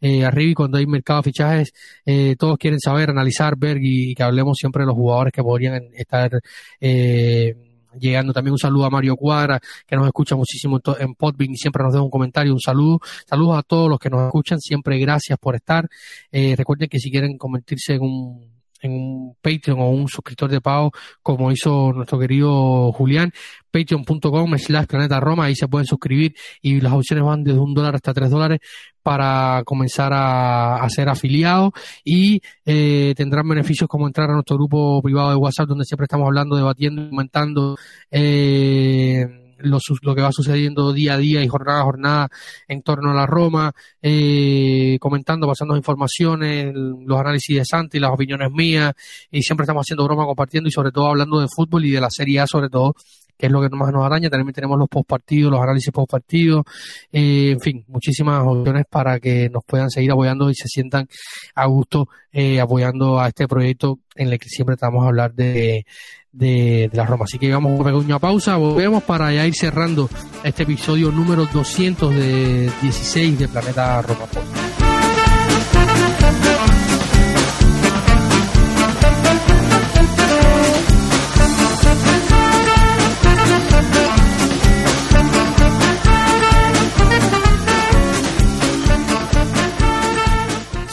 eh, 0.01 0.23
arriba 0.23 0.51
y 0.51 0.53
cuando 0.53 0.77
hay 0.77 0.85
mercado 0.85 1.21
de 1.21 1.23
fichajes 1.23 1.73
eh, 2.05 2.35
todos 2.37 2.57
quieren 2.57 2.79
saber, 2.79 3.09
analizar, 3.09 3.55
ver 3.57 3.77
y, 3.77 4.11
y, 4.11 4.15
que 4.15 4.23
hablemos 4.23 4.57
siempre 4.57 4.83
de 4.83 4.87
los 4.87 4.95
jugadores 4.95 5.33
que 5.33 5.43
podrían 5.43 5.81
estar 5.95 6.31
eh, 6.79 7.74
llegando 7.99 8.33
también 8.33 8.53
un 8.53 8.59
saludo 8.59 8.85
a 8.85 8.89
Mario 8.89 9.15
Cuadra, 9.15 9.59
que 9.85 9.95
nos 9.95 10.05
escucha 10.05 10.35
muchísimo 10.35 10.79
en 10.99 11.15
Podbean 11.15 11.51
y 11.51 11.57
siempre 11.57 11.83
nos 11.83 11.93
deja 11.93 12.03
un 12.03 12.09
comentario, 12.09 12.53
un 12.53 12.59
saludo. 12.59 12.99
Saludos 13.27 13.59
a 13.59 13.63
todos 13.63 13.89
los 13.89 13.99
que 13.99 14.09
nos 14.09 14.25
escuchan, 14.25 14.59
siempre 14.59 14.97
gracias 14.99 15.37
por 15.39 15.55
estar. 15.55 15.87
Eh, 16.31 16.55
recuerden 16.57 16.89
que 16.89 16.99
si 16.99 17.11
quieren 17.11 17.37
convertirse 17.37 17.93
en 17.93 18.01
un 18.01 18.54
en 18.85 18.91
un 18.93 19.35
Patreon 19.41 19.79
o 19.79 19.89
un 19.89 20.07
suscriptor 20.07 20.49
de 20.49 20.61
pago, 20.61 20.91
como 21.21 21.51
hizo 21.51 21.91
nuestro 21.93 22.19
querido 22.19 22.91
Julián, 22.93 23.31
patreon.com 23.71 24.57
slash 24.57 24.85
planeta 24.85 25.19
Roma, 25.19 25.45
ahí 25.45 25.55
se 25.55 25.67
pueden 25.67 25.85
suscribir 25.85 26.35
y 26.61 26.79
las 26.81 26.93
opciones 26.93 27.25
van 27.25 27.43
desde 27.43 27.59
un 27.59 27.73
dólar 27.73 27.95
hasta 27.95 28.13
tres 28.13 28.29
dólares 28.29 28.59
para 29.03 29.63
comenzar 29.65 30.13
a, 30.13 30.77
a 30.77 30.89
ser 30.89 31.09
afiliados 31.09 31.71
y 32.03 32.41
eh, 32.65 33.13
tendrán 33.15 33.47
beneficios 33.47 33.87
como 33.87 34.07
entrar 34.07 34.29
a 34.29 34.33
nuestro 34.33 34.55
grupo 34.55 35.01
privado 35.01 35.29
de 35.29 35.35
WhatsApp 35.35 35.67
donde 35.67 35.85
siempre 35.85 36.05
estamos 36.05 36.25
hablando, 36.25 36.55
debatiendo, 36.55 37.09
comentando 37.09 37.77
eh, 38.09 39.44
lo, 39.59 39.79
lo, 40.01 40.15
que 40.15 40.21
va 40.21 40.31
sucediendo 40.31 40.93
día 40.93 41.13
a 41.13 41.17
día 41.17 41.43
y 41.43 41.47
jornada 41.47 41.81
a 41.81 41.83
jornada 41.83 42.29
en 42.67 42.81
torno 42.81 43.11
a 43.11 43.13
la 43.13 43.25
Roma, 43.25 43.71
eh, 44.01 44.97
comentando, 44.99 45.47
pasando 45.47 45.75
informaciones, 45.75 46.73
los 46.73 47.19
análisis 47.19 47.57
de 47.57 47.65
Santi, 47.65 47.99
las 47.99 48.11
opiniones 48.11 48.51
mías, 48.51 48.93
y 49.31 49.41
siempre 49.41 49.63
estamos 49.63 49.85
haciendo 49.85 50.05
broma, 50.05 50.25
compartiendo 50.25 50.67
y 50.69 50.71
sobre 50.71 50.91
todo 50.91 51.07
hablando 51.07 51.39
de 51.39 51.47
fútbol 51.53 51.85
y 51.85 51.91
de 51.91 52.01
la 52.01 52.09
Serie 52.09 52.39
A 52.39 52.47
sobre 52.47 52.69
todo, 52.69 52.95
que 53.37 53.47
es 53.47 53.51
lo 53.51 53.61
que 53.61 53.69
más 53.69 53.91
nos 53.91 54.05
araña. 54.05 54.29
También 54.29 54.53
tenemos 54.53 54.77
los 54.77 54.87
postpartidos, 54.87 55.51
los 55.51 55.61
análisis 55.61 55.91
postpartidos, 55.91 56.63
eh, 57.11 57.51
en 57.51 57.59
fin, 57.59 57.85
muchísimas 57.87 58.41
opciones 58.45 58.85
para 58.89 59.19
que 59.19 59.49
nos 59.49 59.63
puedan 59.65 59.89
seguir 59.89 60.11
apoyando 60.11 60.49
y 60.49 60.55
se 60.55 60.67
sientan 60.67 61.07
a 61.55 61.65
gusto 61.65 62.07
eh, 62.31 62.59
apoyando 62.59 63.19
a 63.19 63.27
este 63.27 63.47
proyecto 63.47 63.99
en 64.15 64.29
el 64.29 64.39
que 64.39 64.49
siempre 64.49 64.75
estamos 64.75 65.03
a 65.03 65.07
hablar 65.07 65.33
de, 65.33 65.85
de, 66.31 66.89
de, 66.91 66.97
la 66.97 67.05
Roma. 67.05 67.25
Así 67.25 67.39
que 67.39 67.51
vamos 67.51 67.79
a 67.85 67.95
una 67.95 68.19
pausa, 68.19 68.57
volvemos 68.57 69.03
para 69.03 69.31
ya 69.33 69.45
ir 69.45 69.55
cerrando 69.55 70.09
este 70.43 70.63
episodio 70.63 71.11
número 71.11 71.45
216 71.45 73.39
de 73.39 73.47
Planeta 73.47 74.01
Roma 74.01 74.25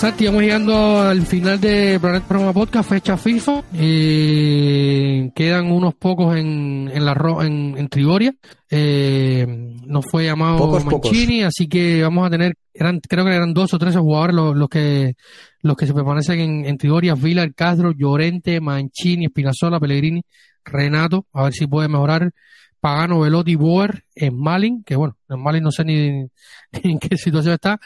Santi, 0.02 0.26
vamos 0.26 0.42
llegando 0.42 1.00
al 1.00 1.24
final 1.26 1.60
de 1.60 1.96
Planeta 2.00 2.26
Roma 2.28 2.52
Podcast, 2.52 2.90
fecha 2.90 3.16
FIFA. 3.16 3.62
Eh, 3.74 5.30
quedan 5.32 5.70
unos 5.70 5.94
pocos 5.94 6.36
en, 6.36 6.90
en 6.92 7.04
la 7.04 7.12
en, 7.42 7.78
en 7.78 7.88
Trigoria. 7.88 8.34
Eh, 8.68 9.46
nos 9.86 10.04
fue 10.04 10.24
llamado 10.24 10.58
pocos, 10.58 10.84
Mancini, 10.84 11.36
pocos. 11.36 11.54
así 11.54 11.68
que 11.68 12.02
vamos 12.02 12.26
a 12.26 12.30
tener, 12.30 12.54
eran, 12.74 12.98
creo 12.98 13.24
que 13.24 13.30
eran 13.30 13.54
dos 13.54 13.74
o 13.74 13.78
tres 13.78 13.96
jugadores 13.96 14.34
los, 14.34 14.56
los 14.56 14.68
que 14.68 15.14
los 15.60 15.76
que 15.76 15.86
se 15.86 15.94
permanecen 15.94 16.40
en, 16.40 16.64
en 16.64 16.78
Trigoria, 16.78 17.14
Vilar, 17.14 17.54
Castro, 17.54 17.92
Llorente, 17.92 18.60
Mancini, 18.60 19.26
Espinazola, 19.26 19.78
Pellegrini, 19.78 20.24
Renato, 20.64 21.26
a 21.32 21.44
ver 21.44 21.52
si 21.52 21.68
puede 21.68 21.86
mejorar. 21.86 22.32
Pagano, 22.80 23.20
Velotti, 23.20 23.54
Boer, 23.54 24.04
Malin, 24.32 24.82
que 24.82 24.96
bueno, 24.96 25.16
Malin 25.28 25.62
no 25.62 25.70
sé 25.70 25.84
ni, 25.84 26.10
ni 26.72 26.90
en 26.90 26.98
qué 26.98 27.16
situación 27.16 27.54
está. 27.54 27.78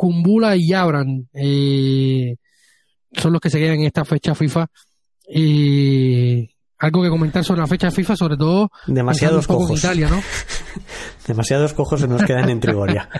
Kumbula 0.00 0.56
y 0.56 0.72
Abran 0.72 1.28
eh, 1.34 2.36
son 3.12 3.34
los 3.34 3.40
que 3.42 3.50
se 3.50 3.58
quedan 3.58 3.80
en 3.80 3.84
esta 3.84 4.02
fecha 4.02 4.34
FIFA. 4.34 4.66
Eh, 5.28 6.48
algo 6.78 7.02
que 7.02 7.10
comentar 7.10 7.44
sobre 7.44 7.60
la 7.60 7.66
fecha 7.66 7.90
FIFA, 7.90 8.16
sobre 8.16 8.38
todo 8.38 8.70
demasiados 8.86 9.46
cojos. 9.46 9.78
Italia, 9.78 10.08
¿no? 10.08 10.22
demasiados 11.26 11.74
cojos 11.74 12.00
se 12.00 12.08
nos 12.08 12.22
quedan 12.22 12.48
en 12.48 12.60
Trigoria. 12.60 13.10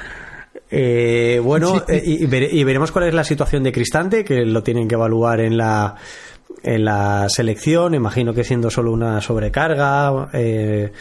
Eh, 0.70 1.38
bueno, 1.44 1.80
sí. 1.80 1.82
eh, 1.88 2.02
y, 2.02 2.24
y, 2.24 2.64
veremos 2.64 2.92
cuál 2.92 3.08
es 3.08 3.14
la 3.14 3.24
situación 3.24 3.62
de 3.62 3.72
Cristante, 3.72 4.24
que 4.24 4.46
lo 4.46 4.62
tienen 4.62 4.88
que 4.88 4.94
evaluar 4.94 5.40
en 5.40 5.58
la 5.58 5.96
en 6.62 6.84
la 6.84 7.28
selección, 7.28 7.94
imagino 7.94 8.34
que 8.34 8.44
siendo 8.44 8.70
solo 8.70 8.92
una 8.92 9.20
sobrecarga, 9.20 10.28
eh, 10.32 10.92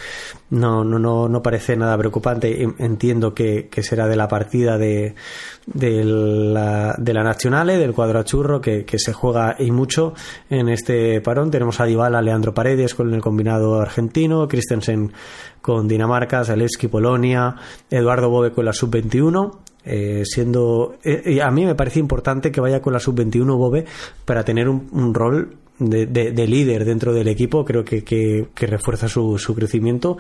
no, 0.52 0.84
no, 0.84 0.98
no, 0.98 1.28
no 1.28 1.44
parece 1.44 1.76
nada 1.76 1.98
preocupante. 1.98 2.68
Entiendo 2.78 3.34
que, 3.34 3.68
que 3.70 3.84
será 3.84 4.08
de 4.08 4.16
la 4.16 4.28
partida 4.28 4.78
de, 4.78 5.16
de 5.66 6.04
la, 6.04 6.96
de 6.98 7.14
la 7.14 7.24
Nacionale, 7.24 7.78
del 7.78 7.94
cuadro 7.94 8.24
churro, 8.24 8.62
que, 8.62 8.86
que, 8.86 9.00
se 9.00 9.14
juega 9.14 9.56
y 9.60 9.72
mucho 9.72 10.14
en 10.50 10.70
este 10.70 11.22
parón. 11.22 11.52
Tenemos 11.52 11.80
a 11.80 11.86
Dybala, 11.86 12.22
Leandro 12.22 12.54
Paredes 12.54 12.96
con 12.96 13.14
el 13.14 13.22
combinado 13.22 13.82
argentino, 13.82 14.48
Christensen 14.48 15.12
con 15.62 15.88
Dinamarca, 15.88 16.44
Zalewski, 16.44 16.88
Polonia, 16.88 17.56
Eduardo 17.90 18.30
Bove 18.30 18.52
con 18.52 18.66
la 18.66 18.74
sub-21. 18.74 19.69
Eh, 19.86 20.24
siendo 20.26 20.98
eh, 21.06 21.42
a 21.42 21.50
mí 21.52 21.66
me 21.66 21.74
parece 21.74 22.00
importante 22.00 22.52
que 22.52 22.60
vaya 22.60 22.82
con 22.82 22.92
la 22.92 23.00
sub-21 23.00 23.58
Bobe 23.58 23.86
para 24.26 24.44
tener 24.44 24.68
un, 24.68 25.14
rol 25.14 25.56
de, 25.80 26.06
de, 26.06 26.34
de, 26.34 26.48
líder 26.48 26.84
dentro 26.84 27.14
del 27.14 27.30
equipo 27.30 27.64
creo 27.64 27.86
que, 27.86 28.04
que, 28.04 28.68
refuerza 28.68 29.08
su, 29.08 29.38
su 29.38 29.56
crecimiento 29.56 30.18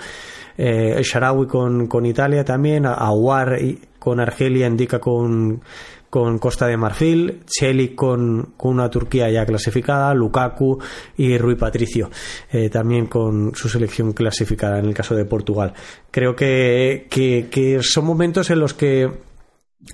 eh, 0.58 1.02
Sharawi 1.04 1.48
con, 1.48 1.88
con 1.88 2.06
Italia 2.06 2.46
también 2.46 2.86
Aguar 2.86 3.60
con 4.00 4.22
Argelia 4.22 4.66
indica 4.66 5.00
con 5.00 5.62
con 6.10 6.40
Costa 6.40 6.66
de 6.66 6.76
Marfil, 6.76 7.42
Cheli 7.46 7.90
con, 7.90 8.54
con, 8.58 8.72
una 8.72 8.90
Turquía 8.90 9.30
ya 9.30 9.46
clasificada, 9.46 10.14
Lukaku 10.14 10.80
y 11.18 11.38
Rui 11.38 11.56
Patricio 11.56 12.10
eh, 12.52 12.70
también 12.70 13.06
con 13.06 13.54
su 13.54 13.70
selección 13.70 14.14
clasificada 14.14 14.80
en 14.80 14.86
el 14.86 14.94
caso 14.94 15.16
de 15.16 15.26
Portugal. 15.26 15.74
Creo 16.10 16.36
que, 16.36 17.06
que 17.10 17.80
son 17.84 18.06
momentos 18.06 18.50
en 18.50 18.60
los 18.60 18.74
que 18.74 19.29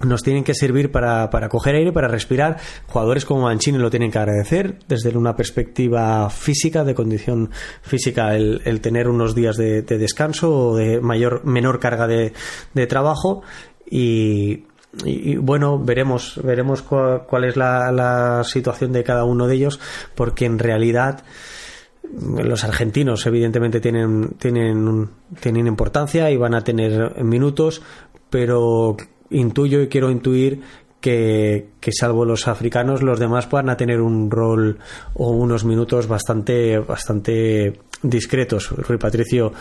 nos 0.02 0.24
tienen 0.24 0.44
que 0.44 0.54
servir 0.54 0.92
para, 0.92 1.30
para 1.30 1.48
coger 1.48 1.76
aire, 1.76 1.92
para 1.92 2.08
respirar. 2.08 2.58
Jugadores 2.88 3.26
como 3.26 3.44
Mancini 3.44 3.78
lo 3.78 3.90
tienen 3.90 4.12
que 4.12 4.18
agradecer 4.18 4.80
desde 4.88 5.16
una 5.16 5.36
perspectiva 5.36 6.30
física, 6.30 6.84
de 6.84 6.96
condición 6.96 7.52
física, 7.82 8.36
el, 8.36 8.62
el 8.66 8.82
tener 8.82 9.08
unos 9.08 9.36
días 9.36 9.58
de, 9.58 9.84
de, 9.84 9.98
descanso 9.98 10.70
o 10.70 10.76
de 10.76 11.00
mayor, 11.00 11.46
menor 11.46 11.80
carga 11.80 12.08
de, 12.08 12.34
de 12.74 12.88
trabajo. 12.88 13.44
Y, 13.90 14.66
y, 15.04 15.38
bueno, 15.38 15.80
veremos, 15.80 16.42
veremos 16.44 16.82
cuál, 16.82 17.24
cuál 17.28 17.46
es 17.46 17.56
la, 17.56 17.92
la 17.92 18.44
situación 18.44 18.92
de 18.92 19.04
cada 19.04 19.24
uno 19.24 19.48
de 19.48 19.56
ellos, 19.56 19.80
porque 20.16 20.46
en 20.46 20.60
realidad 20.60 21.24
los 22.12 22.64
argentinos 22.64 23.26
evidentemente 23.26 23.80
tienen, 23.80 24.36
tienen, 24.40 25.10
tienen 25.40 25.68
importancia 25.68 26.30
y 26.32 26.38
van 26.38 26.54
a 26.54 26.64
tener 26.64 27.24
minutos, 27.24 27.82
pero 28.30 28.96
intuyo 29.30 29.82
y 29.82 29.88
quiero 29.88 30.12
intuir 30.12 30.62
que, 31.06 31.68
que, 31.80 31.91
salvo 31.91 32.26
los 32.26 32.47
africanos, 32.47 33.03
los 33.03 33.20
demás 33.20 33.47
a 33.53 33.78
tener 33.78 34.01
un 34.01 34.32
rol 34.32 34.80
o 35.14 35.30
unos 35.30 35.64
minutos 35.64 36.08
bastante, 36.08 36.80
bastante 36.80 37.74
discretos. 38.01 38.72
Rui 38.72 38.97
Patricio, 38.97 39.53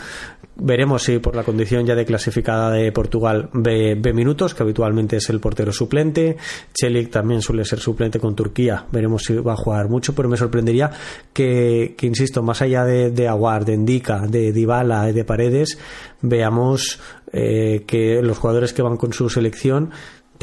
veremos 0.55 1.03
si 1.03 1.19
por 1.19 1.35
la 1.35 1.43
condición 1.43 1.85
ya 1.85 1.93
de 1.93 2.03
clasificada 2.03 2.71
de 2.71 2.91
Portugal 2.91 3.51
ve, 3.53 3.95
minutos, 4.11 4.55
que 4.55 4.63
habitualmente 4.63 5.17
es 5.17 5.29
el 5.29 5.39
portero 5.39 5.71
suplente. 5.71 6.37
Chelik 6.73 7.11
también 7.11 7.43
suele 7.43 7.63
ser 7.63 7.77
suplente 7.77 8.19
con 8.19 8.35
Turquía. 8.35 8.87
Veremos 8.91 9.21
si 9.21 9.35
va 9.35 9.53
a 9.53 9.57
jugar 9.57 9.87
mucho, 9.87 10.15
pero 10.15 10.27
me 10.27 10.37
sorprendería 10.37 10.89
que, 11.31 11.93
que 11.95 12.07
insisto, 12.07 12.41
más 12.41 12.63
allá 12.63 12.85
de, 12.85 13.11
de 13.11 13.27
Aguar, 13.27 13.65
de 13.65 13.75
Indica, 13.75 14.25
de 14.25 14.51
Dybala, 14.51 15.13
de 15.13 15.23
Paredes, 15.25 15.77
veamos 16.23 16.99
eh, 17.31 17.83
que 17.85 18.23
los 18.23 18.39
jugadores 18.39 18.73
que 18.73 18.81
van 18.81 18.97
con 18.97 19.13
su 19.13 19.29
selección 19.29 19.91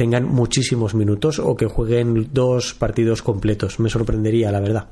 tengan 0.03 0.25
muchísimos 0.25 0.93
minutos 0.95 1.39
o 1.39 1.55
que 1.55 1.65
jueguen 1.65 2.27
dos 2.33 2.73
partidos 2.73 3.21
completos. 3.21 3.79
Me 3.79 3.89
sorprendería, 3.89 4.51
la 4.51 4.59
verdad. 4.59 4.89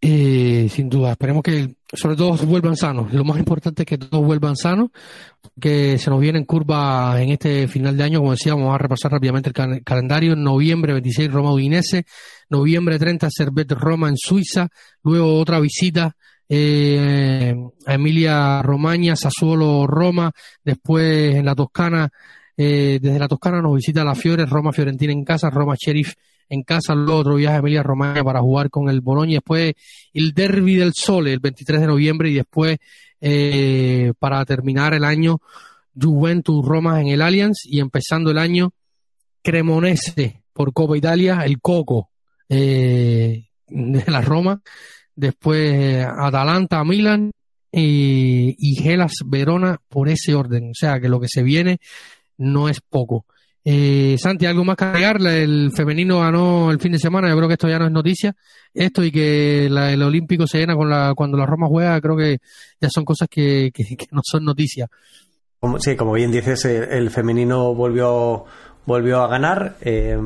Eh, 0.00 0.68
sin 0.70 0.88
duda, 0.88 1.10
esperemos 1.10 1.42
que 1.42 1.74
sobre 1.92 2.16
todo 2.16 2.34
vuelvan 2.46 2.74
sanos. 2.74 3.12
Lo 3.12 3.24
más 3.24 3.38
importante 3.38 3.82
es 3.82 3.86
que 3.86 3.98
todos 3.98 4.24
vuelvan 4.24 4.56
sanos, 4.56 4.88
que 5.60 5.98
se 5.98 6.08
nos 6.08 6.18
viene 6.18 6.38
en 6.38 6.46
curva 6.46 7.20
en 7.20 7.28
este 7.28 7.68
final 7.68 7.94
de 7.94 8.04
año, 8.04 8.20
como 8.20 8.30
decía, 8.30 8.54
vamos 8.54 8.74
a 8.74 8.78
repasar 8.78 9.12
rápidamente 9.12 9.50
el 9.50 9.54
cal 9.54 9.82
calendario. 9.84 10.34
Noviembre 10.34 10.94
26 10.94 11.30
Roma 11.30 11.52
Udinese, 11.52 12.06
noviembre 12.48 12.98
30 12.98 13.28
Servet 13.30 13.70
Roma 13.72 14.08
en 14.08 14.16
Suiza, 14.16 14.66
luego 15.02 15.38
otra 15.38 15.60
visita 15.60 16.16
eh, 16.48 17.54
a 17.84 17.94
Emilia 17.94 18.62
Romagna, 18.62 19.14
Sassuolo 19.14 19.86
Roma, 19.86 20.32
después 20.64 21.34
en 21.34 21.44
la 21.44 21.54
Toscana 21.54 22.08
eh, 22.60 22.98
desde 23.00 23.20
la 23.20 23.28
Toscana 23.28 23.62
nos 23.62 23.76
visita 23.76 24.02
la 24.02 24.16
Fiore, 24.16 24.44
Roma 24.44 24.72
Fiorentina 24.72 25.12
en 25.12 25.24
casa, 25.24 25.48
Roma 25.48 25.76
Sheriff 25.78 26.14
en 26.48 26.64
casa, 26.64 26.92
luego 26.92 27.20
otro 27.20 27.36
viaje 27.36 27.54
a 27.54 27.58
Emilia 27.60 27.84
Romagna 27.84 28.24
para 28.24 28.40
jugar 28.40 28.68
con 28.68 28.88
el 28.88 29.00
Bologna, 29.00 29.34
después 29.34 29.74
el 30.12 30.32
Derby 30.32 30.74
del 30.74 30.92
Sole 30.92 31.32
el 31.32 31.38
23 31.38 31.82
de 31.82 31.86
noviembre 31.86 32.30
y 32.30 32.34
después 32.34 32.78
eh, 33.20 34.12
para 34.18 34.44
terminar 34.44 34.92
el 34.92 35.04
año 35.04 35.40
Juventus 35.94 36.66
Roma 36.66 37.00
en 37.00 37.06
el 37.06 37.22
Allianz 37.22 37.58
y 37.64 37.78
empezando 37.78 38.32
el 38.32 38.38
año 38.38 38.72
Cremonese 39.40 40.42
por 40.52 40.72
Copa 40.72 40.98
Italia, 40.98 41.42
el 41.44 41.60
Coco 41.60 42.10
eh, 42.48 43.50
de 43.68 44.04
la 44.08 44.20
Roma, 44.20 44.60
después 45.14 46.04
Atalanta 46.04 46.82
Milan 46.82 47.30
y, 47.70 48.56
y 48.58 48.82
Gelas 48.82 49.12
Verona 49.24 49.78
por 49.88 50.08
ese 50.08 50.34
orden, 50.34 50.70
o 50.70 50.74
sea 50.74 50.98
que 50.98 51.08
lo 51.08 51.20
que 51.20 51.28
se 51.28 51.44
viene 51.44 51.78
no 52.38 52.68
es 52.68 52.80
poco. 52.80 53.26
Eh, 53.64 54.16
Santi, 54.18 54.46
¿algo 54.46 54.64
más 54.64 54.76
que 54.76 54.84
agregar? 54.84 55.20
El 55.20 55.70
femenino 55.74 56.20
ganó 56.20 56.70
el 56.70 56.80
fin 56.80 56.92
de 56.92 56.98
semana, 56.98 57.28
yo 57.28 57.36
creo 57.36 57.48
que 57.48 57.54
esto 57.54 57.68
ya 57.68 57.78
no 57.78 57.86
es 57.86 57.92
noticia. 57.92 58.34
Esto 58.72 59.04
y 59.04 59.10
que 59.10 59.68
la, 59.70 59.92
el 59.92 60.02
Olímpico 60.02 60.46
se 60.46 60.58
llena 60.58 60.74
con 60.74 60.88
la, 60.88 61.12
cuando 61.14 61.36
la 61.36 61.44
Roma 61.44 61.66
juega, 61.66 62.00
creo 62.00 62.16
que 62.16 62.38
ya 62.80 62.88
son 62.90 63.04
cosas 63.04 63.28
que, 63.28 63.70
que, 63.74 63.84
que 63.84 64.06
no 64.10 64.22
son 64.24 64.44
noticia. 64.44 64.88
Sí, 65.80 65.96
como 65.96 66.12
bien 66.12 66.30
dices, 66.30 66.64
el 66.64 67.10
femenino 67.10 67.74
volvió, 67.74 68.44
volvió 68.86 69.22
a 69.22 69.28
ganar. 69.28 69.76
Eh, 69.80 70.16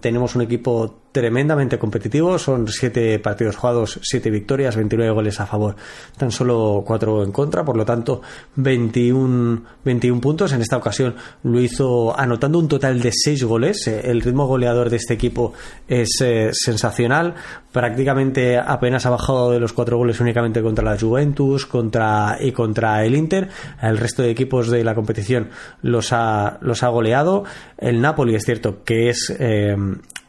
tenemos 0.00 0.36
un 0.36 0.42
equipo 0.42 1.01
tremendamente 1.12 1.78
competitivo. 1.78 2.38
Son 2.38 2.66
siete 2.68 3.18
partidos 3.18 3.56
jugados, 3.56 4.00
siete 4.02 4.30
victorias, 4.30 4.76
29 4.76 5.12
goles 5.12 5.38
a 5.40 5.46
favor, 5.46 5.76
tan 6.16 6.32
solo 6.32 6.82
cuatro 6.84 7.22
en 7.22 7.30
contra. 7.30 7.64
Por 7.64 7.76
lo 7.76 7.84
tanto, 7.84 8.22
21, 8.56 9.62
21 9.84 10.20
puntos. 10.20 10.52
En 10.52 10.62
esta 10.62 10.78
ocasión 10.78 11.14
lo 11.44 11.60
hizo 11.60 12.18
anotando 12.18 12.58
un 12.58 12.68
total 12.68 13.00
de 13.00 13.12
seis 13.12 13.44
goles. 13.44 13.86
El 13.86 14.22
ritmo 14.22 14.46
goleador 14.46 14.90
de 14.90 14.96
este 14.96 15.14
equipo 15.14 15.52
es 15.86 16.20
eh, 16.22 16.50
sensacional. 16.52 17.34
Prácticamente 17.70 18.58
apenas 18.58 19.06
ha 19.06 19.10
bajado 19.10 19.52
de 19.52 19.60
los 19.60 19.72
cuatro 19.72 19.98
goles 19.98 20.20
únicamente 20.20 20.62
contra 20.62 20.84
la 20.84 20.98
Juventus 20.98 21.66
contra, 21.66 22.38
y 22.40 22.52
contra 22.52 23.04
el 23.04 23.14
Inter. 23.14 23.48
El 23.82 23.98
resto 23.98 24.22
de 24.22 24.30
equipos 24.30 24.70
de 24.70 24.82
la 24.84 24.94
competición 24.94 25.50
los 25.82 26.12
ha, 26.12 26.58
los 26.62 26.82
ha 26.82 26.88
goleado. 26.88 27.44
El 27.78 28.00
Napoli 28.00 28.34
es 28.34 28.44
cierto 28.44 28.82
que 28.84 29.10
es 29.10 29.34
eh, 29.38 29.76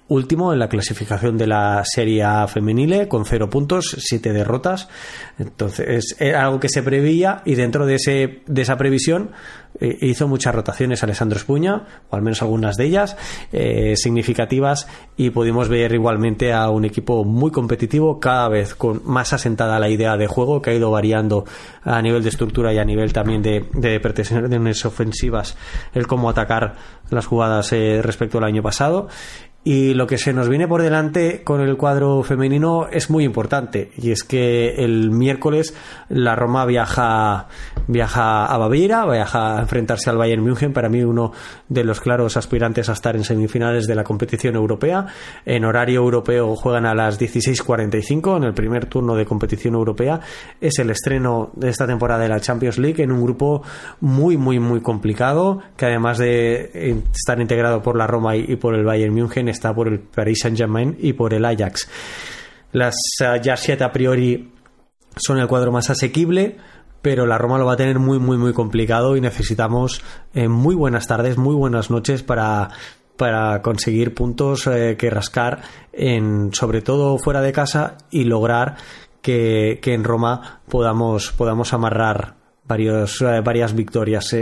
último 0.07 0.53
en 0.53 0.59
la 0.59 0.69
clasificación 0.69 1.37
de 1.37 1.47
la 1.47 1.83
Serie 1.85 2.25
femenile 2.47 3.07
con 3.07 3.25
cero 3.25 3.49
puntos, 3.49 3.95
siete 3.99 4.33
derrotas. 4.33 4.89
Entonces, 5.39 6.15
era 6.19 6.45
algo 6.45 6.59
que 6.59 6.69
se 6.69 6.83
preveía 6.83 7.41
y 7.45 7.55
dentro 7.55 7.85
de, 7.85 7.95
ese, 7.95 8.41
de 8.45 8.61
esa 8.61 8.77
previsión 8.77 9.31
eh, 9.79 9.97
hizo 10.01 10.27
muchas 10.27 10.53
rotaciones 10.53 11.03
Alessandro 11.03 11.37
Espuña, 11.37 11.83
o 12.09 12.15
al 12.15 12.21
menos 12.21 12.41
algunas 12.41 12.75
de 12.77 12.85
ellas, 12.85 13.17
eh, 13.51 13.95
significativas, 13.95 14.87
y 15.17 15.31
pudimos 15.31 15.67
ver 15.67 15.93
igualmente 15.93 16.53
a 16.53 16.69
un 16.69 16.85
equipo 16.85 17.23
muy 17.23 17.51
competitivo, 17.51 18.19
cada 18.19 18.49
vez 18.49 18.75
con 18.75 19.01
más 19.05 19.33
asentada 19.33 19.79
la 19.79 19.89
idea 19.89 20.15
de 20.15 20.27
juego, 20.27 20.61
que 20.61 20.71
ha 20.71 20.73
ido 20.75 20.91
variando 20.91 21.45
a 21.83 22.01
nivel 22.01 22.23
de 22.23 22.29
estructura 22.29 22.73
y 22.73 22.77
a 22.77 22.85
nivel 22.85 23.13
también 23.13 23.41
de, 23.41 23.67
de 23.73 23.99
pretensiones 23.99 24.85
ofensivas, 24.85 25.57
el 25.93 26.07
cómo 26.07 26.29
atacar 26.29 26.75
las 27.09 27.25
jugadas 27.25 27.73
eh, 27.73 28.01
respecto 28.01 28.37
al 28.37 28.43
año 28.45 28.61
pasado 28.61 29.07
y 29.65 29.93
lo 29.93 30.07
que 30.07 30.17
se 30.17 30.33
nos 30.33 30.49
viene 30.49 30.67
por 30.67 30.81
delante 30.81 31.41
con 31.43 31.61
el 31.61 31.77
cuadro 31.77 32.21
femenino 32.23 32.87
es 32.91 33.09
muy 33.09 33.23
importante. 33.23 33.91
Y 33.97 34.11
es 34.11 34.23
que 34.23 34.75
el 34.75 35.09
miércoles 35.11 35.73
la 36.09 36.35
Roma 36.35 36.65
viaja, 36.65 37.47
viaja 37.87 38.45
a 38.45 38.57
Baviera, 38.57 39.05
viaja 39.05 39.57
a 39.57 39.61
enfrentarse 39.61 40.09
al 40.09 40.17
Bayern 40.17 40.43
München. 40.43 40.73
Para 40.73 40.89
mí, 40.89 41.01
uno 41.01 41.31
de 41.69 41.85
los 41.85 42.01
claros 42.01 42.35
aspirantes 42.35 42.89
a 42.89 42.93
estar 42.93 43.15
en 43.15 43.23
semifinales 43.23 43.87
de 43.87 43.95
la 43.95 44.03
competición 44.03 44.55
europea. 44.55 45.05
En 45.45 45.63
horario 45.63 46.01
europeo 46.01 46.57
juegan 46.57 46.85
a 46.85 46.93
las 46.93 47.17
16.45 47.19 48.37
en 48.37 48.43
el 48.43 48.53
primer 48.53 48.87
turno 48.87 49.15
de 49.15 49.25
competición 49.25 49.75
europea. 49.75 50.19
Es 50.59 50.77
el 50.79 50.89
estreno 50.89 51.51
de 51.55 51.69
esta 51.69 51.87
temporada 51.87 52.23
de 52.23 52.29
la 52.29 52.41
Champions 52.41 52.77
League 52.79 53.01
en 53.01 53.13
un 53.13 53.23
grupo 53.23 53.63
muy, 54.01 54.35
muy, 54.35 54.59
muy 54.59 54.81
complicado. 54.81 55.61
Que 55.77 55.85
además 55.85 56.17
de 56.17 57.01
estar 57.13 57.39
integrado 57.39 57.81
por 57.81 57.97
la 57.97 58.07
Roma 58.07 58.35
y 58.35 58.57
por 58.57 58.75
el 58.75 58.83
Bayern 58.83 59.13
München, 59.13 59.52
está 59.53 59.73
por 59.73 59.87
el 59.87 59.99
Paris 59.99 60.39
Saint-Germain 60.41 60.97
y 60.99 61.13
por 61.13 61.33
el 61.33 61.45
Ajax. 61.45 61.87
Las 62.73 62.95
uh, 63.21 63.41
ya 63.41 63.55
siete 63.55 63.83
a 63.83 63.91
priori 63.91 64.51
son 65.15 65.39
el 65.39 65.47
cuadro 65.47 65.71
más 65.71 65.89
asequible, 65.89 66.57
pero 67.01 67.25
la 67.25 67.37
Roma 67.37 67.57
lo 67.57 67.65
va 67.65 67.73
a 67.73 67.77
tener 67.77 67.99
muy, 67.99 68.19
muy, 68.19 68.37
muy 68.37 68.53
complicado 68.53 69.15
y 69.15 69.21
necesitamos 69.21 70.01
eh, 70.33 70.47
muy 70.47 70.75
buenas 70.75 71.07
tardes, 71.07 71.37
muy 71.37 71.55
buenas 71.55 71.89
noches 71.89 72.23
para 72.23 72.69
para 73.17 73.61
conseguir 73.61 74.15
puntos 74.15 74.65
eh, 74.65 74.95
que 74.97 75.09
rascar 75.11 75.61
en 75.91 76.51
sobre 76.53 76.81
todo 76.81 77.19
fuera 77.19 77.41
de 77.41 77.51
casa 77.51 77.97
y 78.09 78.23
lograr 78.23 78.77
que, 79.21 79.79
en 79.83 80.03
Roma 80.03 80.61
podamos, 80.67 81.31
podamos 81.31 81.73
amarrar 81.73 82.35
varios, 82.65 83.21
eh, 83.21 83.41
varias 83.41 83.75
victorias. 83.75 84.35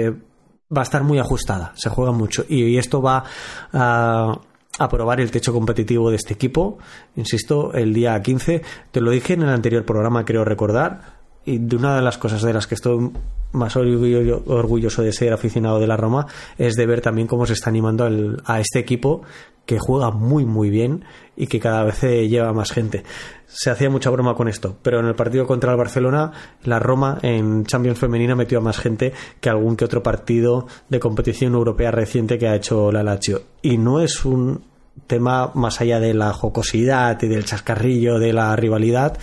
va 0.76 0.82
a 0.82 0.84
estar 0.84 1.04
muy 1.04 1.20
ajustada, 1.20 1.74
se 1.76 1.90
juega 1.90 2.12
mucho 2.12 2.46
y, 2.48 2.78
esto 2.78 3.02
va 3.02 3.26
a, 3.74 4.40
a 4.80 4.90
probar 4.90 5.20
el 5.20 5.32
techo 5.32 5.54
competitivo 5.54 6.10
de 6.10 6.16
este 6.16 6.34
equipo. 6.34 6.78
Insisto, 7.16 7.74
el 7.74 7.94
día 7.94 8.22
15, 8.22 8.62
te 8.92 9.02
lo 9.02 9.12
dije 9.12 9.34
en 9.34 9.44
el 9.44 9.50
anterior 9.50 9.86
programa, 9.86 10.26
creo 10.26 10.46
recordar, 10.46 11.21
y 11.46 11.58
de 11.58 11.76
una 11.76 11.96
de 11.96 12.02
las 12.02 12.18
cosas 12.18 12.42
de 12.42 12.54
las 12.54 12.68
que 12.68 12.76
estoy 12.76 13.12
más 13.52 13.76
orgulloso 13.76 15.02
de 15.02 15.12
ser 15.12 15.34
aficionado 15.34 15.80
de 15.80 15.88
la 15.88 15.98
Roma 15.98 16.28
es 16.58 16.76
de 16.76 16.86
ver 16.86 17.02
también 17.02 17.28
cómo 17.28 17.46
se 17.46 17.54
está 17.54 17.70
animando 17.70 18.08
a 18.46 18.60
este 18.60 18.80
equipo 18.80 19.24
que 19.66 19.80
juega 19.80 20.12
muy 20.12 20.46
muy 20.46 20.70
bien 20.70 21.06
y 21.36 21.48
que 21.48 21.60
cada 21.60 21.84
vez 21.84 22.02
lleva 22.02 22.54
más 22.54 22.72
gente. 22.72 23.04
Se 23.48 23.70
hacía 23.70 23.90
mucha 23.90 24.10
broma 24.10 24.36
con 24.36 24.48
esto, 24.48 24.78
pero 24.82 25.00
en 25.00 25.06
el 25.06 25.16
partido 25.16 25.46
contra 25.46 25.72
el 25.72 25.78
Barcelona, 25.78 26.32
la 26.64 26.80
Roma 26.80 27.20
en 27.22 27.66
Champions 27.66 28.00
Femenina 28.00 28.36
metió 28.36 28.60
a 28.60 28.62
más 28.62 28.78
gente 28.80 29.14
que 29.40 29.50
algún 29.50 29.76
que 29.76 29.86
otro 29.86 30.04
partido 30.04 30.68
de 30.90 31.00
competición 31.00 31.54
europea 31.54 31.92
reciente 31.92 32.38
que 32.38 32.48
ha 32.48 32.56
hecho 32.56 32.92
la 32.92 33.04
Lazio. 33.04 33.42
Y 33.62 33.78
no 33.78 34.02
es 34.02 34.26
un 34.26 34.64
tema 35.08 35.52
más 35.54 35.82
allá 35.82 36.00
de 36.00 36.14
la 36.14 36.34
jocosidad 36.34 37.22
y 37.22 37.28
del 37.28 37.46
chascarrillo 37.46 38.20
de 38.20 38.34
la 38.34 38.56
rivalidad, 38.56 39.18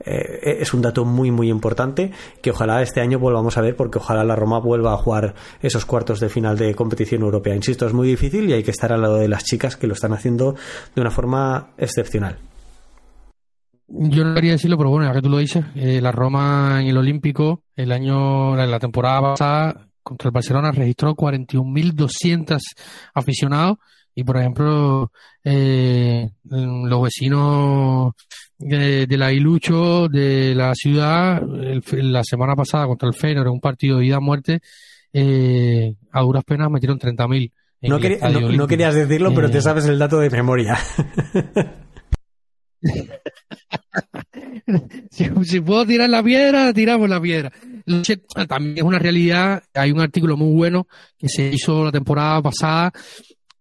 eh, 0.00 0.58
es 0.60 0.74
un 0.74 0.82
dato 0.82 1.04
muy 1.04 1.30
muy 1.30 1.48
importante 1.48 2.10
que 2.42 2.50
ojalá 2.50 2.82
este 2.82 3.00
año 3.00 3.18
volvamos 3.18 3.56
a 3.56 3.60
ver 3.60 3.76
porque 3.76 3.98
ojalá 3.98 4.24
la 4.24 4.36
Roma 4.36 4.58
vuelva 4.58 4.92
a 4.92 4.96
jugar 4.96 5.34
esos 5.62 5.84
cuartos 5.84 6.20
de 6.20 6.28
final 6.28 6.58
de 6.58 6.74
competición 6.74 7.22
europea. 7.22 7.54
Insisto, 7.54 7.86
es 7.86 7.92
muy 7.92 8.08
difícil 8.08 8.48
y 8.48 8.52
hay 8.52 8.62
que 8.62 8.70
estar 8.70 8.92
al 8.92 9.02
lado 9.02 9.16
de 9.16 9.28
las 9.28 9.44
chicas 9.44 9.76
que 9.76 9.86
lo 9.86 9.94
están 9.94 10.12
haciendo 10.12 10.56
de 10.94 11.00
una 11.00 11.10
forma 11.10 11.70
excepcional. 11.78 12.38
Yo 13.86 14.24
no 14.24 14.34
quería 14.34 14.52
decirlo, 14.52 14.78
pero 14.78 14.90
bueno, 14.90 15.06
ya 15.06 15.12
que 15.12 15.22
tú 15.22 15.28
lo 15.28 15.38
dices, 15.38 15.64
eh, 15.74 16.00
la 16.00 16.10
Roma 16.10 16.80
en 16.80 16.88
el 16.88 16.96
Olímpico, 16.96 17.62
el 17.76 17.92
año, 17.92 18.58
en 18.58 18.70
la 18.70 18.78
temporada 18.78 19.20
pasada 19.20 19.88
contra 20.02 20.28
el 20.28 20.32
Barcelona 20.32 20.70
registró 20.70 21.14
41.200 21.14 22.58
aficionados 23.14 23.78
y 24.14 24.22
por 24.22 24.36
ejemplo 24.36 25.10
eh, 25.42 26.30
los 26.44 27.02
vecinos 27.02 28.12
de, 28.58 29.06
la 29.16 29.32
Ilucho 29.32 30.08
de 30.08 30.54
la 30.54 30.74
ciudad 30.74 31.42
la 31.92 32.24
semana 32.24 32.54
pasada 32.54 32.86
contra 32.86 33.08
el 33.08 33.14
Feyenoord 33.14 33.48
un 33.48 33.60
partido 33.60 33.96
de 33.96 34.02
vida 34.02 34.16
a 34.16 34.20
muerte 34.20 34.60
eh, 35.12 35.94
a 36.12 36.20
duras 36.22 36.44
penas 36.44 36.70
metieron 36.70 36.98
30.000 36.98 37.52
no, 37.82 37.98
no, 38.56 38.66
querías 38.66 38.94
decirlo 38.94 39.34
pero 39.34 39.50
te 39.50 39.58
eh, 39.58 39.62
sabes 39.62 39.86
el 39.86 39.98
dato 39.98 40.18
de 40.18 40.30
memoria 40.30 40.78
si, 45.10 45.30
si, 45.44 45.60
puedo 45.60 45.86
tirar 45.86 46.08
la 46.10 46.22
piedra, 46.22 46.72
tiramos 46.72 47.08
la 47.08 47.20
piedra. 47.20 47.52
También 48.48 48.78
es 48.78 48.82
una 48.82 48.98
realidad. 48.98 49.62
Hay 49.74 49.90
un 49.90 50.00
artículo 50.00 50.36
muy 50.36 50.52
bueno 50.54 50.86
que 51.18 51.28
se 51.28 51.48
hizo 51.48 51.84
la 51.84 51.92
temporada 51.92 52.42
pasada 52.42 52.92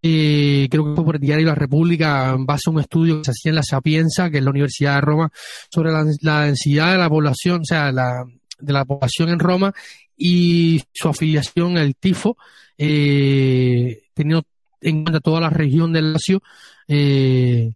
eh, 0.06 0.68
creo 0.70 0.84
que 0.84 0.96
fue 0.96 1.06
por 1.06 1.16
el 1.16 1.22
diario 1.22 1.48
La 1.48 1.56
República, 1.56 2.34
en 2.36 2.46
base 2.46 2.64
a 2.68 2.72
un 2.72 2.82
estudio 2.82 3.20
que 3.20 3.24
se 3.24 3.32
hacía 3.32 3.50
en 3.52 3.56
la 3.56 3.64
Sapienza, 3.64 4.30
que 4.30 4.40
es 4.40 4.44
la 4.44 4.50
Universidad 4.50 4.96
de 4.96 5.02
Roma, 5.02 5.32
sobre 5.70 5.92
la, 5.92 6.42
densidad 6.42 6.92
de 6.92 6.98
la 6.98 7.10
población, 7.10 7.62
o 7.62 7.66
sea, 7.66 7.92
la, 7.94 8.26
de 8.60 8.74
la 8.74 8.84
población 8.84 9.30
en 9.30 9.40
Roma 9.40 9.74
y 10.18 10.84
su 10.92 11.08
afiliación 11.08 11.78
al 11.78 11.96
tifo, 11.96 12.36
eh, 12.78 14.04
teniendo 14.14 14.46
en 14.82 15.04
cuenta 15.04 15.22
toda 15.22 15.40
la 15.40 15.50
región 15.50 15.94
del 15.94 16.12
Lazio. 16.12 16.42
Eh, 16.88 17.72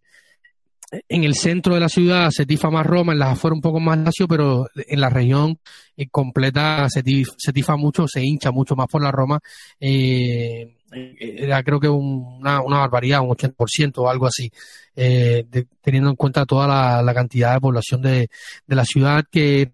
en 1.10 1.24
el 1.24 1.36
centro 1.36 1.74
de 1.74 1.82
la 1.82 1.90
ciudad 1.90 2.30
se 2.32 2.46
tifa 2.46 2.70
más 2.70 2.86
Roma, 2.86 3.14
en 3.14 3.20
las 3.20 3.34
afueras 3.34 3.58
un 3.58 3.62
poco 3.62 3.80
más 3.80 3.98
Lazio, 4.00 4.28
pero 4.28 4.68
en 4.76 5.02
la 5.02 5.10
región 5.10 5.60
eh, 5.96 6.08
completa 6.10 6.90
se, 6.90 7.04
se, 7.38 7.54
tifa 7.54 7.76
mucho, 7.76 8.06
se 8.08 8.24
hincha 8.24 8.52
mucho 8.52 8.76
más 8.76 8.88
por 8.88 9.02
la 9.02 9.12
Roma. 9.12 9.40
Eh, 9.80 10.77
era 10.92 11.64
creo 11.64 11.80
que 11.80 11.90
una, 11.90 12.62
una 12.62 12.80
barbaridad, 12.80 13.22
un 13.22 13.30
80% 13.30 13.98
o 13.98 14.10
algo 14.10 14.28
así, 14.28 14.52
eh, 14.96 15.46
teniendo 15.82 16.10
en 16.10 16.16
cuenta 16.16 16.46
toda 16.46 17.04
la, 17.04 17.14
cantidad 17.14 17.54
de 17.54 17.60
población 17.60 18.02
de, 18.02 18.30
de 18.66 18.76
la 18.76 18.86
ciudad 18.86 19.26
que 19.30 19.72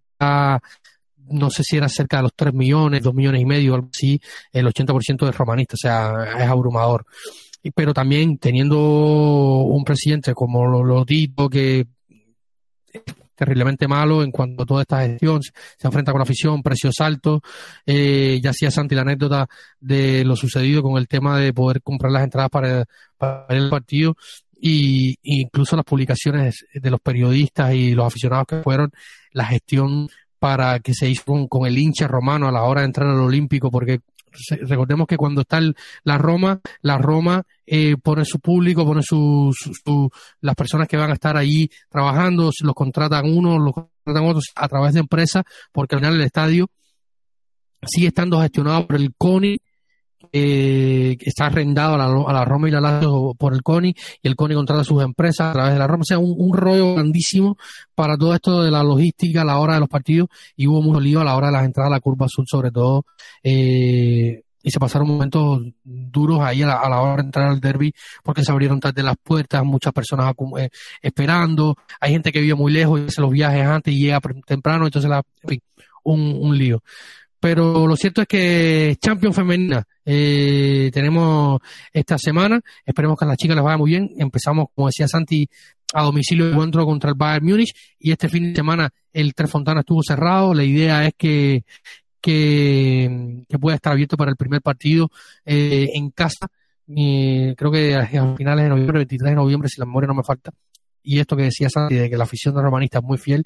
no 1.29 1.49
sé 1.49 1.63
si 1.63 1.77
era 1.77 1.89
cerca 1.89 2.17
de 2.17 2.23
los 2.23 2.33
3 2.35 2.53
millones, 2.53 3.01
2 3.01 3.13
millones 3.13 3.41
y 3.41 3.45
medio, 3.45 3.75
algo 3.75 3.89
así, 3.93 4.19
el 4.51 4.67
80% 4.67 5.29
es 5.29 5.37
romanista, 5.37 5.75
o 5.75 5.77
sea, 5.77 6.25
es 6.37 6.47
abrumador. 6.47 7.05
Pero 7.75 7.93
también 7.93 8.37
teniendo 8.37 8.77
un 8.77 9.83
presidente 9.83 10.33
como 10.33 10.65
lo, 10.65 11.05
digo 11.05 11.49
que 11.49 11.87
terriblemente 13.35 13.87
malo 13.87 14.23
en 14.23 14.31
cuanto 14.31 14.63
a 14.63 14.65
toda 14.65 14.81
esta 14.81 15.01
gestión, 15.01 15.41
se 15.41 15.87
enfrenta 15.87 16.11
con 16.11 16.21
afición, 16.21 16.61
precios 16.61 16.95
altos, 16.99 17.41
eh, 17.85 18.39
ya 18.41 18.51
hacía 18.51 18.71
Santi 18.71 18.95
la 18.95 19.01
anécdota 19.01 19.47
de 19.79 20.23
lo 20.23 20.35
sucedido 20.35 20.81
con 20.81 20.97
el 20.97 21.07
tema 21.07 21.39
de 21.39 21.53
poder 21.53 21.81
comprar 21.81 22.11
las 22.11 22.23
entradas 22.23 22.49
para, 22.49 22.85
el 23.49 23.69
partido. 23.69 24.15
Y 24.65 25.17
incluso 25.23 25.75
las 25.75 25.83
publicaciones 25.83 26.65
de 26.73 26.89
los 26.89 27.01
periodistas 27.01 27.73
y 27.73 27.93
los 27.93 28.07
aficionados 28.07 28.45
que 28.47 28.61
fueron, 28.61 28.91
la 29.31 29.45
gestión 29.45 30.07
para 30.39 30.79
que 30.79 30.93
se 30.93 31.09
hizo 31.09 31.47
con, 31.47 31.65
el 31.65 31.77
hincha 31.77 32.07
romano 32.07 32.47
a 32.47 32.51
la 32.51 32.63
hora 32.63 32.81
de 32.81 32.87
entrar 32.87 33.09
al 33.09 33.19
Olímpico, 33.19 33.71
porque 33.71 33.99
recordemos 34.61 35.07
que 35.07 35.17
cuando 35.17 35.41
está 35.41 35.59
la 36.03 36.17
Roma, 36.17 36.59
la 36.81 36.97
Roma 36.97 37.43
eh, 37.65 37.95
pone 38.01 38.25
su 38.25 38.39
público, 38.39 38.85
pone 38.85 39.01
su, 39.03 39.53
las 40.41 40.55
personas 40.55 40.87
que 40.87 40.97
van 40.97 41.11
a 41.11 41.13
estar 41.13 41.37
ahí 41.37 41.69
trabajando, 41.89 42.51
los 42.61 42.73
contratan 42.75 43.25
unos, 43.25 43.59
los 43.59 43.73
contratan 43.73 44.25
otros 44.25 44.51
a 44.55 44.67
través 44.67 44.93
de 44.93 45.01
empresas, 45.01 45.43
porque 45.71 45.95
al 45.95 46.01
final 46.01 46.15
el 46.15 46.21
estadio 46.21 46.69
sigue 47.85 48.07
estando 48.07 48.41
gestionado 48.41 48.87
por 48.87 48.95
el 48.95 49.13
CONI, 49.17 49.57
eh, 50.31 51.17
está 51.19 51.47
arrendado 51.47 51.95
a 51.95 51.97
la, 51.97 52.05
a 52.05 52.33
la, 52.33 52.45
Roma 52.45 52.67
y 52.67 52.71
la 52.71 52.81
Lazio 52.81 53.35
por 53.37 53.53
el 53.53 53.61
CONI, 53.61 53.93
y 54.21 54.27
el 54.27 54.35
CONI 54.35 54.55
contrata 54.55 54.83
sus 54.83 55.03
empresas 55.03 55.49
a 55.49 55.53
través 55.53 55.73
de 55.73 55.79
la 55.79 55.87
Roma. 55.87 56.01
O 56.01 56.05
sea, 56.05 56.19
un, 56.19 56.53
rollo 56.53 56.93
grandísimo 56.93 57.57
para 57.95 58.17
todo 58.17 58.33
esto 58.33 58.63
de 58.63 58.71
la 58.71 58.83
logística 58.83 59.41
a 59.41 59.45
la 59.45 59.57
hora 59.57 59.75
de 59.75 59.81
los 59.81 59.89
partidos, 59.89 60.29
y 60.55 60.67
hubo 60.67 60.81
mucho 60.81 60.99
lío 60.99 61.21
a 61.21 61.23
la 61.23 61.35
hora 61.35 61.47
de 61.47 61.53
las 61.53 61.65
entradas 61.65 61.91
a 61.91 61.95
la 61.95 61.99
curva 61.99 62.27
sur, 62.27 62.45
sobre 62.47 62.71
todo. 62.71 63.05
Eh, 63.43 64.43
y 64.63 64.71
se 64.71 64.79
pasaron 64.79 65.09
momentos 65.09 65.61
duros 65.83 66.39
ahí 66.39 66.63
a 66.63 66.67
la, 66.67 67.01
hora 67.01 67.17
de 67.17 67.23
entrar 67.23 67.49
al 67.49 67.59
derby 67.59 67.93
porque 68.23 68.45
se 68.45 68.51
abrieron 68.51 68.79
tarde 68.79 69.03
las 69.03 69.17
puertas, 69.21 69.63
muchas 69.65 69.91
personas 69.91 70.33
eh, 70.57 70.69
esperando, 71.01 71.75
hay 71.99 72.13
gente 72.13 72.31
que 72.31 72.39
vive 72.39 72.55
muy 72.55 72.71
lejos 72.71 73.01
y 73.01 73.05
hace 73.05 73.21
los 73.21 73.31
viajes 73.31 73.65
antes 73.65 73.93
y 73.93 73.99
llega 73.99 74.21
temprano, 74.45 74.85
entonces 74.85 75.09
la, 75.09 75.21
en 75.43 75.49
fin, 75.49 75.61
un, 76.03 76.37
un 76.39 76.57
lío. 76.57 76.81
Pero 77.43 77.85
lo 77.85 77.97
cierto 77.97 78.21
es 78.21 78.27
que 78.29 78.95
Champions 79.01 79.35
Femenina 79.35 79.83
eh, 80.05 80.89
tenemos 80.93 81.59
esta 81.91 82.17
semana, 82.17 82.61
esperemos 82.85 83.19
que 83.19 83.25
a 83.25 83.27
las 83.27 83.35
chicas 83.35 83.57
les 83.57 83.65
vaya 83.65 83.77
muy 83.77 83.89
bien, 83.89 84.11
empezamos, 84.17 84.67
como 84.73 84.87
decía 84.87 85.09
Santi, 85.09 85.49
a 85.93 86.03
domicilio 86.03 86.45
de 86.45 86.51
encuentro 86.53 86.85
contra 86.85 87.09
el 87.09 87.17
Bayern 87.17 87.45
Múnich 87.45 87.75
y 87.99 88.11
este 88.11 88.29
fin 88.29 88.45
de 88.45 88.55
semana 88.55 88.89
el 89.11 89.35
Tres 89.35 89.51
Fontana 89.51 89.81
estuvo 89.81 90.01
cerrado, 90.03 90.53
la 90.53 90.63
idea 90.63 91.05
es 91.05 91.15
que 91.17 91.65
que, 92.21 93.43
pueda 93.59 93.75
estar 93.75 93.91
abierto 93.91 94.15
para 94.15 94.31
el 94.31 94.37
primer 94.37 94.61
partido 94.61 95.11
eh, 95.45 95.89
en 95.95 96.11
casa. 96.11 96.47
creo 96.87 97.71
que 97.73 97.93
a 97.93 98.07
finales 98.37 98.63
de 98.63 98.69
noviembre, 98.69 98.99
23 98.99 99.31
de 99.31 99.35
noviembre, 99.35 99.67
si 99.67 99.81
la 99.81 99.85
memoria 99.85 100.07
no 100.07 100.15
me 100.15 100.23
falta. 100.23 100.53
Y 101.03 101.19
esto 101.19 101.35
que 101.35 101.43
decía 101.43 101.67
Santi, 101.69 101.95
de 101.95 102.09
que 102.09 102.15
la 102.15 102.23
afición 102.23 102.55
de 102.55 102.61
romanista 102.61 102.99
es 102.99 103.03
muy 103.03 103.17
fiel. 103.17 103.45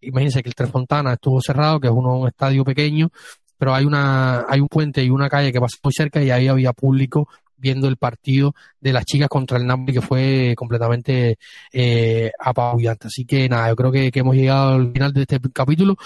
Imagínense 0.00 0.42
que 0.42 0.48
el 0.48 0.54
Tres 0.54 0.70
Fontana 0.70 1.14
estuvo 1.14 1.40
cerrado, 1.40 1.80
que 1.80 1.88
es 1.88 1.92
un 1.92 2.26
estadio 2.26 2.64
pequeño, 2.64 3.10
pero 3.58 3.74
hay 3.74 3.84
una 3.84 4.46
hay 4.48 4.60
un 4.60 4.68
puente 4.68 5.04
y 5.04 5.10
una 5.10 5.28
calle 5.28 5.52
que 5.52 5.60
pasa 5.60 5.76
muy 5.82 5.92
cerca 5.92 6.22
y 6.22 6.30
ahí 6.30 6.48
había 6.48 6.72
público 6.72 7.28
viendo 7.60 7.88
el 7.88 7.96
partido 7.96 8.54
de 8.80 8.92
las 8.92 9.04
chicas 9.04 9.28
contra 9.28 9.58
el 9.58 9.66
Napoli 9.66 9.92
que 9.92 10.00
fue 10.00 10.54
completamente 10.56 11.38
eh, 11.72 12.30
apabullante. 12.38 13.08
Así 13.08 13.24
que 13.24 13.48
nada, 13.48 13.68
yo 13.68 13.76
creo 13.76 13.92
que, 13.92 14.10
hemos 14.14 14.34
llegado 14.34 14.74
al 14.74 14.92
final 14.92 15.12
de 15.12 15.22
este 15.22 15.38
capítulo 15.52 15.96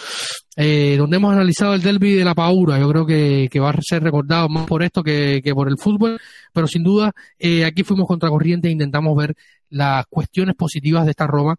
eh, 0.56 0.96
donde 0.98 1.16
hemos 1.16 1.32
analizado 1.32 1.74
el 1.74 1.82
derby 1.82 2.14
de 2.14 2.24
la 2.24 2.34
Paura. 2.34 2.78
Yo 2.78 2.88
creo 2.88 3.06
que, 3.06 3.48
va 3.60 3.70
a 3.70 3.80
ser 3.80 4.02
recordado 4.02 4.48
más 4.48 4.66
por 4.66 4.82
esto 4.82 5.02
que, 5.02 5.40
por 5.54 5.68
el 5.68 5.78
fútbol, 5.78 6.18
pero 6.52 6.66
sin 6.66 6.82
duda 6.82 7.12
eh, 7.38 7.64
aquí 7.64 7.84
fuimos 7.84 8.08
contracorriente 8.08 8.68
e 8.68 8.72
intentamos 8.72 9.16
ver 9.16 9.34
las 9.70 10.06
cuestiones 10.06 10.54
positivas 10.56 11.04
de 11.04 11.12
esta 11.12 11.26
Roma 11.26 11.56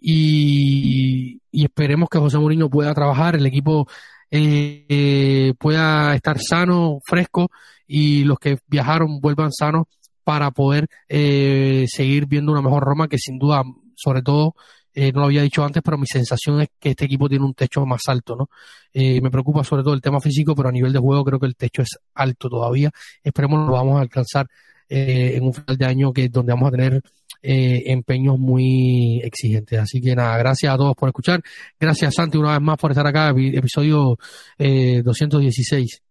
y, 0.00 1.40
esperemos 1.52 2.08
que 2.08 2.18
José 2.18 2.38
Mourinho 2.38 2.70
pueda 2.70 2.94
trabajar, 2.94 3.34
el 3.36 3.46
equipo 3.46 3.88
eh, 4.30 5.54
pueda 5.58 6.14
estar 6.14 6.38
sano, 6.40 7.00
fresco 7.04 7.50
y 7.86 8.24
los 8.24 8.38
que 8.38 8.58
viajaron 8.66 9.20
vuelvan 9.20 9.52
sanos 9.52 9.86
para 10.24 10.50
poder 10.50 10.88
eh, 11.08 11.86
seguir 11.88 12.26
viendo 12.26 12.52
una 12.52 12.60
mejor 12.60 12.84
Roma 12.84 13.08
que 13.08 13.18
sin 13.18 13.38
duda, 13.38 13.62
sobre 13.96 14.22
todo, 14.22 14.54
eh, 15.00 15.12
no 15.12 15.20
lo 15.20 15.26
había 15.26 15.42
dicho 15.42 15.64
antes, 15.64 15.82
pero 15.82 15.96
mi 15.96 16.06
sensación 16.06 16.60
es 16.60 16.68
que 16.78 16.90
este 16.90 17.04
equipo 17.04 17.28
tiene 17.28 17.44
un 17.44 17.54
techo 17.54 17.86
más 17.86 18.02
alto, 18.08 18.34
¿no? 18.34 18.50
Eh, 18.92 19.20
me 19.20 19.30
preocupa 19.30 19.62
sobre 19.62 19.82
todo 19.84 19.94
el 19.94 20.00
tema 20.00 20.20
físico, 20.20 20.56
pero 20.56 20.70
a 20.70 20.72
nivel 20.72 20.92
de 20.92 20.98
juego 20.98 21.24
creo 21.24 21.38
que 21.38 21.46
el 21.46 21.56
techo 21.56 21.82
es 21.82 21.98
alto 22.14 22.48
todavía. 22.48 22.90
Esperemos 23.22 23.66
lo 23.66 23.74
vamos 23.74 23.96
a 23.98 24.02
alcanzar 24.02 24.48
eh, 24.88 25.32
en 25.36 25.44
un 25.44 25.54
final 25.54 25.76
de 25.76 25.84
año 25.84 26.12
que 26.12 26.28
donde 26.28 26.52
vamos 26.52 26.68
a 26.68 26.76
tener 26.76 27.02
eh, 27.42 27.82
empeños 27.86 28.38
muy 28.38 29.20
exigentes. 29.22 29.78
Así 29.78 30.00
que 30.00 30.14
nada, 30.14 30.36
gracias 30.38 30.72
a 30.72 30.76
todos 30.76 30.94
por 30.96 31.08
escuchar. 31.08 31.40
Gracias 31.78 32.14
Santi 32.14 32.38
una 32.38 32.52
vez 32.52 32.62
más 32.62 32.76
por 32.78 32.90
estar 32.90 33.06
acá, 33.06 33.30
episodio 33.30 34.18
216. 34.58 36.02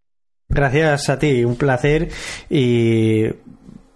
Gracias 0.50 1.10
a 1.10 1.20
ti, 1.20 1.44
un 1.44 1.56
placer 1.56 2.10
y 2.50 3.26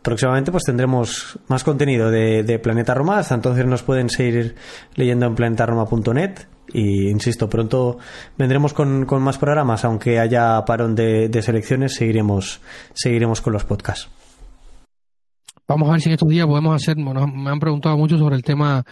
próximamente 0.02 0.52
pues 0.52 0.64
tendremos 0.64 1.40
más 1.48 1.64
contenido 1.64 2.10
de, 2.10 2.60
Planeta 2.62 2.94
Roma, 2.94 3.20
hasta 3.20 3.36
entonces 3.36 3.66
nos 3.66 3.84
pueden 3.84 4.10
seguir 4.10 4.56
leyendo 4.96 5.26
en 5.26 5.36
planetaroma.net 5.36 6.40
y 6.74 7.10
insisto, 7.10 7.50
pronto 7.50 7.98
vendremos 8.38 8.74
con, 8.74 9.06
más 9.22 9.38
programas, 9.38 9.86
aunque 9.86 10.20
haya 10.20 10.64
parón 10.66 10.96
de, 10.96 11.42
selecciones, 11.42 11.96
seguiremos, 11.96 12.62
seguiremos 12.94 13.42
con 13.42 13.54
los 13.54 13.64
podcasts. 13.66 14.10
Vamos 15.72 15.88
a 15.88 15.94
ver 15.94 16.02
si 16.02 16.10
en 16.10 16.14
estos 16.14 16.28
días 16.28 16.46
podemos 16.48 16.76
hacer, 16.76 16.98
bueno, 17.02 17.26
me 17.28 17.50
han 17.50 17.60
preguntado 17.60 17.96
mucho 17.96 18.18
sobre 18.18 18.36
el 18.36 18.44
tema 18.44 18.84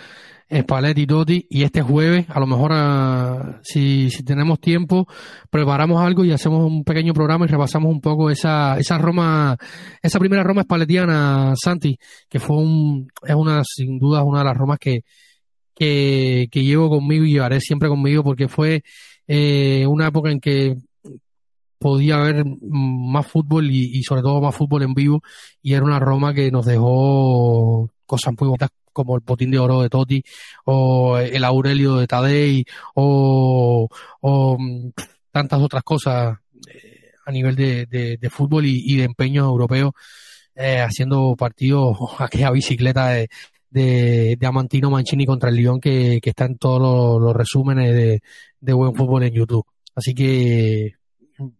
Spalletti, 0.49 1.05
Dotti, 1.05 1.45
y 1.49 1.63
este 1.63 1.81
jueves, 1.81 2.25
a 2.29 2.39
lo 2.39 2.47
mejor, 2.47 2.71
ah, 2.73 3.59
si, 3.63 4.09
si 4.09 4.23
tenemos 4.23 4.61
tiempo, 4.61 5.05
preparamos 5.49 6.01
algo 6.01 6.23
y 6.23 6.31
hacemos 6.31 6.65
un 6.65 6.85
pequeño 6.85 7.13
programa 7.13 7.43
y 7.43 7.49
repasamos 7.49 7.91
un 7.91 7.99
poco 7.99 8.29
esa, 8.29 8.79
esa 8.79 8.97
Roma, 8.97 9.57
esa 10.01 10.19
primera 10.19 10.41
Roma 10.41 10.61
espaletiana, 10.61 11.53
Santi, 11.61 11.99
que 12.29 12.39
fue 12.39 12.55
un, 12.55 13.09
es 13.23 13.35
una, 13.35 13.61
sin 13.65 13.99
duda, 13.99 14.23
una 14.23 14.39
de 14.39 14.45
las 14.45 14.55
Romas 14.55 14.79
que, 14.79 15.01
que, 15.75 16.47
que 16.49 16.63
llevo 16.63 16.89
conmigo 16.89 17.25
y 17.25 17.33
llevaré 17.33 17.59
siempre 17.59 17.89
conmigo 17.89 18.23
porque 18.23 18.47
fue 18.47 18.83
eh, 19.27 19.85
una 19.85 20.07
época 20.07 20.31
en 20.31 20.39
que 20.39 20.77
podía 21.79 22.17
haber 22.17 22.45
más 22.61 23.25
fútbol 23.25 23.71
y, 23.71 23.97
y, 23.97 24.03
sobre 24.03 24.21
todo 24.21 24.41
más 24.41 24.55
fútbol 24.55 24.83
en 24.83 24.93
vivo 24.93 25.23
y 25.61 25.73
era 25.73 25.85
una 25.85 25.99
Roma 25.99 26.33
que 26.33 26.51
nos 26.51 26.65
dejó 26.65 27.89
cosas 28.05 28.33
muy 28.39 28.47
bonitas 28.49 28.69
como 28.93 29.15
el 29.15 29.21
botín 29.25 29.51
de 29.51 29.59
oro 29.59 29.81
de 29.81 29.89
Totti 29.89 30.23
o 30.65 31.17
el 31.17 31.43
Aurelio 31.43 31.95
de 31.95 32.07
Tadei 32.07 32.65
o, 32.95 33.87
mm, 34.59 34.89
tantas 35.31 35.61
otras 35.61 35.83
cosas 35.83 36.37
eh, 36.67 37.11
a 37.25 37.31
nivel 37.31 37.55
de, 37.55 37.85
de, 37.85 38.29
fútbol 38.29 38.65
y, 38.65 38.97
de 38.97 39.03
empeño 39.05 39.45
europeo 39.45 39.93
eh, 40.55 40.79
haciendo 40.81 41.35
partidos, 41.37 41.97
aquella 42.19 42.51
bicicleta 42.51 43.09
de, 43.09 43.29
de, 43.69 44.35
de, 44.39 44.47
Amantino 44.47 44.89
Mancini 44.89 45.25
contra 45.25 45.49
el 45.49 45.55
Lyon 45.55 45.79
que, 45.79 46.19
que 46.21 46.31
está 46.31 46.45
en 46.45 46.57
todos 46.57 47.21
los, 47.21 47.33
resúmenes 47.35 47.93
de, 47.93 48.21
de, 48.59 48.73
buen 48.73 48.93
fútbol 48.95 49.23
en 49.23 49.33
YouTube. 49.33 49.65
Así 49.95 50.13
que 50.13 50.98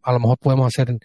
a 0.04 0.14
lo 0.14 0.20
mejor 0.20 0.38
podemos 0.38 0.68
hacer 0.68 0.98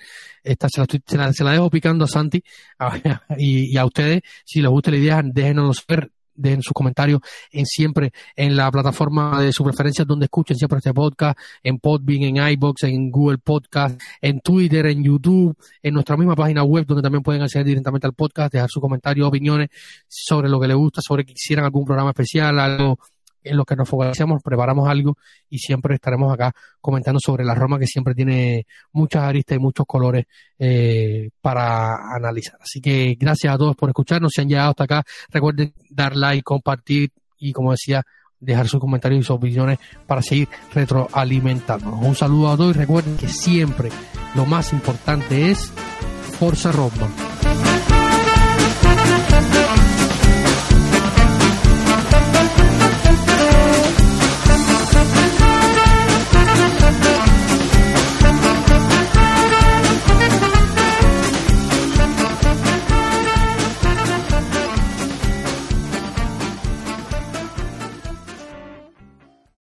esta, 0.43 0.69
se 0.69 0.81
la, 1.17 1.33
se 1.33 1.45
la, 1.45 1.53
dejo 1.53 1.71
picando 1.71 2.05
a 2.05 2.09
Santi 2.09 2.43
y, 3.39 3.77
a 3.77 3.85
ustedes, 3.85 4.23
si 4.45 4.61
les 4.61 4.71
gusta 4.71 4.91
la 4.91 4.97
idea, 4.97 5.23
déjenos 5.25 5.85
saber 5.87 6.11
den 6.35 6.63
sus 6.63 6.73
comentarios 6.73 7.21
en 7.53 7.65
siempre 7.65 8.13
en 8.35 8.57
la 8.57 8.71
plataforma 8.71 9.41
de 9.41 9.53
su 9.53 9.63
preferencia 9.65 10.05
donde 10.05 10.25
escuchen 10.25 10.57
siempre 10.57 10.79
este 10.79 10.93
podcast, 10.93 11.39
en 11.63 11.79
Podbean, 11.79 12.23
en 12.23 12.49
iBox, 12.53 12.83
en 12.85 13.11
Google 13.11 13.39
Podcast, 13.39 14.01
en 14.21 14.41
Twitter, 14.41 14.87
en 14.87 15.05
YouTube, 15.05 15.57
en 15.83 15.95
nuestra 15.95 16.17
misma 16.17 16.35
página 16.35 16.65
web 16.65 16.87
donde 16.87 17.03
también 17.03 17.23
pueden 17.23 17.43
acceder 17.43 17.67
directamente 17.67 18.07
al 18.07 18.15
podcast, 18.15 18.53
dejar 18.53 18.69
sus 18.69 18.81
comentarios, 18.81 19.29
opiniones 19.29 19.69
sobre 20.09 20.49
lo 20.49 20.61
que 20.61 20.69
les 20.69 20.77
gusta, 20.77 21.01
sobre 21.03 21.25
que 21.25 21.35
quisieran 21.35 21.65
algún 21.65 21.85
programa 21.85 22.11
especial, 22.11 22.59
algo 22.59 22.99
en 23.45 23.57
lo 23.57 23.65
que 23.65 23.77
nos 23.77 23.89
focalizamos, 23.89 24.43
preparamos 24.43 24.89
algo 24.89 25.17
y 25.49 25.59
siempre 25.59 25.95
estaremos 25.95 26.33
acá 26.33 26.53
comentando 26.81 27.21
sobre 27.25 27.45
la 27.45 27.55
Roma 27.55 27.79
que 27.79 27.87
siempre 27.87 28.15
tiene 28.15 28.67
muchas 28.93 29.23
aristas 29.23 29.57
y 29.57 29.61
muchos 29.61 29.87
colores 29.87 30.25
eh, 30.59 31.31
para 31.41 32.15
analizar. 32.15 32.59
Así 32.61 32.81
que 32.81 33.17
gracias 33.19 33.55
a 33.55 33.59
todos 33.59 33.77
por 33.77 33.91
escucharnos, 33.91 34.33
si 34.35 34.41
han 34.41 34.49
llegado 34.49 34.71
hasta 34.71 34.85
acá, 34.85 35.05
recuerden 35.29 35.75
dar 35.91 36.17
like, 36.17 36.43
compartir 36.43 37.11
y 37.39 37.53
como 37.53 37.73
decía, 37.73 38.03
dejar 38.41 38.69
sus 38.69 38.81
comentarios 38.81 39.21
y 39.21 39.23
sus 39.25 39.37
opiniones 39.37 39.79
para 40.07 40.23
seguir 40.23 40.49
retroalimentándonos. 40.73 42.05
Un 42.05 42.15
saludo 42.15 42.51
a 42.51 42.57
todos 42.57 42.75
y 42.75 42.79
recuerden 42.79 43.17
que 43.17 43.29
siempre 43.29 43.91
lo 44.35 44.47
más 44.47 44.73
importante 44.73 45.51
es 45.51 45.73
Forza 46.39 46.73
Roma. 46.73 47.34